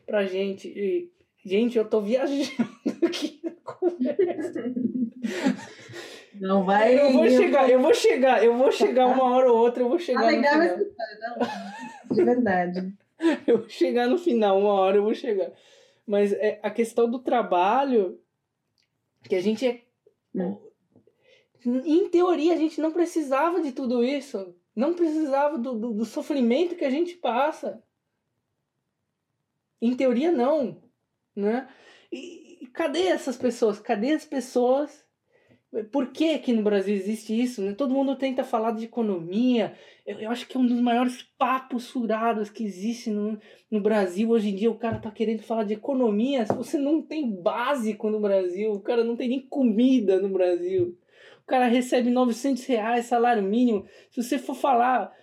para 0.05 0.19
a 0.19 0.25
gente. 0.25 0.67
E, 0.67 1.11
Gente, 1.45 1.77
eu 1.77 1.87
tô 1.87 2.01
viajando 2.01 2.43
aqui 3.05 3.39
na 3.43 3.51
conversa. 3.63 4.63
Não 6.41 6.65
vai. 6.65 6.99
Eu 6.99 7.13
vou 7.13 7.29
chegar, 7.29 7.69
eu 7.69 7.79
vou 7.79 7.93
chegar, 7.93 8.43
eu 8.43 8.57
vou 8.57 8.71
chegar 8.71 9.05
uma 9.05 9.23
hora 9.23 9.51
ou 9.51 9.59
outra, 9.59 9.83
eu 9.83 9.87
vou 9.87 9.99
chegar. 9.99 10.23
Ah, 10.23 10.31
legal 10.31 10.59
De 12.11 12.23
verdade. 12.25 12.93
Eu 13.45 13.59
vou 13.59 13.69
chegar 13.69 14.07
no 14.07 14.17
final, 14.17 14.59
uma 14.59 14.73
hora 14.73 14.97
eu 14.97 15.03
vou 15.03 15.13
chegar. 15.13 15.51
Mas 16.05 16.33
é 16.33 16.59
a 16.61 16.69
questão 16.69 17.09
do 17.09 17.19
trabalho, 17.19 18.21
que 19.23 19.35
a 19.35 19.41
gente 19.41 19.65
é. 19.65 19.81
Hum. 20.35 20.57
Em 21.65 22.09
teoria, 22.09 22.53
a 22.53 22.57
gente 22.57 22.79
não 22.79 22.91
precisava 22.91 23.61
de 23.61 23.71
tudo 23.71 24.03
isso. 24.03 24.55
Não 24.75 24.93
precisava 24.93 25.57
do, 25.57 25.73
do, 25.73 25.93
do 25.93 26.05
sofrimento 26.05 26.75
que 26.75 26.85
a 26.85 26.89
gente 26.89 27.15
passa. 27.15 27.81
Em 29.81 29.95
teoria, 29.95 30.31
não 30.31 30.85
né? 31.35 31.67
E, 32.11 32.63
e 32.63 32.67
cadê 32.67 33.07
essas 33.07 33.35
pessoas? 33.35 33.79
Cadê 33.79 34.13
as 34.13 34.25
pessoas? 34.25 35.04
Por 35.83 36.07
que 36.11 36.37
que 36.39 36.53
no 36.53 36.63
Brasil 36.63 36.95
existe 36.95 37.39
isso? 37.39 37.61
Né? 37.61 37.73
Todo 37.73 37.93
mundo 37.93 38.15
tenta 38.15 38.43
falar 38.43 38.71
de 38.71 38.85
economia. 38.85 39.73
Eu, 40.05 40.19
eu 40.19 40.31
acho 40.31 40.47
que 40.47 40.55
é 40.55 40.59
um 40.59 40.65
dos 40.65 40.79
maiores 40.79 41.23
papos 41.37 41.89
furados 41.89 42.49
que 42.49 42.63
existe 42.63 43.09
no, 43.09 43.37
no 43.69 43.81
Brasil. 43.81 44.29
Hoje 44.29 44.49
em 44.49 44.55
dia 44.55 44.71
o 44.71 44.77
cara 44.77 44.99
tá 44.99 45.11
querendo 45.11 45.43
falar 45.43 45.63
de 45.63 45.73
economia. 45.73 46.45
Se 46.45 46.53
você 46.53 46.77
não 46.77 47.01
tem 47.01 47.29
básico 47.29 48.09
no 48.09 48.19
Brasil, 48.19 48.71
o 48.71 48.79
cara 48.79 49.03
não 49.03 49.15
tem 49.15 49.27
nem 49.27 49.41
comida 49.41 50.19
no 50.21 50.29
Brasil. 50.29 50.97
O 51.43 51.45
cara 51.45 51.67
recebe 51.67 52.09
900 52.09 52.65
reais 52.65 53.05
salário 53.05 53.43
mínimo. 53.43 53.85
Se 54.11 54.23
você 54.23 54.39
for 54.39 54.55
falar 54.55 55.13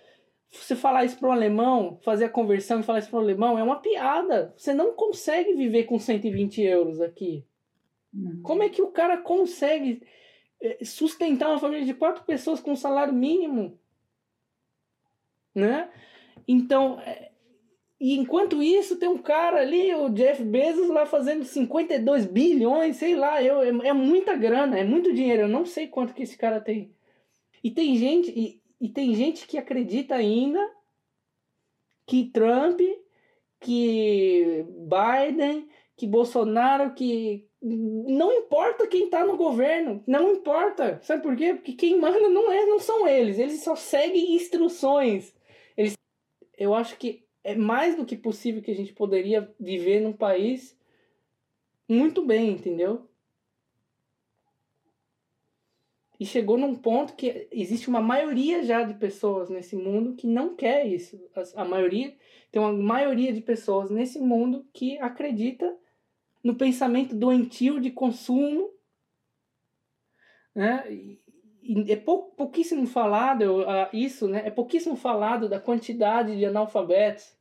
você 0.51 0.75
falar 0.75 1.03
isso 1.03 1.17
para 1.17 1.29
o 1.29 1.31
alemão, 1.31 1.97
fazer 2.03 2.25
a 2.25 2.29
conversão 2.29 2.79
e 2.79 2.83
falar 2.83 2.99
isso 2.99 3.09
para 3.09 3.17
o 3.17 3.23
alemão 3.23 3.57
é 3.57 3.63
uma 3.63 3.79
piada. 3.79 4.53
Você 4.55 4.71
não 4.71 4.93
consegue 4.93 5.53
viver 5.55 5.85
com 5.85 5.97
120 5.97 6.61
euros 6.61 7.01
aqui. 7.01 7.43
Não. 8.13 8.41
Como 8.43 8.61
é 8.61 8.69
que 8.69 8.81
o 8.81 8.91
cara 8.91 9.17
consegue 9.17 10.03
sustentar 10.83 11.49
uma 11.49 11.59
família 11.59 11.85
de 11.85 11.93
quatro 11.93 12.23
pessoas 12.23 12.59
com 12.59 12.71
um 12.71 12.75
salário 12.75 13.13
mínimo? 13.13 13.79
Né? 15.53 15.89
Então, 16.47 16.99
eh, 17.01 17.31
e 17.99 18.17
enquanto 18.17 18.61
isso, 18.61 18.97
tem 18.97 19.07
um 19.07 19.17
cara 19.17 19.61
ali, 19.61 19.95
o 19.95 20.09
Jeff 20.09 20.43
Bezos, 20.43 20.89
lá 20.89 21.05
fazendo 21.05 21.45
52 21.45 22.25
bilhões, 22.25 22.97
sei 22.97 23.15
lá, 23.15 23.41
eu, 23.41 23.61
é, 23.61 23.87
é 23.87 23.93
muita 23.93 24.35
grana, 24.35 24.77
é 24.77 24.83
muito 24.83 25.13
dinheiro. 25.13 25.43
Eu 25.43 25.47
não 25.47 25.65
sei 25.65 25.87
quanto 25.87 26.13
que 26.13 26.23
esse 26.23 26.37
cara 26.37 26.59
tem. 26.59 26.93
E 27.63 27.71
tem 27.71 27.95
gente, 27.95 28.29
e, 28.29 28.61
e 28.81 28.89
tem 28.89 29.15
gente 29.15 29.47
que 29.47 29.57
acredita 29.57 30.15
ainda 30.15 30.59
que 32.05 32.25
Trump, 32.25 32.81
que 33.61 34.65
Biden, 34.67 35.69
que 35.95 36.05
Bolsonaro, 36.05 36.93
que 36.93 37.47
não 37.63 38.33
importa 38.33 38.87
quem 38.87 39.05
está 39.05 39.25
no 39.25 39.37
governo, 39.37 40.03
não 40.05 40.33
importa. 40.33 40.99
Sabe 41.01 41.23
por 41.23 41.35
quê? 41.35 41.53
Porque 41.53 41.73
quem 41.73 41.97
manda 41.97 42.29
não 42.29 42.51
é, 42.51 42.65
não 42.65 42.79
são 42.79 43.07
eles, 43.07 43.39
eles 43.39 43.63
só 43.63 43.73
seguem 43.73 44.35
instruções. 44.35 45.33
Eles, 45.77 45.93
eu 46.57 46.75
acho 46.75 46.97
que 46.97 47.25
é 47.41 47.55
mais 47.55 47.95
do 47.95 48.05
que 48.05 48.17
possível 48.17 48.61
que 48.61 48.71
a 48.71 48.75
gente 48.75 48.93
poderia 48.93 49.49
viver 49.57 50.01
num 50.01 50.11
país 50.11 50.77
muito 51.87 52.25
bem, 52.25 52.51
entendeu? 52.51 53.07
E 56.19 56.25
chegou 56.25 56.57
num 56.57 56.75
ponto 56.75 57.15
que 57.15 57.47
existe 57.51 57.87
uma 57.87 58.01
maioria 58.01 58.63
já 58.63 58.83
de 58.83 58.93
pessoas 58.93 59.49
nesse 59.49 59.75
mundo 59.75 60.15
que 60.15 60.27
não 60.27 60.55
quer 60.55 60.85
isso. 60.85 61.19
A, 61.55 61.65
maioria, 61.65 62.15
tem 62.51 62.61
uma 62.61 62.73
maioria 62.73 63.31
de 63.33 63.41
pessoas 63.41 63.89
nesse 63.89 64.19
mundo 64.19 64.65
que 64.73 64.97
acredita 64.99 65.75
no 66.43 66.55
pensamento 66.55 67.15
doentio 67.15 67.79
de 67.79 67.89
consumo. 67.89 68.69
Né? 70.53 70.83
E 70.91 71.23
é 71.91 71.95
pou, 71.95 72.23
pouquíssimo 72.31 72.85
falado 72.85 73.65
isso, 73.93 74.27
né? 74.27 74.43
É 74.45 74.51
pouquíssimo 74.51 74.95
falado 74.97 75.47
da 75.47 75.59
quantidade 75.59 76.35
de 76.35 76.45
analfabetos 76.45 77.35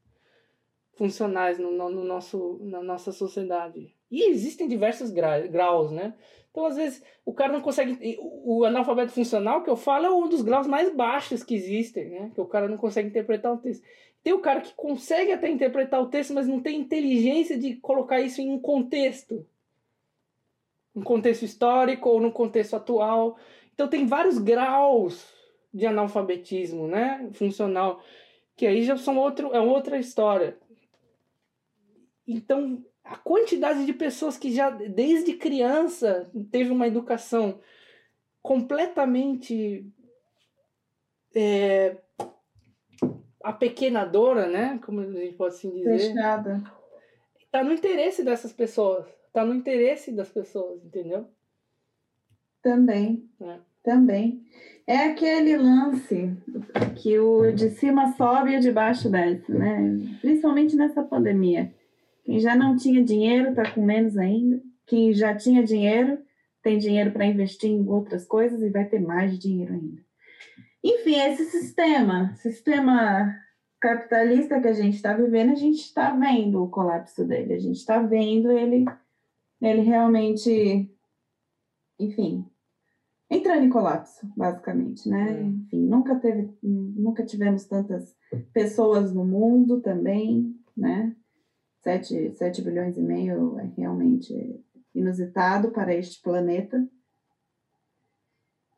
funcionais 0.95 1.59
no, 1.59 1.73
no, 1.73 1.91
no 1.91 2.05
nosso, 2.05 2.61
na 2.62 2.83
nossa 2.83 3.11
sociedade. 3.11 3.93
E 4.11 4.31
existem 4.31 4.69
diversos 4.69 5.11
graus, 5.11 5.91
né? 5.91 6.15
Então, 6.51 6.66
às 6.66 6.77
vezes, 6.77 7.03
o 7.24 7.33
cara 7.33 7.53
não 7.53 7.62
consegue. 7.62 8.19
O 8.20 8.65
analfabeto 8.65 9.11
funcional 9.11 9.62
que 9.62 9.70
eu 9.70 9.77
falo 9.77 10.07
é 10.07 10.11
um 10.11 10.29
dos 10.29 10.43
graus 10.43 10.66
mais 10.66 10.95
baixos 10.95 11.43
que 11.43 11.55
existem, 11.55 12.11
né? 12.11 12.31
Que 12.35 12.41
o 12.41 12.47
cara 12.47 12.69
não 12.69 12.77
consegue 12.77 13.09
interpretar 13.09 13.55
o 13.55 13.59
texto. 13.59 13.83
Tem 14.23 14.32
o 14.32 14.40
cara 14.40 14.61
que 14.61 14.73
consegue 14.74 15.32
até 15.32 15.49
interpretar 15.49 16.01
o 16.01 16.07
texto, 16.07 16.32
mas 16.32 16.47
não 16.47 16.61
tem 16.61 16.81
inteligência 16.81 17.59
de 17.59 17.77
colocar 17.77 18.20
isso 18.20 18.40
em 18.40 18.51
um 18.51 18.59
contexto. 18.59 19.47
Um 20.94 21.03
contexto 21.03 21.44
histórico 21.44 22.09
ou 22.09 22.20
no 22.20 22.31
contexto 22.31 22.77
atual. 22.77 23.36
Então, 23.74 23.89
tem 23.89 24.07
vários 24.07 24.39
graus 24.39 25.27
de 25.74 25.86
analfabetismo, 25.86 26.86
né? 26.86 27.28
Funcional. 27.32 28.03
Que 28.55 28.66
aí 28.66 28.85
já 28.85 28.97
são 28.97 29.19
outro, 29.19 29.53
é 29.55 29.61
outra 29.61 29.99
história. 29.99 30.57
Então, 32.27 32.85
a 33.03 33.16
quantidade 33.16 33.85
de 33.85 33.93
pessoas 33.93 34.36
que 34.36 34.53
já 34.53 34.70
desde 34.70 35.35
criança 35.35 36.31
teve 36.51 36.70
uma 36.70 36.86
educação 36.86 37.59
completamente 38.40 39.86
é, 41.35 41.97
apequenadora, 43.43 44.47
né? 44.47 44.78
Como 44.85 45.01
a 45.01 45.10
gente 45.10 45.35
pode 45.35 45.55
assim 45.55 45.70
dizer. 45.70 45.98
Fechada. 45.98 46.62
Tá 47.51 47.62
no 47.62 47.73
interesse 47.73 48.24
dessas 48.24 48.52
pessoas. 48.52 49.06
Tá 49.32 49.44
no 49.44 49.55
interesse 49.55 50.12
das 50.12 50.28
pessoas, 50.28 50.85
entendeu? 50.85 51.27
Também. 52.62 53.28
É. 53.40 53.59
Também. 53.82 54.43
É 54.86 54.97
aquele 54.97 55.56
lance 55.56 56.36
que 56.97 57.19
o 57.19 57.52
de 57.52 57.70
cima 57.70 58.12
sobe 58.12 58.52
e 58.52 58.56
o 58.56 58.60
de 58.60 58.70
baixo 58.70 59.10
desce, 59.10 59.52
né? 59.52 59.98
Principalmente 60.20 60.77
nessa 60.77 61.02
pandemia. 61.02 61.73
Quem 62.24 62.39
já 62.39 62.55
não 62.55 62.77
tinha 62.77 63.02
dinheiro 63.02 63.51
está 63.51 63.70
com 63.73 63.85
menos 63.85 64.16
ainda. 64.16 64.62
Quem 64.86 65.12
já 65.12 65.35
tinha 65.35 65.64
dinheiro 65.64 66.19
tem 66.62 66.78
dinheiro 66.78 67.10
para 67.10 67.27
investir 67.27 67.70
em 67.70 67.89
outras 67.89 68.24
coisas 68.24 68.62
e 68.62 68.70
vai 68.70 68.85
ter 68.85 69.01
mais 69.01 69.36
dinheiro 69.39 69.74
ainda. 69.74 70.02
Enfim, 70.85 71.15
esse 71.15 71.45
sistema, 71.45 72.35
sistema 72.37 73.35
capitalista 73.81 74.61
que 74.61 74.69
a 74.69 74.73
gente 74.73 74.95
está 74.95 75.13
vivendo, 75.13 75.53
a 75.53 75.57
gente 75.57 75.81
está 75.81 76.11
vendo 76.15 76.63
o 76.63 76.69
colapso 76.69 77.25
dele, 77.25 77.55
a 77.55 77.59
gente 77.59 77.77
está 77.77 78.01
vendo 78.01 78.51
ele, 78.51 78.85
ele 79.61 79.83
realmente, 79.83 80.91
enfim, 81.99 82.45
entrando 83.31 83.65
em 83.65 83.71
colapso, 83.71 84.31
basicamente, 84.37 85.09
né? 85.09 85.41
É. 85.41 85.43
Enfim, 85.43 85.81
nunca 85.87 86.17
teve, 86.17 86.53
nunca 86.63 87.25
tivemos 87.25 87.65
tantas 87.65 88.15
pessoas 88.53 89.13
no 89.13 89.25
mundo 89.25 89.81
também, 89.81 90.55
né? 90.77 91.15
7, 91.83 92.35
7 92.35 92.63
bilhões 92.63 92.97
e 92.97 93.01
meio 93.01 93.59
é 93.59 93.65
realmente 93.77 94.33
inusitado 94.95 95.71
para 95.71 95.95
este 95.95 96.21
planeta. 96.23 96.89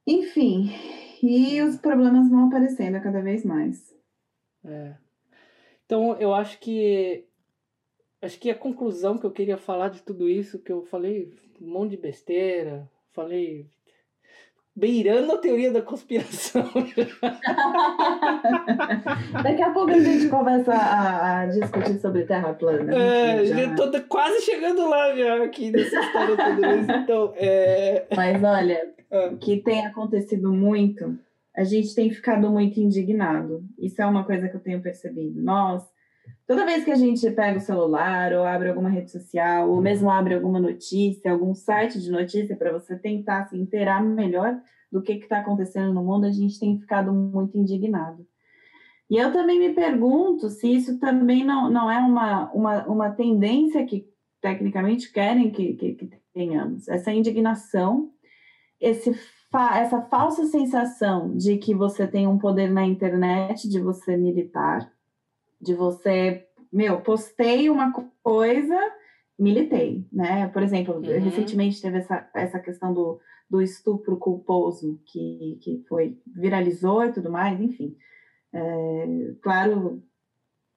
Enfim, 0.06 0.70
e 1.22 1.62
os 1.62 1.76
problemas 1.76 2.28
vão 2.28 2.46
aparecendo 2.46 3.02
cada 3.02 3.20
vez 3.20 3.44
mais. 3.44 3.94
É. 4.64 4.94
Então, 5.84 6.16
eu 6.18 6.34
acho 6.34 6.58
que 6.58 7.26
acho 8.22 8.38
que 8.38 8.50
a 8.50 8.54
conclusão 8.54 9.18
que 9.18 9.26
eu 9.26 9.30
queria 9.30 9.58
falar 9.58 9.88
de 9.88 10.02
tudo 10.02 10.28
isso, 10.28 10.58
que 10.58 10.72
eu 10.72 10.82
falei 10.82 11.32
um 11.60 11.68
monte 11.68 11.90
de 11.90 11.98
besteira, 11.98 12.90
falei 13.12 13.68
beirando 14.76 15.32
a 15.32 15.38
teoria 15.38 15.70
da 15.70 15.80
conspiração. 15.80 16.64
Daqui 19.42 19.62
a 19.62 19.70
pouco 19.70 19.92
a 19.92 20.00
gente 20.00 20.28
começa 20.28 20.72
a, 20.72 21.42
a 21.42 21.46
discutir 21.46 22.00
sobre 22.00 22.24
Terra 22.24 22.54
plana. 22.54 22.92
É, 22.92 23.44
já 23.44 23.74
tô 23.74 23.88
quase 24.08 24.40
chegando 24.42 24.88
lá 24.88 25.14
já 25.14 25.44
aqui 25.44 25.70
nessa 25.70 26.00
história 26.00 26.36
toda. 26.36 26.96
Então, 26.96 27.32
é... 27.36 28.06
Mas 28.16 28.42
olha, 28.42 28.92
o 29.14 29.36
que 29.36 29.58
tem 29.58 29.86
acontecido 29.86 30.52
muito, 30.52 31.18
a 31.56 31.64
gente 31.64 31.94
tem 31.94 32.10
ficado 32.10 32.50
muito 32.50 32.80
indignado. 32.80 33.64
Isso 33.78 34.02
é 34.02 34.06
uma 34.06 34.24
coisa 34.24 34.48
que 34.48 34.56
eu 34.56 34.60
tenho 34.60 34.82
percebido. 34.82 35.40
Nós, 35.40 35.84
toda 36.46 36.66
vez 36.66 36.84
que 36.84 36.90
a 36.90 36.96
gente 36.96 37.30
pega 37.30 37.58
o 37.58 37.62
celular 37.62 38.32
ou 38.32 38.44
abre 38.44 38.68
alguma 38.68 38.90
rede 38.90 39.10
social, 39.10 39.70
ou 39.70 39.80
mesmo 39.80 40.10
abre 40.10 40.34
alguma 40.34 40.60
notícia, 40.60 41.30
algum 41.30 41.54
site 41.54 42.00
de 42.00 42.10
notícia 42.10 42.56
para 42.56 42.72
você 42.72 42.96
tentar 42.96 43.46
se 43.46 43.56
inteirar 43.56 44.02
melhor 44.02 44.60
do 44.90 45.02
que 45.02 45.12
está 45.12 45.38
acontecendo 45.38 45.92
no 45.92 46.04
mundo, 46.04 46.26
a 46.26 46.30
gente 46.30 46.58
tem 46.58 46.78
ficado 46.78 47.12
muito 47.12 47.56
indignado. 47.56 48.26
E 49.10 49.16
eu 49.16 49.32
também 49.32 49.58
me 49.58 49.74
pergunto 49.74 50.48
se 50.48 50.72
isso 50.72 50.98
também 50.98 51.44
não, 51.44 51.70
não 51.70 51.90
é 51.90 51.98
uma, 51.98 52.50
uma, 52.52 52.86
uma 52.86 53.10
tendência 53.10 53.84
que 53.84 54.08
tecnicamente 54.40 55.12
querem 55.12 55.50
que, 55.50 55.74
que, 55.74 55.94
que 55.94 56.10
tenhamos. 56.32 56.88
Essa 56.88 57.12
indignação, 57.12 58.10
esse 58.84 59.14
essa 59.76 60.02
falsa 60.02 60.46
sensação 60.46 61.36
de 61.36 61.58
que 61.58 61.74
você 61.74 62.08
tem 62.08 62.26
um 62.26 62.38
poder 62.38 62.70
na 62.70 62.84
internet, 62.84 63.68
de 63.68 63.78
você 63.78 64.16
militar, 64.16 64.92
de 65.60 65.74
você, 65.74 66.46
meu, 66.72 67.00
postei 67.00 67.70
uma 67.70 67.92
coisa, 68.20 68.76
militei, 69.38 70.04
né? 70.12 70.48
Por 70.48 70.62
exemplo, 70.62 70.96
uhum. 70.96 71.02
recentemente 71.02 71.80
teve 71.80 71.98
essa, 71.98 72.28
essa 72.34 72.58
questão 72.58 72.92
do, 72.92 73.20
do 73.48 73.62
estupro 73.62 74.16
culposo 74.16 75.00
que, 75.06 75.58
que 75.62 75.84
foi, 75.88 76.18
viralizou 76.26 77.04
e 77.04 77.12
tudo 77.12 77.30
mais, 77.30 77.60
enfim. 77.60 77.96
É, 78.52 79.34
claro, 79.40 80.02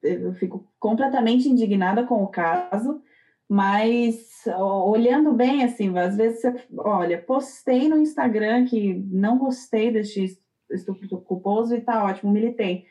eu 0.02 0.34
fico 0.34 0.64
completamente 0.78 1.48
indignada 1.48 2.04
com 2.04 2.22
o 2.22 2.28
caso, 2.28 3.02
mas 3.48 4.44
olhando 4.58 5.32
bem, 5.32 5.64
assim, 5.64 5.96
às 5.98 6.16
vezes 6.16 6.40
você, 6.40 6.66
olha, 6.76 7.22
postei 7.22 7.88
no 7.88 7.96
Instagram 7.96 8.66
que 8.66 8.94
não 9.10 9.38
gostei 9.38 9.90
deste 9.90 10.38
estupro 10.70 11.20
culposo 11.22 11.74
e 11.74 11.80
tá 11.80 12.04
ótimo, 12.04 12.30
militei. 12.30 12.84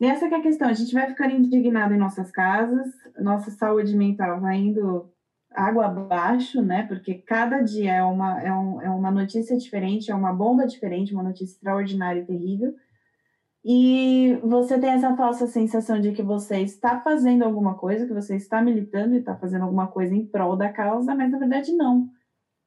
E 0.00 0.06
essa 0.06 0.26
é 0.26 0.34
a 0.34 0.42
questão, 0.42 0.68
a 0.68 0.72
gente 0.72 0.92
vai 0.92 1.06
ficando 1.06 1.34
indignado 1.34 1.94
em 1.94 1.98
nossas 1.98 2.32
casas, 2.32 2.88
nossa 3.20 3.52
saúde 3.52 3.96
mental 3.96 4.40
vai 4.40 4.56
indo 4.56 5.08
água 5.54 5.86
abaixo, 5.86 6.60
né? 6.60 6.84
Porque 6.88 7.14
cada 7.14 7.60
dia 7.60 7.92
é 7.92 8.02
uma, 8.02 8.42
é, 8.42 8.52
um, 8.52 8.82
é 8.82 8.90
uma 8.90 9.12
notícia 9.12 9.56
diferente, 9.56 10.10
é 10.10 10.14
uma 10.14 10.32
bomba 10.32 10.66
diferente, 10.66 11.14
uma 11.14 11.22
notícia 11.22 11.54
extraordinária 11.54 12.20
e 12.20 12.26
terrível. 12.26 12.74
E 13.64 14.36
você 14.42 14.78
tem 14.78 14.90
essa 14.90 15.14
falsa 15.16 15.46
sensação 15.46 16.00
de 16.00 16.12
que 16.12 16.22
você 16.22 16.58
está 16.58 17.00
fazendo 17.00 17.44
alguma 17.44 17.74
coisa, 17.74 18.06
que 18.06 18.12
você 18.12 18.34
está 18.34 18.60
militando 18.60 19.14
e 19.14 19.18
está 19.18 19.36
fazendo 19.36 19.62
alguma 19.62 19.86
coisa 19.86 20.14
em 20.14 20.26
prol 20.26 20.56
da 20.56 20.68
causa, 20.68 21.14
mas 21.14 21.30
na 21.30 21.38
verdade 21.38 21.72
não. 21.72 22.10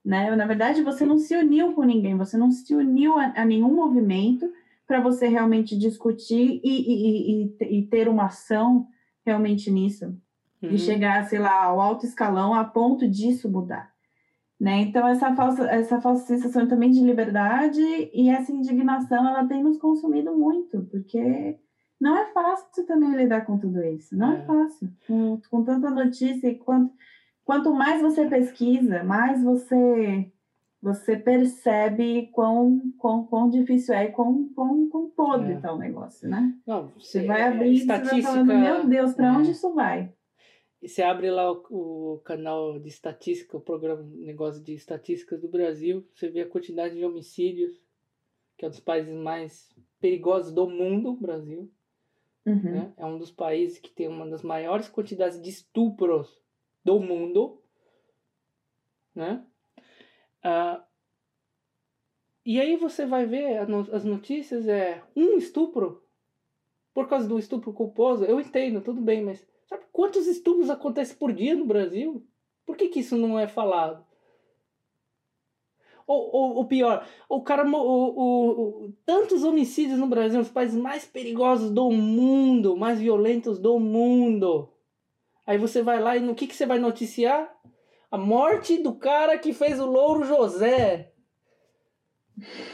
Né? 0.04 0.34
Na 0.36 0.46
verdade, 0.46 0.84
você 0.84 1.06
não 1.06 1.18
se 1.18 1.36
uniu 1.36 1.74
com 1.74 1.84
ninguém, 1.84 2.16
você 2.16 2.38
não 2.38 2.52
se 2.52 2.74
uniu 2.76 3.18
a, 3.18 3.34
a 3.36 3.44
nenhum 3.44 3.74
movimento 3.74 4.50
para 4.88 5.02
você 5.02 5.28
realmente 5.28 5.78
discutir 5.78 6.62
e, 6.64 6.70
e, 6.70 7.44
e, 7.60 7.80
e, 7.80 7.88
ter 7.88 8.08
uma 8.08 8.26
ação 8.26 8.88
realmente 9.26 9.72
nisso. 9.72 10.06
Uhum. 10.62 10.70
E 10.70 10.78
chegar, 10.78 11.26
sei 11.26 11.40
lá, 11.40 11.64
ao 11.64 11.82
alto 11.82 12.06
escalão 12.06 12.54
a 12.54 12.64
ponto 12.64 13.08
disso 13.10 13.50
mudar. 13.50 13.95
Né? 14.60 14.82
Então, 14.82 15.06
essa 15.08 15.36
falsa, 15.36 15.70
essa 15.70 16.00
falsa 16.00 16.26
sensação 16.26 16.68
também 16.68 16.90
de 16.90 17.02
liberdade 17.02 17.82
e 18.14 18.30
essa 18.30 18.52
indignação, 18.52 19.28
ela 19.28 19.46
tem 19.46 19.62
nos 19.62 19.78
consumido 19.78 20.34
muito, 20.34 20.84
porque 20.90 21.60
não 22.00 22.18
é 22.18 22.32
fácil 22.32 22.86
também 22.86 23.16
lidar 23.16 23.46
com 23.46 23.58
tudo 23.58 23.84
isso, 23.84 24.16
não 24.16 24.32
é, 24.32 24.40
é 24.40 24.46
fácil. 24.46 24.90
Com, 25.06 25.42
com 25.50 25.64
tanta 25.64 25.90
notícia 25.90 26.48
e 26.48 26.56
quanto, 26.56 26.94
quanto 27.44 27.74
mais 27.74 28.02
você 28.02 28.28
pesquisa, 28.28 29.04
mais 29.04 29.44
você 29.44 30.32
você 30.86 31.18
percebe 31.18 32.30
quão, 32.32 32.80
quão, 33.00 33.26
quão 33.26 33.50
difícil 33.50 33.96
é 33.96 34.06
e 34.06 34.12
quão, 34.12 34.48
quão, 34.54 34.88
quão 34.88 35.10
podre 35.10 35.54
está 35.54 35.70
é. 35.70 35.72
o 35.72 35.78
negócio, 35.80 36.30
né? 36.30 36.54
Não, 36.66 36.90
você, 36.90 37.22
você 37.22 37.26
vai 37.26 37.42
abrir 37.42 37.74
e 37.74 37.86
vai 37.86 38.22
falando, 38.22 38.54
meu 38.54 38.86
Deus, 38.86 39.16
para 39.16 39.26
é. 39.26 39.32
onde 39.32 39.50
isso 39.50 39.74
vai? 39.74 40.14
E 40.86 40.88
você 40.88 41.02
abre 41.02 41.32
lá 41.32 41.52
o, 41.52 42.14
o, 42.14 42.20
canal 42.20 42.78
de 42.78 42.90
estatística, 42.90 43.58
o 43.58 43.60
programa 43.60 44.04
negócio 44.04 44.62
de 44.62 44.76
estatísticas 44.76 45.42
do 45.42 45.48
Brasil, 45.48 46.08
você 46.14 46.30
vê 46.30 46.42
a 46.42 46.48
quantidade 46.48 46.94
de 46.94 47.04
homicídios, 47.04 47.82
que 48.56 48.64
é 48.64 48.68
um 48.68 48.70
dos 48.70 48.80
países 48.80 49.12
mais 49.12 49.76
perigosos 50.00 50.54
do 50.54 50.70
mundo, 50.70 51.10
o 51.10 51.18
Brasil. 51.18 51.72
Uhum. 52.46 52.72
Né? 52.72 52.94
É 52.98 53.04
um 53.04 53.18
dos 53.18 53.32
países 53.32 53.80
que 53.80 53.90
tem 53.90 54.08
uma 54.08 54.28
das 54.28 54.44
maiores 54.44 54.88
quantidades 54.88 55.42
de 55.42 55.50
estupros 55.50 56.40
do 56.84 57.00
mundo. 57.00 57.60
Né? 59.16 59.44
Ah, 60.44 60.86
e 62.46 62.62
aí 62.62 62.78
você 62.78 63.08
vai 63.08 63.26
ver 63.26 63.58
as 63.92 64.06
notícias, 64.06 64.68
é 64.68 65.02
um 65.16 65.36
estupro, 65.36 66.04
por 66.94 67.10
causa 67.10 67.28
do 67.28 67.40
estupro 67.40 67.74
culposo, 67.74 68.24
eu 68.24 68.40
entendo, 68.40 68.82
tudo 68.82 69.02
bem, 69.02 69.24
mas 69.24 69.44
quantos 69.96 70.28
estupros 70.28 70.70
acontecem 70.70 71.16
por 71.16 71.32
dia 71.32 71.56
no 71.56 71.64
Brasil? 71.64 72.22
Por 72.66 72.76
que, 72.76 72.90
que 72.90 73.00
isso 73.00 73.16
não 73.16 73.40
é 73.40 73.48
falado? 73.48 74.06
Ou, 76.06 76.36
ou, 76.36 76.56
ou 76.58 76.66
pior, 76.66 77.08
o 77.30 77.42
cara. 77.42 77.66
O, 77.66 78.88
o, 78.88 78.94
tantos 79.06 79.46
homicídios 79.46 79.98
no 79.98 80.06
Brasil, 80.06 80.42
os 80.42 80.50
países 80.50 80.76
mais 80.76 81.06
perigosos 81.06 81.72
do 81.72 81.90
mundo, 81.92 82.76
mais 82.76 83.00
violentos 83.00 83.58
do 83.58 83.80
mundo. 83.80 84.70
Aí 85.48 85.58
você 85.58 85.82
vai 85.82 86.02
lá 86.02 86.18
e 86.18 86.20
no 86.20 86.36
que, 86.36 86.46
que 86.46 86.56
você 86.56 86.66
vai 86.66 86.78
noticiar? 86.78 87.50
A 88.12 88.18
morte 88.18 88.78
do 88.78 88.96
cara 88.96 89.38
que 89.38 89.54
fez 89.54 89.80
o 89.80 89.86
Louro 89.86 90.26
José. 90.26 91.14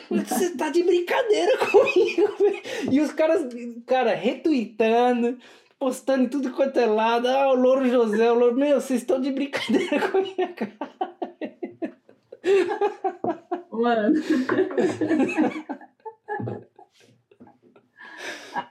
Você 0.09 0.57
tá 0.57 0.69
de 0.69 0.81
brincadeira 0.81 1.55
comigo, 1.69 2.33
E 2.91 2.99
os 2.99 3.11
caras, 3.11 3.47
cara, 3.85 4.15
retweetando, 4.15 5.37
postando 5.81 6.25
em 6.25 6.29
tudo 6.29 6.51
quanto 6.51 6.79
é 6.79 6.85
lado. 6.85 7.27
Ah, 7.27 7.49
o 7.49 7.55
Louro 7.55 7.89
José, 7.89 8.31
o 8.31 8.35
Louro. 8.35 8.55
Meu, 8.55 8.79
vocês 8.79 9.01
estão 9.01 9.19
de 9.19 9.31
brincadeira 9.31 9.99
com 10.07 10.19
a 10.19 10.21
minha 10.21 10.53
cara. 10.53 10.77
Mano. 13.71 14.21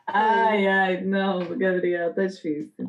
Ai, 0.06 0.68
ai, 0.68 1.00
não, 1.02 1.40
Gabriel, 1.58 2.14
tá 2.14 2.26
difícil. 2.26 2.72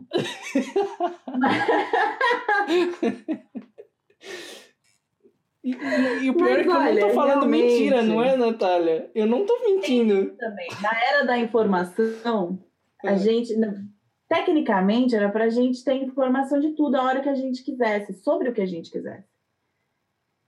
E, 5.63 5.73
e, 5.73 6.23
e, 6.23 6.29
o 6.31 6.33
pior 6.33 6.49
Mas, 6.49 6.57
é 6.57 6.63
que 6.63 6.69
olha, 6.69 6.89
eu 6.89 6.95
não 6.95 7.07
tô 7.07 7.13
falando 7.13 7.41
realmente... 7.41 7.65
mentira, 7.65 8.01
não 8.01 8.23
é, 8.23 8.35
Natália? 8.35 9.11
Eu 9.13 9.27
não 9.27 9.45
tô 9.45 9.61
mentindo. 9.63 10.35
Também. 10.35 10.67
Na 10.81 10.99
era 10.99 11.23
da 11.23 11.37
informação, 11.37 12.57
a 13.05 13.11
é. 13.11 13.17
gente. 13.19 13.55
Tecnicamente, 14.31 15.13
era 15.13 15.29
pra 15.29 15.49
gente 15.49 15.83
ter 15.83 15.95
informação 15.95 16.57
de 16.57 16.71
tudo 16.71 16.95
a 16.95 17.03
hora 17.03 17.19
que 17.19 17.27
a 17.27 17.35
gente 17.35 17.61
quisesse, 17.65 18.13
sobre 18.13 18.47
o 18.47 18.53
que 18.53 18.61
a 18.61 18.65
gente 18.65 18.89
quisesse. 18.89 19.27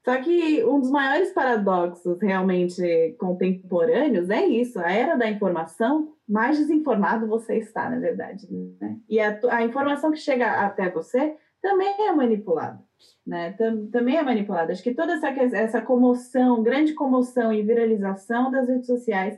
Só 0.06 0.22
que 0.22 0.64
um 0.64 0.80
dos 0.80 0.90
maiores 0.90 1.34
paradoxos 1.34 2.18
realmente 2.22 3.14
contemporâneos 3.20 4.30
é 4.30 4.46
isso: 4.46 4.80
a 4.80 4.90
era 4.90 5.18
da 5.18 5.30
informação, 5.30 6.14
mais 6.26 6.58
desinformado 6.58 7.28
você 7.28 7.58
está, 7.58 7.90
na 7.90 8.00
verdade. 8.00 8.48
Né? 8.80 9.00
E 9.10 9.20
a, 9.20 9.38
a 9.50 9.64
informação 9.64 10.12
que 10.12 10.18
chega 10.18 10.66
até 10.66 10.90
você 10.90 11.36
também 11.62 12.08
é 12.08 12.12
manipulada. 12.14 12.82
Né? 13.28 13.52
Também 13.92 14.16
é 14.16 14.24
manipulada. 14.24 14.72
Acho 14.72 14.82
que 14.82 14.94
toda 14.94 15.12
essa, 15.12 15.28
essa 15.28 15.82
comoção, 15.82 16.64
grande 16.64 16.94
comoção 16.94 17.52
e 17.52 17.62
viralização 17.62 18.50
das 18.50 18.70
redes 18.70 18.88
sociais 18.88 19.38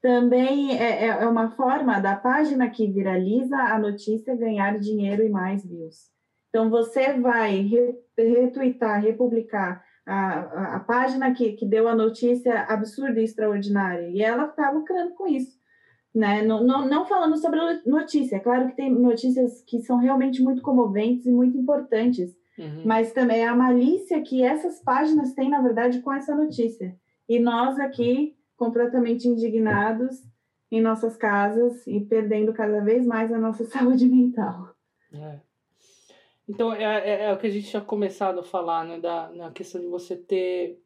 também 0.00 0.78
é, 0.78 1.04
é, 1.04 1.08
é 1.08 1.26
uma 1.26 1.50
forma 1.50 1.98
da 2.00 2.14
página 2.14 2.68
que 2.70 2.90
viraliza 2.90 3.56
a 3.56 3.78
notícia 3.78 4.36
ganhar 4.36 4.78
dinheiro 4.78 5.24
e 5.24 5.28
mais 5.28 5.64
views. 5.64 6.10
Então, 6.48 6.70
você 6.70 7.14
vai 7.14 7.68
retweetar, 8.16 9.02
republicar 9.02 9.84
a, 10.06 10.76
a, 10.76 10.80
página 10.80 11.34
que, 11.34 11.52
que 11.52 11.66
deu 11.66 11.88
a 11.88 11.94
notícia 11.94 12.62
absurda 12.62 13.20
e 13.20 13.24
extraordinária, 13.24 14.08
e 14.08 14.22
ela 14.22 14.46
está 14.46 14.70
lucrando 14.70 15.14
com 15.14 15.26
isso. 15.26 15.56
Né? 16.14 16.42
Não, 16.42 16.64
não, 16.64 16.88
não 16.88 17.04
falando 17.04 17.36
sobre 17.36 17.60
notícia, 17.84 18.36
é 18.36 18.40
claro 18.40 18.68
que 18.68 18.76
tem 18.76 18.90
notícias 18.90 19.62
que 19.66 19.80
são 19.80 19.98
realmente 19.98 20.42
muito 20.42 20.62
comoventes 20.62 21.26
e 21.26 21.32
muito 21.32 21.58
importantes, 21.58 22.34
uhum. 22.58 22.82
mas 22.86 23.12
também 23.12 23.40
é 23.40 23.48
a 23.48 23.56
malícia 23.56 24.22
que 24.22 24.42
essas 24.42 24.80
páginas 24.82 25.34
têm, 25.34 25.50
na 25.50 25.60
verdade, 25.60 26.00
com 26.00 26.12
essa 26.12 26.34
notícia. 26.34 26.96
E 27.28 27.38
nós 27.38 27.78
aqui, 27.78 28.34
completamente 28.56 29.28
indignados 29.28 30.22
em 30.70 30.80
nossas 30.80 31.16
casas 31.16 31.86
e 31.86 32.00
perdendo 32.00 32.52
cada 32.52 32.80
vez 32.80 33.06
mais 33.06 33.32
a 33.32 33.38
nossa 33.38 33.64
saúde 33.70 34.06
mental. 34.06 34.74
É. 35.12 35.40
Então, 36.48 36.72
é, 36.72 36.84
é, 36.84 37.24
é, 37.24 37.32
o 37.32 37.38
que 37.38 37.46
a 37.46 37.50
gente 37.50 37.68
tinha 37.68 37.82
começado 37.82 38.38
a 38.38 38.44
falar, 38.44 38.84
né? 38.84 39.00
Da, 39.00 39.30
na 39.30 39.50
questão 39.50 39.80
de 39.80 39.88
você 39.88 40.16
ter 40.16 40.80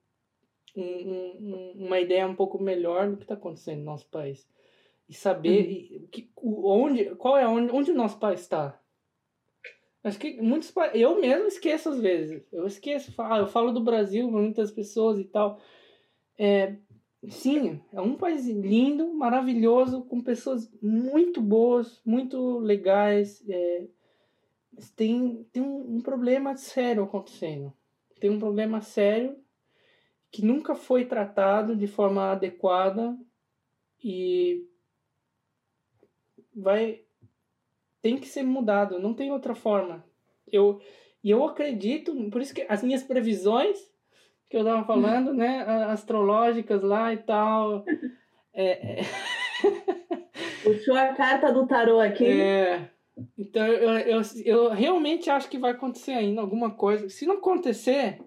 um, 0.75 0.83
um, 0.83 1.73
uma 1.87 2.01
ideia 2.01 2.27
um 2.27 2.35
pouco 2.35 2.63
melhor 2.63 3.11
do 3.11 3.17
que 3.17 3.25
está 3.25 3.35
acontecendo 3.35 3.81
no 3.81 3.85
nosso 3.85 4.07
país. 4.09 4.49
E 5.09 5.15
saber 5.15 5.91
uhum. 5.93 6.07
que, 6.07 6.31
onde, 6.37 7.05
qual 7.17 7.37
é 7.37 7.47
onde, 7.47 7.73
onde 7.73 7.91
o 7.91 7.97
nosso 7.97 8.19
país 8.19 8.41
está. 8.41 8.81
Acho 10.03 10.19
que 10.19 10.41
muitos 10.41 10.73
eu 10.95 11.21
mesmo 11.21 11.47
esqueço 11.47 11.91
às 11.91 12.01
vezes. 12.01 12.43
Eu 12.51 12.67
esqueço, 12.67 13.13
eu 13.39 13.47
falo 13.47 13.71
do 13.71 13.83
Brasil 13.83 14.31
para 14.31 14.41
muitas 14.41 14.71
pessoas 14.71 15.19
e 15.19 15.25
tal. 15.25 15.61
É, 16.39 16.77
sim, 17.29 17.81
é 17.93 18.01
um 18.01 18.17
país 18.17 18.47
lindo, 18.47 19.13
maravilhoso, 19.13 20.03
com 20.03 20.23
pessoas 20.23 20.71
muito 20.83 21.41
boas, 21.41 22.01
muito 22.05 22.59
legais. 22.59 23.43
É, 23.49 23.87
tem, 24.97 25.45
tem 25.53 25.63
um, 25.63 25.97
um 25.97 26.01
problema 26.01 26.57
sério 26.57 27.03
acontecendo. 27.03 27.73
Tem 28.19 28.31
um 28.31 28.39
problema 28.39 28.81
sério 28.81 29.37
que 30.31 30.45
nunca 30.45 30.75
foi 30.75 31.05
tratado 31.05 31.75
de 31.75 31.87
forma 31.87 32.31
adequada 32.31 33.19
e 34.03 34.67
vai 36.55 37.03
tem 38.03 38.19
que 38.19 38.29
ser 38.29 38.43
mudado, 38.43 38.99
não 38.99 39.13
tem 39.13 39.31
outra 39.31 39.55
forma. 39.55 40.05
Eu 40.51 40.81
e 41.23 41.31
eu 41.31 41.45
acredito, 41.45 42.15
por 42.31 42.41
isso 42.41 42.55
que 42.55 42.65
as 42.69 42.83
minhas 42.83 43.03
previsões 43.03 43.90
que 44.51 44.57
eu 44.57 44.63
estava 44.63 44.85
falando, 44.85 45.33
né, 45.33 45.63
astrológicas 45.89 46.83
lá 46.83 47.15
e 47.15 47.19
tal, 47.19 47.85
é, 48.53 49.01
é... 49.01 49.03
puxou 50.65 50.97
a 50.97 51.15
carta 51.15 51.53
do 51.53 51.69
tarô 51.69 52.01
aqui. 52.01 52.27
É, 52.27 52.91
então 53.39 53.65
eu, 53.65 53.91
eu, 53.99 54.21
eu 54.45 54.71
realmente 54.71 55.31
acho 55.31 55.49
que 55.49 55.57
vai 55.57 55.71
acontecer 55.71 56.13
ainda 56.13 56.41
alguma 56.41 56.69
coisa. 56.69 57.09
Se 57.09 57.25
não 57.27 57.37
acontecer, 57.37 58.21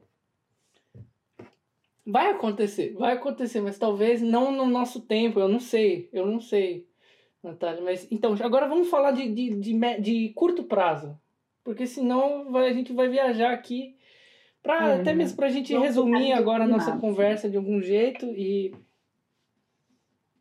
vai 2.05 2.31
acontecer, 2.31 2.93
vai 2.93 3.13
acontecer, 3.13 3.59
mas 3.59 3.77
talvez 3.77 4.21
não 4.21 4.49
no 4.49 4.65
nosso 4.65 5.01
tempo, 5.01 5.41
eu 5.41 5.49
não 5.49 5.59
sei, 5.59 6.09
eu 6.13 6.25
não 6.25 6.39
sei, 6.39 6.87
Natália. 7.43 7.81
Mas 7.81 8.09
então, 8.09 8.33
agora 8.41 8.69
vamos 8.69 8.89
falar 8.89 9.11
de, 9.11 9.27
de, 9.27 9.55
de, 9.59 9.99
de 9.99 10.29
curto 10.29 10.63
prazo, 10.63 11.19
porque 11.65 11.85
senão 11.85 12.49
vai, 12.49 12.69
a 12.69 12.73
gente 12.73 12.93
vai 12.93 13.09
viajar 13.09 13.51
aqui. 13.51 13.97
Pra, 14.63 14.91
é, 14.91 15.01
até 15.01 15.13
mesmo 15.13 15.35
para 15.35 15.47
a 15.47 15.51
gente 15.51 15.77
resumir 15.77 16.31
agora 16.31 16.63
a 16.63 16.67
nossa 16.67 16.97
conversa 16.97 17.49
de 17.49 17.57
algum 17.57 17.81
jeito 17.81 18.25
e 18.27 18.73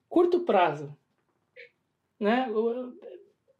curto 0.08 0.40
prazo, 0.40 0.96
né? 2.20 2.48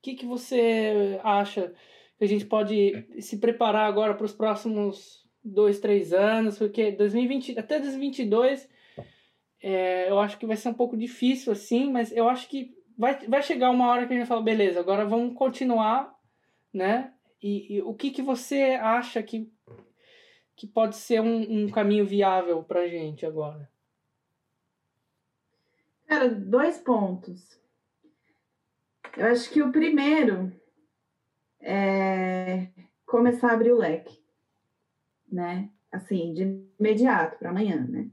que, 0.02 0.14
que 0.14 0.26
você 0.26 1.20
acha 1.22 1.72
que 2.18 2.24
a 2.24 2.28
gente 2.28 2.44
pode 2.44 3.06
se 3.20 3.38
preparar 3.38 3.86
agora 3.86 4.14
para 4.14 4.26
os 4.26 4.32
próximos 4.32 5.24
dois, 5.42 5.78
três 5.78 6.12
anos? 6.12 6.58
Porque 6.58 6.90
2020, 6.90 7.58
até 7.58 7.78
2022 7.78 8.68
é, 9.62 10.10
eu 10.10 10.18
acho 10.18 10.36
que 10.38 10.46
vai 10.46 10.56
ser 10.56 10.68
um 10.70 10.74
pouco 10.74 10.96
difícil 10.96 11.52
assim, 11.52 11.90
mas 11.90 12.14
eu 12.14 12.28
acho 12.28 12.48
que 12.48 12.74
vai, 12.98 13.16
vai 13.28 13.42
chegar 13.42 13.70
uma 13.70 13.88
hora 13.88 14.06
que 14.06 14.12
a 14.12 14.16
gente 14.16 14.26
fala, 14.26 14.42
beleza, 14.42 14.80
agora 14.80 15.06
vamos 15.06 15.34
continuar, 15.34 16.12
né? 16.74 17.12
E, 17.40 17.76
e 17.76 17.82
o 17.82 17.94
que, 17.94 18.10
que 18.10 18.22
você 18.22 18.78
acha 18.80 19.22
que, 19.22 19.48
que 20.62 20.66
pode 20.68 20.94
ser 20.94 21.20
um, 21.20 21.64
um 21.64 21.68
caminho 21.68 22.06
viável 22.06 22.62
para 22.62 22.86
gente 22.86 23.26
agora? 23.26 23.68
Cara, 26.06 26.28
dois 26.28 26.78
pontos. 26.78 27.60
Eu 29.16 29.26
acho 29.26 29.50
que 29.50 29.60
o 29.60 29.72
primeiro 29.72 30.52
é 31.60 32.68
começar 33.04 33.48
a 33.48 33.54
abrir 33.54 33.72
o 33.72 33.76
leque, 33.76 34.24
né? 35.32 35.68
Assim, 35.90 36.32
de 36.32 36.64
imediato 36.78 37.40
para 37.40 37.50
amanhã, 37.50 37.84
né? 37.84 38.08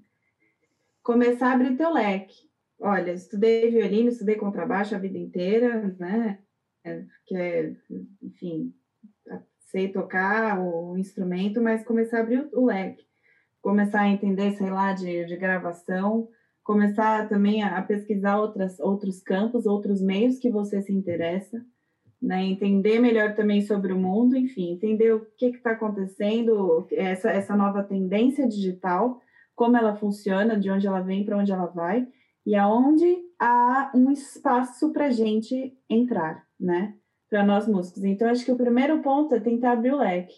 Começar 1.03 1.51
a 1.51 1.53
abrir 1.53 1.77
teu 1.77 1.93
leque. 1.93 2.49
Olha, 2.80 3.11
estudei 3.11 3.69
violino, 3.69 4.09
estudei 4.09 4.38
contrabaixo 4.38 4.95
a 4.95 4.97
vida 4.97 5.19
inteira, 5.19 5.95
né? 5.99 6.39
É, 6.84 7.05
que 7.27 7.35
é, 7.35 7.76
enfim, 8.23 8.73
sei 9.69 9.87
tocar 9.89 10.59
o 10.59 10.97
instrumento, 10.97 11.61
mas 11.61 11.83
começar 11.83 12.17
a 12.17 12.21
abrir 12.21 12.49
o 12.53 12.65
leque. 12.65 13.03
Começar 13.61 14.01
a 14.01 14.09
entender, 14.09 14.51
sei 14.53 14.69
lá, 14.69 14.93
de, 14.93 15.25
de 15.25 15.35
gravação, 15.35 16.27
começar 16.63 17.27
também 17.27 17.63
a, 17.63 17.81
pesquisar 17.81 18.37
outras, 18.39 18.79
outros 18.79 19.21
campos, 19.21 19.65
outros 19.65 20.01
meios 20.01 20.39
que 20.39 20.49
você 20.49 20.81
se 20.81 20.93
interessa, 20.93 21.63
né? 22.21 22.43
entender 22.43 22.99
melhor 22.99 23.35
também 23.35 23.61
sobre 23.61 23.93
o 23.93 23.99
mundo, 23.99 24.35
enfim, 24.35 24.73
entender 24.73 25.13
o 25.13 25.25
que 25.37 25.47
está 25.47 25.71
acontecendo, 25.71 26.87
essa, 26.91 27.29
essa 27.29 27.55
nova 27.55 27.83
tendência 27.83 28.47
digital, 28.47 29.21
como 29.55 29.77
ela 29.77 29.95
funciona, 29.95 30.59
de 30.59 30.69
onde 30.69 30.87
ela 30.87 31.01
vem, 31.01 31.25
para 31.25 31.37
onde 31.37 31.51
ela 31.51 31.65
vai, 31.65 32.07
e 32.45 32.55
aonde 32.55 33.17
há 33.37 33.91
um 33.93 34.09
espaço 34.11 34.91
para 34.91 35.09
gente 35.09 35.77
entrar, 35.89 36.45
né? 36.59 36.95
Para 37.30 37.43
nós 37.43 37.68
músicos. 37.68 38.03
Então, 38.03 38.30
acho 38.30 38.43
que 38.43 38.51
o 38.51 38.57
primeiro 38.57 39.01
ponto 39.01 39.35
é 39.35 39.39
tentar 39.39 39.73
abrir 39.73 39.93
o 39.93 39.97
leque. 39.97 40.35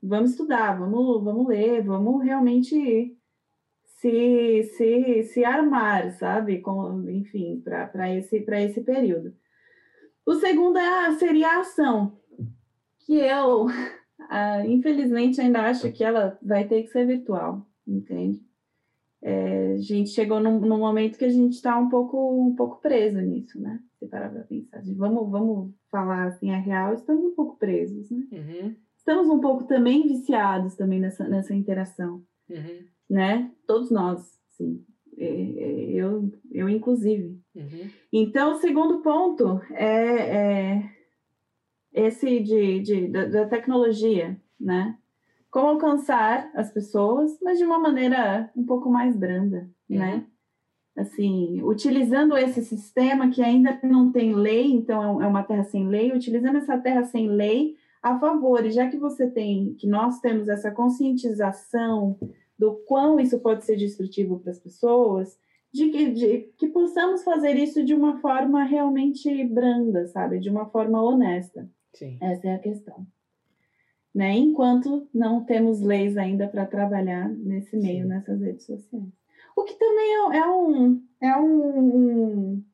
Vamos 0.00 0.30
estudar, 0.30 0.78
vamos, 0.78 1.24
vamos 1.24 1.48
ler, 1.48 1.82
vamos 1.82 2.22
realmente 2.22 3.16
se, 3.84 4.62
se, 4.76 5.24
se 5.24 5.44
armar, 5.44 6.12
sabe? 6.12 6.60
Com, 6.60 7.08
enfim, 7.10 7.60
para 7.60 8.14
esse, 8.14 8.36
esse 8.36 8.80
período. 8.82 9.34
O 10.24 10.34
segundo 10.34 10.78
é, 10.78 11.12
seria 11.18 11.48
a 11.48 11.60
ação, 11.60 12.20
que 13.00 13.14
eu, 13.14 13.66
ah, 14.30 14.64
infelizmente, 14.66 15.40
ainda 15.40 15.62
acho 15.62 15.90
que 15.90 16.04
ela 16.04 16.38
vai 16.42 16.68
ter 16.68 16.82
que 16.82 16.88
ser 16.88 17.06
virtual, 17.06 17.66
entende? 17.86 18.47
É, 19.28 19.72
a 19.74 19.78
gente 19.78 20.10
chegou 20.10 20.40
num, 20.40 20.60
num, 20.60 20.78
momento 20.78 21.18
que 21.18 21.24
a 21.24 21.30
gente 21.30 21.54
está 21.54 21.78
um 21.78 21.88
pouco, 21.88 22.46
um 22.46 22.54
pouco 22.54 22.80
preso 22.80 23.20
nisso, 23.20 23.60
né? 23.60 23.80
Se 23.98 24.06
parar 24.06 24.30
para 24.30 24.42
pensar. 24.42 24.82
Vamos, 24.96 25.30
vamos 25.30 25.74
falar 25.90 26.28
assim, 26.28 26.50
a 26.50 26.58
real, 26.58 26.94
estamos 26.94 27.24
um 27.24 27.34
pouco 27.34 27.58
presos, 27.58 28.10
né? 28.10 28.24
Uhum. 28.32 28.74
Estamos 28.96 29.28
um 29.28 29.40
pouco 29.40 29.64
também 29.64 30.06
viciados 30.06 30.74
também 30.76 31.00
nessa, 31.00 31.28
nessa 31.28 31.54
interação. 31.54 32.22
Uhum 32.48 32.88
né? 33.08 33.50
Todos 33.66 33.90
nós, 33.90 34.20
sim. 34.48 34.84
É, 35.16 35.24
é, 35.24 35.90
eu, 35.94 36.30
eu 36.52 36.68
inclusive. 36.68 37.40
Uhum. 37.54 37.90
Então, 38.12 38.52
o 38.52 38.60
segundo 38.60 39.00
ponto 39.00 39.60
é, 39.72 40.76
é 40.76 40.90
esse 41.92 42.40
de, 42.40 42.80
de, 42.80 43.08
da, 43.08 43.24
da, 43.26 43.48
tecnologia, 43.48 44.40
né? 44.60 44.96
Como 45.50 45.68
alcançar 45.68 46.50
as 46.54 46.70
pessoas, 46.70 47.38
mas 47.42 47.58
de 47.58 47.64
uma 47.64 47.78
maneira 47.78 48.50
um 48.54 48.64
pouco 48.64 48.90
mais 48.90 49.16
branda, 49.16 49.68
uhum. 49.88 49.98
né? 49.98 50.26
Assim, 50.96 51.62
utilizando 51.62 52.36
esse 52.36 52.62
sistema 52.64 53.30
que 53.30 53.40
ainda 53.40 53.78
não 53.84 54.10
tem 54.10 54.34
lei, 54.34 54.72
então 54.72 55.22
é 55.22 55.26
uma 55.26 55.44
terra 55.44 55.62
sem 55.64 55.86
lei, 55.86 56.12
utilizando 56.12 56.56
essa 56.58 56.76
terra 56.76 57.04
sem 57.04 57.28
lei 57.28 57.76
a 58.02 58.18
favor. 58.18 58.66
E 58.66 58.72
já 58.72 58.88
que 58.88 58.96
você 58.96 59.30
tem, 59.30 59.74
que 59.74 59.86
nós 59.86 60.20
temos 60.20 60.48
essa 60.48 60.70
conscientização 60.70 62.18
do 62.58 62.74
quão 62.86 63.20
isso 63.20 63.38
pode 63.38 63.64
ser 63.64 63.76
destrutivo 63.76 64.40
para 64.40 64.50
as 64.50 64.58
pessoas, 64.58 65.38
de 65.72 65.88
que, 65.90 66.10
de 66.10 66.38
que 66.56 66.68
possamos 66.68 67.22
fazer 67.22 67.56
isso 67.56 67.84
de 67.84 67.94
uma 67.94 68.18
forma 68.18 68.64
realmente 68.64 69.44
branda, 69.44 70.06
sabe? 70.08 70.40
De 70.40 70.50
uma 70.50 70.66
forma 70.66 71.02
honesta. 71.02 71.68
Sim. 71.94 72.18
Essa 72.20 72.48
é 72.48 72.54
a 72.54 72.58
questão. 72.58 73.06
Né? 74.18 74.36
Enquanto 74.36 75.06
não 75.14 75.44
temos 75.44 75.80
leis 75.80 76.16
ainda 76.16 76.48
para 76.48 76.66
trabalhar 76.66 77.28
nesse 77.28 77.76
meio, 77.76 78.02
Sim. 78.02 78.08
nessas 78.08 78.40
redes 78.40 78.66
sociais. 78.66 79.12
O 79.54 79.62
que 79.62 79.78
também 79.78 80.12
é, 80.12 80.38
é 80.38 80.50
um. 80.50 81.02
É 81.20 81.36
um. 81.36 82.64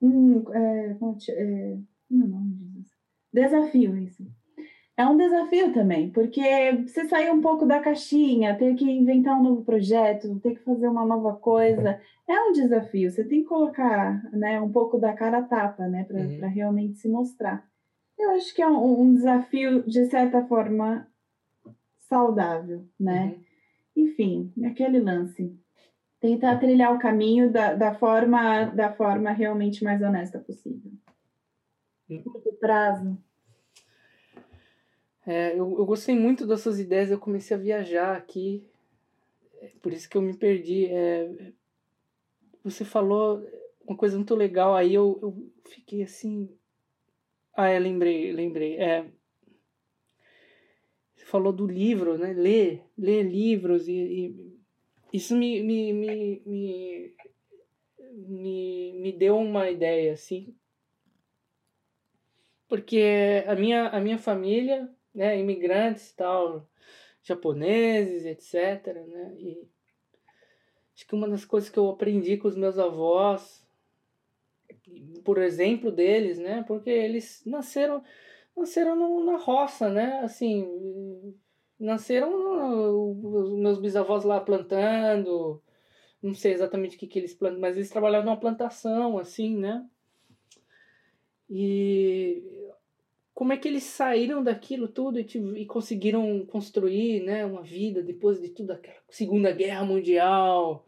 um, 0.00 0.44
é, 0.52 0.90
é, 0.90 0.94
como 0.94 2.22
é 2.22 2.24
o 2.24 2.28
nome 2.28 2.54
disso? 2.54 2.94
Desafio, 3.32 3.96
isso 3.98 4.24
é 4.96 5.04
um 5.04 5.16
desafio 5.16 5.74
também, 5.74 6.08
porque 6.10 6.40
você 6.86 7.06
sair 7.06 7.30
um 7.30 7.42
pouco 7.42 7.66
da 7.66 7.80
caixinha, 7.80 8.56
ter 8.56 8.74
que 8.74 8.90
inventar 8.90 9.38
um 9.38 9.42
novo 9.42 9.62
projeto, 9.62 10.40
ter 10.40 10.54
que 10.54 10.64
fazer 10.64 10.88
uma 10.88 11.04
nova 11.04 11.34
coisa, 11.34 12.00
é 12.26 12.40
um 12.40 12.52
desafio. 12.52 13.10
Você 13.10 13.22
tem 13.22 13.42
que 13.42 13.48
colocar 13.48 14.22
né, 14.32 14.58
um 14.58 14.72
pouco 14.72 14.98
da 14.98 15.12
cara 15.12 15.38
a 15.38 15.42
tapa, 15.42 15.86
né, 15.86 16.04
para 16.04 16.20
uhum. 16.20 16.48
realmente 16.48 16.98
se 16.98 17.08
mostrar. 17.08 17.68
Eu 18.18 18.30
acho 18.30 18.54
que 18.54 18.62
é 18.62 18.68
um, 18.68 19.00
um, 19.00 19.14
desafio, 19.14 19.82
de 19.82 20.06
certa 20.06 20.44
forma, 20.46 21.06
saudável, 22.08 22.86
né? 22.98 23.36
Uhum. 23.96 24.04
Enfim, 24.04 24.52
aquele 24.64 25.00
lance. 25.00 25.54
Tentar 26.20 26.58
trilhar 26.58 26.94
o 26.94 26.98
caminho 26.98 27.52
da, 27.52 27.74
da, 27.74 27.94
forma, 27.94 28.64
da 28.66 28.92
forma 28.92 29.30
realmente 29.30 29.84
mais 29.84 30.00
honesta 30.00 30.38
possível. 30.38 30.92
Uhum. 32.08 32.22
Curto 32.22 32.52
prazo 32.54 33.18
é, 35.26 35.54
eu, 35.58 35.76
eu 35.76 35.84
gostei 35.84 36.16
muito 36.16 36.46
das 36.46 36.60
suas 36.60 36.78
ideias, 36.78 37.10
eu 37.10 37.18
comecei 37.18 37.56
a 37.56 37.60
viajar 37.60 38.16
aqui, 38.16 38.64
é 39.60 39.72
por 39.82 39.92
isso 39.92 40.08
que 40.08 40.16
eu 40.16 40.22
me 40.22 40.32
perdi. 40.32 40.86
É, 40.86 41.52
você 42.62 42.84
falou 42.84 43.44
uma 43.84 43.96
coisa 43.96 44.16
muito 44.16 44.36
legal, 44.36 44.76
aí 44.76 44.94
eu, 44.94 45.18
eu 45.20 45.50
fiquei 45.68 46.04
assim. 46.04 46.48
Ah, 47.56 47.68
é, 47.68 47.78
lembrei, 47.78 48.32
lembrei. 48.32 48.76
É, 48.76 49.10
você 51.14 51.24
falou 51.24 51.52
do 51.52 51.66
livro, 51.66 52.18
né? 52.18 52.34
Ler, 52.34 52.84
ler 52.98 53.22
livros 53.22 53.88
e, 53.88 53.92
e 53.92 54.56
isso 55.10 55.34
me, 55.34 55.62
me, 55.62 55.92
me, 55.94 56.42
me, 56.44 57.16
me, 58.12 58.92
me 59.00 59.12
deu 59.12 59.38
uma 59.38 59.70
ideia, 59.70 60.12
assim. 60.12 60.54
Porque 62.68 63.42
a 63.46 63.54
minha, 63.54 63.88
a 63.88 64.00
minha 64.00 64.18
família 64.18 64.94
né, 65.14 65.38
imigrantes 65.38 66.12
tal, 66.12 66.68
japoneses, 67.22 68.26
etc. 68.26 68.94
Né? 69.06 69.34
E 69.38 69.68
acho 70.94 71.06
que 71.06 71.14
uma 71.14 71.26
das 71.26 71.46
coisas 71.46 71.70
que 71.70 71.78
eu 71.78 71.88
aprendi 71.88 72.36
com 72.36 72.48
os 72.48 72.56
meus 72.56 72.78
avós, 72.78 73.65
por 75.24 75.38
exemplo 75.38 75.90
deles, 75.90 76.38
né, 76.38 76.64
porque 76.66 76.90
eles 76.90 77.42
nasceram 77.44 78.02
nasceram 78.56 79.24
na 79.24 79.36
roça, 79.36 79.90
né, 79.90 80.20
assim, 80.20 81.34
nasceram 81.78 83.12
os 83.12 83.58
meus 83.58 83.78
bisavós 83.78 84.24
lá 84.24 84.40
plantando, 84.40 85.62
não 86.22 86.34
sei 86.34 86.52
exatamente 86.52 86.96
o 86.96 86.98
que, 86.98 87.06
que 87.06 87.18
eles 87.18 87.34
plantam, 87.34 87.60
mas 87.60 87.76
eles 87.76 87.90
trabalhavam 87.90 88.26
numa 88.26 88.40
plantação, 88.40 89.18
assim, 89.18 89.56
né? 89.56 89.86
E 91.48 92.42
como 93.34 93.52
é 93.52 93.56
que 93.56 93.68
eles 93.68 93.84
saíram 93.84 94.42
daquilo 94.42 94.88
tudo 94.88 95.20
e, 95.20 95.26
e, 95.56 95.66
conseguiram 95.66 96.44
construir 96.46 97.22
né, 97.22 97.44
uma 97.44 97.62
vida 97.62 98.02
depois 98.02 98.40
de 98.40 98.48
tudo 98.48 98.72
aquela 98.72 98.96
Segunda 99.10 99.52
Guerra 99.52 99.84
Mundial, 99.84 100.86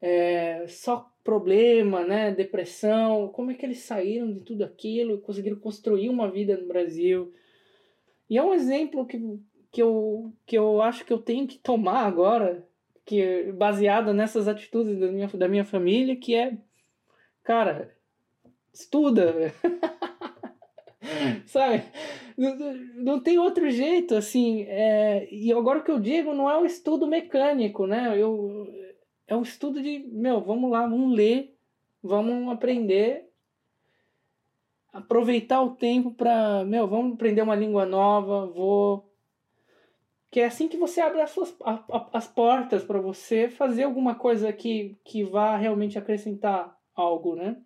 é, 0.00 0.66
só 0.68 1.12
problema, 1.24 2.04
né, 2.04 2.30
depressão, 2.30 3.28
como 3.28 3.50
é 3.50 3.54
que 3.54 3.64
eles 3.64 3.78
saíram 3.78 4.30
de 4.30 4.40
tudo 4.40 4.62
aquilo 4.62 5.14
e 5.14 5.20
conseguiram 5.20 5.58
construir 5.58 6.10
uma 6.10 6.30
vida 6.30 6.54
no 6.56 6.68
Brasil. 6.68 7.32
E 8.28 8.36
é 8.36 8.42
um 8.42 8.52
exemplo 8.52 9.06
que, 9.06 9.18
que, 9.72 9.82
eu, 9.82 10.32
que 10.46 10.56
eu 10.56 10.82
acho 10.82 11.04
que 11.04 11.12
eu 11.12 11.18
tenho 11.18 11.46
que 11.46 11.58
tomar 11.58 12.04
agora, 12.04 12.68
que 13.06 13.52
baseado 13.52 14.12
nessas 14.12 14.46
atitudes 14.46 14.98
da 14.98 15.10
minha, 15.10 15.26
da 15.28 15.48
minha 15.48 15.64
família, 15.64 16.14
que 16.14 16.34
é, 16.34 16.58
cara, 17.42 17.96
estuda. 18.72 19.34
Sabe? 21.46 21.84
Não, 22.36 22.56
não, 22.96 23.20
tem 23.20 23.38
outro 23.38 23.70
jeito, 23.70 24.14
assim. 24.14 24.62
É, 24.62 25.28
e 25.30 25.52
agora 25.52 25.78
o 25.78 25.84
que 25.84 25.90
eu 25.90 26.00
digo 26.00 26.34
não 26.34 26.50
é 26.50 26.58
um 26.58 26.64
estudo 26.64 27.06
mecânico, 27.06 27.86
né? 27.86 28.18
Eu, 28.18 28.66
é 29.26 29.36
um 29.36 29.42
estudo 29.42 29.82
de, 29.82 30.00
meu, 30.10 30.40
vamos 30.40 30.70
lá, 30.70 30.82
vamos 30.82 31.14
ler, 31.14 31.56
vamos 32.02 32.52
aprender, 32.52 33.28
aproveitar 34.92 35.62
o 35.62 35.74
tempo 35.74 36.12
para, 36.12 36.64
meu, 36.64 36.86
vamos 36.86 37.14
aprender 37.14 37.42
uma 37.42 37.54
língua 37.54 37.86
nova, 37.86 38.46
vou. 38.46 39.10
Que 40.30 40.40
é 40.40 40.46
assim 40.46 40.68
que 40.68 40.76
você 40.76 41.00
abre 41.00 41.20
as, 41.20 41.30
suas, 41.30 41.54
a, 41.62 41.84
a, 41.90 42.10
as 42.12 42.26
portas 42.26 42.84
para 42.84 43.00
você 43.00 43.48
fazer 43.48 43.84
alguma 43.84 44.14
coisa 44.14 44.52
que, 44.52 44.98
que 45.04 45.24
vá 45.24 45.56
realmente 45.56 45.98
acrescentar 45.98 46.76
algo, 46.94 47.34
né? 47.34 47.56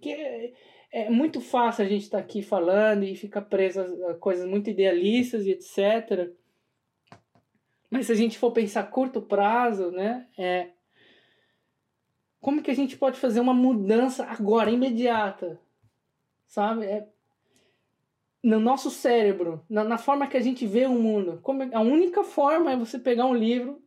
Que 0.00 0.54
é 0.92 1.10
muito 1.10 1.40
fácil 1.40 1.84
a 1.84 1.88
gente 1.88 2.02
estar 2.02 2.18
tá 2.18 2.24
aqui 2.24 2.42
falando 2.42 3.04
e 3.04 3.16
ficar 3.16 3.42
preso 3.42 3.80
a 4.06 4.14
coisas 4.14 4.48
muito 4.48 4.70
idealistas 4.70 5.46
e 5.46 5.50
etc. 5.50 6.30
Mas 7.90 8.06
se 8.06 8.12
a 8.12 8.14
gente 8.16 8.38
for 8.38 8.52
pensar 8.52 8.84
curto 8.90 9.22
prazo, 9.22 9.90
né, 9.90 10.28
é 10.36 10.70
como 12.44 12.60
que 12.60 12.70
a 12.70 12.76
gente 12.76 12.94
pode 12.98 13.18
fazer 13.18 13.40
uma 13.40 13.54
mudança 13.54 14.22
agora, 14.26 14.70
imediata, 14.70 15.58
sabe? 16.46 16.84
É, 16.84 17.08
no 18.42 18.60
nosso 18.60 18.90
cérebro, 18.90 19.64
na, 19.66 19.82
na 19.82 19.96
forma 19.96 20.26
que 20.26 20.36
a 20.36 20.42
gente 20.42 20.66
vê 20.66 20.84
o 20.84 20.92
mundo. 20.92 21.40
Como, 21.42 21.62
é, 21.62 21.70
a 21.72 21.80
única 21.80 22.22
forma 22.22 22.70
é 22.70 22.76
você 22.76 22.98
pegar 22.98 23.24
um 23.24 23.34
livro 23.34 23.82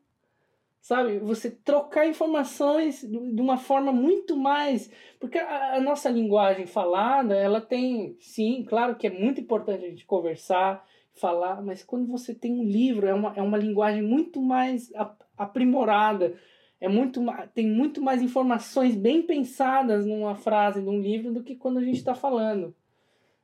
sabe? 0.82 1.20
Você 1.20 1.52
trocar 1.52 2.08
informações 2.08 3.02
de 3.02 3.42
uma 3.42 3.58
forma 3.58 3.92
muito 3.92 4.36
mais. 4.36 4.90
Porque 5.20 5.38
a, 5.38 5.76
a, 5.76 5.80
nossa 5.80 6.10
linguagem 6.10 6.66
falada, 6.66 7.36
ela 7.36 7.62
tem. 7.62 8.18
Sim, 8.20 8.66
claro 8.68 8.96
que 8.96 9.06
é 9.06 9.12
muito 9.12 9.40
importante 9.40 9.86
a 9.86 9.90
gente 9.90 10.06
conversar, 10.06 10.84
falar, 11.14 11.62
mas 11.62 11.84
quando 11.84 12.08
você 12.08 12.34
tem 12.34 12.54
um 12.54 12.64
livro, 12.64 13.06
é 13.06 13.14
uma, 13.14 13.34
é 13.36 13.42
uma 13.42 13.58
linguagem 13.58 14.02
muito 14.02 14.42
mais 14.42 14.92
aprimorada. 15.38 16.36
É 16.80 16.88
muito, 16.88 17.22
tem 17.54 17.68
muito 17.68 18.02
mais 18.02 18.22
informações 18.22 18.96
bem 18.96 19.22
pensadas 19.22 20.06
numa 20.06 20.36
frase, 20.36 20.80
num 20.80 21.00
livro, 21.00 21.34
do 21.34 21.44
que 21.44 21.56
quando 21.56 21.80
a 21.80 21.84
gente 21.84 21.98
está 21.98 22.14
falando. 22.14 22.76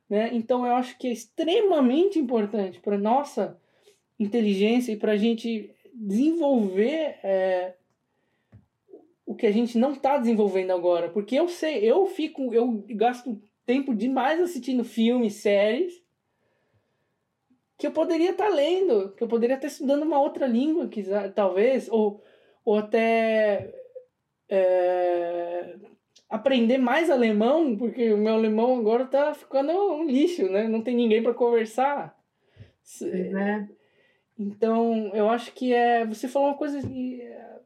Né? 0.08 0.30
Então 0.32 0.64
eu 0.66 0.74
acho 0.76 0.96
que 0.98 1.08
é 1.08 1.12
extremamente 1.12 2.18
importante 2.18 2.80
para 2.80 2.96
nossa 2.96 3.58
inteligência 4.18 4.92
e 4.92 4.96
para 4.96 5.12
a 5.12 5.16
gente 5.16 5.74
desenvolver 5.92 7.18
é, 7.22 7.74
o 9.26 9.34
que 9.34 9.46
a 9.46 9.52
gente 9.52 9.78
não 9.78 9.92
está 9.92 10.18
desenvolvendo 10.18 10.72
agora. 10.72 11.08
Porque 11.08 11.34
eu 11.34 11.48
sei, 11.48 11.78
eu 11.78 12.06
fico, 12.06 12.54
eu 12.54 12.84
gasto 12.90 13.40
tempo 13.66 13.94
demais 13.94 14.40
assistindo 14.40 14.84
filmes, 14.84 15.34
séries, 15.34 16.02
que 17.76 17.86
eu 17.86 17.92
poderia 17.92 18.30
estar 18.30 18.48
tá 18.48 18.54
lendo, 18.54 19.12
que 19.16 19.22
eu 19.22 19.28
poderia 19.28 19.56
estar 19.56 19.66
estudando 19.66 20.02
uma 20.02 20.20
outra 20.20 20.46
língua, 20.46 20.88
talvez, 21.34 21.88
ou, 21.90 22.22
ou 22.64 22.78
até 22.78 23.72
é, 24.48 25.76
aprender 26.28 26.78
mais 26.78 27.10
alemão, 27.10 27.76
porque 27.76 28.12
o 28.12 28.18
meu 28.18 28.34
alemão 28.34 28.78
agora 28.78 29.04
está 29.04 29.34
ficando 29.34 29.72
um 29.72 30.04
lixo, 30.04 30.50
né? 30.50 30.66
Não 30.66 30.82
tem 30.82 30.96
ninguém 30.96 31.22
para 31.22 31.34
conversar. 31.34 32.16
É. 33.02 33.66
Então, 34.38 35.10
eu 35.14 35.28
acho 35.28 35.52
que 35.52 35.72
é. 35.72 36.04
Você 36.06 36.26
falou 36.28 36.48
uma 36.48 36.56
coisa 36.56 36.78
é, 36.78 37.60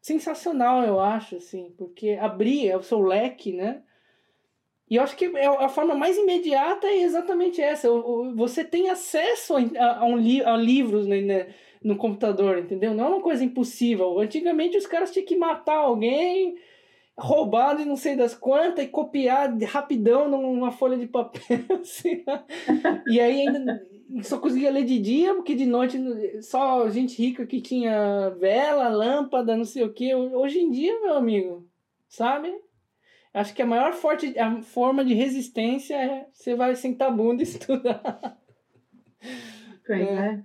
sensacional, 0.00 0.84
eu 0.84 1.00
acho, 1.00 1.36
assim, 1.36 1.74
porque 1.78 2.12
abrir 2.20 2.68
é 2.68 2.76
o 2.76 2.82
seu 2.82 3.00
leque, 3.00 3.52
né? 3.52 3.82
E 4.90 4.96
eu 4.96 5.02
acho 5.02 5.16
que 5.16 5.26
é 5.26 5.46
a 5.46 5.68
forma 5.68 5.94
mais 5.94 6.16
imediata 6.16 6.86
é 6.86 7.02
exatamente 7.02 7.60
essa. 7.60 7.88
Você 8.34 8.64
tem 8.64 8.88
acesso 8.88 9.54
a, 9.56 9.98
a, 9.98 10.04
um 10.04 10.16
li 10.16 10.42
a 10.42 10.56
livros 10.56 11.06
né, 11.06 11.54
no 11.82 11.96
computador, 11.96 12.58
entendeu? 12.58 12.94
Não 12.94 13.04
é 13.04 13.08
uma 13.08 13.20
coisa 13.20 13.44
impossível. 13.44 14.18
Antigamente 14.18 14.76
os 14.76 14.86
caras 14.86 15.10
tinham 15.10 15.26
que 15.26 15.36
matar 15.36 15.76
alguém, 15.76 16.56
roubar 17.16 17.76
de 17.76 17.84
não 17.84 17.96
sei 17.96 18.16
das 18.16 18.34
quantas 18.34 18.84
e 18.84 18.88
copiar 18.88 19.56
rapidão 19.64 20.28
numa 20.28 20.70
folha 20.70 20.96
de 20.96 21.06
papel. 21.06 21.40
Assim. 21.80 22.24
e 23.06 23.20
aí 23.20 23.46
ainda 23.46 23.86
só 24.22 24.38
conseguia 24.38 24.70
ler 24.70 24.84
de 24.84 24.98
dia, 24.98 25.34
porque 25.34 25.54
de 25.54 25.66
noite 25.66 25.98
só 26.42 26.88
gente 26.88 27.20
rica 27.20 27.46
que 27.46 27.60
tinha 27.60 28.30
vela, 28.30 28.88
lâmpada, 28.88 29.56
não 29.56 29.64
sei 29.64 29.82
o 29.84 29.92
que. 29.92 30.14
Hoje 30.14 30.60
em 30.60 30.70
dia, 30.70 31.00
meu 31.00 31.16
amigo, 31.16 31.66
sabe? 32.08 32.52
Acho 33.34 33.54
que 33.54 33.62
a 33.62 33.66
maior 33.66 33.92
forte, 33.92 34.38
a 34.38 34.62
forma 34.62 35.04
de 35.04 35.14
resistência 35.14 35.94
é 35.94 36.26
você 36.32 36.54
vai 36.54 36.74
sentar 36.74 37.08
a 37.08 37.10
bunda 37.10 37.42
e 37.42 37.44
estudar. 37.46 38.38
Pois 39.86 40.00
é. 40.00 40.12
é. 40.12 40.44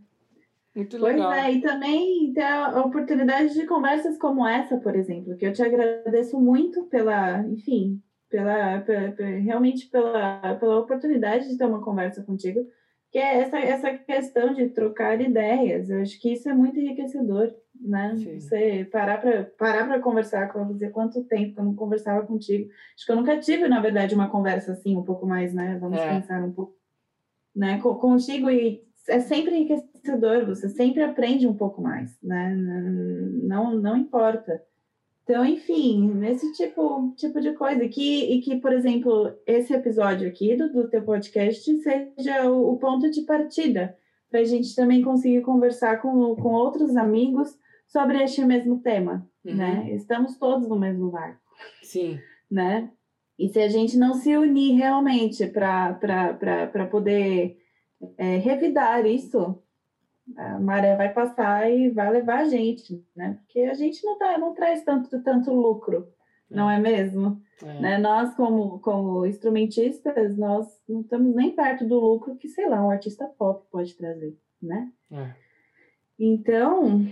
Muito 0.75 0.97
legal. 0.97 1.31
Pois 1.31 1.43
é, 1.45 1.51
e 1.51 1.61
também 1.61 2.33
ter 2.33 2.43
a 2.43 2.81
oportunidade 2.81 3.53
de 3.53 3.65
conversas 3.67 4.17
como 4.17 4.45
essa, 4.45 4.77
por 4.77 4.95
exemplo, 4.95 5.37
que 5.37 5.45
eu 5.45 5.53
te 5.53 5.61
agradeço 5.61 6.39
muito 6.39 6.83
pela, 6.85 7.45
enfim, 7.47 8.01
pela, 8.29 8.79
pela, 8.81 9.11
pela 9.11 9.29
realmente 9.39 9.87
pela, 9.87 10.55
pela 10.55 10.79
oportunidade 10.79 11.47
de 11.47 11.57
ter 11.57 11.65
uma 11.65 11.83
conversa 11.83 12.23
contigo, 12.23 12.65
que 13.11 13.19
é 13.19 13.41
essa, 13.41 13.59
essa 13.59 13.93
questão 13.93 14.55
de 14.55 14.69
trocar 14.69 15.21
ideias. 15.21 15.91
Eu 15.91 16.01
acho 16.01 16.19
que 16.19 16.33
isso 16.33 16.49
é 16.49 16.53
muito 16.53 16.79
enriquecedor, 16.79 17.53
né? 17.79 18.15
Sim. 18.17 18.39
Você 18.39 18.89
parar 18.91 19.21
para 19.21 19.43
parar 19.43 19.87
para 19.87 19.99
conversar 19.99 20.51
com 20.51 20.65
você 20.65 20.89
quanto 20.89 21.23
tempo 21.25 21.53
que 21.53 21.59
eu 21.59 21.65
não 21.65 21.75
conversava 21.75 22.25
contigo. 22.25 22.67
Acho 22.95 23.05
que 23.05 23.11
eu 23.11 23.15
nunca 23.15 23.37
tive, 23.37 23.67
na 23.67 23.79
verdade, 23.79 24.15
uma 24.15 24.31
conversa 24.31 24.71
assim, 24.71 24.97
um 24.97 25.03
pouco 25.03 25.27
mais, 25.27 25.53
né? 25.53 25.77
Vamos 25.79 25.99
é. 25.99 26.09
pensar 26.09 26.43
um 26.43 26.51
pouco, 26.51 26.75
né? 27.55 27.79
Contigo 27.79 28.49
e 28.49 28.81
é 29.07 29.19
sempre 29.19 29.57
enriquecedor, 29.57 29.92
você 30.45 30.69
sempre 30.69 31.01
aprende 31.01 31.47
um 31.47 31.53
pouco 31.53 31.81
mais, 31.81 32.17
né? 32.21 32.53
Não, 33.43 33.75
não 33.75 33.97
importa. 33.97 34.61
Então, 35.23 35.45
enfim, 35.45 36.21
esse 36.25 36.51
tipo, 36.53 37.13
tipo 37.15 37.39
de 37.39 37.53
coisa. 37.53 37.87
Que, 37.87 38.33
e 38.33 38.41
que, 38.41 38.57
por 38.57 38.73
exemplo, 38.73 39.33
esse 39.47 39.73
episódio 39.73 40.27
aqui 40.27 40.55
do, 40.55 40.71
do 40.71 40.89
teu 40.89 41.01
podcast 41.03 41.81
seja 41.81 42.49
o, 42.49 42.73
o 42.73 42.77
ponto 42.77 43.09
de 43.09 43.21
partida 43.21 43.97
para 44.29 44.41
a 44.41 44.43
gente 44.43 44.75
também 44.75 45.01
conseguir 45.01 45.41
conversar 45.41 46.01
com, 46.01 46.35
com 46.35 46.49
outros 46.49 46.97
amigos 46.97 47.57
sobre 47.87 48.21
este 48.21 48.43
mesmo 48.43 48.79
tema, 48.79 49.25
uhum. 49.45 49.55
né? 49.55 49.91
Estamos 49.93 50.37
todos 50.37 50.67
no 50.67 50.77
mesmo 50.77 51.11
barco. 51.11 51.39
Sim. 51.81 52.19
Né? 52.51 52.89
E 53.37 53.47
se 53.47 53.59
a 53.59 53.69
gente 53.69 53.97
não 53.97 54.13
se 54.15 54.35
unir 54.35 54.75
realmente 54.75 55.47
para 55.47 56.87
poder 56.91 57.57
é, 58.17 58.37
revidar 58.37 59.05
isso, 59.05 59.62
a 60.37 60.59
maré 60.59 60.95
vai 60.95 61.13
passar 61.13 61.69
e 61.69 61.89
vai 61.89 62.11
levar 62.11 62.39
a 62.39 62.45
gente, 62.45 63.05
né? 63.15 63.37
Porque 63.41 63.61
a 63.61 63.73
gente 63.73 64.03
não, 64.05 64.17
tá, 64.17 64.37
não 64.37 64.53
traz 64.53 64.83
tanto, 64.83 65.21
tanto 65.21 65.53
lucro, 65.53 66.07
é. 66.49 66.55
não 66.55 66.69
é 66.69 66.79
mesmo? 66.79 67.41
É. 67.61 67.79
Né? 67.79 67.97
Nós, 67.97 68.33
como, 68.35 68.79
como 68.79 69.25
instrumentistas, 69.25 70.37
nós 70.37 70.67
não 70.87 71.01
estamos 71.01 71.35
nem 71.35 71.51
perto 71.51 71.85
do 71.85 71.99
lucro 71.99 72.35
que, 72.35 72.47
sei 72.47 72.67
lá, 72.67 72.85
um 72.85 72.89
artista 72.89 73.25
pop 73.37 73.65
pode 73.71 73.95
trazer, 73.95 74.37
né? 74.61 74.91
É. 75.11 75.33
Então, 76.19 77.05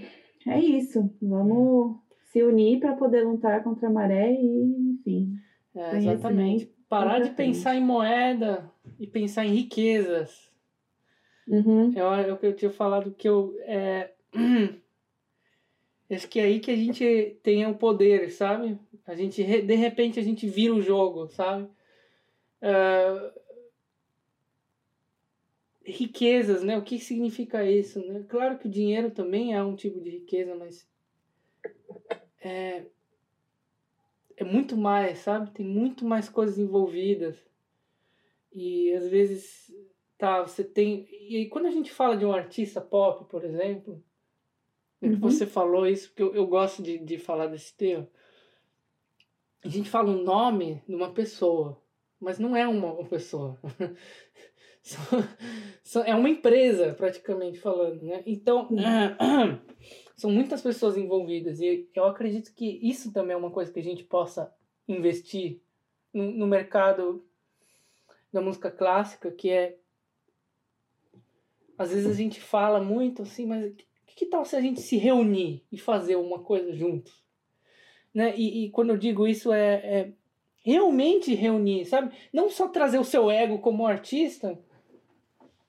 é 0.47 0.59
isso. 0.59 1.13
Vamos 1.21 1.97
se 2.31 2.41
unir 2.43 2.79
para 2.79 2.95
poder 2.95 3.23
lutar 3.23 3.63
contra 3.63 3.88
a 3.88 3.91
maré 3.91 4.31
e, 4.31 4.93
enfim. 4.93 5.33
É, 5.75 5.97
exatamente. 5.97 6.65
Parar 6.88 7.19
de 7.19 7.29
pensar 7.31 7.75
em 7.75 7.83
moeda 7.83 8.69
e 8.99 9.07
pensar 9.07 9.45
em 9.45 9.53
riquezas 9.53 10.51
Uhum. 11.52 11.91
É, 11.94 12.30
é 12.30 12.34
o 12.34 12.38
que 12.38 12.45
eu 12.45 12.56
tinha 12.56 12.72
falado 12.72 13.11
que 13.11 13.28
eu. 13.28 13.53
É... 13.64 14.14
Acho 16.10 16.28
que 16.30 16.40
é 16.40 16.44
aí 16.44 16.61
que 16.61 16.72
a 16.72 16.76
gente 16.78 17.38
tem 17.44 17.65
o 17.65 17.76
poder, 17.76 18.32
sabe? 18.32 18.80
A 19.06 19.14
gente, 19.14 19.44
de 19.44 19.76
repente, 19.76 20.18
a 20.18 20.23
gente 20.23 20.48
vira 20.48 20.73
o 20.73 20.82
jogo, 20.82 21.28
sabe? 21.28 21.68
Uh... 22.61 23.41
Riquezas, 25.84 26.64
né? 26.64 26.78
O 26.78 26.84
que 26.84 26.98
significa 26.99 27.69
isso, 27.69 27.99
né? 27.99 28.23
Claro 28.30 28.57
que 28.57 28.68
o 28.68 28.72
dinheiro 28.72 29.11
também 29.11 29.53
é 29.53 29.61
um 29.61 29.76
tipo 29.76 29.99
de 29.99 30.10
riqueza, 30.10 30.56
mas 30.56 30.88
é, 32.40 32.86
é 34.38 34.44
muito 34.45 34.78
mais, 34.78 35.19
sabe? 35.19 35.52
Tem 35.52 35.65
muito 35.65 36.06
mais 36.06 36.30
coisas 36.30 36.57
envolvidas. 36.57 37.36
E 38.53 38.94
às 38.94 39.07
vezes 39.10 39.73
tá, 40.22 40.43
você 40.43 40.64
tem. 40.64 41.07
E 41.10 41.48
quando 41.48 41.65
a 41.65 41.72
gente 41.72 41.91
fala 41.91 42.15
de 42.15 42.23
um 42.23 42.31
artista 42.31 42.80
pop, 42.80 43.26
por 43.26 43.43
exemplo, 43.43 44.03
uhum. 45.02 45.19
você 45.19 45.48
falou 45.48 45.88
isso, 45.88 46.10
porque 46.10 46.22
eu, 46.22 46.35
eu 46.35 46.45
gosto 46.45 46.84
de, 46.84 46.99
de 46.99 47.18
falar 47.18 47.48
desse 47.48 47.76
tema. 47.76 48.07
A 49.65 49.68
gente 49.68 49.89
fala 49.89 50.11
o 50.11 50.19
um 50.19 50.23
nome 50.23 50.84
de 50.88 50.93
uma 50.93 51.11
pessoa, 51.11 51.81
mas 52.19 52.38
não 52.38 52.56
é 52.56 52.68
uma, 52.68 52.93
uma 52.93 53.10
pessoa. 53.10 53.60
é 56.06 56.14
uma 56.14 56.30
empresa, 56.30 56.93
praticamente 56.93 57.60
falando, 57.60 58.03
né? 58.03 58.22
Então, 58.27 58.69
uhum. 58.69 59.57
são 60.15 60.30
muitas 60.30 60.61
pessoas 60.61 60.98
envolvidas 60.98 61.60
e 61.60 61.89
eu 61.95 62.06
acredito 62.06 62.53
que 62.53 62.80
isso 62.88 63.11
também 63.11 63.34
é 63.34 63.38
uma 63.38 63.49
coisa 63.49 63.73
que 63.73 63.80
a 63.80 63.84
gente 63.84 64.03
possa 64.03 64.53
investir 64.88 65.64
no, 66.14 66.31
no 66.31 66.45
mercado 66.45 67.26
da 68.31 68.39
música 68.39 68.69
clássica, 68.69 69.31
que 69.31 69.49
é 69.49 69.81
às 71.82 71.91
vezes 71.91 72.10
a 72.10 72.14
gente 72.14 72.40
fala 72.40 72.80
muito 72.80 73.24
assim, 73.24 73.45
mas 73.45 73.74
que, 73.74 74.16
que 74.16 74.26
tal 74.26 74.45
se 74.45 74.56
a 74.56 74.62
gente 74.62 74.82
se 74.82 74.98
reunir 74.98 75.64
e 75.72 75.78
fazer 75.78 76.16
uma 76.16 76.40
coisa 76.40 76.74
juntos? 76.74 77.22
Né? 78.14 78.34
E, 78.36 78.66
e 78.66 78.70
quando 78.70 78.91
eu 78.91 78.98
digo 78.98 79.28
isso 79.28 79.52
é, 79.52 79.74
é 79.76 80.12
realmente 80.64 81.34
reunir, 81.34 81.86
sabe? 81.86 82.16
Não 82.32 82.49
só 82.49 82.68
trazer 82.68 82.99
o 82.99 83.03
seu 83.03 83.32
ego 83.32 83.60
como 83.60 83.88
artista, 83.88 84.60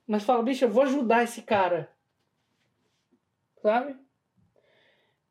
mas 0.07 0.25
falar, 0.25 0.43
bicho, 0.43 0.65
eu 0.65 0.71
vou 0.71 0.83
ajudar 0.83 1.25
esse 1.25 1.43
cara. 1.43 1.91
Sabe? 3.63 3.97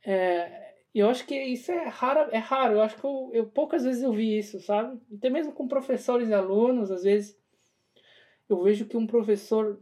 É, 0.03 0.74
eu 0.95 1.10
acho 1.10 1.26
que 1.26 1.36
isso 1.36 1.72
é 1.72 1.88
raro, 1.88 2.30
é 2.32 2.38
raro. 2.38 2.76
Eu 2.76 2.82
acho 2.82 2.98
que 2.98 3.03
eu, 3.06 3.30
eu 3.34 3.45
poucas 3.45 3.84
vezes 3.84 4.02
eu 4.02 4.12
vi 4.12 4.38
isso, 4.38 4.60
sabe? 4.62 4.99
Até 5.16 5.30
mesmo 5.30 5.53
com 5.53 5.68
professores 5.68 6.30
e 6.30 6.34
alunos, 6.34 6.90
às 6.90 7.03
vezes 7.03 7.40
eu 8.49 8.62
vejo 8.62 8.86
que 8.86 8.98
um 8.98 9.08
professor 9.08 9.80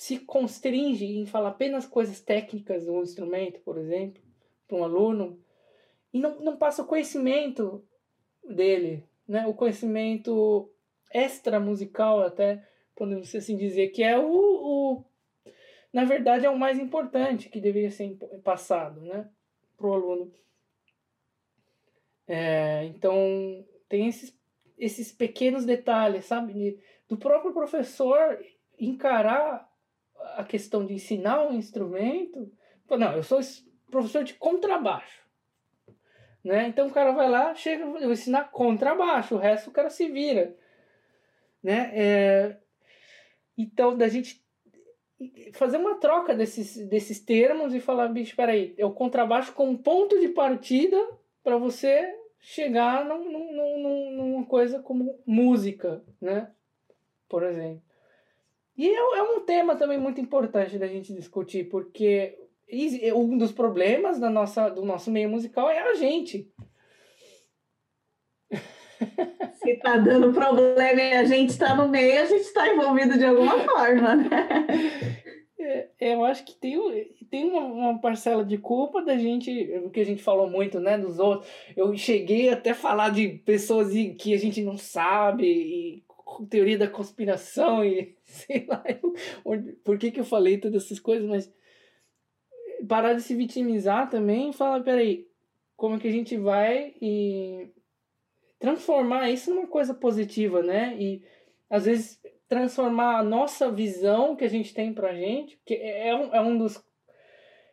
se 0.00 0.18
constringe 0.18 1.04
em 1.04 1.26
falar 1.26 1.50
apenas 1.50 1.84
coisas 1.84 2.22
técnicas 2.22 2.86
do 2.86 3.02
instrumento, 3.02 3.60
por 3.60 3.76
exemplo, 3.76 4.22
para 4.66 4.78
um 4.78 4.82
aluno, 4.82 5.38
e 6.10 6.18
não, 6.18 6.40
não 6.40 6.56
passa 6.56 6.80
o 6.80 6.86
conhecimento 6.86 7.86
dele, 8.42 9.06
né? 9.28 9.46
o 9.46 9.52
conhecimento 9.52 10.72
extra 11.12 11.60
musical, 11.60 12.22
até 12.22 12.66
podemos 12.96 13.34
assim 13.34 13.58
dizer, 13.58 13.88
que 13.88 14.02
é 14.02 14.18
o, 14.18 14.24
o 14.26 15.04
na 15.92 16.06
verdade 16.06 16.46
é 16.46 16.50
o 16.50 16.58
mais 16.58 16.78
importante 16.78 17.50
que 17.50 17.60
deveria 17.60 17.90
ser 17.90 18.16
passado 18.42 19.02
né? 19.02 19.28
para 19.76 19.86
o 19.86 19.92
aluno. 19.92 20.32
É, 22.26 22.86
então 22.86 23.66
tem 23.86 24.08
esses, 24.08 24.34
esses 24.78 25.12
pequenos 25.12 25.66
detalhes, 25.66 26.24
sabe? 26.24 26.80
Do 27.06 27.18
próprio 27.18 27.52
professor 27.52 28.42
encarar 28.78 29.69
a 30.36 30.44
questão 30.44 30.84
de 30.84 30.94
ensinar 30.94 31.46
um 31.46 31.54
instrumento. 31.54 32.50
Não, 32.88 33.12
eu 33.12 33.22
sou 33.22 33.40
professor 33.90 34.24
de 34.24 34.34
contrabaixo. 34.34 35.20
Né? 36.42 36.68
Então 36.68 36.88
o 36.88 36.90
cara 36.90 37.12
vai 37.12 37.28
lá, 37.28 37.54
chega, 37.54 37.84
eu 37.84 37.92
vou 37.92 38.12
ensinar 38.12 38.50
contrabaixo, 38.50 39.34
o 39.34 39.38
resto 39.38 39.68
o 39.68 39.72
cara 39.72 39.90
se 39.90 40.08
vira. 40.08 40.56
Né? 41.62 41.90
É, 41.94 42.56
então, 43.56 43.96
da 43.96 44.08
gente 44.08 44.42
fazer 45.52 45.76
uma 45.76 45.96
troca 45.96 46.34
desses, 46.34 46.76
desses 46.88 47.20
termos 47.20 47.74
e 47.74 47.80
falar, 47.80 48.08
bicho, 48.08 48.34
peraí, 48.34 48.74
é 48.78 48.86
o 48.86 48.92
contrabaixo 48.92 49.52
como 49.52 49.78
ponto 49.78 50.18
de 50.18 50.28
partida 50.28 50.96
para 51.42 51.58
você 51.58 52.16
chegar 52.38 53.04
num, 53.04 53.30
num, 53.30 53.82
num, 53.82 54.10
numa 54.12 54.46
coisa 54.46 54.80
como 54.80 55.20
música, 55.26 56.02
né? 56.18 56.50
Por 57.28 57.42
exemplo. 57.42 57.82
E 58.80 58.88
é, 58.88 58.94
é 58.94 59.22
um 59.22 59.40
tema 59.40 59.76
também 59.76 59.98
muito 59.98 60.22
importante 60.22 60.78
da 60.78 60.86
gente 60.86 61.12
discutir, 61.12 61.64
porque 61.68 62.38
um 63.14 63.36
dos 63.36 63.52
problemas 63.52 64.18
da 64.18 64.30
nossa, 64.30 64.70
do 64.70 64.86
nosso 64.86 65.10
meio 65.10 65.28
musical 65.28 65.68
é 65.68 65.80
a 65.80 65.94
gente. 65.96 66.50
Se 69.62 69.76
tá 69.80 69.98
dando 69.98 70.32
problema 70.32 70.98
e 70.98 71.12
a 71.12 71.24
gente 71.24 71.50
está 71.50 71.74
no 71.74 71.90
meio, 71.90 72.22
a 72.22 72.24
gente 72.24 72.40
está 72.40 72.72
envolvido 72.72 73.18
de 73.18 73.24
alguma 73.26 73.58
forma, 73.58 74.16
né? 74.16 74.30
É, 75.62 76.14
eu 76.14 76.24
acho 76.24 76.42
que 76.46 76.54
tem, 76.54 76.74
tem 77.30 77.44
uma, 77.44 77.60
uma, 77.60 77.98
parcela 78.00 78.42
de 78.42 78.56
culpa 78.56 79.02
da 79.02 79.18
gente, 79.18 79.50
o 79.84 79.90
que 79.90 80.00
a 80.00 80.04
gente 80.04 80.22
falou 80.22 80.48
muito, 80.48 80.80
né, 80.80 80.96
dos 80.96 81.18
outros. 81.18 81.48
Eu 81.76 81.94
cheguei 81.98 82.48
até 82.48 82.70
a 82.70 82.74
falar 82.74 83.10
de 83.10 83.28
pessoas 83.28 83.92
que 84.18 84.32
a 84.32 84.38
gente 84.38 84.62
não 84.62 84.78
sabe, 84.78 85.44
e 85.44 86.02
teoria 86.50 86.78
da 86.78 86.88
conspiração 86.88 87.84
e 87.84 88.16
sei 88.24 88.66
lá 88.66 88.82
eu, 88.88 89.14
onde, 89.44 89.72
por 89.72 89.98
que, 89.98 90.10
que 90.10 90.20
eu 90.20 90.24
falei 90.24 90.58
todas 90.58 90.84
essas 90.84 91.00
coisas, 91.00 91.28
mas 91.28 91.52
parar 92.88 93.14
de 93.14 93.22
se 93.22 93.34
vitimizar 93.34 94.08
também 94.08 94.50
e 94.50 94.52
falar, 94.52 94.82
peraí, 94.82 95.28
como 95.76 95.96
é 95.96 95.98
que 95.98 96.08
a 96.08 96.12
gente 96.12 96.36
vai 96.36 96.94
e 97.00 97.70
transformar 98.58 99.30
isso 99.30 99.52
numa 99.52 99.66
coisa 99.66 99.94
positiva, 99.94 100.62
né? 100.62 100.94
E 100.98 101.22
às 101.68 101.86
vezes 101.86 102.20
transformar 102.48 103.18
a 103.18 103.22
nossa 103.22 103.70
visão 103.70 104.34
que 104.34 104.44
a 104.44 104.48
gente 104.48 104.74
tem 104.74 104.92
pra 104.92 105.14
gente, 105.14 105.58
que 105.64 105.74
é, 105.74 106.08
é 106.08 106.16
um, 106.16 106.34
é 106.34 106.40
um 106.40 106.58
dos. 106.58 106.84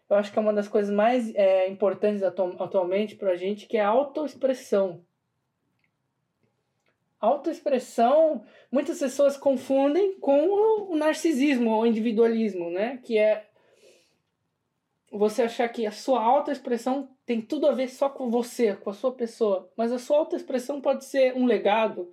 Eu 0.09 0.15
acho 0.15 0.31
que 0.31 0.39
é 0.39 0.41
uma 0.41 0.53
das 0.53 0.67
coisas 0.67 0.93
mais 0.93 1.33
é, 1.35 1.67
importantes 1.67 2.23
atu 2.23 2.55
atualmente 2.59 3.15
pra 3.15 3.35
gente, 3.35 3.65
que 3.65 3.75
é 3.75 3.81
a 3.81 3.89
autoexpressão. 3.89 5.03
Autoexpressão, 7.19 8.43
muitas 8.71 8.99
pessoas 8.99 9.35
confundem 9.35 10.19
com 10.19 10.91
o 10.91 10.95
narcisismo 10.95 11.71
ou 11.71 11.85
individualismo, 11.85 12.69
né? 12.69 12.97
Que 13.03 13.17
é 13.17 13.47
você 15.11 15.43
achar 15.43 15.67
que 15.69 15.85
a 15.85 15.91
sua 15.91 16.21
autoexpressão 16.21 17.09
tem 17.25 17.41
tudo 17.41 17.67
a 17.67 17.71
ver 17.71 17.89
só 17.89 18.09
com 18.09 18.29
você, 18.29 18.75
com 18.75 18.89
a 18.89 18.93
sua 18.93 19.11
pessoa. 19.11 19.71
Mas 19.75 19.91
a 19.91 19.97
sua 19.97 20.17
autoexpressão 20.17 20.79
pode 20.79 21.05
ser 21.05 21.35
um 21.35 21.45
legado 21.45 22.11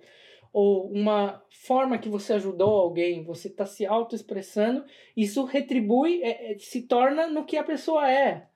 ou 0.51 0.89
uma 0.89 1.43
forma 1.49 1.97
que 1.97 2.07
você 2.07 2.31
ajudou 2.33 2.69
alguém, 2.69 3.25
você 3.25 3.49
está 3.49 3.65
se 3.65 3.85
autoexpressando, 3.85 4.85
isso 5.15 5.43
retribui, 5.43 6.23
é, 6.23 6.53
é, 6.53 6.57
se 6.57 6.83
torna 6.83 7.27
no 7.27 7.43
que 7.43 7.57
a 7.57 7.63
pessoa 7.63 8.09
é. 8.09 8.47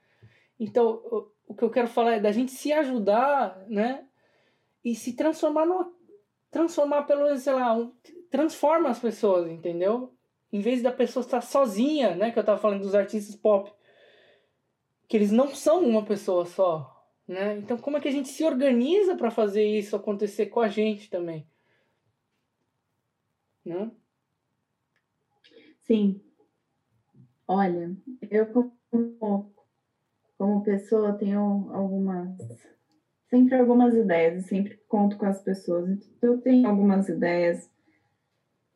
Então, 0.58 0.88
o, 0.88 1.30
o 1.48 1.54
que 1.54 1.62
eu 1.62 1.70
quero 1.70 1.90
falar 1.90 2.14
é 2.14 2.20
da 2.22 2.32
gente 2.32 2.54
se 2.54 2.72
ajudar, 2.72 3.66
né? 3.68 4.06
E 4.82 4.96
se 4.96 5.14
transformar 5.14 5.66
numa 5.66 5.92
transformar 6.52 7.04
pelo 7.04 7.38
sei 7.38 7.54
lá, 7.54 7.74
um, 7.74 7.94
transforma 8.30 8.90
as 8.90 9.00
pessoas, 9.00 9.50
entendeu? 9.50 10.14
Em 10.52 10.62
vez 10.62 10.82
da 10.82 10.92
pessoa 10.92 11.24
estar 11.24 11.42
sozinha, 11.42 12.16
né? 12.16 12.32
Que 12.32 12.40
eu 12.40 12.44
tava 12.44 12.60
falando 12.60 12.82
dos 12.82 12.96
artistas 12.96 13.36
pop. 13.36 13.72
Que 15.08 15.18
eles 15.18 15.32
não 15.32 15.54
são 15.56 15.84
uma 15.84 16.06
pessoa 16.06 16.46
só, 16.46 17.06
né? 17.28 17.58
Então 17.58 17.78
como 17.78 17.98
é 17.98 18.00
que 18.00 18.08
a 18.08 18.12
gente 18.12 18.30
se 18.30 18.44
organiza 18.44 19.16
para 19.16 19.32
fazer 19.32 19.64
isso 19.64 19.96
acontecer 19.96 20.48
com 20.48 20.60
a 20.60 20.68
gente 20.68 21.10
também? 21.10 21.48
Né? 23.66 23.92
Sim. 25.82 26.22
Olha, 27.48 27.96
eu 28.30 28.46
como, 28.92 29.54
como 30.38 30.64
pessoa 30.64 31.14
tenho 31.14 31.72
algumas 31.74 32.38
sempre 33.30 33.56
algumas 33.56 33.94
ideias, 33.94 34.46
sempre 34.46 34.80
conto 34.88 35.18
com 35.18 35.26
as 35.26 35.42
pessoas. 35.42 35.90
Então, 35.90 36.34
eu 36.34 36.42
tenho 36.42 36.68
algumas 36.68 37.08
ideias 37.08 37.70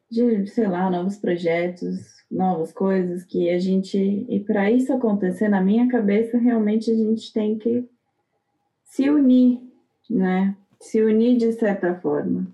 de, 0.10 0.46
sei 0.48 0.68
lá, 0.68 0.90
novos 0.90 1.18
projetos, 1.18 2.02
novas 2.30 2.72
coisas 2.72 3.24
que 3.24 3.50
a 3.50 3.60
gente. 3.60 3.98
E 3.98 4.40
para 4.42 4.72
isso 4.72 4.94
acontecer, 4.94 5.50
na 5.50 5.62
minha 5.62 5.88
cabeça, 5.88 6.38
realmente 6.38 6.92
a 6.92 6.96
gente 6.96 7.34
tem 7.34 7.58
que 7.58 7.88
se 8.86 9.10
unir, 9.10 9.60
né? 10.10 10.56
Se 10.80 11.02
unir 11.02 11.38
de 11.38 11.52
certa 11.54 11.96
forma. 11.96 12.48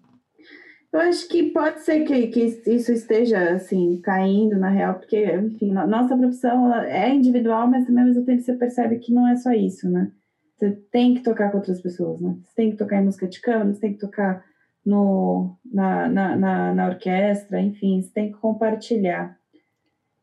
Eu 0.91 1.01
acho 1.01 1.27
que 1.27 1.51
pode 1.51 1.81
ser 1.81 2.03
que, 2.03 2.27
que 2.27 2.39
isso 2.71 2.91
esteja, 2.91 3.51
assim, 3.51 3.99
caindo 4.01 4.57
na 4.57 4.69
real, 4.69 4.95
porque, 4.95 5.23
enfim, 5.35 5.71
nossa 5.71 6.17
profissão 6.17 6.73
é 6.73 7.13
individual, 7.13 7.67
mas 7.67 7.85
também 7.85 8.01
ao 8.01 8.07
mesmo 8.07 8.25
tempo 8.25 8.41
você 8.41 8.53
percebe 8.53 8.97
que 8.97 9.13
não 9.13 9.27
é 9.27 9.35
só 9.35 9.51
isso, 9.51 9.87
né? 9.87 10.11
Você 10.59 10.71
tem 10.91 11.15
que 11.15 11.21
tocar 11.23 11.51
com 11.51 11.57
outras 11.57 11.81
pessoas, 11.81 12.19
né? 12.19 12.37
Você 12.43 12.53
tem 12.53 12.71
que 12.71 12.75
tocar 12.75 13.01
em 13.01 13.05
música 13.05 13.25
de 13.27 13.39
câmara, 13.39 13.73
você 13.73 13.79
tem 13.79 13.93
que 13.93 13.99
tocar 13.99 14.45
no, 14.85 15.55
na, 15.63 16.09
na, 16.09 16.35
na, 16.35 16.73
na 16.73 16.87
orquestra, 16.89 17.61
enfim, 17.61 18.01
você 18.01 18.11
tem 18.11 18.29
que 18.29 18.37
compartilhar. 18.37 19.39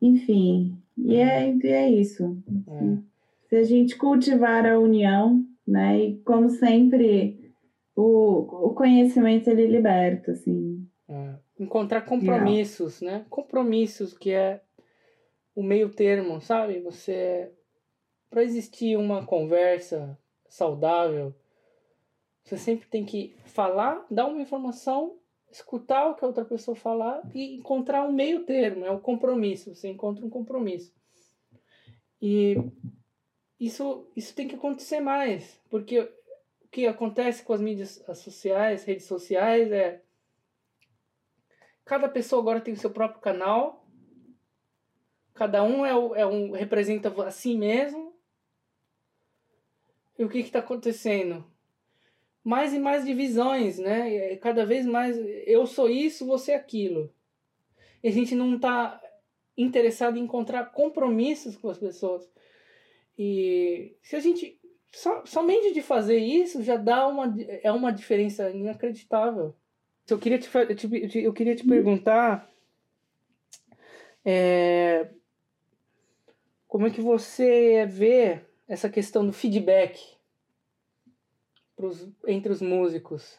Enfim, 0.01 0.77
e 0.95 1.17
é, 1.17 1.55
e 1.55 1.69
é 1.69 1.91
isso. 1.91 2.37
É. 2.69 2.99
Se 3.49 3.57
a 3.57 3.63
gente 3.63 3.97
cultivar 3.97 4.67
a 4.67 4.79
união, 4.79 5.43
né? 5.67 5.99
E 5.99 6.17
como 6.19 6.51
sempre, 6.51 7.51
o, 7.95 8.67
o 8.69 8.75
conhecimento 8.75 9.49
ele 9.49 9.67
liberta, 9.67 10.33
assim. 10.33 10.87
É. 11.09 11.35
Encontrar 11.59 12.03
compromissos, 12.03 13.01
Não. 13.01 13.11
né? 13.11 13.27
Compromissos 13.31 14.13
que 14.13 14.33
é 14.33 14.61
o 15.55 15.63
meio 15.63 15.89
termo, 15.89 16.43
sabe? 16.43 16.81
Você 16.81 17.51
para 18.29 18.45
existir 18.45 18.99
uma 18.99 19.25
conversa 19.25 20.19
saudável, 20.57 21.35
você 22.43 22.57
sempre 22.57 22.89
tem 22.89 23.05
que 23.05 23.37
falar, 23.45 24.07
dar 24.11 24.27
uma 24.27 24.41
informação, 24.41 25.19
escutar 25.51 26.09
o 26.09 26.15
que 26.15 26.25
a 26.25 26.29
outra 26.29 26.45
pessoa 26.45 26.75
falar 26.75 27.23
e 27.35 27.57
encontrar 27.57 28.05
um 28.05 28.13
meio 28.13 28.45
termo, 28.45 28.85
é 28.85 28.91
um 28.91 28.99
compromisso, 28.99 29.75
você 29.75 29.89
encontra 29.89 30.25
um 30.25 30.31
compromisso. 30.31 30.95
E 32.21 32.57
isso, 33.61 34.11
isso 34.17 34.35
tem 34.35 34.49
que 34.49 34.55
acontecer 34.55 35.01
mais, 35.01 35.61
porque 35.69 36.01
o 36.01 36.69
que 36.71 36.87
acontece 36.87 37.43
com 37.43 37.53
as 37.53 37.61
mídias 37.61 38.03
sociais, 38.15 38.85
redes 38.85 39.07
sociais, 39.07 39.71
é 39.71 40.03
cada 41.85 42.09
pessoa 42.09 42.41
agora 42.41 42.61
tem 42.61 42.73
o 42.73 42.79
seu 42.79 42.91
próprio 42.91 43.21
canal, 43.21 43.87
cada 45.35 45.63
um 45.63 45.85
é, 45.85 46.21
é 46.21 46.27
um 46.27 46.53
representa 46.53 47.09
a 47.23 47.31
si 47.31 47.57
mesmo, 47.57 48.06
e 50.19 50.25
o 50.25 50.29
que 50.29 50.39
está 50.39 50.61
acontecendo? 50.61 51.45
Mais 52.43 52.73
e 52.73 52.79
mais 52.79 53.05
divisões, 53.05 53.79
né? 53.79 54.37
Cada 54.37 54.65
vez 54.65 54.87
mais 54.87 55.17
eu 55.47 55.67
sou 55.67 55.89
isso, 55.89 56.27
você 56.27 56.53
é 56.53 56.57
aquilo. 56.57 57.13
E 58.03 58.09
a 58.09 58.13
gente 58.13 58.35
não 58.35 58.57
está 58.57 59.01
interessado 59.57 60.17
em 60.17 60.23
encontrar 60.23 60.67
compromissos 60.67 61.57
com 61.57 61.69
as 61.69 61.79
pessoas. 61.79 62.31
E 63.19 63.97
se 64.03 64.15
a 64.15 64.21
gente 64.21 64.61
so, 64.93 65.23
somente 65.25 65.73
de 65.73 65.83
fazer 65.83 66.19
isso 66.19 66.63
já 66.63 66.77
dá 66.77 67.07
uma 67.09 67.35
é 67.63 67.73
uma 67.73 67.93
diferença 67.93 68.51
inacreditável. 68.51 69.55
Eu 70.09 70.19
queria 70.19 70.39
te 70.39 70.49
eu, 70.55 70.77
te, 70.77 71.19
eu 71.19 71.33
queria 71.33 71.57
te 71.57 71.67
perguntar 71.67 72.49
é, 74.25 75.09
como 76.69 76.87
é 76.87 76.91
que 76.91 77.01
você 77.01 77.87
vê 77.87 78.43
essa 78.69 78.89
questão 78.89 79.27
do 79.27 79.33
feedback 79.33 80.01
pros, 81.77 82.09
entre 82.27 82.53
os 82.53 82.61
músicos? 82.61 83.39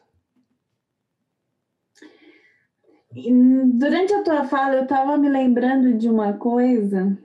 Durante 3.73 4.13
a 4.13 4.23
tua 4.23 4.43
fala, 4.43 4.75
eu 4.75 4.83
estava 4.83 5.17
me 5.17 5.29
lembrando 5.29 5.93
de 5.97 6.09
uma 6.09 6.33
coisa 6.33 7.17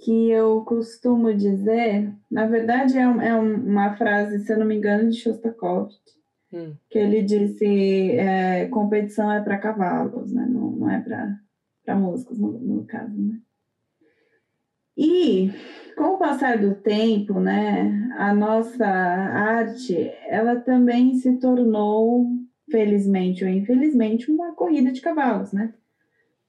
que 0.00 0.30
eu 0.30 0.64
costumo 0.64 1.32
dizer. 1.34 2.12
Na 2.30 2.46
verdade, 2.46 2.98
é, 2.98 3.02
é 3.02 3.34
uma 3.34 3.96
frase, 3.96 4.40
se 4.40 4.52
eu 4.52 4.58
não 4.58 4.66
me 4.66 4.76
engano, 4.76 5.10
de 5.10 5.16
Shostakovich, 5.16 6.00
hum. 6.52 6.74
que 6.88 6.98
ele 6.98 7.22
disse: 7.22 8.12
é, 8.12 8.66
competição 8.68 9.30
é 9.30 9.40
para 9.40 9.58
cavalos, 9.58 10.32
né? 10.32 10.46
não, 10.48 10.70
não 10.70 10.90
é 10.90 11.00
para 11.00 11.94
músicos, 11.94 12.38
no, 12.38 12.52
no 12.52 12.84
caso. 12.84 13.14
Né? 13.16 13.38
E 14.96 15.50
com 15.96 16.14
o 16.14 16.18
passar 16.18 16.58
do 16.58 16.74
tempo, 16.74 17.40
né, 17.40 18.10
a 18.16 18.34
nossa 18.34 18.86
arte, 18.86 20.10
ela 20.26 20.56
também 20.56 21.14
se 21.14 21.38
tornou, 21.38 22.26
felizmente 22.70 23.44
ou 23.44 23.50
infelizmente, 23.50 24.30
uma 24.30 24.54
corrida 24.54 24.92
de 24.92 25.00
cavalos, 25.00 25.52
né? 25.52 25.74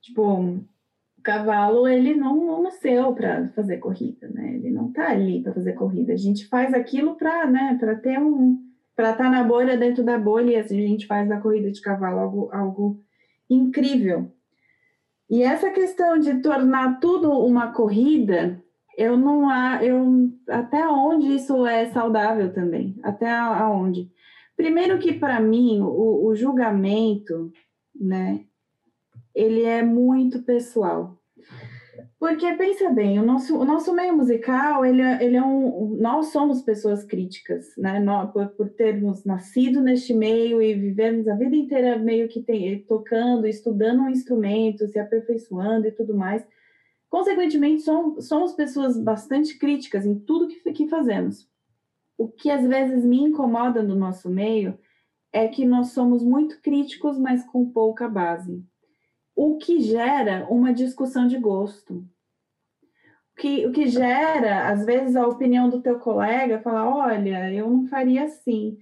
Tipo, 0.00 0.22
o 0.22 1.22
cavalo, 1.22 1.86
ele 1.86 2.14
não, 2.14 2.36
não 2.44 2.62
nasceu 2.62 3.14
para 3.14 3.48
fazer 3.50 3.78
corrida, 3.78 4.28
né? 4.28 4.54
Ele 4.54 4.70
não 4.70 4.92
tá 4.92 5.10
ali 5.10 5.42
para 5.42 5.54
fazer 5.54 5.74
corrida. 5.74 6.12
A 6.12 6.16
gente 6.16 6.48
faz 6.48 6.74
aquilo 6.74 7.14
para, 7.16 7.46
né, 7.46 7.76
para 7.78 7.94
ter 7.94 8.18
um 8.18 8.58
para 8.94 9.12
estar 9.12 9.24
tá 9.24 9.30
na 9.30 9.42
bolha 9.42 9.76
dentro 9.76 10.04
da 10.04 10.18
bolha 10.18 10.52
e 10.52 10.56
assim 10.56 10.84
a 10.84 10.86
gente 10.86 11.06
faz 11.06 11.28
da 11.28 11.40
corrida 11.40 11.70
de 11.70 11.80
cavalo 11.80 12.18
algo, 12.18 12.50
algo 12.52 13.00
incrível. 13.48 14.30
E 15.32 15.42
essa 15.42 15.70
questão 15.70 16.18
de 16.18 16.42
tornar 16.42 17.00
tudo 17.00 17.30
uma 17.30 17.72
corrida, 17.72 18.62
eu 18.98 19.16
não 19.16 19.48
há, 19.48 19.82
eu 19.82 20.30
até 20.46 20.86
onde 20.86 21.36
isso 21.36 21.66
é 21.66 21.86
saudável 21.86 22.52
também, 22.52 23.00
até 23.02 23.30
aonde. 23.30 24.10
Primeiro 24.54 24.98
que 24.98 25.14
para 25.14 25.40
mim 25.40 25.80
o, 25.80 26.26
o, 26.26 26.36
julgamento, 26.36 27.50
né, 27.98 28.44
ele 29.34 29.62
é 29.62 29.82
muito 29.82 30.42
pessoal. 30.42 31.18
Porque 32.22 32.52
pensa 32.52 32.88
bem, 32.88 33.18
o 33.18 33.26
nosso, 33.26 33.58
o 33.58 33.64
nosso 33.64 33.92
meio 33.92 34.16
musical, 34.16 34.86
ele, 34.86 35.02
é, 35.02 35.24
ele 35.24 35.36
é 35.36 35.42
um, 35.42 35.96
nós 36.00 36.26
somos 36.26 36.62
pessoas 36.62 37.04
críticas, 37.04 37.74
né, 37.76 37.98
nós, 37.98 38.30
por, 38.30 38.46
por 38.50 38.70
termos 38.70 39.24
nascido 39.24 39.80
neste 39.80 40.14
meio 40.14 40.62
e 40.62 40.72
vivermos 40.72 41.26
a 41.26 41.34
vida 41.34 41.56
inteira 41.56 41.98
meio 41.98 42.28
que 42.28 42.40
tem, 42.40 42.80
tocando, 42.84 43.44
estudando 43.44 44.02
um 44.02 44.08
instrumento, 44.08 44.86
se 44.86 45.00
aperfeiçoando 45.00 45.88
e 45.88 45.90
tudo 45.90 46.14
mais 46.16 46.46
Consequentemente, 47.12 47.82
somos, 47.82 48.26
somos 48.26 48.52
pessoas 48.54 48.98
bastante 48.98 49.58
críticas 49.58 50.06
em 50.06 50.18
tudo 50.18 50.48
que, 50.48 50.72
que 50.72 50.88
fazemos. 50.88 51.46
O 52.16 52.26
que 52.26 52.50
às 52.50 52.66
vezes 52.66 53.04
me 53.04 53.20
incomoda 53.20 53.82
no 53.82 53.94
nosso 53.94 54.30
meio 54.30 54.78
é 55.30 55.46
que 55.46 55.66
nós 55.66 55.88
somos 55.88 56.24
muito 56.24 56.62
críticos, 56.62 57.18
mas 57.18 57.44
com 57.44 57.70
pouca 57.70 58.08
base. 58.08 58.64
O 59.36 59.58
que 59.58 59.78
gera 59.80 60.46
uma 60.48 60.72
discussão 60.72 61.26
de 61.26 61.36
gosto. 61.36 62.02
O 63.42 63.44
que, 63.44 63.66
o 63.66 63.72
que 63.72 63.88
gera, 63.88 64.68
às 64.68 64.84
vezes, 64.86 65.16
a 65.16 65.26
opinião 65.26 65.68
do 65.68 65.82
teu 65.82 65.98
colega, 65.98 66.60
falar, 66.60 66.88
olha, 66.88 67.52
eu 67.52 67.68
não 67.68 67.86
faria 67.88 68.24
assim. 68.24 68.78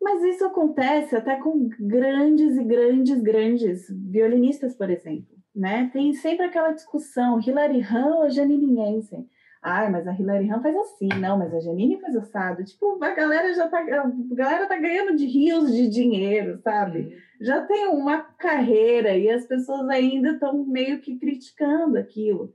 Mas 0.00 0.22
isso 0.22 0.44
acontece 0.44 1.16
até 1.16 1.36
com 1.36 1.70
grandes 1.80 2.58
e 2.58 2.64
grandes, 2.64 3.22
grandes 3.22 3.86
violinistas, 3.88 4.74
por 4.74 4.90
exemplo 4.90 5.32
né? 5.54 5.90
Tem 5.92 6.12
sempre 6.14 6.46
aquela 6.46 6.72
discussão, 6.72 7.40
Hilary 7.40 7.82
Hahn 7.82 8.16
ou 8.16 8.30
Janine 8.30 8.74
Jensen. 8.74 9.28
Ai, 9.62 9.88
mas 9.90 10.08
a 10.08 10.12
Hilary 10.12 10.52
Hunt 10.52 10.60
faz 10.60 10.74
assim, 10.74 11.08
não, 11.20 11.38
mas 11.38 11.54
a 11.54 11.60
Janine 11.60 12.00
faz 12.00 12.16
assado. 12.16 12.64
Tipo, 12.64 12.98
a 13.00 13.10
galera 13.10 13.54
já 13.54 13.68
tá, 13.68 13.78
a 13.78 14.34
galera 14.34 14.66
tá 14.66 14.76
ganhando 14.76 15.16
de 15.16 15.24
rios 15.24 15.72
de 15.72 15.88
dinheiro, 15.88 16.58
sabe? 16.64 17.16
Já 17.40 17.64
tem 17.64 17.86
uma 17.86 18.18
carreira 18.22 19.16
e 19.16 19.30
as 19.30 19.46
pessoas 19.46 19.88
ainda 19.88 20.32
estão 20.32 20.64
meio 20.64 21.00
que 21.00 21.16
criticando 21.16 21.96
aquilo. 21.96 22.52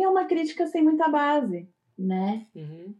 E 0.00 0.02
é 0.02 0.08
uma 0.08 0.24
crítica 0.24 0.66
sem 0.66 0.82
muita 0.82 1.10
base, 1.10 1.68
né? 1.98 2.46
Uhum. 2.56 2.94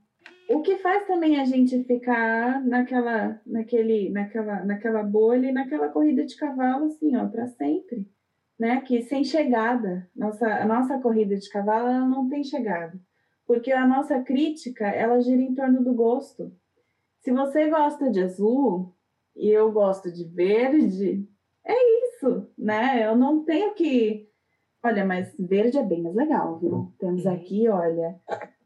O 0.51 0.61
que 0.61 0.77
faz 0.77 1.07
também 1.07 1.41
a 1.41 1.47
gente 1.47 1.83
ficar 1.85 2.63
naquela, 2.63 3.41
naquele, 3.47 4.11
naquela, 4.11 4.63
naquela 4.67 5.03
bolha 5.03 5.49
e 5.49 5.53
naquela 5.53 5.89
corrida 5.89 6.27
de 6.27 6.37
cavalo, 6.37 6.85
assim, 6.85 7.17
ó, 7.17 7.27
para 7.27 7.47
sempre, 7.47 8.07
né? 8.59 8.83
Que 8.83 9.01
sem 9.01 9.25
chegada. 9.25 10.11
Nossa, 10.15 10.47
a 10.47 10.67
nossa 10.67 10.99
corrida 10.99 11.39
de 11.39 11.49
cavalo 11.49 11.89
ela 11.89 12.07
não 12.07 12.29
tem 12.29 12.45
chegada, 12.45 13.01
porque 13.47 13.73
a 13.73 13.87
nossa 13.87 14.21
crítica 14.21 14.87
ela 14.87 15.23
gira 15.23 15.41
em 15.41 15.55
torno 15.55 15.83
do 15.83 15.95
gosto. 15.95 16.53
Se 17.23 17.33
você 17.33 17.71
gosta 17.71 18.11
de 18.11 18.21
azul 18.21 18.95
e 19.35 19.49
eu 19.49 19.73
gosto 19.73 20.13
de 20.13 20.25
verde, 20.25 21.27
é 21.65 22.05
isso, 22.05 22.47
né? 22.59 23.07
Eu 23.07 23.17
não 23.17 23.43
tenho 23.43 23.73
que 23.73 24.30
Olha, 24.83 25.05
mas 25.05 25.35
verde 25.39 25.77
é 25.77 25.83
bem 25.83 26.03
mais 26.03 26.15
legal, 26.15 26.59
viu? 26.59 26.93
Temos 26.99 27.27
uhum. 27.27 27.33
aqui, 27.35 27.69
olha, 27.69 28.19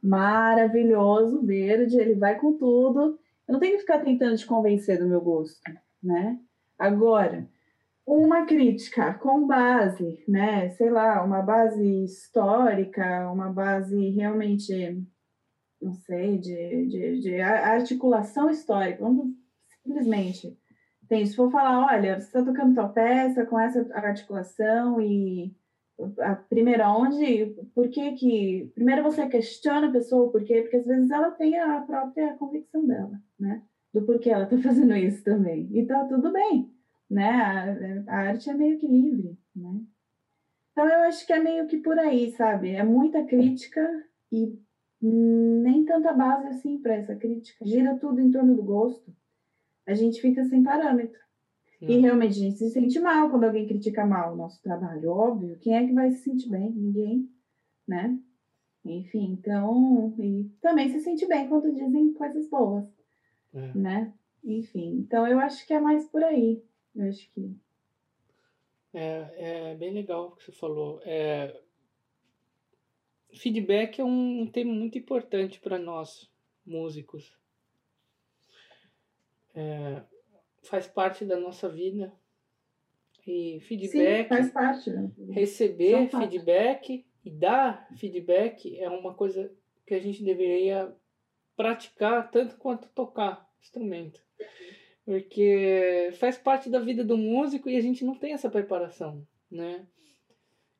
maravilhoso 0.02 1.44
verde, 1.44 1.98
ele 1.98 2.14
vai 2.14 2.38
com 2.38 2.56
tudo. 2.56 3.18
Eu 3.48 3.52
não 3.52 3.58
tenho 3.58 3.74
que 3.74 3.80
ficar 3.80 3.98
tentando 3.98 4.36
te 4.36 4.46
convencer 4.46 4.98
do 4.98 5.08
meu 5.08 5.20
gosto, 5.20 5.60
né? 6.02 6.38
Agora, 6.78 7.48
uma 8.06 8.44
crítica 8.46 9.14
com 9.14 9.46
base, 9.46 10.22
né? 10.28 10.70
Sei 10.70 10.88
lá, 10.88 11.22
uma 11.24 11.42
base 11.42 12.04
histórica, 12.04 13.30
uma 13.30 13.52
base 13.52 14.10
realmente, 14.10 15.02
não 15.82 15.94
sei, 15.94 16.38
de, 16.38 16.86
de, 16.86 17.20
de 17.20 17.40
articulação 17.40 18.48
histórica. 18.50 19.02
Vamos 19.02 19.34
simplesmente. 19.82 20.56
Tem, 21.08 21.26
se 21.26 21.34
for 21.36 21.50
falar, 21.50 21.86
olha, 21.86 22.20
você 22.20 22.26
está 22.26 22.42
tocando 22.42 22.74
tua 22.74 22.88
peça 22.88 23.44
com 23.44 23.58
essa 23.58 23.80
articulação 23.94 25.00
e 25.00 25.54
primeiro, 26.48 26.84
onde, 26.84 27.46
por 27.74 27.88
que 27.88 28.12
que, 28.12 28.72
primeiro 28.74 29.02
você 29.02 29.28
questiona 29.28 29.88
a 29.88 29.92
pessoa, 29.92 30.30
por 30.30 30.42
quê? 30.44 30.62
Porque 30.62 30.76
às 30.76 30.86
vezes 30.86 31.10
ela 31.10 31.30
tem 31.30 31.58
a 31.58 31.80
própria 31.82 32.34
convicção 32.34 32.86
dela, 32.86 33.20
né? 33.38 33.62
Do 33.92 34.02
porquê 34.02 34.30
ela 34.30 34.46
tá 34.46 34.56
fazendo 34.62 34.96
isso 34.96 35.22
também. 35.22 35.68
E 35.72 35.86
tá 35.86 36.04
tudo 36.06 36.32
bem, 36.32 36.70
né? 37.08 38.04
A, 38.08 38.12
a 38.12 38.16
arte 38.28 38.50
é 38.50 38.54
meio 38.54 38.78
que 38.78 38.86
livre, 38.86 39.38
né? 39.54 39.80
Então 40.72 40.88
eu 40.88 41.00
acho 41.04 41.24
que 41.24 41.32
é 41.32 41.38
meio 41.38 41.68
que 41.68 41.78
por 41.78 41.96
aí, 41.98 42.32
sabe? 42.32 42.70
É 42.70 42.82
muita 42.82 43.24
crítica 43.24 43.80
e 44.32 44.58
nem 45.00 45.84
tanta 45.84 46.12
base 46.12 46.48
assim 46.48 46.78
para 46.78 46.94
essa 46.94 47.14
crítica. 47.14 47.64
Gira 47.64 47.96
tudo 47.96 48.20
em 48.20 48.30
torno 48.30 48.56
do 48.56 48.62
gosto. 48.62 49.14
A 49.86 49.94
gente 49.94 50.20
fica 50.20 50.44
sem 50.44 50.62
parâmetro. 50.62 51.20
E 51.88 51.98
realmente 51.98 52.32
a 52.32 52.40
gente 52.40 52.58
se 52.58 52.70
sente 52.70 52.98
mal 53.00 53.30
quando 53.30 53.44
alguém 53.44 53.66
critica 53.66 54.06
mal 54.06 54.32
o 54.32 54.36
nosso 54.36 54.62
trabalho, 54.62 55.10
óbvio. 55.10 55.58
Quem 55.60 55.76
é 55.76 55.86
que 55.86 55.92
vai 55.92 56.10
se 56.10 56.22
sentir 56.22 56.48
bem? 56.48 56.70
Ninguém, 56.70 57.28
né? 57.86 58.18
Enfim, 58.84 59.38
então, 59.40 60.14
e 60.18 60.44
também 60.60 60.90
se 60.90 61.00
sente 61.00 61.26
bem 61.26 61.48
quando 61.48 61.72
dizem 61.72 62.12
coisas 62.12 62.48
boas, 62.48 62.84
é. 63.54 63.74
né? 63.74 64.14
Enfim, 64.44 64.98
então 64.98 65.26
eu 65.26 65.38
acho 65.40 65.66
que 65.66 65.72
é 65.72 65.80
mais 65.80 66.06
por 66.08 66.22
aí. 66.22 66.62
Eu 66.94 67.08
acho 67.08 67.30
que. 67.32 67.56
É, 68.92 69.70
é 69.70 69.74
bem 69.74 69.92
legal 69.92 70.28
o 70.28 70.36
que 70.36 70.44
você 70.44 70.52
falou. 70.52 71.00
É, 71.04 71.58
feedback 73.32 74.00
é 74.00 74.04
um, 74.04 74.42
um 74.42 74.46
tema 74.46 74.72
muito 74.72 74.98
importante 74.98 75.58
para 75.60 75.78
nós, 75.78 76.30
músicos. 76.64 77.34
É, 79.54 80.02
faz 80.68 80.86
parte 80.86 81.24
da 81.24 81.38
nossa 81.38 81.68
vida. 81.68 82.12
E 83.26 83.60
feedback. 83.60 84.22
Sim, 84.24 84.28
faz 84.28 84.50
parte. 84.50 84.90
Né? 84.90 85.10
Receber 85.30 86.08
feedback 86.10 87.06
e 87.24 87.30
dar 87.30 87.88
feedback 87.96 88.78
é 88.78 88.88
uma 88.88 89.14
coisa 89.14 89.50
que 89.86 89.94
a 89.94 90.00
gente 90.00 90.22
deveria 90.22 90.94
praticar 91.56 92.30
tanto 92.30 92.56
quanto 92.56 92.88
tocar 92.88 93.48
instrumento. 93.60 94.22
Porque 95.04 96.10
faz 96.18 96.36
parte 96.36 96.68
da 96.68 96.78
vida 96.78 97.04
do 97.04 97.16
músico 97.16 97.68
e 97.68 97.76
a 97.76 97.80
gente 97.80 98.04
não 98.04 98.14
tem 98.14 98.32
essa 98.32 98.50
preparação, 98.50 99.26
né? 99.50 99.86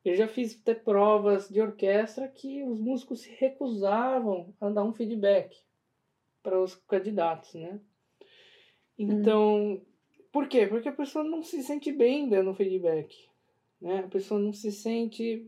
Eu 0.03 0.15
já 0.15 0.27
fiz 0.27 0.59
até 0.59 0.75
provas 0.75 1.49
de 1.49 1.59
orquestra 1.59 2.27
que 2.27 2.63
os 2.63 2.79
músicos 2.79 3.21
se 3.21 3.31
recusavam 3.31 4.53
a 4.61 4.69
dar 4.69 4.83
um 4.83 4.93
feedback 4.93 5.57
para 6.43 6.61
os 6.61 6.75
candidatos, 6.75 7.55
né? 7.55 7.79
Então, 8.97 9.73
hum. 9.73 9.81
por 10.31 10.47
quê? 10.47 10.67
Porque 10.67 10.89
a 10.89 10.93
pessoa 10.93 11.23
não 11.23 11.43
se 11.43 11.61
sente 11.63 11.91
bem 11.91 12.29
dando 12.29 12.53
feedback. 12.53 13.15
Né? 13.81 13.99
A 13.99 14.07
pessoa 14.07 14.39
não 14.39 14.53
se 14.53 14.71
sente. 14.71 15.45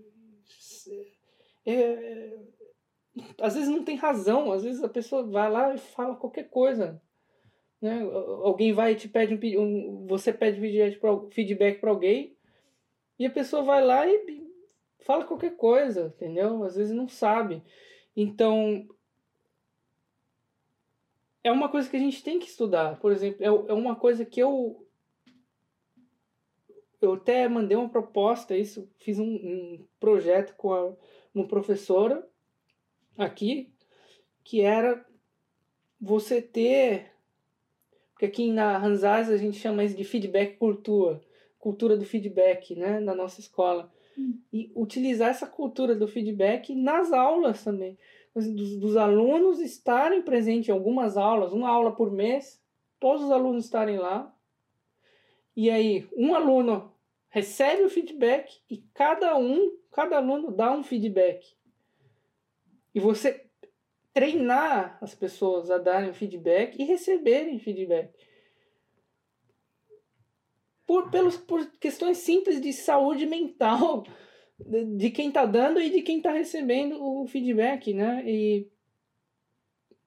É, 1.65 2.37
às 3.41 3.55
vezes 3.55 3.69
não 3.69 3.83
tem 3.83 3.95
razão, 3.95 4.51
às 4.51 4.63
vezes 4.63 4.83
a 4.83 4.89
pessoa 4.89 5.23
vai 5.23 5.49
lá 5.51 5.73
e 5.73 5.77
fala 5.77 6.15
qualquer 6.15 6.49
coisa. 6.49 7.01
Né? 7.81 8.01
Alguém 8.01 8.73
vai 8.73 8.93
e 8.93 8.95
te 8.95 9.07
pede 9.07 9.35
um, 9.57 9.59
um 9.61 10.07
você 10.07 10.33
pede 10.33 10.59
feedback 11.31 11.79
para 11.79 11.89
alguém 11.89 12.35
e 13.19 13.25
a 13.25 13.31
pessoa 13.31 13.63
vai 13.63 13.83
lá 13.83 14.07
e 14.07 14.47
fala 14.99 15.25
qualquer 15.25 15.55
coisa, 15.55 16.13
entendeu? 16.15 16.63
Às 16.63 16.75
vezes 16.75 16.95
não 16.95 17.07
sabe. 17.07 17.63
Então, 18.15 18.87
é 21.47 21.51
uma 21.51 21.69
coisa 21.69 21.89
que 21.89 21.95
a 21.95 21.99
gente 21.99 22.21
tem 22.21 22.39
que 22.39 22.47
estudar. 22.47 22.99
Por 22.99 23.11
exemplo, 23.11 23.43
é, 23.43 23.47
é 23.47 23.73
uma 23.73 23.95
coisa 23.95 24.25
que 24.25 24.39
eu. 24.39 24.83
Eu 26.99 27.13
até 27.13 27.47
mandei 27.47 27.77
uma 27.77 27.89
proposta, 27.89 28.57
isso, 28.57 28.89
fiz 28.97 29.19
um, 29.19 29.25
um 29.25 29.85
projeto 29.99 30.55
com 30.55 30.73
a, 30.73 30.93
uma 31.33 31.47
professora 31.47 32.27
aqui, 33.15 33.71
que 34.43 34.61
era 34.61 35.05
você 36.01 36.41
ter. 36.41 37.11
Porque 38.11 38.25
aqui 38.25 38.51
na 38.51 38.83
Hansais 38.83 39.29
a 39.29 39.37
gente 39.37 39.59
chama 39.59 39.83
isso 39.83 39.95
de 39.95 40.03
feedback 40.03 40.57
cultura, 40.57 41.21
cultura 41.59 41.95
do 41.95 42.03
feedback, 42.03 42.75
né, 42.75 42.99
na 42.99 43.13
nossa 43.13 43.39
escola. 43.39 43.91
Hum. 44.17 44.39
E 44.51 44.71
utilizar 44.75 45.29
essa 45.29 45.45
cultura 45.45 45.95
do 45.95 46.07
feedback 46.07 46.73
nas 46.73 47.13
aulas 47.13 47.63
também 47.63 47.95
dos, 48.45 48.75
dos 48.77 48.97
alunos 48.97 49.59
estarem 49.59 50.21
presentes 50.21 50.69
em 50.69 50.71
algumas 50.71 51.17
aulas, 51.17 51.53
uma 51.53 51.69
aula 51.69 51.95
por 51.95 52.11
mês, 52.11 52.61
todos 52.99 53.23
os 53.23 53.31
alunos 53.31 53.65
estarem 53.65 53.97
lá. 53.97 54.33
E 55.55 55.69
aí, 55.69 56.07
um 56.15 56.35
aluno 56.35 56.93
recebe 57.29 57.83
o 57.83 57.89
feedback 57.89 58.61
e 58.69 58.77
cada 58.93 59.37
um, 59.37 59.75
cada 59.91 60.17
aluno 60.17 60.51
dá 60.51 60.71
um 60.71 60.83
feedback. 60.83 61.55
E 62.93 62.99
você 62.99 63.47
treinar 64.13 64.97
as 65.01 65.13
pessoas 65.13 65.69
a 65.69 65.77
darem 65.77 66.13
feedback 66.13 66.81
e 66.81 66.85
receberem 66.85 67.59
feedback. 67.59 68.11
Por, 70.85 71.11
pelos, 71.11 71.37
por 71.37 71.65
questões 71.79 72.17
simples 72.19 72.59
de 72.59 72.73
saúde 72.73 73.25
mental 73.25 74.03
de 74.59 75.11
quem 75.11 75.27
está 75.27 75.45
dando 75.45 75.79
e 75.79 75.89
de 75.89 76.01
quem 76.01 76.17
está 76.17 76.31
recebendo 76.31 77.01
o 77.01 77.27
feedback, 77.27 77.93
né? 77.93 78.23
E 78.25 78.67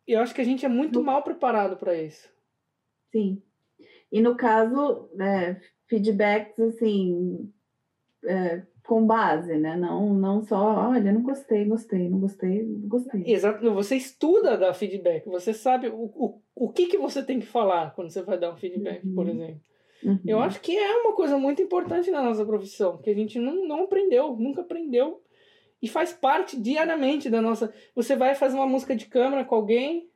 eu 0.07 0.21
acho 0.21 0.35
que 0.35 0.41
a 0.41 0.45
gente 0.45 0.67
é 0.67 0.69
muito 0.69 1.03
mal 1.03 1.23
preparado 1.23 1.77
para 1.77 1.95
isso. 1.95 2.29
Sim. 3.13 3.43
E 4.11 4.21
no 4.21 4.37
caso, 4.37 5.09
é, 5.21 5.57
feedbacks 5.87 6.59
assim, 6.59 7.53
é, 8.25 8.63
com 8.85 9.07
base, 9.07 9.57
né? 9.57 9.77
Não, 9.77 10.13
não 10.13 10.43
só, 10.43 10.91
olha, 10.91 11.13
não 11.13 11.23
gostei, 11.23 11.65
gostei, 11.65 12.09
não 12.09 12.19
gostei, 12.19 12.65
gostei. 12.89 13.23
Exato. 13.25 13.73
Você 13.73 13.95
estuda 13.95 14.59
dar 14.59 14.75
feedback, 14.75 15.27
você 15.27 15.55
sabe 15.55 15.89
o, 15.89 16.07
o, 16.07 16.43
o 16.57 16.73
que, 16.73 16.87
que 16.87 16.99
você 16.99 17.23
tem 17.23 17.39
que 17.39 17.47
falar 17.47 17.95
quando 17.95 18.11
você 18.11 18.23
vai 18.23 18.37
dar 18.37 18.53
um 18.53 18.57
feedback, 18.57 19.07
uhum. 19.07 19.15
por 19.15 19.29
exemplo. 19.29 19.61
Uhum. 20.03 20.19
Eu 20.27 20.41
acho 20.41 20.61
que 20.61 20.77
é 20.77 20.97
uma 20.99 21.15
coisa 21.15 21.37
muito 21.37 21.61
importante 21.61 22.11
na 22.11 22.23
nossa 22.23 22.45
profissão, 22.45 22.99
que 22.99 23.11
a 23.11 23.15
gente 23.15 23.39
não, 23.39 23.67
não 23.67 23.85
aprendeu, 23.85 24.37
nunca 24.37 24.63
aprendeu. 24.63 25.23
E 25.83 25.89
faz 25.89 26.13
parte 26.13 26.61
diariamente 26.61 27.31
da 27.31 27.41
nossa. 27.41 27.73
Você 27.95 28.15
vai 28.15 28.35
fazer 28.35 28.57
uma 28.57 28.67
música 28.67 28.95
de 28.95 29.07
câmera 29.07 29.45
com 29.45 29.55
alguém. 29.55 30.11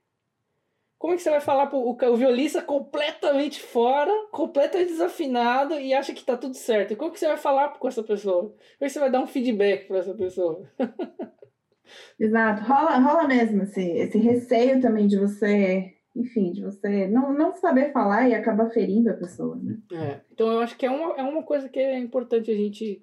Como 0.99 1.13
é 1.13 1.17
que 1.17 1.23
você 1.23 1.31
vai 1.31 1.41
falar 1.41 1.67
pro 1.67 1.79
o, 1.79 1.91
o 1.93 2.17
violista 2.17 2.63
completamente 2.63 3.61
fora, 3.61 4.11
completamente 4.31 4.89
desafinado 4.89 5.79
e 5.79 5.93
acha 5.93 6.15
que 6.15 6.25
tá 6.25 6.37
tudo 6.37 6.55
certo? 6.55 6.93
E 6.93 6.97
como 6.97 7.11
que 7.11 7.19
você 7.19 7.27
vai 7.27 7.37
falar 7.37 7.71
com 7.71 7.89
essa 7.89 8.03
pessoa? 8.03 8.43
Como 8.43 8.57
é 8.81 8.85
que 8.87 8.91
você 8.91 9.01
vai 9.01 9.11
dar 9.11 9.21
um 9.21 9.27
feedback 9.27 9.87
para 9.87 9.99
essa 9.99 10.15
pessoa? 10.15 10.71
Exato, 12.19 12.63
rola, 12.63 12.99
rola 12.99 13.29
mesmo 13.29 13.63
esse, 13.63 13.83
esse 13.83 14.19
receio 14.19 14.81
também 14.81 15.07
de 15.07 15.19
você 15.19 15.94
enfim, 16.15 16.53
de 16.53 16.63
você 16.63 17.09
não, 17.09 17.33
não 17.33 17.55
saber 17.55 17.93
falar 17.93 18.29
e 18.29 18.35
acabar 18.35 18.71
ferindo 18.71 19.11
a 19.11 19.15
pessoa, 19.15 19.57
né? 19.57 19.79
É, 19.93 20.21
então 20.33 20.51
eu 20.53 20.61
acho 20.61 20.77
que 20.77 20.87
é 20.87 20.91
uma, 20.91 21.15
é 21.17 21.23
uma 21.23 21.43
coisa 21.43 21.69
que 21.69 21.79
é 21.79 21.99
importante 21.99 22.51
a 22.51 22.55
gente 22.55 23.03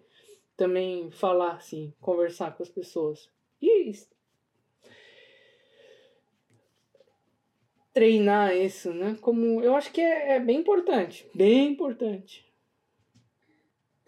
também 0.55 1.11
falar, 1.11 1.55
assim, 1.55 1.93
conversar 1.99 2.55
com 2.55 2.63
as 2.63 2.69
pessoas. 2.69 3.29
E 3.61 3.91
treinar 7.93 8.55
isso, 8.55 8.93
né? 8.93 9.17
Como 9.21 9.61
eu 9.61 9.75
acho 9.75 9.91
que 9.91 10.01
é, 10.01 10.35
é 10.35 10.39
bem 10.39 10.59
importante, 10.59 11.27
bem 11.35 11.71
importante. 11.71 12.45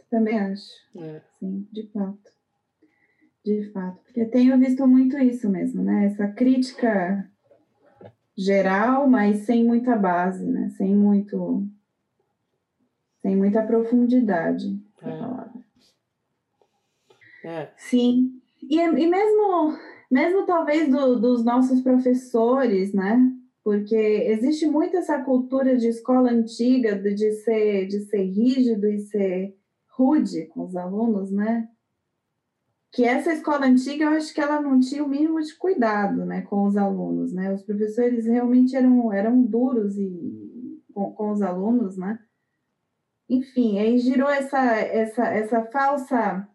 Também 0.10 0.40
acho. 0.40 0.72
É. 0.98 1.22
Sim, 1.40 1.68
de 1.72 1.88
fato. 1.88 2.32
De 3.44 3.72
fato. 3.72 4.00
Porque 4.04 4.26
tenho 4.26 4.58
visto 4.60 4.88
muito 4.88 5.18
isso 5.18 5.50
mesmo, 5.50 5.84
né? 5.84 6.06
Essa 6.06 6.28
crítica 6.28 7.30
geral, 8.38 9.08
mas 9.08 9.40
sem 9.40 9.64
muita 9.64 9.96
base, 9.96 10.46
né? 10.46 10.70
Sem 10.78 10.96
muito. 10.96 11.66
Sem 13.22 13.36
muita 13.38 13.64
profundidade. 13.64 14.78
É. 17.44 17.48
é. 17.48 17.72
Sim. 17.78 18.42
E, 18.62 18.78
e 18.80 19.08
mesmo, 19.08 19.78
mesmo 20.12 20.46
talvez 20.46 20.90
do, 20.90 21.20
dos 21.20 21.44
nossos 21.44 21.82
professores, 21.82 22.94
né? 22.94 23.32
Porque 23.64 23.96
existe 23.96 24.66
muito 24.68 24.98
essa 24.98 25.22
cultura 25.22 25.78
de 25.78 25.88
escola 25.88 26.30
antiga 26.32 26.96
de, 26.96 27.14
de 27.14 27.32
ser, 27.32 27.88
de 27.88 28.02
ser 28.02 28.24
rígido 28.24 28.88
e 28.88 29.00
ser 29.00 29.56
rude 29.88 30.48
com 30.48 30.66
os 30.66 30.76
alunos, 30.76 31.32
né? 31.32 31.70
Que 32.94 33.04
essa 33.04 33.34
escola 33.34 33.66
antiga, 33.66 34.06
eu 34.06 34.10
acho 34.12 34.34
que 34.34 34.40
ela 34.40 34.62
não 34.62 34.80
tinha 34.80 35.04
o 35.04 35.10
mínimo 35.10 35.42
de 35.42 35.56
cuidado, 35.56 36.26
né, 36.26 36.42
com 36.44 36.66
os 36.66 36.78
alunos, 36.78 37.34
né? 37.34 37.52
Os 37.52 37.64
professores 37.64 38.26
realmente 38.26 38.76
eram, 38.76 39.12
eram 39.12 39.42
duros 39.42 39.98
e 39.98 40.80
com, 40.94 41.12
com 41.12 41.32
os 41.32 41.42
alunos, 41.42 41.98
né? 41.98 42.20
Enfim, 43.28 43.80
aí 43.80 43.98
girou 43.98 44.30
essa, 44.30 44.60
essa, 44.76 45.26
essa 45.26 45.64
falsa, 45.66 46.48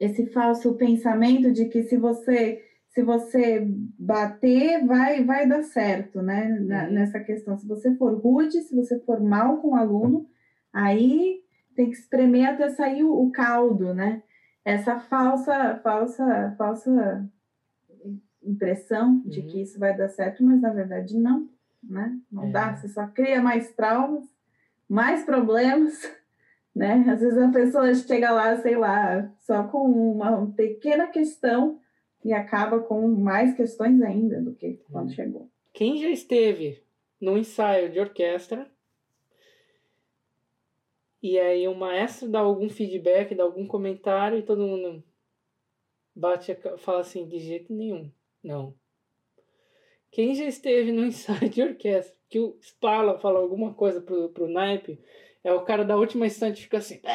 esse 0.00 0.26
falso 0.26 0.74
pensamento 0.74 1.52
de 1.52 1.66
que 1.66 1.84
se 1.84 1.96
você 1.96 2.60
se 2.92 3.02
você 3.02 3.66
bater, 3.98 4.84
vai, 4.86 5.24
vai 5.24 5.48
dar 5.48 5.62
certo, 5.62 6.20
né? 6.20 6.48
Na, 6.60 6.84
uhum. 6.84 6.92
Nessa 6.92 7.20
questão. 7.20 7.56
Se 7.56 7.66
você 7.66 7.94
for 7.96 8.20
rude, 8.20 8.60
se 8.60 8.76
você 8.76 9.00
for 9.00 9.18
mal 9.18 9.58
com 9.62 9.68
o 9.68 9.74
aluno, 9.74 10.26
aí 10.72 11.40
tem 11.74 11.88
que 11.88 11.96
espremer 11.96 12.50
até 12.50 12.68
sair 12.68 13.02
o, 13.02 13.14
o 13.14 13.32
caldo, 13.32 13.94
né? 13.94 14.22
Essa 14.64 14.98
falsa, 15.00 15.80
falsa, 15.82 16.54
falsa 16.56 17.30
impressão 18.42 19.22
de 19.24 19.40
uhum. 19.40 19.46
que 19.46 19.62
isso 19.62 19.78
vai 19.78 19.96
dar 19.96 20.08
certo, 20.08 20.42
mas 20.44 20.60
na 20.60 20.70
verdade 20.70 21.16
não, 21.18 21.48
né? 21.82 22.18
Não 22.30 22.44
é. 22.44 22.50
dá, 22.50 22.74
você 22.74 22.88
só 22.88 23.06
cria 23.06 23.40
mais 23.40 23.72
traumas, 23.74 24.24
mais 24.88 25.24
problemas, 25.24 25.94
né? 26.74 27.04
Às 27.08 27.20
vezes 27.20 27.38
a 27.38 27.48
pessoa 27.48 27.94
chega 27.94 28.30
lá, 28.30 28.56
sei 28.56 28.76
lá, 28.76 29.30
só 29.40 29.64
com 29.64 29.84
uma 29.90 30.46
pequena 30.52 31.06
questão 31.06 31.80
e 32.24 32.32
acaba 32.32 32.80
com 32.80 33.08
mais 33.08 33.54
questões 33.54 34.00
ainda 34.02 34.40
do 34.40 34.54
que 34.54 34.80
quando 34.90 35.08
uhum. 35.08 35.14
chegou. 35.14 35.50
Quem 35.72 35.96
já 35.96 36.08
esteve 36.08 36.82
no 37.20 37.38
ensaio 37.38 37.90
de 37.90 37.98
orquestra 37.98 38.66
e 41.22 41.38
aí 41.38 41.68
o 41.68 41.74
maestro 41.74 42.28
dá 42.28 42.40
algum 42.40 42.68
feedback, 42.68 43.34
dá 43.34 43.44
algum 43.44 43.66
comentário 43.66 44.38
e 44.38 44.42
todo 44.42 44.66
mundo 44.66 45.04
bate 46.14 46.54
fala 46.78 47.00
assim, 47.00 47.28
de 47.28 47.38
jeito 47.38 47.72
nenhum, 47.72 48.10
não. 48.42 48.74
Quem 50.10 50.34
já 50.34 50.44
esteve 50.44 50.90
no 50.90 51.04
ensaio 51.06 51.48
de 51.48 51.62
orquestra, 51.62 52.16
que 52.28 52.40
o 52.40 52.58
Spala 52.60 53.20
fala 53.20 53.38
alguma 53.38 53.72
coisa 53.72 54.00
pro, 54.00 54.30
pro 54.30 54.48
naipe, 54.48 54.98
é 55.44 55.52
o 55.52 55.64
cara 55.64 55.84
da 55.84 55.96
última 55.96 56.26
instante 56.26 56.62
fica 56.62 56.78
assim. 56.78 57.00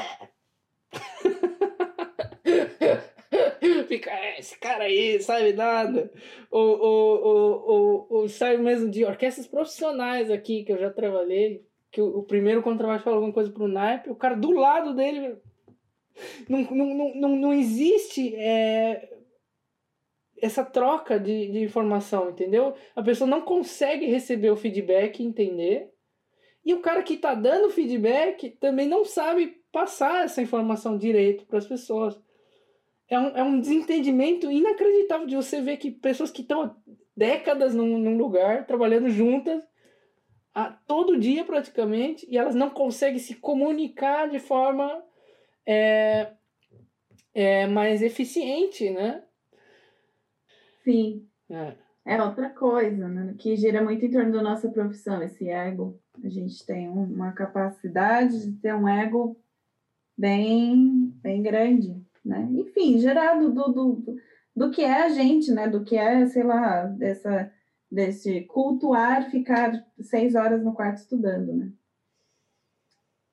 fica, 3.88 4.10
é, 4.10 4.40
esse 4.40 4.58
cara 4.58 4.86
aí, 4.86 5.22
sabe 5.22 5.52
nada. 5.52 6.10
Ou, 6.50 6.80
ou, 6.80 7.24
ou, 7.24 7.70
ou, 7.70 8.08
ou 8.10 8.30
sai 8.30 8.56
mesmo 8.58 8.90
de 8.90 9.04
orquestras 9.04 9.48
profissionais 9.48 10.32
aqui, 10.32 10.64
que 10.64 10.72
eu 10.72 10.78
já 10.78 10.90
trabalhei 10.90 11.67
que 11.98 12.02
o, 12.02 12.22
primeiro 12.22 12.62
contrabaixo 12.62 13.04
fala 13.04 13.16
alguma 13.16 13.34
coisa 13.34 13.50
pro 13.50 13.68
naipe, 13.68 14.12
o 14.12 14.16
cara 14.16 14.36
do 14.36 14.52
lado 14.52 14.94
dele. 14.94 15.36
Não, 16.48 16.62
não, 16.62 17.16
não, 17.16 17.36
não 17.36 17.54
existe 17.54 18.36
é, 18.36 19.18
essa 20.40 20.64
troca 20.64 21.20
de, 21.20 21.52
de 21.52 21.60
informação, 21.60 22.30
entendeu? 22.30 22.76
A 22.96 23.02
pessoa 23.02 23.28
não 23.28 23.42
consegue 23.42 24.06
receber 24.06 24.52
o 24.52 24.56
feedback 24.56 25.20
e 25.20 25.26
entender. 25.26 25.92
E 26.64 26.72
o 26.72 26.82
cara 26.82 27.02
que 27.02 27.16
está 27.16 27.34
dando 27.34 27.72
feedback 27.72 28.52
também 28.60 28.88
não 28.88 29.04
sabe 29.04 29.60
passar 29.72 30.26
essa 30.26 30.40
informação 30.40 31.00
direito 31.00 31.48
para 31.48 31.58
as 31.58 31.66
pessoas. 31.66 32.20
É 33.10 33.20
um, 33.20 33.38
é 33.38 33.44
um 33.44 33.60
desentendimento 33.60 34.52
inacreditável 34.52 35.26
de 35.26 35.36
você 35.36 35.62
ver 35.62 35.78
que 35.78 35.90
pessoas 35.90 36.30
que 36.30 36.44
estão 36.44 36.76
décadas 37.16 37.74
num, 37.74 37.98
num 37.98 38.18
lugar, 38.18 38.68
trabalhando 38.68 39.10
juntas, 39.10 39.64
a, 40.58 40.72
todo 40.88 41.20
dia 41.20 41.46
praticamente 41.46 42.28
e 42.28 42.36
elas 42.36 42.56
não 42.56 42.72
conseguem 42.72 43.20
se 43.20 43.36
comunicar 43.36 44.28
de 44.28 44.40
forma 44.40 45.04
é, 45.64 46.32
é, 47.32 47.68
mais 47.68 48.02
eficiente, 48.02 48.90
né? 48.90 49.22
Sim. 50.84 51.28
É. 51.48 51.76
é 52.04 52.24
outra 52.24 52.50
coisa, 52.50 53.08
né? 53.08 53.36
Que 53.38 53.56
gira 53.56 53.84
muito 53.84 54.04
em 54.04 54.10
torno 54.10 54.32
da 54.32 54.42
nossa 54.42 54.68
profissão, 54.68 55.22
esse 55.22 55.48
ego. 55.48 56.02
A 56.24 56.28
gente 56.28 56.66
tem 56.66 56.90
uma 56.90 57.34
capacidade 57.34 58.52
de 58.52 58.60
ter 58.60 58.74
um 58.74 58.90
ego 58.90 59.40
bem, 60.18 61.14
bem 61.22 61.44
grande, 61.44 62.04
né? 62.26 62.50
Enfim, 62.52 62.98
gerado 62.98 63.54
do, 63.54 63.72
do, 63.72 63.94
do, 63.94 64.16
do 64.56 64.72
que 64.72 64.82
é 64.82 65.04
a 65.04 65.10
gente, 65.10 65.52
né? 65.52 65.68
Do 65.68 65.84
que 65.84 65.96
é, 65.96 66.26
sei 66.26 66.42
lá, 66.42 66.86
dessa 66.86 67.52
desse 67.92 68.42
cultuar 68.42 69.30
ficar 69.32 69.86
seis 70.02 70.36
horas 70.36 70.64
no 70.64 70.74
quarto 70.74 70.98
estudando, 70.98 71.54
né? 71.54 71.72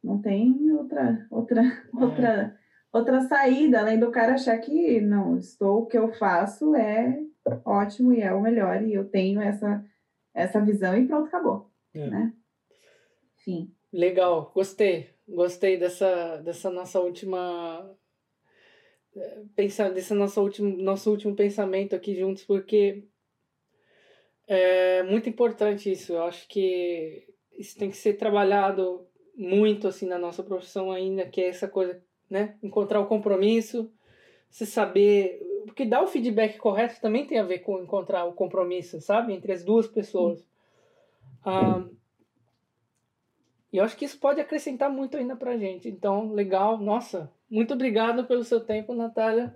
Não 0.02 0.20
tem 0.20 0.70
outra 0.72 1.26
outra 1.31 1.62
é. 1.62 2.05
outra 2.05 2.59
outra 2.93 3.20
saída 3.22 3.81
além 3.81 3.98
do 3.98 4.10
cara 4.10 4.35
achar 4.35 4.56
que 4.59 5.01
não 5.01 5.36
estou 5.36 5.81
o 5.81 5.86
que 5.86 5.98
eu 5.98 6.12
faço 6.14 6.74
é 6.76 7.20
ótimo 7.64 8.12
e 8.12 8.20
é 8.20 8.32
o 8.32 8.40
melhor 8.40 8.82
e 8.82 8.94
eu 8.94 9.09
tenho 9.09 9.40
essa 9.40 9.85
essa 10.32 10.60
visão 10.60 10.97
e 10.97 11.06
pronto 11.06 11.26
acabou, 11.28 11.70
é. 11.94 12.06
né? 12.09 12.32
Enfim. 13.39 13.72
Legal, 13.93 14.51
gostei, 14.52 15.10
gostei 15.28 15.76
dessa 15.78 16.39
dessa 16.39 16.70
nossa 16.70 17.01
última 17.01 17.97
eh, 19.16 19.43
pensar 19.55 19.90
desse 19.90 20.12
nosso 20.14 20.40
último 20.43 20.76
nosso 20.76 21.10
último 21.10 21.36
pensamento 21.36 21.94
aqui 21.94 22.16
juntos 22.16 22.44
porque 22.44 23.05
é 24.46 25.02
muito 25.04 25.28
importante 25.28 25.90
isso. 25.90 26.12
Eu 26.12 26.24
acho 26.24 26.46
que 26.48 27.26
isso 27.58 27.78
tem 27.78 27.90
que 27.90 27.96
ser 27.96 28.14
trabalhado 28.14 29.06
muito 29.36 29.88
assim 29.88 30.06
na 30.06 30.18
nossa 30.18 30.42
profissão 30.42 30.90
ainda, 30.90 31.26
que 31.26 31.40
é 31.40 31.48
essa 31.48 31.68
coisa, 31.68 32.00
né? 32.28 32.56
Encontrar 32.62 33.00
o 33.00 33.06
compromisso, 33.06 33.90
você 34.50 34.66
saber. 34.66 35.40
Porque 35.64 35.84
dar 35.84 36.02
o 36.02 36.06
feedback 36.06 36.58
correto 36.58 37.00
também 37.00 37.26
tem 37.26 37.38
a 37.38 37.44
ver 37.44 37.60
com 37.60 37.80
encontrar 37.80 38.24
o 38.26 38.34
compromisso, 38.34 39.00
sabe? 39.00 39.32
Entre 39.32 39.52
as 39.52 39.64
duas 39.64 39.86
pessoas. 39.86 40.46
Ah, 41.44 41.84
e 43.72 43.78
eu 43.78 43.84
acho 43.84 43.96
que 43.96 44.04
isso 44.04 44.20
pode 44.20 44.40
acrescentar 44.40 44.88
muito 44.88 45.16
ainda 45.16 45.34
pra 45.34 45.56
gente. 45.56 45.88
Então, 45.88 46.32
legal. 46.32 46.78
Nossa, 46.78 47.28
muito 47.50 47.74
obrigado 47.74 48.24
pelo 48.24 48.44
seu 48.44 48.60
tempo, 48.60 48.94
Natália. 48.94 49.52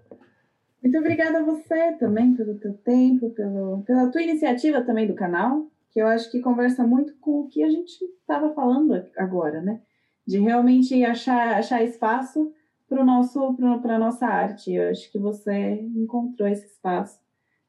Muito 0.82 0.98
obrigada 0.98 1.40
a 1.40 1.42
você 1.42 1.92
também 1.92 2.34
pelo 2.34 2.58
teu 2.58 2.74
tempo, 2.74 3.30
pelo, 3.30 3.82
pela 3.82 4.10
tua 4.10 4.22
iniciativa 4.22 4.82
também 4.82 5.06
do 5.06 5.14
canal, 5.14 5.66
que 5.90 6.00
eu 6.00 6.06
acho 6.06 6.30
que 6.30 6.40
conversa 6.40 6.86
muito 6.86 7.14
com 7.16 7.40
o 7.40 7.48
que 7.48 7.62
a 7.62 7.68
gente 7.68 8.04
estava 8.04 8.54
falando 8.54 8.94
agora, 9.16 9.60
né? 9.60 9.80
De 10.26 10.38
realmente 10.38 11.02
achar, 11.04 11.56
achar 11.56 11.82
espaço 11.82 12.52
para 12.88 13.04
nosso 13.04 13.54
para 13.82 13.96
a 13.96 13.98
nossa 13.98 14.26
arte. 14.26 14.72
Eu 14.72 14.90
acho 14.90 15.10
que 15.10 15.18
você 15.18 15.80
encontrou 15.96 16.48
esse 16.48 16.66
espaço 16.66 17.18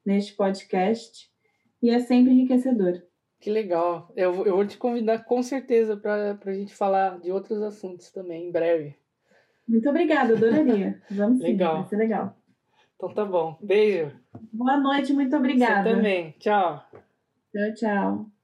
neste 0.04 0.34
podcast 0.34 1.28
e 1.82 1.90
é 1.90 1.98
sempre 1.98 2.32
enriquecedor. 2.32 3.02
Que 3.40 3.50
legal. 3.50 4.12
Eu, 4.14 4.46
eu 4.46 4.54
vou 4.54 4.66
te 4.66 4.76
convidar 4.76 5.24
com 5.24 5.42
certeza 5.42 5.96
para 5.96 6.38
a 6.44 6.52
gente 6.52 6.74
falar 6.74 7.18
de 7.18 7.32
outros 7.32 7.62
assuntos 7.62 8.10
também 8.10 8.48
em 8.48 8.52
breve. 8.52 8.94
Muito 9.66 9.88
obrigada, 9.88 10.34
adoraria. 10.34 11.00
Vamos 11.10 11.38
sim, 11.38 11.44
legal. 11.44 11.80
vai 11.80 11.88
ser 11.88 11.96
legal. 11.96 12.39
Então 13.00 13.14
tá 13.14 13.24
bom. 13.24 13.56
Beijo. 13.62 14.12
Boa 14.52 14.76
noite, 14.76 15.14
muito 15.14 15.34
obrigada. 15.34 15.88
Você 15.88 15.96
também. 15.96 16.32
Tchau. 16.38 16.84
Tchau, 17.50 17.74
tchau. 17.74 18.39